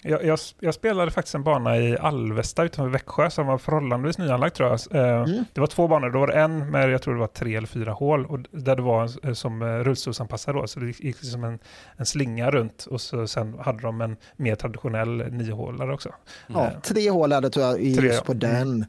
Jag, 0.04 0.24
jag, 0.24 0.38
jag 0.60 0.74
spelade 0.74 1.10
faktiskt 1.10 1.34
en 1.34 1.44
bana 1.44 1.78
i 1.78 1.98
Alvesta 1.98 2.64
utanför 2.64 2.90
Växjö 2.90 3.30
som 3.30 3.46
var 3.46 3.58
förhållandevis 3.58 4.18
nyanlagd 4.18 4.54
tror 4.54 4.68
jag. 4.68 4.80
Eh, 5.20 5.26
Det 5.52 5.60
var 5.60 5.66
två 5.66 5.88
banor, 5.88 6.10
då 6.10 6.18
var 6.18 6.26
det 6.26 6.32
en 6.32 6.70
med 6.70 6.90
jag 6.90 7.02
tror 7.02 7.14
det 7.14 7.20
var 7.20 7.26
tre 7.26 7.56
eller 7.56 7.66
fyra 7.68 7.92
hål 7.92 8.26
och 8.26 8.38
där 8.50 8.76
det 8.76 8.82
var 8.82 9.26
eh, 9.26 9.32
som 9.32 9.64
rullstolsanpassad 9.64 10.54
då, 10.54 10.66
så 10.66 10.80
det 10.80 10.86
gick 10.86 11.04
liksom 11.22 11.44
en, 11.44 11.58
en 11.96 12.06
slinga 12.06 12.50
runt 12.50 12.86
och 12.90 13.00
så, 13.00 13.26
sen 13.26 13.56
hade 13.60 13.82
de 13.82 14.00
en 14.00 14.16
mer 14.36 14.54
traditionell 14.54 15.16
niohålare 15.32 15.92
också. 15.94 16.08
Ja, 16.46 16.70
tre 16.82 17.10
hål 17.10 17.30
det 17.30 17.50
tror 17.50 17.66
jag 17.66 17.80
just 17.82 18.24
på 18.24 18.32
den. 18.34 18.84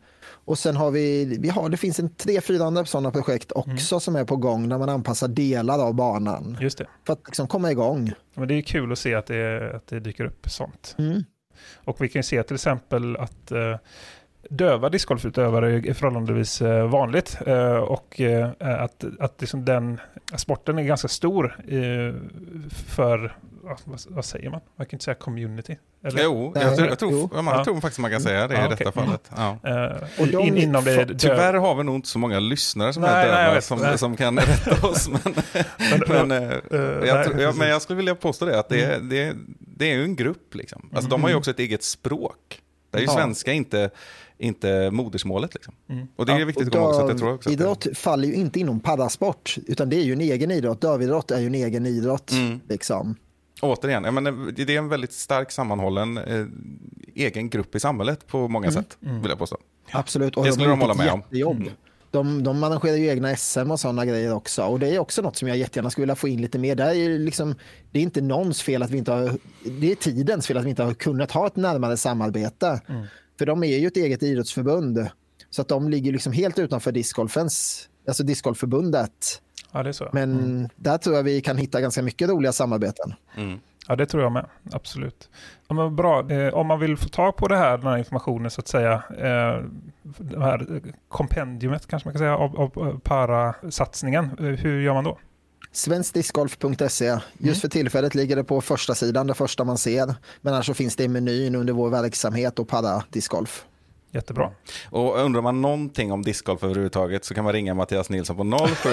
Och 0.45 0.59
sen 0.59 0.75
har 0.75 0.91
vi, 0.91 1.37
vi 1.39 1.49
har, 1.49 1.69
det 1.69 1.77
finns 1.77 1.99
en 1.99 2.09
tre, 2.09 2.41
fyra 2.41 2.63
andra 2.65 2.85
sådana 2.85 3.11
projekt 3.11 3.51
Mm. 3.55 3.73
också 3.75 3.99
som 3.99 4.15
är 4.15 4.25
på 4.25 4.35
gång 4.35 4.67
när 4.67 4.77
man 4.77 4.89
anpassar 4.89 5.27
delar 5.27 5.79
av 5.79 5.93
banan 5.93 6.57
Just 6.61 6.77
det. 6.77 6.87
för 7.05 7.13
att 7.13 7.21
liksom 7.25 7.47
komma 7.47 7.71
igång. 7.71 8.11
Men 8.33 8.47
det 8.47 8.53
är 8.53 8.61
kul 8.61 8.91
att 8.91 8.99
se 8.99 9.13
att 9.15 9.25
det, 9.25 9.75
att 9.75 9.87
det 9.87 9.99
dyker 9.99 10.25
upp 10.25 10.49
sånt. 10.49 10.95
Mm. 10.99 11.23
Och 11.75 12.01
vi 12.01 12.09
kan 12.09 12.19
ju 12.19 12.23
se 12.23 12.43
till 12.43 12.55
exempel 12.55 13.17
att 13.17 13.51
eh, 13.51 13.77
döva 14.49 14.89
discgolfutövare 14.89 15.73
är 15.89 15.93
förhållandevis 15.93 16.61
eh, 16.61 16.87
vanligt 16.89 17.37
eh, 17.45 17.75
och 17.75 18.21
att, 18.59 19.03
att 19.19 19.41
liksom 19.41 19.65
den 19.65 19.99
sporten 20.35 20.77
är 20.79 20.83
ganska 20.83 21.07
stor 21.07 21.57
för, 22.69 23.37
vad 24.07 24.25
säger 24.25 24.49
man? 24.49 24.59
Man 24.75 24.85
kan 24.87 24.95
inte 24.95 25.05
säga 25.05 25.15
community. 25.15 25.77
Eller? 26.03 26.23
Jo, 26.23 26.51
Nej, 26.55 26.63
jag, 26.63 26.75
tror- 26.75 26.87
jag, 26.87 26.99
tror, 26.99 27.11
jo. 27.11 27.29
ja, 27.35 27.41
man 27.41 27.57
Ja. 27.57 27.63
tror 27.63 27.81
faktiskt 27.81 27.99
man 27.99 28.11
kan 28.11 28.21
säga 28.21 28.47
det 28.47 28.53
Ja, 28.53 28.61
i 28.61 28.65
okej. 28.65 28.75
detta 28.79 28.91
fallet. 28.91 29.31
Ja. 29.35 29.57
Och 30.19 30.27
de- 30.27 30.47
in, 30.47 30.57
inom 30.57 30.83
det 30.83 31.19
Tyvärr 31.19 31.53
har 31.53 31.75
vi 31.75 31.83
nog 31.83 31.95
inte 31.95 32.07
så 32.07 32.19
många 32.19 32.39
lyssnare 32.39 32.93
som 32.93 33.01
Nej, 33.03 33.11
är 33.11 33.15
nej, 33.15 33.27
jag 33.27 33.37
döva 33.43 33.53
vet. 33.53 33.63
som, 33.63 33.79
Nej. 33.79 33.97
som 33.97 34.15
kan 34.17 34.39
rätta 34.39 34.87
oss. 34.87 35.09
Men, 35.09 35.21
men, 36.07 36.31
eh, 36.31 36.49
nej, 36.49 36.61
jag, 36.71 37.01
tror- 37.01 37.07
ja, 37.07 37.23
precis. 37.47 37.59
men 37.59 37.69
jag 37.69 37.81
skulle 37.81 37.97
vilja 37.97 38.15
påstå 38.15 38.45
det, 38.45 38.59
att 38.59 38.69
det, 38.69 38.81
är- 38.83 38.99
det, 38.99 39.35
det 39.59 39.91
är 39.91 39.95
ju 39.95 40.03
en 40.03 40.15
grupp. 40.15 40.55
Liksom. 40.55 40.89
Alltså, 40.93 41.09
De 41.09 41.21
har 41.23 41.29
ju 41.29 41.35
också 41.35 41.51
ett 41.51 41.59
eget 41.59 41.83
språk. 41.83 42.59
Där 42.91 42.99
är 42.99 43.03
ju 43.03 43.07
Ja. 43.07 43.13
svenska 43.13 43.51
inte, 43.53 43.89
inte 44.37 44.91
modersmålet. 44.91 45.53
Liksom. 45.53 45.73
Mm. 45.89 46.07
Och 46.15 46.25
det 46.25 46.33
är 46.33 46.39
Ja, 46.39 46.45
viktigt 46.45 46.67
att 46.67 46.73
komma 46.73 46.83
ihåg. 46.85 46.95
Så 46.95 47.01
att 47.01 47.09
jag 47.09 47.17
tror 47.17 47.33
också 47.33 47.49
att 47.49 47.81
det- 47.81 47.95
faller 47.97 48.27
ju 48.27 48.33
inte 48.33 48.59
inom 48.59 48.79
parasport 48.79 49.55
utan 49.67 49.89
det 49.89 49.95
är 49.95 50.03
ju 50.03 50.13
en 50.13 50.21
egen 50.21 50.51
idrott. 50.51 50.81
Dövidrott 50.81 51.31
är 51.31 51.39
ju 51.39 51.47
en 51.47 51.55
egen 51.55 51.85
idrott. 51.85 52.31
Mm. 52.31 52.59
Liksom. 52.69 53.15
Återigen, 53.63 54.03
jag 54.03 54.13
menar, 54.13 54.51
det 54.51 54.73
är 54.73 54.77
en 54.77 54.89
väldigt 54.89 55.13
stark 55.13 55.51
sammanhållen 55.51 56.17
eh, 56.17 56.45
egen 57.15 57.49
grupp 57.49 57.75
i 57.75 57.79
samhället 57.79 58.27
på 58.27 58.47
många 58.47 58.71
sätt, 58.71 58.97
vill 58.99 59.29
jag 59.29 59.39
påstå. 59.39 59.57
Absolut, 59.91 60.37
och 60.37 60.43
Det 60.43 60.49
de 60.49 60.53
skulle 60.53 60.69
de 60.69 60.79
gjort 60.79 60.81
hålla 60.81 60.93
med 61.03 61.13
om. 61.13 61.19
jättejobb. 61.19 61.61
Mm. 61.61 61.73
De, 62.11 62.43
de 62.43 62.63
arrangerar 62.63 62.95
ju 62.95 63.07
egna 63.07 63.35
SM 63.35 63.71
och 63.71 63.79
sådana 63.79 64.05
grejer 64.05 64.33
också. 64.33 64.63
Och 64.63 64.79
det 64.79 64.87
är 64.95 64.99
också 64.99 65.21
något 65.21 65.35
som 65.35 65.47
jag 65.47 65.57
jättegärna 65.57 65.89
skulle 65.89 66.03
vilja 66.03 66.15
få 66.15 66.27
in 66.27 66.41
lite 66.41 66.59
mer. 66.59 66.75
Det 66.75 66.83
är, 66.83 66.93
ju 66.93 67.19
liksom, 67.19 67.55
det 67.91 67.99
är 67.99 68.03
inte 68.03 68.21
någons 68.21 68.61
fel 68.61 68.83
att 68.83 68.91
vi 68.91 68.97
inte 68.97 69.11
har, 69.11 69.37
det 69.79 69.91
är 69.91 69.95
tidens 69.95 70.47
fel 70.47 70.57
att 70.57 70.65
vi 70.65 70.69
inte 70.69 70.83
har 70.83 70.93
kunnat 70.93 71.31
ha 71.31 71.47
ett 71.47 71.55
närmare 71.55 71.97
samarbete. 71.97 72.81
För 73.39 73.45
de 73.45 73.63
är 73.63 73.77
ju 73.77 73.87
ett 73.87 73.97
eget 73.97 74.23
idrottsförbund. 74.23 75.07
Så 75.49 75.61
att 75.61 75.67
de 75.67 75.89
ligger 75.89 76.11
liksom 76.11 76.33
helt 76.33 76.59
utanför 76.59 76.91
discgolfens, 76.91 77.87
alltså 78.07 78.23
discgolfförbundet. 78.23 79.41
Ja, 79.73 79.83
det 79.83 79.89
är 79.89 79.93
så. 79.93 80.09
Men 80.11 80.69
där 80.75 80.97
tror 80.97 81.15
jag 81.15 81.23
vi 81.23 81.41
kan 81.41 81.57
hitta 81.57 81.81
ganska 81.81 82.01
mycket 82.01 82.29
roliga 82.29 82.51
samarbeten. 82.51 83.13
Mm. 83.37 83.59
Ja, 83.87 83.95
det 83.95 84.05
tror 84.05 84.23
jag 84.23 84.31
med. 84.31 84.45
Absolut. 84.71 85.29
Ja, 85.67 85.75
men 85.75 85.95
bra. 85.95 86.31
Eh, 86.31 86.53
om 86.53 86.67
man 86.67 86.79
vill 86.79 86.97
få 86.97 87.09
tag 87.09 87.35
på 87.37 87.47
det 87.47 87.57
här, 87.57 87.77
den 87.77 87.87
här 87.87 87.97
informationen 87.97 88.51
så 88.51 88.61
att 88.61 88.67
säga, 88.67 88.93
eh, 89.17 89.63
det 90.17 90.39
här 90.39 90.81
kompendiumet 91.07 91.87
kanske 91.87 92.07
man 92.07 92.13
kan 92.13 92.19
säga, 92.19 92.37
av, 92.37 92.59
av 92.59 92.99
parasatsningen, 92.99 94.25
eh, 94.25 94.45
hur 94.45 94.81
gör 94.81 94.93
man 94.93 95.03
då? 95.03 95.17
Svenskdiscgolf.se. 95.71 97.17
Just 97.37 97.61
för 97.61 97.67
tillfället 97.67 98.15
ligger 98.15 98.35
det 98.35 98.43
på 98.43 98.61
första 98.61 98.95
sidan, 98.95 99.27
det 99.27 99.33
första 99.33 99.63
man 99.63 99.77
ser. 99.77 100.15
Men 100.41 100.53
annars 100.53 100.65
så 100.65 100.73
finns 100.73 100.95
det 100.95 101.03
i 101.03 101.07
menyn 101.07 101.55
under 101.55 101.73
vår 101.73 101.89
verksamhet 101.89 102.59
och 102.59 102.67
para 102.67 103.03
discgolf. 103.09 103.65
Jättebra. 104.13 104.51
Och 104.89 105.17
undrar 105.19 105.41
man 105.41 105.61
någonting 105.61 106.11
om 106.11 106.21
discgolf 106.21 106.63
överhuvudtaget 106.63 107.25
så 107.25 107.33
kan 107.33 107.43
man 107.43 107.53
ringa 107.53 107.73
Mattias 107.73 108.09
Nilsson 108.09 108.35
på 108.51 108.67
07. 108.67 108.89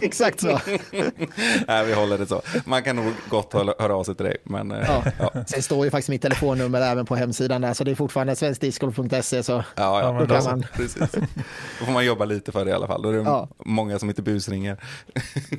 Exakt 0.02 0.40
så. 0.40 0.60
Nej, 1.68 1.86
vi 1.86 1.92
håller 1.94 2.18
det 2.18 2.26
så. 2.26 2.42
Man 2.64 2.82
kan 2.82 2.96
nog 2.96 3.12
gott 3.30 3.52
höra, 3.52 3.74
höra 3.78 3.96
av 3.96 4.04
sig 4.04 4.14
till 4.14 4.24
dig. 4.26 4.36
Men, 4.44 4.70
eh, 4.72 4.78
Ja. 4.88 5.04
ja. 5.34 5.44
Sen 5.46 5.62
står 5.62 5.84
ju 5.84 5.90
faktiskt 5.90 6.08
mitt 6.08 6.22
telefonnummer 6.22 6.80
även 6.80 7.06
på 7.06 7.16
hemsidan 7.16 7.60
där, 7.60 7.74
så 7.74 7.84
det 7.84 7.90
är 7.90 7.94
fortfarande 7.94 8.36
svenskdiscgolf.se. 8.36 9.42
Så 9.42 9.52
Ja, 9.52 9.62
Ja, 9.74 10.12
då 10.20 10.26
kan 10.26 10.44
då- 10.44 10.50
man, 10.50 10.66
precis. 10.74 11.12
Då 11.78 11.84
får 11.84 11.92
man 11.92 12.04
jobba 12.06 12.24
lite 12.24 12.52
för 12.52 12.64
det 12.64 12.70
i 12.70 12.74
alla 12.74 12.86
fall. 12.86 13.02
Då 13.02 13.08
är 13.08 13.12
det 13.12 13.18
Ja. 13.22 13.48
många 13.64 13.98
som 13.98 14.08
inte 14.08 14.22
busringer. 14.22 14.76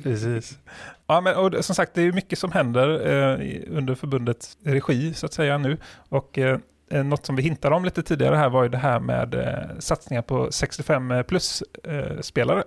Precis. 0.02 0.58
Ja, 1.06 1.20
men, 1.20 1.36
och 1.36 1.64
som 1.64 1.74
sagt, 1.74 1.94
det 1.94 2.00
är 2.00 2.04
ju 2.04 2.12
mycket 2.12 2.38
som 2.38 2.52
händer 2.52 2.88
eh, 3.06 3.76
under 3.76 3.94
förbundets 3.94 4.56
regi 4.64 5.14
så 5.14 5.26
att 5.26 5.32
säga 5.32 5.58
nu. 5.58 5.76
Och 6.08 6.38
eh, 6.38 6.58
något 6.90 7.26
som 7.26 7.36
vi 7.36 7.42
hintade 7.42 7.74
om 7.76 7.84
lite 7.84 8.02
tidigare 8.02 8.36
här 8.36 8.48
var 8.50 8.62
ju 8.62 8.68
det 8.68 8.78
här 8.78 9.00
med 9.00 9.34
eh, 9.34 9.78
satsningar 9.78 10.22
på 10.22 10.52
65 10.52 11.24
plus 11.28 11.62
eh, 11.84 12.20
spelare. 12.20 12.62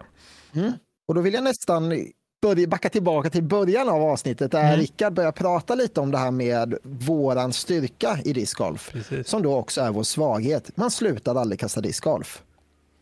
mm. 0.55 0.72
Och 1.07 1.15
då 1.15 1.22
vill 1.22 1.34
jag 1.34 1.43
nästan 1.43 1.93
börja, 2.41 2.67
backa 2.67 2.89
tillbaka 2.89 3.30
till 3.30 3.43
början 3.43 3.89
av 3.89 4.01
avsnittet 4.01 4.51
där 4.51 4.63
Mm. 4.67 4.80
Rickard 4.80 5.13
börjar 5.13 5.32
prata 5.32 5.76
lite 5.76 6.01
om 6.01 6.11
det 6.11 6.17
här 6.17 6.32
med 6.32 6.76
våran 6.84 7.53
styrka 7.53 8.19
i 8.26 8.34
discgolf. 8.34 8.89
Precis. 8.91 9.28
som 9.28 9.41
då 9.41 9.55
också 9.55 9.82
är 9.82 9.91
vår 9.91 10.03
svaghet. 10.03 10.78
Man 10.78 10.91
slutar 10.91 11.36
aldrig 11.36 11.59
kasta 11.59 11.82
discgolf. 11.82 12.43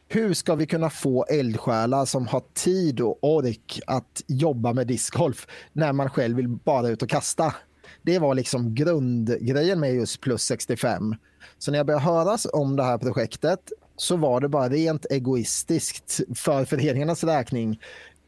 Hur 0.07 0.34
ska 0.34 0.55
vi 0.55 0.65
kunna 0.65 0.89
få 0.89 1.26
eldsjälar 1.26 2.05
som 2.05 2.28
har 2.28 2.43
tid 2.53 3.01
och 3.01 3.17
ork 3.22 3.80
att 3.88 4.22
jobba 4.28 4.74
med 4.74 4.88
discgolf 4.88 5.47
när 5.74 5.93
man 5.93 6.09
själv 6.09 6.38
vill 6.38 6.47
bara 6.47 6.88
ut 6.89 7.01
och 7.01 7.09
kasta? 7.09 7.53
Det 8.01 8.19
var 8.19 8.35
liksom 8.35 8.75
grundgrejen 8.75 9.79
med 9.79 9.93
just 9.93 10.21
plus 10.21 10.43
65. 10.43 11.15
Så 11.57 11.71
när 11.71 11.79
jag 11.79 11.85
började 11.85 12.05
höras 12.05 12.47
om 12.53 12.75
det 12.75 12.83
här 12.83 12.97
projektet 12.97 13.71
så 13.95 14.15
var 14.15 14.41
det 14.41 14.49
bara 14.49 14.69
rent 14.69 15.05
egoistiskt 15.09 16.19
för 16.35 16.65
föreningarnas 16.65 17.23
räkning. 17.23 17.79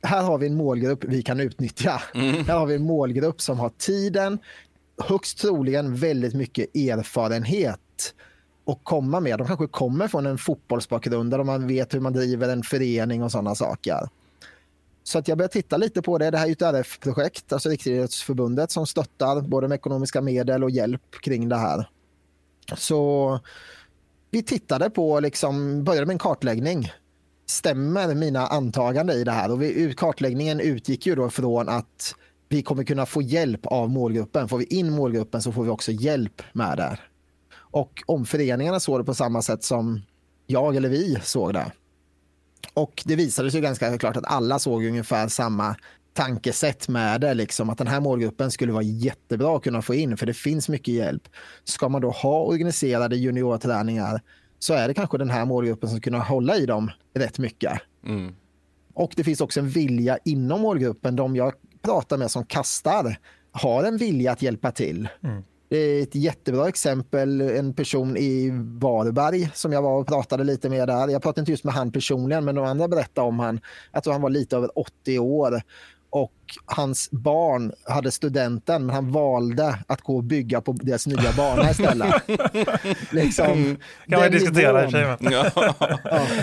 Här 0.03 0.23
har 0.23 0.37
vi 0.37 0.47
en 0.47 0.55
målgrupp 0.55 1.03
vi 1.03 1.21
kan 1.21 1.39
utnyttja. 1.39 2.01
Här 2.47 2.59
har 2.59 2.65
vi 2.65 2.75
en 2.75 2.83
målgrupp 2.83 3.41
som 3.41 3.59
har 3.59 3.71
tiden, 3.77 4.39
högst 4.97 5.37
troligen 5.37 5.95
väldigt 5.95 6.33
mycket 6.33 6.75
erfarenhet 6.75 7.79
att 8.67 8.79
komma 8.83 9.19
med. 9.19 9.37
De 9.37 9.47
kanske 9.47 9.67
kommer 9.67 10.07
från 10.07 10.25
en 10.25 10.37
fotbollsbakgrund 10.37 11.31
där 11.31 11.43
man 11.43 11.67
vet 11.67 11.93
hur 11.93 11.99
man 11.99 12.13
driver 12.13 12.49
en 12.49 12.63
förening 12.63 13.23
och 13.23 13.31
sådana 13.31 13.55
saker. 13.55 14.09
Så 15.03 15.19
att 15.19 15.27
jag 15.27 15.37
började 15.37 15.53
titta 15.53 15.77
lite 15.77 16.01
på 16.01 16.17
det. 16.17 16.31
Det 16.31 16.37
här 16.37 16.47
är 16.47 16.51
ett 16.51 16.61
RF-projekt, 16.61 17.53
alltså 17.53 17.69
Riksidrottsförbundet 17.69 18.71
som 18.71 18.87
stöttar 18.87 19.41
både 19.41 19.67
med 19.67 19.75
ekonomiska 19.75 20.21
medel 20.21 20.63
och 20.63 20.71
hjälp 20.71 21.11
kring 21.21 21.49
det 21.49 21.57
här. 21.57 21.89
Så 22.77 23.39
vi 24.31 24.43
tittade 24.43 24.89
på, 24.89 25.19
liksom, 25.19 25.83
började 25.83 26.05
med 26.05 26.13
en 26.13 26.19
kartläggning. 26.19 26.91
Stämmer 27.45 28.15
mina 28.15 28.47
antaganden 28.47 29.17
i 29.17 29.23
det 29.23 29.31
här? 29.31 29.51
Och 29.51 29.61
vi, 29.61 29.93
kartläggningen 29.97 30.59
utgick 30.59 31.05
ju 31.05 31.15
då 31.15 31.29
från 31.29 31.69
att 31.69 32.15
vi 32.49 32.61
kommer 32.61 32.83
kunna 32.83 33.05
få 33.05 33.21
hjälp 33.21 33.65
av 33.65 33.89
målgruppen. 33.89 34.49
Får 34.49 34.57
vi 34.57 34.65
in 34.65 34.91
målgruppen 34.91 35.41
så 35.41 35.51
får 35.51 35.63
vi 35.63 35.69
också 35.69 35.91
hjälp 35.91 36.41
med 36.53 36.77
det. 36.77 36.97
Och 37.53 38.03
om 38.05 38.25
föreningarna 38.25 38.79
såg 38.79 38.99
det 38.99 39.03
på 39.03 39.13
samma 39.13 39.41
sätt 39.41 39.63
som 39.63 40.01
jag 40.47 40.75
eller 40.75 40.89
vi 40.89 41.19
såg 41.23 41.53
det. 41.53 41.71
Och 42.73 43.03
det 43.05 43.15
visade 43.15 43.51
sig 43.51 43.61
ganska 43.61 43.97
klart 43.97 44.17
att 44.17 44.25
alla 44.25 44.59
såg 44.59 44.85
ungefär 44.85 45.27
samma 45.27 45.75
tankesätt 46.13 46.87
med 46.87 47.21
det, 47.21 47.33
liksom, 47.33 47.69
att 47.69 47.77
den 47.77 47.87
här 47.87 47.99
målgruppen 47.99 48.51
skulle 48.51 48.71
vara 48.71 48.83
jättebra 48.83 49.55
att 49.57 49.63
kunna 49.63 49.81
få 49.81 49.95
in, 49.95 50.17
för 50.17 50.25
det 50.25 50.33
finns 50.33 50.69
mycket 50.69 50.93
hjälp. 50.93 51.23
Ska 51.63 51.89
man 51.89 52.01
då 52.01 52.09
ha 52.09 52.43
organiserade 52.43 53.15
juniorträningar 53.15 54.21
så 54.59 54.73
är 54.73 54.87
det 54.87 54.93
kanske 54.93 55.17
den 55.17 55.29
här 55.29 55.45
målgruppen 55.45 55.89
som 55.89 56.01
kunna 56.01 56.19
hålla 56.19 56.57
i 56.57 56.65
dem 56.65 56.91
rätt 57.13 57.39
mycket. 57.39 57.81
Mm. 58.05 58.35
Och 58.93 59.13
det 59.15 59.23
finns 59.23 59.41
också 59.41 59.59
en 59.59 59.69
vilja 59.69 60.17
inom 60.25 60.61
målgruppen. 60.61 61.15
De 61.15 61.35
jag 61.35 61.53
pratar 61.81 62.17
med 62.17 62.31
som 62.31 62.45
kastar 62.45 63.17
har 63.51 63.83
en 63.83 63.97
vilja 63.97 64.31
att 64.31 64.41
hjälpa 64.41 64.71
till. 64.71 65.07
Mm. 65.23 65.43
Det 65.71 65.77
är 65.77 66.03
ett 66.03 66.15
jättebra 66.15 66.67
exempel, 66.67 67.41
en 67.41 67.73
person 67.73 68.17
i 68.17 68.49
Varberg 68.79 69.51
som 69.53 69.71
jag 69.71 69.81
var 69.81 69.99
och 69.99 70.07
pratade 70.07 70.43
lite 70.43 70.69
med 70.69 70.87
där. 70.87 71.07
Jag 71.07 71.21
pratade 71.21 71.41
inte 71.41 71.51
just 71.51 71.63
med 71.63 71.73
han 71.73 71.91
personligen, 71.91 72.45
men 72.45 72.55
de 72.55 72.65
andra 72.65 72.87
berättade 72.87 73.27
om 73.27 73.39
han. 73.39 73.59
Jag 73.91 74.03
tror 74.03 74.13
han 74.13 74.21
var 74.21 74.29
lite 74.29 74.55
över 74.55 74.79
80 74.79 75.19
år 75.19 75.61
och 76.09 76.33
hans 76.65 77.11
barn 77.11 77.71
hade 77.85 78.11
studenten, 78.11 78.85
men 78.85 78.95
han 78.95 79.11
valde 79.11 79.79
att 79.87 80.01
gå 80.01 80.17
och 80.17 80.23
bygga 80.23 80.61
på 80.61 80.71
deras 80.73 81.07
nya 81.07 81.31
bana 81.37 81.71
istället. 81.71 82.13
liksom, 83.11 83.77
kan 84.09 84.19
man 84.19 84.31
diskutera 84.31 84.83
i 84.83 84.87
och 84.87 84.91
men- 84.91 85.31
Ja. 85.31 85.45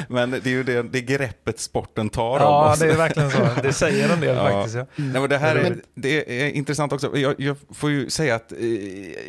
Men 0.08 0.30
det 0.30 0.46
är 0.46 0.50
ju 0.50 0.62
det, 0.62 0.82
det 0.82 1.00
greppet 1.00 1.60
sporten 1.60 2.08
tar 2.08 2.24
av 2.34 2.40
Ja, 2.40 2.72
oss. 2.72 2.78
det 2.78 2.90
är 2.92 2.96
verkligen 2.96 3.30
så. 3.30 3.38
Det 3.62 3.72
säger 3.72 4.12
en 4.12 4.20
del 4.20 4.36
Ja. 4.36 4.48
faktiskt. 4.50 4.76
Ja. 4.76 4.86
Nej, 4.96 5.20
men 5.20 5.28
det 5.28 5.38
här 5.38 5.56
är, 5.56 5.62
Men- 5.62 5.80
det 5.94 6.42
är 6.42 6.50
intressant 6.50 6.92
också. 6.92 7.16
Jag, 7.18 7.34
jag 7.38 7.56
får 7.74 7.90
ju 7.90 8.10
säga 8.10 8.34
att 8.34 8.52
eh, 8.52 8.58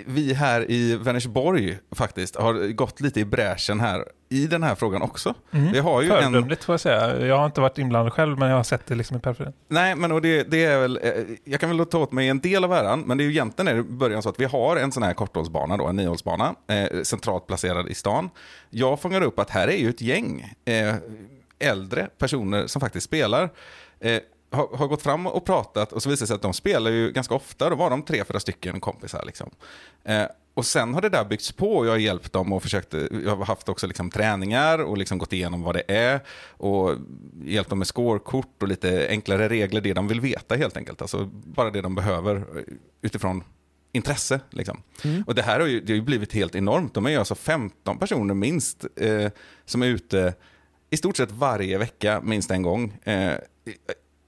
vi 0.05 0.33
här 0.33 0.71
i 0.71 0.95
Vänersborg 0.95 1.77
faktiskt 1.95 2.35
har 2.35 2.73
gått 2.73 3.01
lite 3.01 3.19
i 3.19 3.25
bräschen 3.25 3.79
här 3.79 4.03
i 4.31 4.47
den 4.47 4.63
här 4.63 4.75
frågan 4.75 5.01
också. 5.01 5.33
Vi 5.51 5.79
har 5.79 6.01
ju 6.01 6.07
en... 6.11 6.15
Föredömligt 6.23 6.63
får 6.63 6.73
jag 6.73 6.79
säga. 6.79 7.25
Jag 7.25 7.37
har 7.37 7.45
inte 7.45 7.61
varit 7.61 7.77
inblandad 7.77 8.13
själv, 8.13 8.37
men 8.39 8.49
jag 8.49 8.55
har 8.55 8.63
sett 8.63 8.85
det 8.87 8.95
liksom 8.95 9.17
i 9.17 9.19
periferin. 9.19 9.53
Nej, 9.67 9.95
men 9.95 10.11
och 10.11 10.21
det, 10.21 10.43
det 10.43 10.65
är 10.69 10.79
väl, 10.79 10.99
eh, 11.03 11.11
jag 11.43 11.59
kan 11.59 11.77
väl 11.77 11.85
ta 11.85 11.99
åt 11.99 12.11
mig 12.11 12.27
en 12.27 12.39
del 12.39 12.63
av 12.63 12.73
äran, 12.73 13.01
men 13.01 13.17
det 13.17 13.23
är 13.23 13.25
ju 13.25 13.31
egentligen 13.31 13.67
är 13.67 13.75
det 13.75 13.83
början 13.83 14.21
så 14.21 14.29
att 14.29 14.39
vi 14.39 14.45
har 14.45 14.75
en 14.75 14.91
sån 14.91 15.03
här 15.03 15.13
korthållsbana, 15.13 15.77
då, 15.77 15.87
en 15.87 15.95
niohållsbana, 15.95 16.55
eh, 16.67 17.01
centralt 17.03 17.47
placerad 17.47 17.89
i 17.89 17.93
stan. 17.93 18.29
Jag 18.69 18.99
fångar 18.99 19.21
upp 19.21 19.39
att 19.39 19.49
här 19.49 19.67
är 19.67 19.77
ju 19.77 19.89
ett 19.89 20.01
gäng 20.01 20.53
eh, 20.65 20.95
äldre 21.59 22.09
personer 22.17 22.67
som 22.67 22.79
faktiskt 22.79 23.05
spelar. 23.05 23.49
Eh, 23.99 24.19
har, 24.51 24.77
har 24.77 24.87
gått 24.87 25.01
fram 25.01 25.27
och 25.27 25.45
pratat 25.45 25.93
och 25.93 26.03
så 26.03 26.09
visar 26.09 26.23
det 26.23 26.27
sig 26.27 26.35
att 26.35 26.41
de 26.41 26.53
spelar 26.53 26.91
ju 26.91 27.11
ganska 27.11 27.35
ofta. 27.35 27.69
Då 27.69 27.75
var 27.75 27.89
de 27.89 28.01
tre, 28.01 28.23
fyra 28.23 28.39
stycken 28.39 28.79
kompisar. 28.79 29.23
Liksom. 29.25 29.49
Eh, 30.03 30.23
och 30.59 30.65
sen 30.65 30.93
har 30.93 31.01
det 31.01 31.09
där 31.09 31.25
byggts 31.25 31.51
på 31.51 31.77
och 31.77 31.85
jag 31.85 31.91
har 31.91 31.97
hjälpt 31.97 32.33
dem 32.33 32.53
och 32.53 32.63
försökt, 32.63 32.93
jag 32.93 33.35
har 33.35 33.45
haft 33.45 33.69
också 33.69 33.87
liksom 33.87 34.11
träningar 34.11 34.79
och 34.79 34.97
liksom 34.97 35.17
gått 35.17 35.33
igenom 35.33 35.61
vad 35.61 35.75
det 35.75 35.83
är 35.87 36.19
och 36.47 36.95
hjälpt 37.43 37.69
dem 37.69 37.79
med 37.79 37.87
scorekort 37.87 38.61
och 38.61 38.67
lite 38.67 39.07
enklare 39.09 39.49
regler, 39.49 39.81
det 39.81 39.93
de 39.93 40.07
vill 40.07 40.21
veta 40.21 40.55
helt 40.55 40.77
enkelt. 40.77 41.01
Alltså 41.01 41.29
bara 41.33 41.69
det 41.69 41.81
de 41.81 41.95
behöver 41.95 42.45
utifrån 43.01 43.43
intresse. 43.91 44.39
Liksom. 44.49 44.81
Och 45.27 45.35
det 45.35 45.41
här 45.41 45.59
har 45.59 45.67
ju, 45.67 45.81
det 45.81 45.93
har 45.93 45.97
ju 45.97 46.01
blivit 46.01 46.33
helt 46.33 46.55
enormt. 46.55 46.93
De 46.93 47.05
är 47.05 47.09
ju 47.09 47.17
alltså 47.17 47.35
15 47.35 47.97
personer 47.97 48.33
minst 48.33 48.85
eh, 48.95 49.31
som 49.65 49.81
är 49.81 49.87
ute 49.87 50.33
i 50.89 50.97
stort 50.97 51.17
sett 51.17 51.31
varje 51.31 51.77
vecka 51.77 52.21
minst 52.23 52.51
en 52.51 52.61
gång. 52.61 52.97
Eh, 53.03 53.33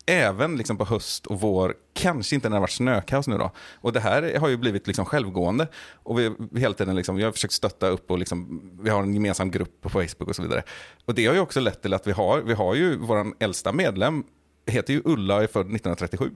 även 0.05 0.57
liksom 0.57 0.77
på 0.77 0.85
höst 0.85 1.25
och 1.25 1.41
vår, 1.41 1.75
kanske 1.93 2.35
inte 2.35 2.49
när 2.49 2.53
det 2.53 2.57
har 2.57 2.61
varit 2.61 2.71
snökaos 2.71 3.27
nu 3.27 3.37
då. 3.37 3.51
Och 3.73 3.93
det 3.93 3.99
här 3.99 4.39
har 4.39 4.49
ju 4.49 4.57
blivit 4.57 4.87
liksom 4.87 5.05
självgående. 5.05 5.67
Och 5.93 6.19
vi 6.19 6.31
hela 6.55 6.73
tiden 6.73 6.95
liksom, 6.95 7.19
jag 7.19 7.27
har 7.27 7.31
försökt 7.31 7.53
stötta 7.53 7.87
upp 7.87 8.11
och 8.11 8.19
liksom, 8.19 8.61
vi 8.81 8.89
har 8.89 9.03
en 9.03 9.13
gemensam 9.13 9.51
grupp 9.51 9.81
på 9.81 9.89
Facebook 9.89 10.27
och 10.27 10.35
så 10.35 10.41
vidare. 10.41 10.63
Och 11.05 11.15
det 11.15 11.25
har 11.25 11.33
ju 11.33 11.39
också 11.39 11.59
lett 11.59 11.81
till 11.81 11.93
att 11.93 12.07
vi 12.07 12.11
har, 12.11 12.41
vi 12.41 12.53
har 12.53 12.75
ju 12.75 12.97
vår 12.97 13.33
äldsta 13.39 13.71
medlem, 13.71 14.23
heter 14.65 14.93
ju 14.93 15.01
Ulla 15.05 15.35
och 15.35 15.43
är 15.43 15.47
född 15.47 15.61
1937. 15.61 16.31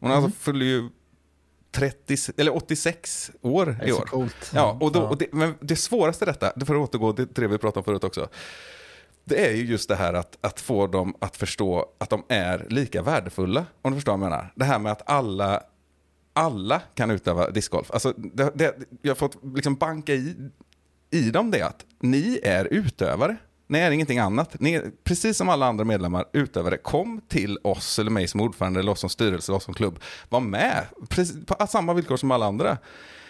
Hon 0.00 0.10
alltså 0.10 0.30
fyller 0.30 0.66
ju 0.66 0.88
30, 1.72 2.16
eller 2.36 2.56
86 2.56 3.30
år 3.42 3.76
i 3.86 3.92
år. 3.92 4.00
coolt. 4.00 4.50
Ja, 4.54 4.78
och, 4.80 4.92
då, 4.92 5.02
och 5.02 5.18
det, 5.18 5.26
men 5.32 5.54
det 5.60 5.76
svåraste 5.76 6.24
detta, 6.24 6.52
det 6.56 6.66
får 6.66 6.76
jag 6.76 6.82
återgå 6.82 7.12
till 7.12 7.26
det 7.34 7.48
vi 7.48 7.58
pratade 7.58 7.78
om 7.78 7.84
förut 7.84 8.04
också, 8.04 8.28
det 9.28 9.46
är 9.46 9.52
ju 9.52 9.64
just 9.64 9.88
det 9.88 9.96
här 9.96 10.14
att, 10.14 10.38
att 10.40 10.60
få 10.60 10.86
dem 10.86 11.14
att 11.18 11.36
förstå 11.36 11.86
att 11.98 12.10
de 12.10 12.22
är 12.28 12.66
lika 12.70 13.02
värdefulla, 13.02 13.66
om 13.82 13.92
du 13.92 13.96
förstår 13.96 14.12
vad 14.12 14.20
jag 14.20 14.30
menar. 14.30 14.52
Det 14.54 14.64
här 14.64 14.78
med 14.78 14.92
att 14.92 15.10
alla, 15.10 15.62
alla 16.32 16.82
kan 16.94 17.10
utöva 17.10 17.50
discgolf. 17.50 17.90
Alltså, 17.90 18.12
det, 18.16 18.50
det, 18.54 18.74
jag 19.02 19.10
har 19.10 19.16
fått 19.16 19.38
liksom 19.54 19.74
banka 19.74 20.14
i, 20.14 20.36
i 21.10 21.30
dem 21.30 21.50
det 21.50 21.62
att 21.62 21.84
ni 22.00 22.40
är 22.42 22.64
utövare. 22.64 23.36
Ni 23.66 23.78
är 23.78 23.90
ingenting 23.90 24.18
annat. 24.18 24.60
Ni 24.60 24.72
är, 24.72 24.90
precis 25.04 25.36
som 25.36 25.48
alla 25.48 25.66
andra 25.66 25.84
medlemmar, 25.84 26.24
utövare, 26.32 26.76
kom 26.76 27.20
till 27.28 27.58
oss 27.62 27.98
eller 27.98 28.10
mig 28.10 28.28
som 28.28 28.40
ordförande, 28.40 28.80
eller 28.80 28.92
oss 28.92 29.00
som 29.00 29.10
styrelse, 29.10 29.52
eller 29.52 29.56
oss 29.56 29.64
som 29.64 29.74
klubb. 29.74 29.98
Var 30.28 30.40
med 30.40 30.84
precis, 31.08 31.46
på 31.46 31.66
samma 31.66 31.94
villkor 31.94 32.16
som 32.16 32.30
alla 32.30 32.46
andra. 32.46 32.78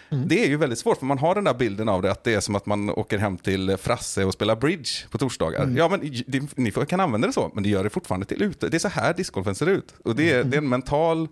Det 0.09 0.43
är 0.43 0.47
ju 0.47 0.57
väldigt 0.57 0.79
svårt, 0.79 0.97
för 0.97 1.05
man 1.05 1.17
har 1.17 1.35
den 1.35 1.43
där 1.43 1.53
bilden 1.53 1.89
av 1.89 2.01
det, 2.01 2.11
att 2.11 2.23
det 2.23 2.33
är 2.33 2.39
som 2.39 2.55
att 2.55 2.65
man 2.65 2.89
åker 2.89 3.17
hem 3.17 3.37
till 3.37 3.77
Frasse 3.77 4.25
och 4.25 4.33
spelar 4.33 4.55
bridge 4.55 4.89
på 5.11 5.17
torsdagar. 5.17 5.73
Ja, 5.77 5.89
men 5.89 6.23
det, 6.27 6.57
ni 6.57 6.71
får, 6.71 6.85
kan 6.85 6.99
använda 6.99 7.27
det 7.27 7.33
så, 7.33 7.51
men 7.53 7.63
det 7.63 7.69
gör 7.69 7.83
det 7.83 7.89
fortfarande 7.89 8.25
till 8.25 8.41
ute. 8.41 8.69
Det 8.69 8.77
är 8.77 8.79
så 8.79 8.87
här 8.87 9.13
discgolfen 9.13 9.55
ser 9.55 9.67
ut. 9.67 9.93
Och 10.03 10.15
det 10.15 10.31
är, 10.31 10.43
det 10.43 10.57
är 10.57 10.61
en 10.61 10.69
mental 10.69 11.27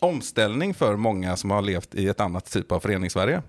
omställning 0.00 0.74
för 0.74 0.96
många 0.96 1.36
som 1.36 1.50
har 1.50 1.62
levt 1.62 1.94
i 1.94 2.08
ett 2.08 2.20
annat 2.20 2.50
typ 2.50 2.72
av 2.72 2.80
föreningssverige. 2.80 3.42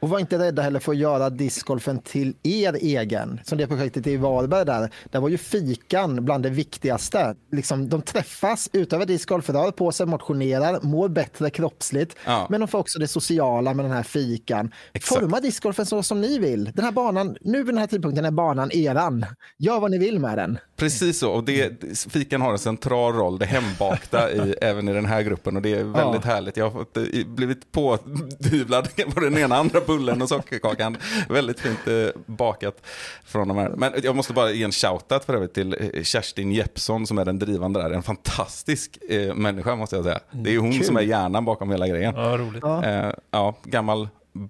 Och 0.00 0.08
var 0.08 0.18
inte 0.18 0.38
rädda 0.38 0.62
heller 0.62 0.80
för 0.80 0.92
att 0.92 0.98
göra 0.98 1.30
discgolfen 1.30 1.98
till 1.98 2.34
er 2.42 2.72
egen. 2.72 3.40
Som 3.44 3.58
det 3.58 3.66
projektet 3.66 4.06
i 4.06 4.16
Varberg 4.16 4.66
där. 4.66 4.90
Där 5.10 5.20
var 5.20 5.28
ju 5.28 5.38
fikan 5.38 6.24
bland 6.24 6.42
det 6.42 6.50
viktigaste. 6.50 7.34
Liksom, 7.52 7.88
de 7.88 8.02
träffas, 8.02 8.70
utövar 8.72 9.06
discgolf, 9.06 9.50
rör 9.50 9.70
på 9.70 9.92
sig, 9.92 10.06
motionerar, 10.06 10.80
mår 10.82 11.08
bättre 11.08 11.50
kroppsligt. 11.50 12.16
Ja. 12.24 12.46
Men 12.50 12.60
de 12.60 12.68
får 12.68 12.78
också 12.78 12.98
det 12.98 13.08
sociala 13.08 13.74
med 13.74 13.84
den 13.84 13.92
här 13.92 14.02
fikan. 14.02 14.72
Exakt. 14.92 15.20
Forma 15.20 15.40
discgolfen 15.40 15.86
så 15.86 16.02
som 16.02 16.20
ni 16.20 16.38
vill. 16.38 16.64
Den 16.74 16.84
här 16.84 16.92
banan, 16.92 17.36
nu 17.40 17.58
vid 17.58 17.66
den 17.66 17.78
här 17.78 17.86
tidpunkten 17.86 18.24
är 18.24 18.30
banan 18.30 18.70
eran. 18.72 19.26
Gör 19.58 19.80
vad 19.80 19.90
ni 19.90 19.98
vill 19.98 20.18
med 20.18 20.38
den. 20.38 20.58
Precis 20.76 21.18
så, 21.18 21.30
och 21.30 21.44
det, 21.44 21.84
fikan 22.10 22.40
har 22.40 22.52
en 22.52 22.58
central 22.58 23.12
roll, 23.12 23.38
det 23.38 23.46
hembakta 23.46 24.32
i, 24.32 24.54
även 24.60 24.88
i 24.88 24.92
den 24.92 25.06
här 25.06 25.22
gruppen 25.22 25.56
och 25.56 25.62
det 25.62 25.74
är 25.74 25.84
väldigt 25.84 26.24
härligt. 26.24 26.56
Jag 26.56 26.70
har 26.70 26.80
eh, 26.80 27.26
blivit 27.26 27.72
pådyvlad 27.72 28.88
på 29.14 29.20
den 29.20 29.38
ena 29.38 29.56
andra 29.56 29.80
bullen 29.86 30.22
och 30.22 30.28
sockerkakan. 30.28 30.96
väldigt 31.28 31.60
fint 31.60 31.88
eh, 31.88 32.20
bakat 32.26 32.76
från 33.24 33.48
de 33.48 33.56
här. 33.56 33.68
Men 33.68 33.92
jag 34.02 34.16
måste 34.16 34.32
bara 34.32 34.50
ge 34.50 34.64
en 34.64 34.72
shoutout 34.72 35.24
för 35.24 35.34
övrigt 35.34 35.54
till 35.54 35.76
eh, 35.94 36.02
Kerstin 36.02 36.52
Jeppsson 36.52 37.06
som 37.06 37.18
är 37.18 37.24
den 37.24 37.38
drivande 37.38 37.82
där. 37.82 37.90
En 37.90 38.02
fantastisk 38.02 38.98
eh, 39.08 39.34
människa 39.34 39.76
måste 39.76 39.96
jag 39.96 40.04
säga. 40.04 40.20
Det 40.30 40.54
är 40.54 40.58
hon 40.58 40.72
Kul. 40.72 40.84
som 40.84 40.96
är 40.96 41.00
hjärnan 41.02 41.44
bakom 41.44 41.70
hela 41.70 41.88
grejen. 41.88 42.14
Ja, 42.16 42.36
roligt. 42.36 42.62
Ja. 42.62 42.84
Eh, 42.84 43.12
ja, 43.30 43.56
gammal 43.64 44.08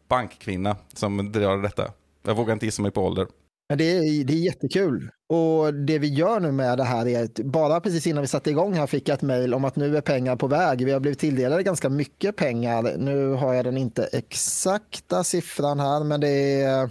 bankkvinna 0.08 0.76
som 0.94 1.32
drar 1.32 1.58
detta. 1.58 1.90
Jag 2.22 2.34
vågar 2.34 2.52
inte 2.52 2.66
gissa 2.66 2.82
mig 2.82 2.90
på 2.90 3.06
ålder. 3.06 3.26
Men 3.72 3.78
det 3.78 3.84
är, 3.84 4.24
det 4.24 4.32
är 4.32 4.36
jättekul. 4.36 5.10
Och 5.28 5.74
det 5.74 5.98
vi 5.98 6.08
gör 6.08 6.40
nu 6.40 6.52
med 6.52 6.78
det 6.78 6.84
här 6.84 7.08
är 7.08 7.24
att 7.24 7.34
bara 7.34 7.80
precis 7.80 8.06
innan 8.06 8.22
vi 8.22 8.28
satte 8.28 8.50
igång 8.50 8.74
här 8.74 8.86
fick 8.86 9.08
jag 9.08 9.14
ett 9.14 9.22
mejl 9.22 9.54
om 9.54 9.64
att 9.64 9.76
nu 9.76 9.96
är 9.96 10.00
pengar 10.00 10.36
på 10.36 10.46
väg. 10.46 10.84
Vi 10.84 10.92
har 10.92 11.00
blivit 11.00 11.18
tilldelade 11.18 11.62
ganska 11.62 11.88
mycket 11.88 12.36
pengar. 12.36 12.96
Nu 12.98 13.28
har 13.32 13.54
jag 13.54 13.64
den 13.64 13.76
inte 13.76 14.04
exakta 14.12 15.24
siffran 15.24 15.80
här, 15.80 16.04
men 16.04 16.20
det 16.20 16.62
är... 16.62 16.90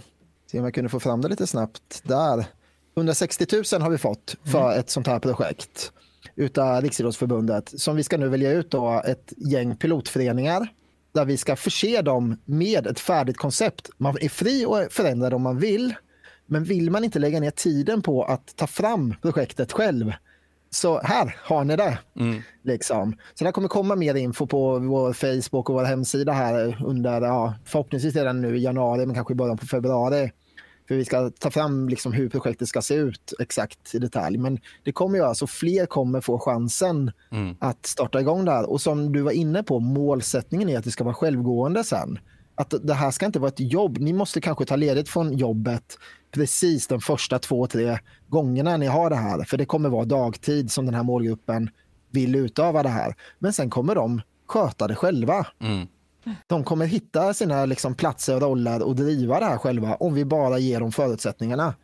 Se 0.50 0.58
om 0.58 0.64
jag 0.64 0.74
kunde 0.74 0.90
få 0.90 1.00
fram 1.00 1.20
det 1.20 1.28
lite 1.28 1.46
snabbt. 1.46 2.02
Där. 2.04 2.46
160 2.96 3.46
000 3.72 3.82
har 3.82 3.90
vi 3.90 3.98
fått 3.98 4.36
för 4.44 4.78
ett 4.78 4.90
sånt 4.90 5.06
här 5.06 5.18
projekt 5.18 5.92
utav 6.34 6.82
Riksidrottsförbundet 6.82 7.80
som 7.80 7.96
vi 7.96 8.02
ska 8.02 8.16
nu 8.16 8.28
välja 8.28 8.52
ut 8.52 8.70
då 8.70 9.02
ett 9.06 9.32
gäng 9.36 9.76
pilotföreningar 9.76 10.68
där 11.12 11.24
vi 11.24 11.36
ska 11.36 11.56
förse 11.56 12.02
dem 12.02 12.36
med 12.44 12.86
ett 12.86 13.00
färdigt 13.00 13.36
koncept. 13.36 13.90
Man 13.96 14.16
är 14.20 14.28
fri 14.28 14.64
att 14.64 14.92
förändra 14.92 15.30
det 15.30 15.36
om 15.36 15.42
man 15.42 15.58
vill. 15.58 15.94
Men 16.52 16.64
vill 16.64 16.90
man 16.90 17.04
inte 17.04 17.18
lägga 17.18 17.40
ner 17.40 17.50
tiden 17.50 18.02
på 18.02 18.24
att 18.24 18.56
ta 18.56 18.66
fram 18.66 19.14
projektet 19.22 19.72
själv, 19.72 20.12
så 20.70 21.00
här 21.00 21.36
har 21.38 21.64
ni 21.64 21.76
det. 21.76 21.98
Mm. 22.18 22.42
Liksom. 22.62 23.16
Så 23.34 23.44
det 23.44 23.52
kommer 23.52 23.68
komma 23.68 23.96
mer 23.96 24.14
info 24.14 24.46
på 24.46 24.78
vår 24.78 25.12
Facebook 25.12 25.68
och 25.70 25.74
vår 25.74 25.84
hemsida 25.84 26.32
här 26.32 26.82
under, 26.84 27.20
ja, 27.20 27.54
förhoppningsvis 27.64 28.16
redan 28.16 28.40
nu 28.40 28.56
i 28.56 28.62
januari, 28.62 29.06
men 29.06 29.14
kanske 29.14 29.32
i 29.32 29.36
början 29.36 29.56
på 29.56 29.66
februari. 29.66 30.30
För 30.88 30.94
vi 30.94 31.04
ska 31.04 31.30
ta 31.30 31.50
fram 31.50 31.88
liksom 31.88 32.12
hur 32.12 32.28
projektet 32.28 32.68
ska 32.68 32.82
se 32.82 32.94
ut 32.94 33.32
exakt 33.40 33.94
i 33.94 33.98
detalj. 33.98 34.38
Men 34.38 34.58
det 34.84 34.92
kommer 34.92 35.18
göra 35.18 35.34
så 35.34 35.46
fler 35.46 35.86
kommer 35.86 36.20
få 36.20 36.38
chansen 36.38 37.10
Mm. 37.30 37.56
att 37.60 37.86
starta 37.86 38.20
igång 38.20 38.44
där. 38.44 38.70
Och 38.70 38.80
som 38.80 39.12
du 39.12 39.22
var 39.22 39.32
inne 39.32 39.62
på, 39.62 39.80
målsättningen 39.80 40.68
är 40.68 40.78
att 40.78 40.84
det 40.84 40.90
ska 40.90 41.04
vara 41.04 41.14
självgående 41.14 41.84
sen. 41.84 42.18
Att 42.54 42.74
det 42.82 42.94
här 42.94 43.10
ska 43.10 43.26
inte 43.26 43.38
vara 43.38 43.48
ett 43.48 43.60
jobb. 43.60 43.98
Ni 43.98 44.12
måste 44.12 44.40
kanske 44.40 44.64
ta 44.64 44.76
ledigt 44.76 45.08
från 45.08 45.32
jobbet 45.36 45.98
precis 46.32 46.86
de 46.86 47.00
första 47.00 47.38
två, 47.38 47.66
tre 47.66 47.98
gångerna 48.28 48.76
ni 48.76 48.86
har 48.86 49.10
det 49.10 49.16
här. 49.16 49.44
För 49.44 49.56
det 49.56 49.66
kommer 49.66 49.88
vara 49.88 50.04
dagtid 50.04 50.72
som 50.72 50.86
den 50.86 50.94
här 50.94 51.02
målgruppen 51.02 51.70
vill 52.10 52.34
utöva 52.34 52.82
det 52.82 52.88
här. 52.88 53.14
Men 53.38 53.52
sen 53.52 53.70
kommer 53.70 53.94
de 53.94 54.20
sköta 54.46 54.88
det 54.88 54.94
själva. 54.94 55.46
Mm. 55.60 55.86
De 56.46 56.64
kommer 56.64 56.86
hitta 56.86 57.34
sina 57.34 57.66
liksom, 57.66 57.94
platser 57.94 58.34
och 58.34 58.42
roller 58.42 58.82
och 58.82 58.96
driva 58.96 59.38
det 59.38 59.44
här 59.44 59.58
själva 59.58 59.94
om 59.94 60.14
vi 60.14 60.24
bara 60.24 60.58
ger 60.58 60.80
dem 60.80 60.92
förutsättningarna. 60.92 61.74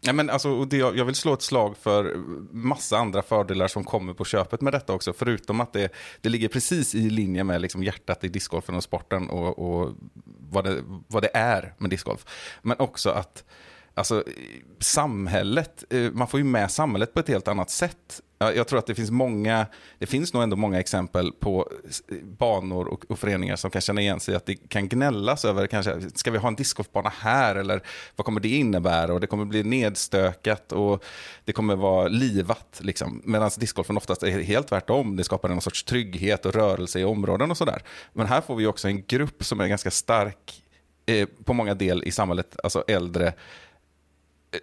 Ja, 0.00 0.12
men 0.12 0.30
alltså, 0.30 0.64
det, 0.64 0.76
jag 0.76 1.04
vill 1.04 1.14
slå 1.14 1.32
ett 1.32 1.42
slag 1.42 1.76
för 1.76 2.14
massa 2.52 2.98
andra 2.98 3.22
fördelar 3.22 3.68
som 3.68 3.84
kommer 3.84 4.14
på 4.14 4.24
köpet 4.24 4.60
med 4.60 4.72
detta 4.72 4.92
också. 4.92 5.12
Förutom 5.12 5.60
att 5.60 5.72
det, 5.72 5.92
det 6.20 6.28
ligger 6.28 6.48
precis 6.48 6.94
i 6.94 7.10
linje 7.10 7.44
med 7.44 7.60
liksom 7.60 7.82
hjärtat 7.82 8.24
i 8.24 8.28
discgolfen 8.28 8.74
och 8.74 8.82
sporten 8.82 9.30
och, 9.30 9.58
och 9.58 9.94
vad, 10.50 10.64
det, 10.64 10.82
vad 11.08 11.22
det 11.22 11.30
är 11.34 11.74
med 11.78 11.90
discgolf. 11.90 12.24
Men 12.62 12.76
också 12.78 13.10
att 13.10 13.44
alltså, 13.96 14.24
samhället, 14.80 15.84
eh, 15.90 16.12
man 16.12 16.28
får 16.28 16.40
ju 16.40 16.44
med 16.44 16.70
samhället 16.70 17.14
på 17.14 17.20
ett 17.20 17.28
helt 17.28 17.48
annat 17.48 17.70
sätt. 17.70 18.20
Jag 18.38 18.68
tror 18.68 18.78
att 18.78 18.86
det 18.86 18.94
finns 18.94 19.10
många, 19.10 19.66
det 19.98 20.06
finns 20.06 20.32
nog 20.32 20.42
ändå 20.42 20.56
många 20.56 20.80
exempel 20.80 21.32
på 21.32 21.70
banor 22.22 22.86
och, 22.88 23.10
och 23.10 23.18
föreningar 23.18 23.56
som 23.56 23.70
kan 23.70 23.80
känna 23.80 24.00
igen 24.00 24.20
sig 24.20 24.34
i 24.34 24.36
att 24.36 24.46
det 24.46 24.54
kan 24.54 24.88
gnällas 24.88 25.44
över, 25.44 25.66
kanske, 25.66 26.00
ska 26.14 26.30
vi 26.30 26.38
ha 26.38 26.48
en 26.48 26.54
discgolfbana 26.54 27.12
här 27.18 27.56
eller 27.56 27.80
vad 28.16 28.24
kommer 28.24 28.40
det 28.40 28.48
innebära? 28.48 29.14
Och 29.14 29.20
det 29.20 29.26
kommer 29.26 29.44
bli 29.44 29.62
nedstökat 29.62 30.72
och 30.72 31.04
det 31.44 31.52
kommer 31.52 31.76
vara 31.76 32.08
livat. 32.08 32.80
Liksom. 32.80 33.22
Medan 33.24 33.50
discgolfen 33.58 33.96
oftast 33.96 34.22
är 34.22 34.40
helt 34.40 34.68
tvärtom, 34.68 35.16
det 35.16 35.24
skapar 35.24 35.50
en 35.50 35.60
sorts 35.60 35.84
trygghet 35.84 36.46
och 36.46 36.54
rörelse 36.54 37.00
i 37.00 37.04
områden 37.04 37.50
och 37.50 37.56
sådär. 37.56 37.82
Men 38.12 38.26
här 38.26 38.40
får 38.40 38.56
vi 38.56 38.66
också 38.66 38.88
en 38.88 39.02
grupp 39.06 39.44
som 39.44 39.60
är 39.60 39.66
ganska 39.66 39.90
stark 39.90 40.62
eh, 41.06 41.28
på 41.44 41.52
många 41.52 41.74
del 41.74 42.04
i 42.04 42.10
samhället, 42.10 42.56
alltså 42.62 42.84
äldre, 42.88 43.32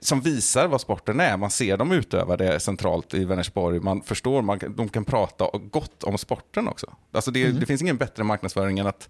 som 0.02 0.22
visar 0.22 0.68
vad 0.68 0.82
sporten 0.82 1.20
är. 1.20 1.38
Man 1.38 1.50
ser 1.50 1.78
dem 1.78 1.92
utöva 1.92 2.38
det 2.38 2.60
centralt 2.60 3.14
i 3.14 3.26
Vänersborg. 3.26 3.80
Man 3.80 4.02
förstår, 4.02 4.42
man, 4.42 4.60
de 4.76 4.90
kan 4.90 5.06
prata 5.06 5.50
gott 5.72 6.04
om 6.04 6.18
sporten 6.18 6.68
också. 6.68 6.94
Alltså 7.12 7.32
det, 7.32 7.52
det 7.52 7.66
finns 7.66 7.82
ingen 7.82 7.98
bättre 7.98 8.24
marknadsföring 8.24 8.80
än 8.80 8.88
att 8.88 9.10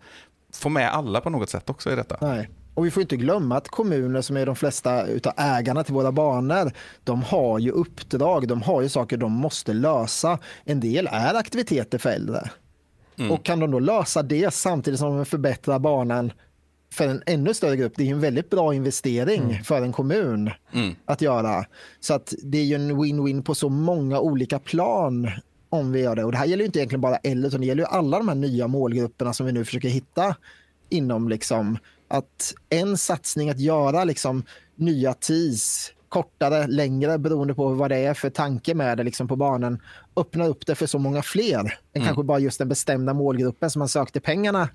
få 0.54 0.70
med 0.70 0.94
alla 0.94 1.22
på 1.22 1.30
något 1.30 1.50
sätt 1.50 1.70
också 1.70 1.92
i 1.92 1.96
detta. 1.96 2.18
Nej. 2.22 2.50
Och 2.74 2.86
vi 2.86 2.92
får 2.92 3.02
inte 3.02 3.18
glömma 3.18 3.58
att 3.58 3.68
kommuner 3.68 4.22
som 4.22 4.38
är 4.38 4.46
de 4.46 4.56
flesta 4.56 5.06
utav 5.06 5.34
ägarna 5.38 5.84
till 5.84 5.94
våra 5.94 6.12
banor, 6.12 6.72
de 7.04 7.24
har 7.24 7.60
ju 7.60 7.72
uppdrag, 7.72 8.48
de 8.48 8.62
har 8.62 8.82
ju 8.82 8.90
saker 8.90 9.18
de 9.18 9.32
måste 9.32 9.74
lösa. 9.74 10.40
En 10.64 10.80
del 10.80 11.10
är 11.12 11.36
aktiviteter 11.36 11.98
för 11.98 12.10
äldre. 12.10 12.50
Och 13.32 13.46
kan 13.46 13.60
de 13.60 13.72
då 13.72 13.80
lösa 13.80 14.24
det 14.24 14.54
samtidigt 14.54 15.00
som 15.00 15.18
de 15.18 15.26
förbättrar 15.26 15.80
banan 15.80 16.32
för 16.94 17.08
en 17.08 17.24
ännu 17.26 17.54
större 17.54 17.76
grupp, 17.76 17.94
det 17.96 18.04
är 18.04 18.12
en 18.12 18.20
väldigt 18.20 18.50
bra 18.50 18.74
investering 18.74 19.64
för 19.64 19.82
en 19.82 19.91
kommun 19.91 20.52
att 21.06 21.22
göra. 21.22 21.66
Så 22.00 22.14
att 22.14 22.34
det 22.44 22.58
är 22.58 22.64
ju 22.64 22.76
en 22.76 22.91
win-win 22.91 23.44
på 23.44 23.56
så 23.56 23.70
många 23.70 24.20
olika 24.20 24.60
plan 24.60 25.30
om 25.70 25.91
vi 25.91 26.02
gör 26.02 26.16
det. 26.16 26.24
Och 26.24 26.32
det 26.32 26.38
här 26.38 26.46
gäller 26.46 26.66
inte 26.66 26.80
egentligen 26.80 27.02
bara 27.02 27.16
äldre, 27.16 27.48
utan 27.48 27.62
det 27.62 27.68
gäller 27.68 27.84
ju 27.84 27.88
alla 27.88 28.18
de 28.18 28.28
här 28.28 28.36
nya 28.36 28.68
målgrupperna 28.68 29.34
som 29.34 29.46
vi 29.46 29.52
nu 29.52 29.66
försöker 29.66 29.89
hitta 29.89 30.36
inom 30.89 31.30
liksom 31.30 31.78
att 32.08 32.54
en 32.70 32.98
satsning 32.98 33.50
att 33.50 33.60
göra 33.60 34.04
liksom 34.04 34.44
nya 34.76 35.14
tees 35.14 35.91
kortare, 36.10 36.68
längre 36.68 37.18
beroende 37.18 37.54
på 37.54 37.70
vad 37.70 37.91
det 37.91 37.98
är 37.98 38.14
för 38.14 38.30
tanke 38.30 38.74
med 38.74 38.98
det 38.98 39.04
liksom 39.04 39.28
på 39.28 39.36
banan 39.36 39.82
öppnar 40.16 40.48
upp 40.48 40.66
det 40.66 40.76
för 40.76 40.86
så 40.86 41.00
många 41.00 41.22
fler 41.22 41.80
än 41.94 42.06
kanske 42.06 42.24
bara 42.24 42.39
just 42.39 42.60
den 42.60 42.70
bestämda 42.70 43.14
målgruppen 43.14 43.70
som 43.70 43.80
man 43.80 43.89
sökte 43.89 44.20
pengarna 44.20 44.70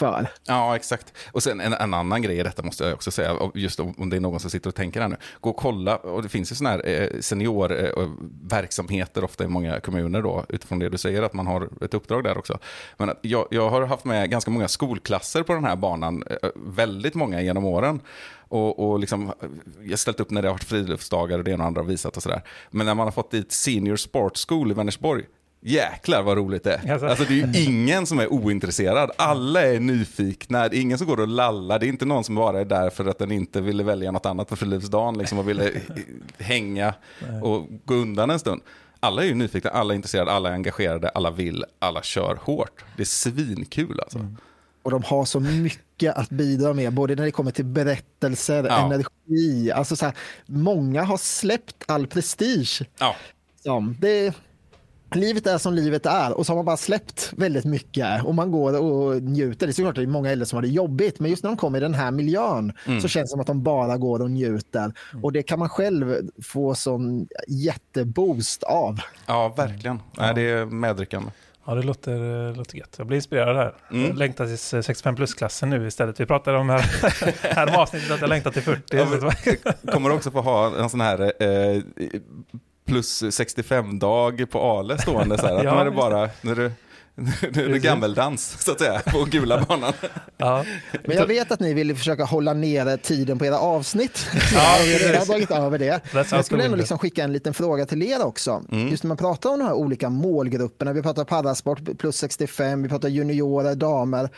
för. 0.00 0.26
Ja, 0.46 0.76
exakt. 0.76 1.12
Och 1.32 1.42
sen 1.42 1.60
en, 1.60 1.72
en 1.72 1.94
annan 1.94 2.22
grej 2.22 2.38
i 2.38 2.42
detta 2.42 2.62
måste 2.62 2.84
jag 2.84 2.94
också 2.94 3.10
säga, 3.10 3.36
just 3.54 3.80
om, 3.80 3.94
om 3.98 4.10
det 4.10 4.16
är 4.16 4.20
någon 4.20 4.40
som 4.40 4.50
sitter 4.50 4.68
och 4.68 4.74
tänker 4.74 5.00
här 5.00 5.08
nu. 5.08 5.16
Gå 5.40 5.50
och 5.50 5.56
kolla, 5.56 5.96
och 5.96 6.22
det 6.22 6.28
finns 6.28 6.52
ju 6.52 6.56
sådana 6.56 6.76
här 6.76 6.88
eh, 6.88 7.20
seniorverksamheter 7.20 9.20
eh, 9.20 9.24
ofta 9.24 9.44
i 9.44 9.48
många 9.48 9.80
kommuner 9.80 10.22
då, 10.22 10.44
utifrån 10.48 10.78
det 10.78 10.88
du 10.88 10.98
säger, 10.98 11.22
att 11.22 11.32
man 11.32 11.46
har 11.46 11.84
ett 11.84 11.94
uppdrag 11.94 12.24
där 12.24 12.38
också. 12.38 12.58
Men 12.96 13.16
jag, 13.22 13.46
jag 13.50 13.70
har 13.70 13.82
haft 13.82 14.04
med 14.04 14.30
ganska 14.30 14.50
många 14.50 14.68
skolklasser 14.68 15.42
på 15.42 15.52
den 15.52 15.64
här 15.64 15.76
banan, 15.76 16.24
eh, 16.30 16.48
väldigt 16.54 17.14
många 17.14 17.42
genom 17.42 17.64
åren. 17.64 18.00
Och, 18.48 18.90
och 18.90 18.98
liksom, 18.98 19.32
jag 19.80 19.90
har 19.90 19.96
ställt 19.96 20.20
upp 20.20 20.30
när 20.30 20.42
det 20.42 20.48
har 20.48 20.54
varit 20.54 20.64
friluftsdagar 20.64 21.38
och 21.38 21.44
det 21.44 21.50
ena 21.50 21.64
och 21.64 21.68
andra 21.68 21.80
har 21.80 21.88
visat 21.88 22.16
och 22.16 22.22
sådär. 22.22 22.42
Men 22.70 22.86
när 22.86 22.94
man 22.94 23.06
har 23.06 23.12
fått 23.12 23.30
dit 23.30 23.52
Senior 23.52 23.96
Sports 23.96 24.46
School 24.48 24.70
i 24.70 24.74
Vänersborg, 24.74 25.24
Jäklar 25.62 26.22
vad 26.22 26.36
roligt 26.36 26.64
det 26.64 26.74
är. 26.74 26.92
Alltså. 26.92 27.06
Alltså 27.06 27.24
det 27.24 27.40
är 27.42 27.46
ju 27.46 27.64
ingen 27.64 28.06
som 28.06 28.18
är 28.18 28.32
ointresserad. 28.32 29.10
Alla 29.16 29.66
är 29.66 29.80
nyfikna. 29.80 30.68
Det 30.68 30.76
är 30.76 30.80
ingen 30.80 30.98
som 30.98 31.06
går 31.06 31.20
och 31.20 31.28
lallar. 31.28 31.78
Det 31.78 31.86
är 31.86 31.88
inte 31.88 32.04
någon 32.04 32.24
som 32.24 32.34
bara 32.34 32.60
är 32.60 32.64
där 32.64 32.90
för 32.90 33.06
att 33.06 33.18
den 33.18 33.32
inte 33.32 33.60
ville 33.60 33.82
välja 33.82 34.10
något 34.10 34.26
annat 34.26 34.48
på 34.48 34.56
friluftsdagen 34.56 35.18
liksom, 35.18 35.38
och 35.38 35.48
ville 35.48 35.72
hänga 36.38 36.94
och 37.42 37.68
gå 37.84 37.94
undan 37.94 38.30
en 38.30 38.38
stund. 38.38 38.60
Alla 39.00 39.22
är 39.22 39.26
ju 39.26 39.34
nyfikna, 39.34 39.70
alla 39.70 39.94
är 39.94 39.96
intresserade, 39.96 40.32
alla 40.32 40.48
är 40.48 40.52
engagerade, 40.52 41.08
alla 41.08 41.30
vill, 41.30 41.64
alla 41.78 42.02
kör 42.02 42.38
hårt. 42.42 42.84
Det 42.96 43.02
är 43.02 43.06
svinkul 43.06 44.00
alltså. 44.00 44.26
Och 44.82 44.90
de 44.90 45.02
har 45.02 45.24
så 45.24 45.40
mycket 45.40 46.16
att 46.16 46.30
bidra 46.30 46.72
med, 46.74 46.92
både 46.92 47.14
när 47.14 47.24
det 47.24 47.30
kommer 47.30 47.50
till 47.50 47.64
berättelser, 47.64 48.64
Ja. 48.68 48.86
energi. 48.94 49.72
Alltså 49.72 49.96
så 49.96 50.04
här, 50.04 50.14
många 50.46 51.02
har 51.02 51.16
släppt 51.16 51.84
all 51.86 52.06
prestige. 52.06 52.82
Ja, 52.98 53.16
Som, 53.62 53.96
det, 54.00 54.34
livet 55.14 55.46
är 55.46 55.58
som 55.58 55.74
livet 55.74 56.06
är 56.06 56.32
och 56.38 56.46
så 56.46 56.52
har 56.52 56.56
man 56.56 56.64
bara 56.64 56.76
släppt 56.76 57.32
väldigt 57.36 57.64
mycket 57.64 58.24
och 58.24 58.34
man 58.34 58.50
går 58.50 58.80
och 58.80 59.22
njuter. 59.22 59.66
Det 59.66 59.70
är 59.70 59.74
såklart 59.74 59.90
att 59.90 59.94
det 59.96 60.02
är 60.02 60.06
många 60.06 60.30
äldre 60.30 60.46
som 60.46 60.56
har 60.56 60.62
det 60.62 60.68
jobbigt, 60.68 61.20
men 61.20 61.30
just 61.30 61.42
när 61.42 61.50
de 61.50 61.56
kommer 61.56 61.78
i 61.78 61.80
den 61.80 61.94
här 61.94 62.10
miljön 62.10 62.72
så 63.02 63.08
känns 63.08 63.28
det 63.30 63.32
som 63.32 63.40
att 63.40 63.46
de 63.46 63.62
bara 63.62 63.96
går 63.96 64.22
och 64.22 64.30
njuter. 64.30 64.92
Och 65.22 65.32
det 65.32 65.42
kan 65.42 65.58
man 65.58 65.68
själv 65.68 66.16
få 66.42 66.74
sån 66.74 67.26
jätteboost 67.48 68.62
av. 68.62 68.98
ja 69.26 69.54
verkligen. 69.56 69.98
Nej, 70.18 70.34
det 70.34 70.42
är 70.50 70.66
medryckande. 70.66 71.30
Ja, 71.66 71.74
det 71.74 71.82
låter, 71.82 72.54
låter 72.54 72.76
gött. 72.78 72.94
Jag 72.98 73.06
blir 73.06 73.16
inspirerad 73.16 73.56
här. 73.56 73.74
Jag 73.90 74.16
längtar 74.18 74.44
till 74.44 74.76
eh, 74.78 74.82
65 74.82 75.16
plus-klassen 75.16 75.70
nu 75.70 75.86
istället. 75.86 76.20
Vi 76.20 76.26
pratade 76.26 76.58
om 76.58 76.68
här, 76.70 76.80
här 77.54 77.80
avsnittet 77.80 78.10
att 78.10 78.20
jag 78.20 78.28
längtar 78.28 78.50
till 78.50 78.62
40. 78.62 78.96
Ja, 78.96 79.06
men- 79.10 79.92
Kommer 79.92 80.10
också 80.10 80.30
få 80.30 80.40
ha 80.40 80.76
en 80.82 80.90
sån 80.90 81.00
här 81.00 81.20
eh, 81.42 81.82
plus 82.90 83.22
65-dag 83.22 84.50
på 84.50 84.60
Ale 84.60 84.98
stående. 84.98 85.38
Så 85.38 85.46
här, 85.46 85.54
att 85.54 85.64
Ja, 85.64 85.74
nu 85.74 85.80
är 85.80 85.84
det 85.84 85.90
bara, 85.90 86.30
nu 86.42 86.50
är 86.50 86.56
det, 86.56 86.72
nu 87.52 87.74
är 87.74 87.78
gammeldans 87.78 88.56
så 88.64 88.72
att 88.72 88.78
säga, 88.78 89.00
på 89.06 89.24
gula 89.24 89.64
banan. 89.64 89.92
ja. 90.36 90.64
Men 91.04 91.16
jag 91.16 91.26
vet 91.26 91.52
att 91.52 91.60
ni 91.60 91.74
vill 91.74 91.96
försöka 91.96 92.24
hålla 92.24 92.52
nere 92.54 92.96
tiden 92.96 93.38
på 93.38 93.44
era 93.44 93.58
avsnitt. 93.58 94.26
Ja, 94.54 94.76
vi 94.84 95.16
har 95.16 95.26
dragit 95.26 95.50
över 95.50 95.78
det. 95.78 96.00
Men 96.12 96.24
jag 96.30 96.44
skulle 96.44 96.64
ändå 96.64 96.76
liksom 96.76 96.98
skicka 96.98 97.24
en 97.24 97.32
liten 97.32 97.54
fråga 97.54 97.86
till 97.86 98.02
er 98.02 98.24
också. 98.24 98.64
Just 98.90 99.02
när 99.02 99.08
man 99.08 99.16
pratar 99.16 99.50
om 99.50 99.58
de 99.58 99.64
här 99.64 99.74
olika 99.74 100.10
målgrupperna. 100.10 100.92
Vi 100.92 101.02
pratar 101.02 101.24
parasport 101.24 101.98
plus 101.98 102.16
65, 102.16 102.82
vi 102.82 102.88
pratar 102.88 103.08
juniorer, 103.08 103.74
damer. 103.74 104.28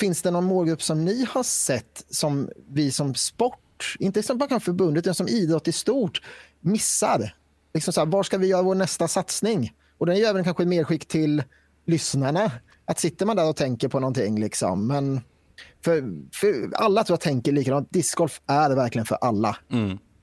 Finns 0.00 0.22
det 0.22 0.30
någon 0.30 0.44
målgrupp 0.44 0.82
som 0.82 1.04
ni 1.04 1.26
har 1.30 1.42
sett 1.42 2.04
som 2.10 2.48
vi 2.70 2.90
som 2.90 3.14
sport, 3.14 3.96
inte 3.98 4.22
som 4.22 4.38
bara 4.38 4.60
förbundet, 4.60 5.04
utan 5.04 5.14
som 5.14 5.28
idrott 5.28 5.68
i 5.68 5.72
stort, 5.72 6.22
missar? 6.60 7.34
Liksom 7.76 7.92
så 7.92 8.00
här, 8.00 8.06
var 8.06 8.22
ska 8.22 8.38
vi 8.38 8.46
göra 8.46 8.62
vår 8.62 8.74
nästa 8.74 9.08
satsning? 9.08 9.72
Och 9.98 10.06
den 10.06 10.16
gör 10.16 10.30
även 10.30 10.44
kanske 10.44 10.64
medskick 10.64 11.08
till 11.08 11.42
lyssnarna. 11.86 12.52
Att 12.84 12.98
sitter 12.98 13.26
man 13.26 13.36
där 13.36 13.48
och 13.48 13.56
tänker 13.56 13.88
på 13.88 14.00
någonting, 14.00 14.40
liksom. 14.40 14.86
men 14.86 15.20
för, 15.84 16.04
för 16.34 16.70
alla 16.74 17.04
tror 17.04 17.14
jag 17.14 17.20
tänker 17.20 17.52
likadant. 17.52 17.88
Discgolf 17.90 18.40
är 18.46 18.70
verkligen 18.70 19.06
för 19.06 19.18
alla. 19.20 19.56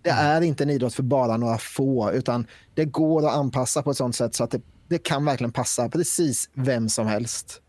Det 0.01 0.09
är 0.09 0.41
inte 0.41 0.63
en 0.63 0.69
idrott 0.69 0.93
för 0.93 1.03
bara 1.03 1.37
några 1.37 1.57
få, 1.57 2.11
utan 2.11 2.47
det 2.73 2.85
går 2.85 3.27
att 3.27 3.33
anpassa 3.33 3.83
på 3.83 3.91
ett 3.91 3.97
sånt 3.97 4.15
sätt 4.15 4.35
så 4.35 4.43
att 4.43 4.51
det, 4.51 4.61
det 4.87 4.97
kan 4.97 5.25
verkligen 5.25 5.51
passa 5.51 5.89
precis 5.89 6.49
vem 6.53 6.89
som 6.89 7.07
helst. 7.07 7.61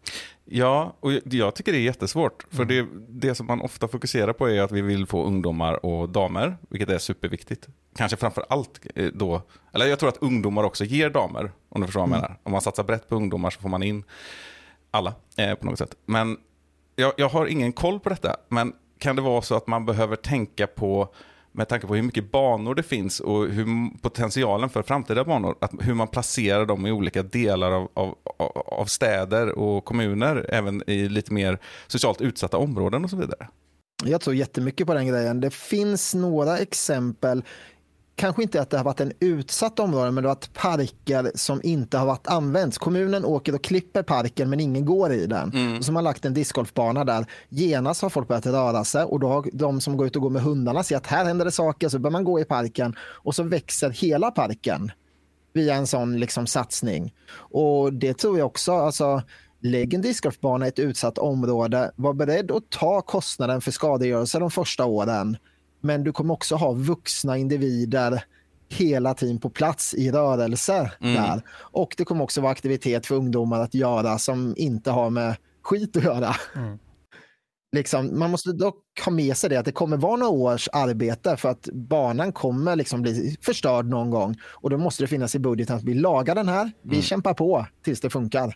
Ja, 0.47 0.97
och 1.01 1.13
jag- 1.25 1.55
tycker 1.55 1.73
det 1.73 1.79
är 1.79 1.83
jättesvårt. 1.83 2.47
För 2.51 2.65
det, 2.65 2.87
det 3.09 3.35
som 3.35 3.47
man 3.47 3.61
ofta 3.61 3.89
fokuserar 3.89 4.33
på 4.33 4.51
är 4.51 4.61
att 4.63 4.73
vi 4.73 4.81
vill 4.83 5.07
få 5.07 5.25
ungdomar 5.25 5.87
och 5.87 6.09
damer, 6.09 6.57
vilket 6.69 6.89
är 6.89 6.99
superviktigt. 6.99 7.69
Kanske 7.97 8.17
framför 8.17 8.45
allt 8.49 8.81
eh, 8.95 9.07
då, 9.15 9.43
eller 9.73 9.87
jag 9.87 9.99
tror 9.99 10.09
att 10.09 10.17
ungdomar 10.23 10.65
också 10.65 10.85
ger 10.85 11.11
damer, 11.11 11.53
om 11.69 11.81
du 11.81 11.87
förstår 11.87 12.01
vad 12.01 12.09
jag 12.11 12.15
menar. 12.17 12.37
Om 12.43 12.53
man 12.53 12.61
satsar 12.61 12.85
brett 12.85 13.09
på 13.09 13.17
ungdomar 13.17 13.51
så 13.51 13.61
får 13.61 13.69
man 13.69 13.83
in 13.83 14.05
alla 14.91 15.15
eh, 15.37 15.55
på 15.55 15.67
något 15.67 15.79
sätt. 15.79 15.97
Men 16.07 16.37
jag, 16.97 17.13
jag 17.17 17.29
har 17.29 17.47
ingen 17.47 17.73
koll 17.73 18.01
på 18.01 18.09
detta, 18.09 18.37
men 18.49 18.73
kan 18.99 19.17
det 19.17 19.23
vara 19.23 19.43
så 19.43 19.55
att 19.55 19.67
man 19.67 19.87
behöver 19.87 20.17
tänka 20.17 20.67
på 20.67 21.15
med 21.57 21.69
tanke 21.69 21.87
på 21.87 21.95
hur 21.95 22.03
mycket 22.03 22.31
banor 22.33 22.75
det 22.75 22.83
finns 22.83 23.21
och 23.21 23.49
hur 23.49 23.99
potentialen 23.99 24.71
för 24.71 24.83
framtida 24.83 25.25
banor, 25.25 25.57
att 25.61 25.73
hur 25.81 25.95
man 25.95 26.09
placerar 26.09 26.67
dem 26.67 26.87
i 26.87 26.93
olika 26.93 27.23
delar 27.23 27.73
av, 27.73 27.89
av- 27.95 28.17
av 28.67 28.85
städer 28.85 29.59
och 29.59 29.85
kommuner, 29.85 30.47
även 30.49 30.83
i 30.87 31.09
lite 31.09 31.33
mer 31.33 31.59
socialt 31.87 32.21
utsatta 32.21 32.57
områden 32.57 33.05
och 33.05 33.11
så 33.11 33.17
vidare. 33.17 33.49
Jag 34.05 34.21
tror 34.21 34.37
jättemycket 34.37 34.87
på 34.87 34.95
den 34.95 35.07
grejen. 35.07 35.41
Det 35.41 35.51
finns 35.55 36.15
några 36.15 36.59
exempel, 36.59 37.45
kanske 38.17 38.43
inte 38.43 38.61
att 38.61 38.71
det 38.71 38.77
har 38.77 38.85
varit 38.85 39.01
en 39.01 39.13
utsatt 39.21 39.79
område, 39.79 40.11
men 40.11 40.23
det 40.23 40.29
har 40.29 40.35
varit 40.35 40.53
parker 40.53 41.33
som 41.35 41.61
inte 41.63 41.99
har 41.99 42.07
varit 42.07 42.27
använts. 42.27 42.79
Kommunen 42.79 43.25
åker 43.25 43.55
och 43.55 43.65
klipper 43.65 44.03
parken 44.03 44.51
men 44.51 44.61
ingen 44.61 44.85
går 44.85 45.13
i 45.13 45.27
den. 45.27 45.77
Och 45.79 45.85
så 45.85 45.91
har 45.91 45.95
man 45.95 46.05
lagt 46.05 46.25
en 46.25 46.35
discgolfbana 46.35 47.05
där. 47.05 47.27
Genast 47.49 48.03
har 48.03 48.11
folk 48.11 48.29
börjat 48.29 48.47
röra 48.47 48.85
sig 48.85 49.05
och 49.05 49.21
då 49.21 49.29
har 49.29 49.47
de 49.53 49.81
som 49.81 49.97
går 49.97 50.07
ut 50.07 50.17
och 50.17 50.23
går 50.23 50.31
med 50.31 50.43
hundarna 50.43 50.83
ser 50.83 50.97
att 50.97 51.07
här 51.07 51.25
händer 51.25 51.45
det 51.45 51.51
saker, 51.51 51.89
så 51.89 51.99
börjar 51.99 52.13
man 52.13 52.25
gå 52.25 52.41
i 52.41 52.45
parken 52.45 52.95
och 53.01 53.35
så 53.35 53.43
växer 53.43 53.91
hela 53.91 54.31
parken 54.31 54.93
via 55.53 55.75
en 55.75 55.87
sån 55.87 56.21
liksom 56.21 56.47
satsning. 56.47 57.15
Och 57.37 57.93
det 57.93 58.15
tror 58.15 58.39
jag 58.39 58.47
också, 58.47 58.73
alltså 58.73 59.23
lägg 59.61 59.95
en 59.95 60.03
discgolfbana 60.03 60.67
i 60.67 60.69
ett 60.69 60.79
utsatt 60.79 61.19
område, 61.19 61.91
var 61.97 62.15
beredd 62.15 62.51
att 62.51 62.71
ta 62.71 63.01
kostnaden 63.01 63.61
för 63.61 63.71
skadegörelse 63.71 64.39
de 64.39 64.51
första 64.51 64.85
åren. 64.85 65.37
Men 65.85 66.05
du 66.05 66.13
kommer 66.13 66.35
också 66.35 66.57
ha 66.57 66.73
vuxna 66.73 67.37
individer 67.39 68.25
hela 68.69 69.15
tiden 69.15 69.39
på 69.39 69.51
plats 69.51 69.95
i 69.95 70.11
rörelse 70.11 70.93
där. 71.01 71.43
Och 71.51 71.95
det 71.97 72.05
kommer 72.05 72.25
också 72.25 72.41
vara 72.41 72.53
aktivitet 72.53 73.07
för 73.07 73.15
ungdomar 73.15 73.61
att 73.61 73.75
göra 73.75 74.19
som 74.19 74.55
inte 74.57 74.91
har 74.91 75.11
med 75.11 75.37
skit 75.63 75.97
att 75.97 76.05
göra. 76.05 76.37
Liksom, 77.77 78.19
man 78.19 78.31
måste 78.31 78.53
dock 78.53 78.85
ha 79.05 79.13
med 79.13 79.37
sig 79.37 79.51
det 79.51 79.57
att 79.57 79.65
det 79.65 79.73
kommer 79.73 79.97
vara 79.97 80.17
några 80.17 80.33
års 80.33 80.69
arbete 80.73 81.37
för 81.37 81.49
att 81.49 81.69
banan 81.73 82.33
kommer 82.33 82.77
liksom 82.77 83.03
bli 83.03 83.37
förstörd 83.43 83.87
någon 83.87 84.11
gång. 84.11 84.37
Och 84.51 84.71
då 84.71 84.79
måste 84.79 85.03
det 85.03 85.07
finnas 85.07 85.35
i 85.35 85.39
budgeten 85.39 85.77
att 85.77 85.85
vi 85.85 85.95
lagar 85.95 86.35
den 86.35 86.49
här, 86.49 86.71
vi 86.83 87.03
kämpar 87.03 87.35
på 87.35 87.67
tills 87.85 88.01
det 88.01 88.11
funkar. 88.11 88.55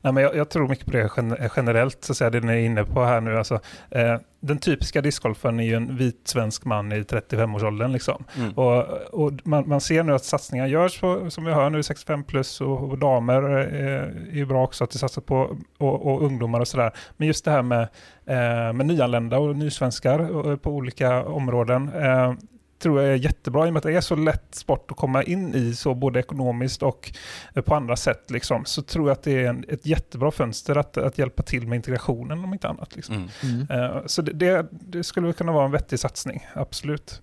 Nej, 0.00 0.12
men 0.12 0.22
jag, 0.22 0.36
jag 0.36 0.50
tror 0.50 0.68
mycket 0.68 0.86
på 0.86 0.92
det 0.92 1.10
gen- 1.16 1.36
generellt, 1.56 2.04
så 2.04 2.12
att 2.12 2.16
säga, 2.16 2.30
det 2.30 2.40
ni 2.40 2.52
är 2.52 2.56
inne 2.58 2.84
på 2.84 3.04
här 3.04 3.20
nu. 3.20 3.38
Alltså, 3.38 3.54
eh, 3.90 4.16
den 4.40 4.58
typiska 4.58 5.00
discgolfen 5.00 5.60
är 5.60 5.64
ju 5.64 5.74
en 5.74 5.96
vit 5.96 6.20
svensk 6.24 6.64
man 6.64 6.92
i 6.92 7.02
35-årsåldern. 7.02 7.92
Liksom. 7.92 8.24
Och, 8.54 8.78
och 9.26 9.32
man, 9.44 9.68
man 9.68 9.80
ser 9.80 10.02
nu 10.02 10.14
att 10.14 10.24
satsningar 10.24 10.66
görs 10.66 11.00
på, 11.00 11.30
som 11.30 11.44
vi 11.44 11.52
hör 11.52 11.70
nu, 11.70 11.82
65 11.82 12.24
plus 12.24 12.60
och, 12.60 12.90
och 12.90 12.98
damer 12.98 13.42
eh, 13.58 14.30
är 14.32 14.36
ju 14.36 14.46
bra 14.46 14.64
också 14.64 14.84
att 14.84 14.90
det 14.90 14.98
satsas 14.98 15.24
på, 15.24 15.56
och, 15.78 16.06
och 16.12 16.22
ungdomar 16.24 16.60
och 16.60 16.68
sådär. 16.68 16.92
Men 17.16 17.28
just 17.28 17.44
det 17.44 17.50
här 17.50 17.62
med, 17.62 17.82
eh, 18.26 18.72
med 18.72 18.86
nyanlända 18.86 19.38
och 19.46 19.56
nysvenskar 19.56 20.18
och, 20.18 20.62
på 20.62 20.70
olika 20.70 21.24
områden. 21.24 21.88
Eh, 21.88 22.34
tror 22.78 23.02
jag 23.02 23.12
är 23.12 23.16
jättebra 23.16 23.66
i 23.66 23.68
och 23.68 23.72
med 23.72 23.78
att 23.78 23.84
det 23.84 23.96
är 23.96 24.00
så 24.00 24.14
lätt 24.14 24.54
sport 24.54 24.90
att 24.90 24.96
komma 24.96 25.22
in 25.22 25.54
i, 25.54 25.74
så 25.74 25.94
både 25.94 26.20
ekonomiskt 26.20 26.82
och 26.82 27.12
eh, 27.54 27.62
på 27.62 27.74
andra 27.74 27.96
sätt. 27.96 28.30
Liksom, 28.30 28.64
så 28.64 28.82
tror 28.82 29.08
jag 29.08 29.12
att 29.12 29.22
det 29.22 29.44
är 29.44 29.48
en, 29.48 29.64
ett 29.68 29.86
jättebra 29.86 30.30
fönster 30.30 30.76
att, 30.76 30.96
att 30.96 31.18
hjälpa 31.18 31.42
till 31.42 31.68
med 31.68 31.76
integrationen 31.76 32.44
om 32.44 32.52
inte 32.52 32.68
annat. 32.68 32.96
Liksom. 32.96 33.28
Eh, 33.70 34.06
så 34.06 34.22
det, 34.22 34.32
det, 34.32 34.66
det 34.70 35.04
skulle 35.04 35.32
kunna 35.32 35.52
vara 35.52 35.64
en 35.64 35.70
vettig 35.70 35.98
satsning, 35.98 36.46
absolut. 36.54 37.22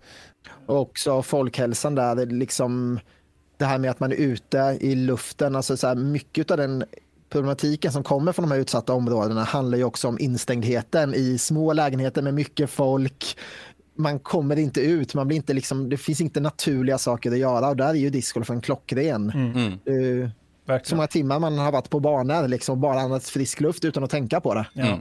Och 0.65 0.82
också 0.82 1.21
folkhälsan 1.21 1.95
där, 1.95 2.15
det, 2.15 2.26
liksom, 2.26 2.99
det 3.57 3.65
här 3.65 3.78
med 3.78 3.91
att 3.91 3.99
man 3.99 4.11
är 4.11 4.15
ute 4.15 4.78
i 4.82 4.95
luften, 4.95 5.55
alltså 5.55 5.78
så 5.78 5.88
här, 5.88 5.95
mycket 5.95 6.51
av 6.51 6.57
den 6.57 6.84
problematiken 7.34 7.91
som 7.91 8.03
kommer 8.03 8.31
från 8.31 8.43
de 8.49 8.51
här 8.51 8.61
utsatta 8.61 8.93
områdena 8.93 9.43
handlar 9.43 9.77
ju 9.77 9.84
också 9.84 10.07
om 10.07 10.19
instängdheten 10.19 11.13
i 11.13 11.38
små 11.38 11.73
lägenheter 11.73 12.21
med 12.21 12.34
mycket 12.34 12.69
folk. 12.69 13.38
Man 13.95 14.19
kommer 14.19 14.59
inte 14.59 14.81
ut, 14.81 15.13
man 15.13 15.27
blir 15.27 15.38
inte 15.38 15.53
liksom, 15.53 15.89
det 15.89 15.97
finns 15.97 16.21
inte 16.21 16.39
naturliga 16.39 16.97
saker 16.97 17.31
att 17.31 17.38
göra 17.38 17.69
och 17.69 17.77
där 17.77 17.89
är 17.89 17.93
ju 17.93 18.09
discgolfen 18.09 18.61
klockren. 18.61 19.29
Mm. 19.29 20.27
Eh, 20.73 20.79
Så 20.84 20.95
många 20.95 21.07
timmar 21.07 21.39
man 21.39 21.57
har 21.57 21.71
varit 21.71 21.89
på 21.89 21.99
banor, 21.99 22.47
liksom 22.47 22.81
bara 22.81 22.99
andats 22.99 23.31
frisk 23.31 23.61
luft 23.61 23.86
utan 23.86 24.03
att 24.03 24.09
tänka 24.09 24.41
på 24.41 24.53
det. 24.53 24.65
Ja. 24.73 24.99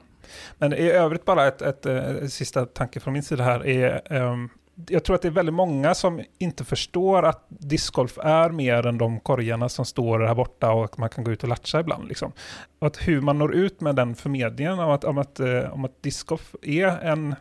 Men 0.58 0.72
i 0.72 0.90
övrigt 0.90 1.24
bara 1.24 1.46
ett, 1.48 1.62
ett, 1.62 1.86
eh, 1.86 2.26
sista 2.28 2.66
tanke 2.66 3.00
från 3.00 3.12
min 3.12 3.22
sida 3.22 3.44
här 3.44 3.66
är 3.66 4.12
ehm, 4.12 4.48
jag 4.88 5.04
tror 5.04 5.16
att 5.16 5.22
det 5.22 5.28
är 5.28 5.32
väldigt 5.32 5.54
många 5.54 5.94
som 5.94 6.22
inte 6.38 6.64
förstår 6.64 7.22
att 7.22 7.46
discgolf 7.48 8.18
är 8.18 8.50
mer 8.50 8.86
än 8.86 8.98
de 8.98 9.20
korgarna 9.20 9.68
som 9.68 9.84
står 9.84 10.20
här 10.20 10.34
borta 10.34 10.72
och 10.72 10.84
att 10.84 10.98
man 10.98 11.08
kan 11.08 11.24
gå 11.24 11.32
ut 11.32 11.42
och 11.42 11.48
latcha 11.48 11.80
ibland. 11.80 12.08
Liksom. 12.08 12.32
Och 12.78 12.86
att 12.86 13.08
hur 13.08 13.20
man 13.20 13.38
når 13.38 13.54
ut 13.54 13.80
med 13.80 13.96
den 13.96 14.14
förmedlingen 14.14 14.78
om 14.78 14.90
att, 14.90 15.04
om 15.04 15.18
att, 15.18 15.40
eh, 15.40 15.72
om 15.72 15.84
att 15.84 16.02
discgolf 16.02 16.54
är 16.62 16.86
en 16.86 17.34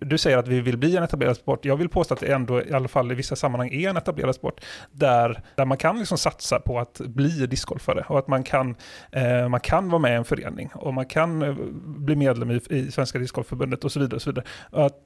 du 0.00 0.18
säger 0.18 0.38
att 0.38 0.48
vi 0.48 0.60
vill 0.60 0.78
bli 0.78 0.96
en 0.96 1.02
etablerad 1.02 1.36
sport. 1.36 1.64
Jag 1.64 1.76
vill 1.76 1.88
påstå 1.88 2.14
att 2.14 2.20
det 2.20 2.32
ändå 2.32 2.62
i 2.62 2.72
alla 2.72 2.88
fall 2.88 3.12
i 3.12 3.14
vissa 3.14 3.36
sammanhang 3.36 3.68
är 3.72 3.90
en 3.90 3.96
etablerad 3.96 4.34
sport. 4.34 4.64
Där, 4.92 5.42
där 5.54 5.64
man 5.64 5.78
kan 5.78 5.98
liksom 5.98 6.18
satsa 6.18 6.60
på 6.60 6.78
att 6.78 7.00
bli 7.00 7.46
discgolfare 7.46 8.04
och 8.08 8.18
att 8.18 8.28
man 8.28 8.42
kan, 8.42 8.76
eh, 9.12 9.48
man 9.48 9.60
kan 9.60 9.88
vara 9.88 9.98
med 9.98 10.12
i 10.12 10.14
en 10.14 10.24
förening 10.24 10.70
och 10.74 10.94
man 10.94 11.06
kan 11.06 11.42
eh, 11.42 11.54
bli 11.84 12.16
medlem 12.16 12.50
i, 12.50 12.60
i 12.70 12.90
Svenska 12.90 13.18
Discgolfförbundet 13.18 13.84
och 13.84 13.92
så 13.92 14.00
vidare. 14.00 14.16
Och 14.16 14.22
så 14.22 14.30
vidare. 14.30 14.44
Och 14.70 14.86
att, 14.86 14.96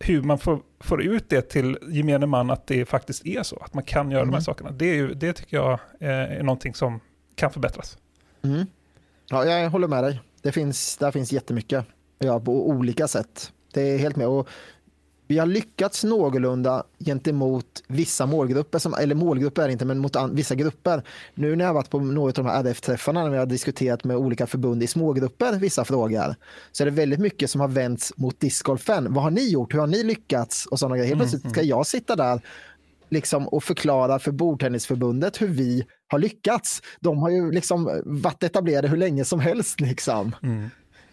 hur 0.00 0.22
man 0.22 0.38
får, 0.38 0.60
får 0.80 1.02
ut 1.02 1.28
det 1.28 1.42
till 1.42 1.78
gemene 1.88 2.26
man 2.26 2.50
att 2.50 2.66
det 2.66 2.84
faktiskt 2.84 3.26
är 3.26 3.42
så, 3.42 3.56
att 3.56 3.74
man 3.74 3.84
kan 3.84 4.10
göra 4.10 4.24
de 4.24 4.34
här 4.34 4.40
sakerna. 4.40 4.70
Det, 4.70 4.84
är 4.86 4.94
ju, 4.94 5.14
det 5.14 5.32
tycker 5.32 5.56
jag 5.56 5.72
eh, 6.00 6.08
är 6.08 6.42
någonting 6.42 6.74
som 6.74 7.00
kan 7.34 7.50
förbättras. 7.50 7.98
Mm. 8.42 8.66
Ja, 9.30 9.44
jag 9.44 9.70
håller 9.70 9.88
med 9.88 10.04
dig. 10.04 10.20
Det 10.42 10.52
finns, 10.52 10.96
där 10.96 11.10
finns 11.10 11.32
jättemycket 11.32 11.86
göra 12.20 12.40
på 12.40 12.68
olika 12.68 13.08
sätt. 13.08 13.52
Det 13.72 13.82
är 13.82 13.98
helt 13.98 14.16
med. 14.16 14.26
Och 14.26 14.48
vi 15.30 15.38
har 15.38 15.46
lyckats 15.46 16.04
någorlunda 16.04 16.84
gentemot 16.98 17.82
vissa 17.88 18.26
målgrupper, 18.26 18.78
som, 18.78 18.94
eller 18.94 19.14
målgrupper 19.14 19.62
är 19.62 19.66
det 19.66 19.72
inte, 19.72 19.84
men 19.84 19.98
mot 19.98 20.16
an, 20.16 20.34
vissa 20.34 20.54
grupper. 20.54 21.02
Nu 21.34 21.56
när 21.56 21.64
jag 21.64 21.68
har 21.68 21.74
varit 21.74 21.90
på 21.90 22.00
några 22.00 22.28
av 22.28 22.34
de 22.34 22.46
här 22.46 22.64
RF-träffarna, 22.64 23.22
när 23.22 23.30
vi 23.30 23.36
har 23.36 23.46
diskuterat 23.46 24.04
med 24.04 24.16
olika 24.16 24.46
förbund 24.46 24.82
i 24.82 24.86
smågrupper, 24.86 25.58
vissa 25.58 25.84
frågor, 25.84 26.34
så 26.72 26.82
är 26.82 26.84
det 26.84 26.90
väldigt 26.90 27.20
mycket 27.20 27.50
som 27.50 27.60
har 27.60 27.68
vänts 27.68 28.12
mot 28.16 28.40
discgolfen. 28.40 29.14
Vad 29.14 29.24
har 29.24 29.30
ni 29.30 29.50
gjort? 29.50 29.74
Hur 29.74 29.78
har 29.78 29.86
ni 29.86 30.02
lyckats? 30.02 30.66
Och 30.66 30.78
sådana 30.78 30.96
grejer. 30.96 31.08
Helt 31.08 31.20
plötsligt 31.30 31.52
ska 31.52 31.62
jag 31.62 31.86
sitta 31.86 32.16
där 32.16 32.40
liksom, 33.08 33.48
och 33.48 33.64
förklara 33.64 34.18
för 34.18 34.32
Bordtennisförbundet 34.32 35.42
hur 35.42 35.48
vi 35.48 35.86
har 36.08 36.18
lyckats. 36.18 36.82
De 37.00 37.18
har 37.18 37.30
ju 37.30 37.50
liksom 37.52 38.02
varit 38.04 38.42
etablerade 38.42 38.88
hur 38.88 38.96
länge 38.96 39.24
som 39.24 39.40
helst. 39.40 39.80
Liksom. 39.80 40.34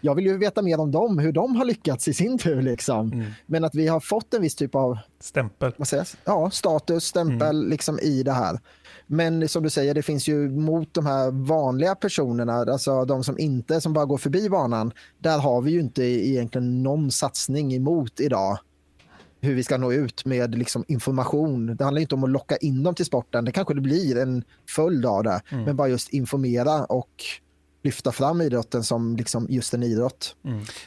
Jag 0.00 0.14
vill 0.14 0.26
ju 0.26 0.38
veta 0.38 0.62
mer 0.62 0.80
om 0.80 0.90
dem, 0.90 1.18
hur 1.18 1.32
de 1.32 1.56
har 1.56 1.64
lyckats 1.64 2.08
i 2.08 2.14
sin 2.14 2.38
tur. 2.38 2.62
Liksom. 2.62 3.24
Men 3.46 3.64
att 3.64 3.74
vi 3.74 3.86
har 3.86 4.00
fått 4.00 4.34
en 4.34 4.42
viss 4.42 4.54
typ 4.54 4.74
av 4.74 4.98
Stämpel. 5.20 5.72
vad 5.76 5.88
jag? 5.92 6.06
Ja, 6.24 6.50
status, 6.50 7.04
stämpel 7.04 7.68
liksom 7.68 7.98
i 7.98 8.22
det 8.22 8.32
här. 8.32 8.60
Men 9.06 9.48
som 9.48 9.62
du 9.62 9.70
säger, 9.70 9.94
det 9.94 10.02
finns 10.02 10.28
ju 10.28 10.50
mot 10.50 10.94
de 10.94 11.06
här 11.06 11.30
vanliga 11.30 11.94
personerna, 11.94 12.52
alltså 12.52 13.04
de 13.04 13.24
som 13.24 13.38
inte, 13.38 13.80
som 13.80 13.92
bara 13.92 14.04
går 14.04 14.18
förbi 14.18 14.48
banan, 14.48 14.92
där 15.18 15.38
har 15.38 15.62
vi 15.62 15.70
ju 15.70 15.80
inte 15.80 16.02
egentligen 16.04 16.82
någon 16.82 17.10
satsning 17.10 17.74
emot 17.74 18.20
idag. 18.20 18.58
Hur 19.40 19.54
vi 19.54 19.64
ska 19.64 19.76
nå 19.76 19.92
ut 19.92 20.24
med 20.24 20.58
liksom 20.58 20.84
information. 20.88 21.76
Det 21.76 21.84
handlar 21.84 22.00
inte 22.00 22.14
om 22.14 22.24
att 22.24 22.30
locka 22.30 22.56
in 22.56 22.82
dem 22.82 22.94
till 22.94 23.04
sporten, 23.04 23.44
det 23.44 23.52
kanske 23.52 23.74
det 23.74 23.80
blir 23.80 24.18
en 24.18 24.44
följd 24.76 25.06
av 25.06 25.24
det. 25.24 25.40
Men 25.50 25.76
bara 25.76 25.88
just 25.88 26.08
informera 26.08 26.84
och 26.84 27.24
lyfta 27.88 28.12
fram 28.12 28.40
idrotten 28.40 28.84
som 28.84 29.16
liksom 29.16 29.46
just 29.50 29.74
en 29.74 29.82
idrott. 29.82 30.36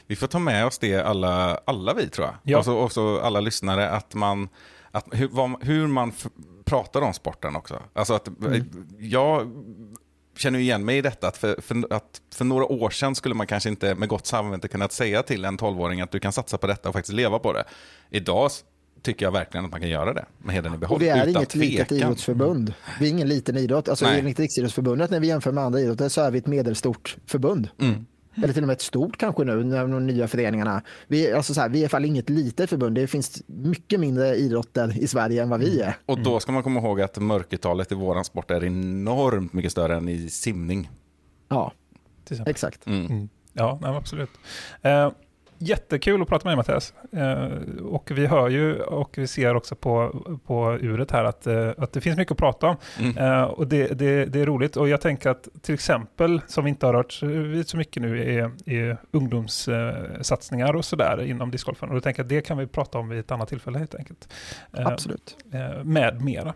Vi 0.07 0.15
får 0.15 0.28
ta 0.28 0.40
med 0.40 0.65
oss 0.65 0.78
det 0.80 0.95
alla, 1.02 1.60
alla 1.65 1.94
vi 1.94 2.10
tror 2.10 2.28
jag. 2.28 2.36
Ja. 2.44 2.57
Och, 2.57 2.65
så, 2.65 2.78
och 2.78 2.91
så 2.91 3.19
alla 3.19 3.40
lyssnare, 3.40 3.90
att 3.90 4.14
man, 4.15 4.49
att, 4.91 5.06
hur, 5.11 5.28
vad, 5.28 5.64
hur 5.64 5.88
man 5.88 6.10
f- 6.18 6.28
pratar 6.65 7.02
om 7.02 7.14
sporten 7.14 7.56
också. 7.56 7.82
Alltså 7.94 8.14
att, 8.14 8.28
Jag 8.99 9.52
känner 10.38 10.60
ju 10.60 10.65
igen 10.65 10.86
mig 10.86 10.98
i 10.98 11.02
detta, 11.02 11.28
att 11.28 11.38
för, 11.38 11.61
för, 11.61 11.94
att 11.94 12.22
för 12.34 12.45
några 12.45 12.65
år 12.65 12.90
sedan 12.90 13.15
skulle 13.15 13.36
man 13.36 13.48
kanske 13.48 13.69
inte 13.69 13.95
med 13.95 14.10
gott 14.10 14.26
samvete 14.26 14.68
kunnat 14.68 14.91
säga 14.91 15.23
till 15.23 15.45
en 15.45 15.57
12-åring 15.57 16.02
att 16.02 16.11
du 16.11 16.19
kan 16.19 16.32
satsa 16.34 16.57
på 16.57 16.68
detta 16.68 16.90
och 16.90 16.95
faktiskt 16.95 17.14
leva 17.14 17.40
på 17.40 17.53
det. 17.53 17.64
Idag 18.10 18.52
tycker 19.02 19.26
jag 19.26 19.32
verkligen 19.32 19.65
att 19.65 19.72
man 19.72 19.80
kan 19.80 19.90
göra 19.90 20.14
det 20.14 20.26
med 20.38 20.56
hedern 20.56 20.73
i 20.73 20.78
behåll. 20.78 20.95
Och 20.95 21.02
vi 21.02 21.10
är 21.10 21.15
utan 21.28 21.30
inget 21.30 21.56
litet 21.56 21.88
tvekan. 21.90 21.98
idrottsförbund. 22.07 22.73
Vi 22.99 23.06
är 23.06 23.10
ingen 23.10 23.28
liten 23.28 23.57
idrott. 23.57 23.90
Alltså 23.90 24.06
Nej. 24.06 24.19
enligt 24.19 24.40
Riksidrottsförbundet 24.40 25.11
när 25.11 25.19
vi 25.19 25.28
jämför 25.28 25.52
med 25.52 25.64
andra 25.64 25.80
idrotter 25.80 26.10
så 26.10 26.22
är 26.22 26.32
vi 26.32 26.38
ett 26.38 26.48
medelstort 26.48 27.18
förbund. 27.26 27.68
Mm. 27.80 28.06
Eller 28.36 28.53
till 28.53 28.64
och 28.64 28.68
med 28.68 28.73
ett 28.73 28.82
stort 28.82 29.18
kanske 29.18 29.44
nu, 29.44 29.64
när 29.64 29.88
de 29.88 30.07
nya 30.07 30.28
föreningarna. 30.28 30.82
Vi, 31.07 31.28
är- 31.28 31.36
alltså 31.36 31.53
så 31.53 31.61
här, 31.61 31.69
vi 31.69 31.78
är 31.78 31.82
i 31.82 31.84
alla 31.84 31.90
fall 31.90 32.06
inget 32.06 32.30
litet 32.30 32.69
förbund. 32.69 32.95
Det 32.95 33.07
finns 33.07 33.44
mycket 33.45 33.99
mindre 33.99 34.36
idrotter 34.36 34.99
i 34.99 35.07
Sverige 35.07 35.44
än 35.44 35.49
vad 35.49 35.60
vi 35.60 35.82
är. 35.82 35.95
Och 36.06 36.19
då 36.23 36.40
ska 36.40 36.52
man 36.52 36.64
komma 36.64 36.80
ihåg 36.80 37.02
att 37.02 37.18
mörkertalet 37.18 37.91
i 37.91 37.95
våran 37.95 38.23
sport 38.26 38.52
är 38.52 38.64
enormt 38.64 39.53
mycket 39.53 39.72
större 39.72 39.95
än 39.95 40.10
i 40.10 40.30
simning. 40.30 40.90
Ja, 41.49 41.72
exakt. 42.45 42.88
Mm. 42.88 43.30
Ja, 43.53 43.80
nej, 43.82 43.95
absolut. 43.95 44.30
Eh, 44.82 45.11
Jättekul 45.64 46.22
att 46.22 46.28
prata 46.28 46.48
med 46.50 46.52
dig 46.52 46.58
Mattias. 46.58 46.94
Eh, 47.12 47.84
och 47.86 48.12
vi 48.12 48.26
hör 48.28 48.50
ju 48.50 48.82
och 48.82 49.18
vi 49.18 49.28
ser 49.28 49.56
också 49.56 49.76
på, 49.76 50.12
på 50.46 50.78
uret 50.82 51.12
här 51.12 51.24
att, 51.24 51.48
eh, 51.48 51.70
att 51.78 51.94
det 51.94 52.02
finns 52.02 52.18
mycket 52.18 52.32
att 52.32 52.38
prata 52.38 52.68
om. 52.68 52.76
Mm. 53.00 53.18
Eh, 53.18 53.44
och 53.44 53.68
det, 53.68 53.88
det, 53.88 54.26
det 54.26 54.40
är 54.42 54.46
roligt. 54.46 54.76
Och 54.78 54.90
jag 54.90 55.02
tänker 55.02 55.30
att 55.30 55.48
till 55.62 55.74
exempel, 55.74 56.42
som 56.48 56.64
vi 56.64 56.70
inte 56.70 56.86
har 56.86 56.94
hört 56.94 57.24
vid 57.24 57.68
så 57.68 57.78
mycket 57.78 58.02
nu, 58.04 58.36
är, 58.40 58.52
är 58.66 58.98
ungdomssatsningar 59.12 60.76
och 60.76 60.86
sådär 60.86 61.22
inom 61.22 61.52
discgolfen. 61.52 61.90
Och 61.90 61.96
då 61.96 62.02
tänker 62.02 62.20
jag 62.20 62.26
att 62.26 62.30
det 62.30 62.42
kan 62.42 62.58
vi 62.58 62.68
prata 62.68 62.98
om 62.98 63.10
vid 63.10 63.20
ett 63.20 63.32
annat 63.32 63.50
tillfälle 63.50 63.80
helt 63.80 63.96
enkelt. 63.96 64.34
Eh, 64.78 64.88
Absolut. 64.88 65.38
eh, 65.54 65.84
med 65.84 66.22
mera. 66.22 66.54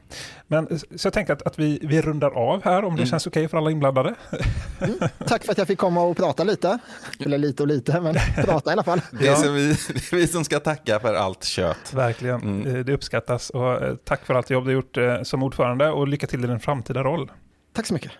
Men, 0.47 0.67
eh, 0.67 0.77
så 0.95 1.05
jag 1.07 1.13
tänker 1.13 1.33
att, 1.33 1.41
att 1.41 1.59
vi, 1.59 1.79
vi 1.83 2.01
rundar 2.01 2.31
av 2.31 2.63
här, 2.63 2.83
om 2.83 2.95
det 2.95 3.01
Mm. 3.05 3.09
känns 3.09 3.27
okej 3.27 3.47
för 3.47 3.57
alla 3.57 3.71
inblandade. 3.71 4.15
Tack 5.27 5.43
för 5.43 5.51
att 5.51 5.57
jag 5.57 5.67
fick 5.67 5.79
komma 5.79 6.01
och 6.01 6.17
prata 6.17 6.43
lite. 6.43 6.77
Eller 7.19 7.37
lite 7.37 7.63
och 7.63 7.67
lite, 7.67 8.01
men 8.01 8.15
prata 8.45 8.69
i 8.69 8.73
alla 8.73 8.83
fall. 8.83 8.94
Det, 9.11 9.27
är 9.27 9.35
som 9.35 9.53
vi, 9.53 9.67
det 9.67 10.13
är 10.13 10.15
vi 10.15 10.27
som 10.27 10.43
ska 10.45 10.59
tacka 10.59 10.99
för 10.99 11.13
allt 11.13 11.43
kött. 11.43 11.93
Verkligen, 11.93 12.41
Mm. 12.41 12.85
Det 12.85 12.93
uppskattas. 12.93 13.49
Och 13.49 13.83
eh, 13.83 13.95
tack 13.95 14.25
för 14.25 14.33
allt 14.33 14.49
jobb 14.49 14.65
du 14.65 14.71
gjort 14.71 14.97
eh, 14.97 15.21
som 15.23 15.43
ordförande 15.43 15.89
och 15.89 16.07
lycka 16.07 16.27
till 16.27 16.43
i 16.43 16.47
din 16.47 16.59
framtida 16.59 17.03
roll. 17.03 17.31
Tack 17.73 17.85
så 17.85 17.93
mycket. 17.93 18.11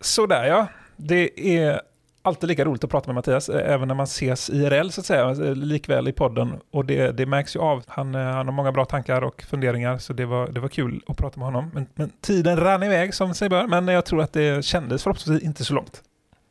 Sådär 0.00 0.44
ja, 0.44 0.66
det 0.96 1.56
är 1.58 1.80
alltid 2.24 2.48
lika 2.48 2.64
roligt 2.64 2.84
att 2.84 2.90
prata 2.90 3.08
med 3.08 3.14
Mattias, 3.14 3.48
eh, 3.48 3.72
även 3.72 3.88
när 3.88 3.94
man 3.94 4.04
ses 4.04 4.50
IRL 4.50 4.88
så 4.88 5.00
att 5.00 5.06
säga, 5.06 5.30
eh, 5.30 5.54
likväl 5.54 6.08
i 6.08 6.12
podden. 6.12 6.60
Och 6.70 6.84
det, 6.84 7.12
det 7.12 7.26
märks 7.26 7.56
ju 7.56 7.60
av. 7.60 7.84
Han, 7.86 8.14
eh, 8.14 8.20
han 8.20 8.46
har 8.46 8.52
många 8.52 8.72
bra 8.72 8.84
tankar 8.84 9.22
och 9.22 9.42
funderingar, 9.42 9.98
så 9.98 10.12
det 10.12 10.24
var, 10.26 10.48
det 10.48 10.60
var 10.60 10.68
kul 10.68 11.02
att 11.06 11.16
prata 11.16 11.38
med 11.40 11.46
honom. 11.46 11.70
Men, 11.74 11.86
men 11.94 12.10
tiden 12.20 12.56
rann 12.56 12.82
iväg 12.82 13.14
som 13.14 13.34
sig 13.34 13.48
bör, 13.48 13.66
men 13.66 13.88
jag 13.88 14.04
tror 14.04 14.22
att 14.22 14.32
det 14.32 14.64
kändes 14.64 15.02
förhoppningsvis 15.02 15.42
inte 15.42 15.64
så 15.64 15.74
långt. 15.74 16.02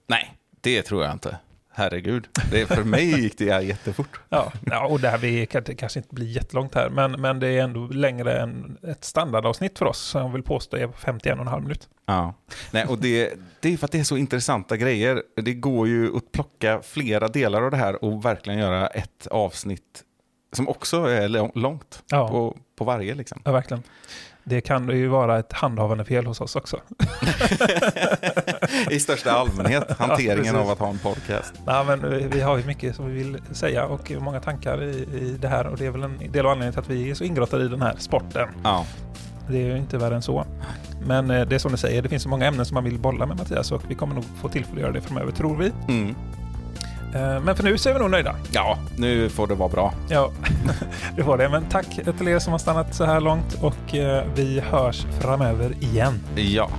Nej, 0.08 0.34
det 0.62 0.82
tror 0.82 1.04
jag 1.04 1.14
inte. 1.14 1.38
Herregud, 1.76 2.28
det, 2.52 2.66
för 2.66 2.84
mig 2.84 3.22
gick 3.22 3.38
det 3.38 3.64
jättefort. 3.64 4.20
Ja, 4.30 4.52
ja 4.66 4.88
och 4.88 5.00
det 5.00 5.10
här 5.10 5.18
vi 5.18 5.48
det 5.66 5.76
kanske 5.76 6.00
inte 6.00 6.16
blir 6.16 6.28
jättelångt 6.28 6.76
här, 6.76 6.90
men, 6.90 7.12
men 7.12 7.40
det 7.40 7.48
är 7.48 7.64
ändå 7.64 7.88
längre 7.88 8.40
än 8.40 8.78
ett 8.88 9.04
standardavsnitt 9.04 9.80
för 9.80 9.86
oss, 9.86 9.98
som 10.00 10.22
jag 10.22 10.30
vill 10.30 10.44
påstå 10.44 10.78
är 10.78 10.88
på 10.88 10.94
51,5 10.94 11.62
minut. 11.62 11.90
Ja. 12.06 12.34
Nej, 12.72 12.86
och 12.86 12.98
det, 12.98 13.34
det 13.60 13.74
är 13.74 13.78
för 13.78 13.86
att 13.86 13.91
det 13.91 14.00
är 14.00 14.04
så 14.04 14.18
intressanta 14.18 14.78
grejer. 14.78 15.24
Det 15.36 15.54
går 15.54 15.88
ju 15.88 16.18
att 16.18 16.32
plocka 16.32 16.82
flera 16.84 17.28
delar 17.28 17.62
av 17.62 17.72
det 17.72 17.78
här 17.78 18.04
och 18.04 18.26
verkligen 18.26 18.60
göra 18.60 18.88
ett 18.88 19.28
avsnitt 19.28 20.04
som 20.56 20.68
också 20.70 20.98
är 21.06 21.28
lång- 21.28 21.52
långt 21.56 22.04
Ja. 22.10 22.28
på, 22.30 22.58
på 22.76 22.84
varje. 22.86 23.16
Liksom. 23.16 23.41
Ja, 23.45 23.52
verkligen. 23.52 23.84
Det 24.44 24.61
kan 24.61 24.90
ju 24.90 25.07
vara 25.07 25.40
ett 25.40 25.53
handhavande 25.53 26.06
fel 26.06 26.26
hos 26.26 26.41
oss 26.41 26.56
också. 26.56 26.80
I 28.90 28.99
största 28.99 29.32
allmänhet, 29.32 29.91
hanteringen 29.91 30.38
precis. 30.38 30.53
av 30.53 30.70
att 30.70 30.80
ha 30.80 30.90
en 30.90 30.99
podcast. 30.99 31.53
Ja, 31.65 31.84
men 31.84 32.10
vi, 32.10 32.28
vi 32.28 32.41
har 32.41 32.57
ju 32.57 32.65
mycket 32.65 32.95
som 32.95 33.06
vi 33.06 33.24
vill 33.24 33.41
säga 33.52 33.86
och 33.86 34.11
många 34.20 34.40
tankar 34.40 34.84
i, 34.84 35.07
i 35.22 35.38
det 35.40 35.48
här 35.48 35.68
och 35.68 35.78
det 35.78 35.86
är 35.86 35.91
väl 35.91 36.03
en 36.03 36.32
del 36.32 36.45
av 36.45 36.52
anledningen 36.52 36.74
till 36.74 36.80
att 36.80 36.90
vi 36.90 37.10
är 37.10 37.15
så 37.15 37.24
ingrottade 37.24 37.65
i 37.65 37.68
den 37.68 37.82
här 37.82 37.95
sporten. 37.98 38.48
Ja. 38.64 38.86
Det 39.48 39.57
är 39.57 39.65
ju 39.65 39.78
inte 39.78 39.98
värre 39.98 40.15
än 40.15 40.22
så. 40.22 40.45
Men 41.06 41.32
eh, 41.32 41.48
det 41.48 41.56
är 41.56 41.60
som 41.60 41.72
du 41.72 41.78
säger, 41.78 42.02
det 42.02 42.10
finns 42.10 42.24
så 42.24 42.30
många 42.30 42.45
ämnen 42.45 42.65
som 42.65 42.76
man 42.76 42.84
vill 42.84 42.99
bolla 42.99 43.26
med 43.26 43.38
Mattias 43.38 43.72
och 43.72 43.82
vi 43.88 43.95
kommer 43.95 44.15
nog 44.15 44.24
få 44.41 44.49
tillfälle 44.49 44.76
att 44.76 44.82
göra 44.82 44.91
det 44.91 45.02
framöver, 45.02 45.32
tror 45.32 45.57
vi. 45.57 45.72
Mm. 45.88 46.15
Eh, 47.15 47.40
Men 47.40 47.56
för 47.56 47.64
nu 47.64 47.77
så 47.77 47.90
är 47.90 47.94
vi 47.94 47.99
nog 47.99 48.11
nöjda. 48.11 48.35
ja, 48.52 48.77
nu 48.98 49.30
får 49.30 49.48
det 49.48 49.56
vara 49.56 49.69
bra. 49.69 49.94
Ja, 50.10 50.31
det 51.15 51.22
var 51.23 51.38
det. 51.38 51.49
Men 51.49 51.65
tack 51.69 51.88
till 52.18 52.27
er 52.27 52.40
som 52.40 52.52
har 52.52 52.60
stannat 52.60 52.95
så 52.95 53.06
här 53.06 53.19
långt 53.22 53.53
och 53.61 53.95
eh, 53.95 54.23
vi 54.35 54.60
hörs 54.60 55.06
framöver 55.22 55.73
igen. 55.80 56.19
Ja. 56.35 56.69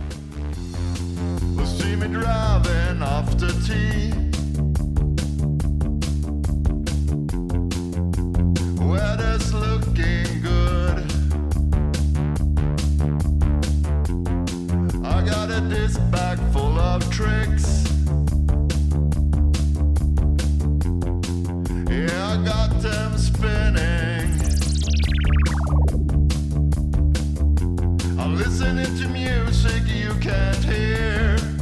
Weather's 8.81 9.53
looking 9.53 10.43
good. 10.43 10.99
I 15.05 15.23
got 15.27 15.51
a 15.51 15.61
disc 15.71 15.99
bag 16.13 16.39
full 16.53 16.79
of 16.79 17.03
tricks. 17.11 17.85
Yeah, 21.87 22.29
I 22.33 22.45
got 22.45 22.81
them 22.81 23.19
spinning. 23.19 24.41
I'm 28.19 28.37
listening 28.37 28.97
to 28.99 29.09
music 29.09 29.83
you 29.87 30.15
can't 30.21 30.65
hear. 30.65 31.54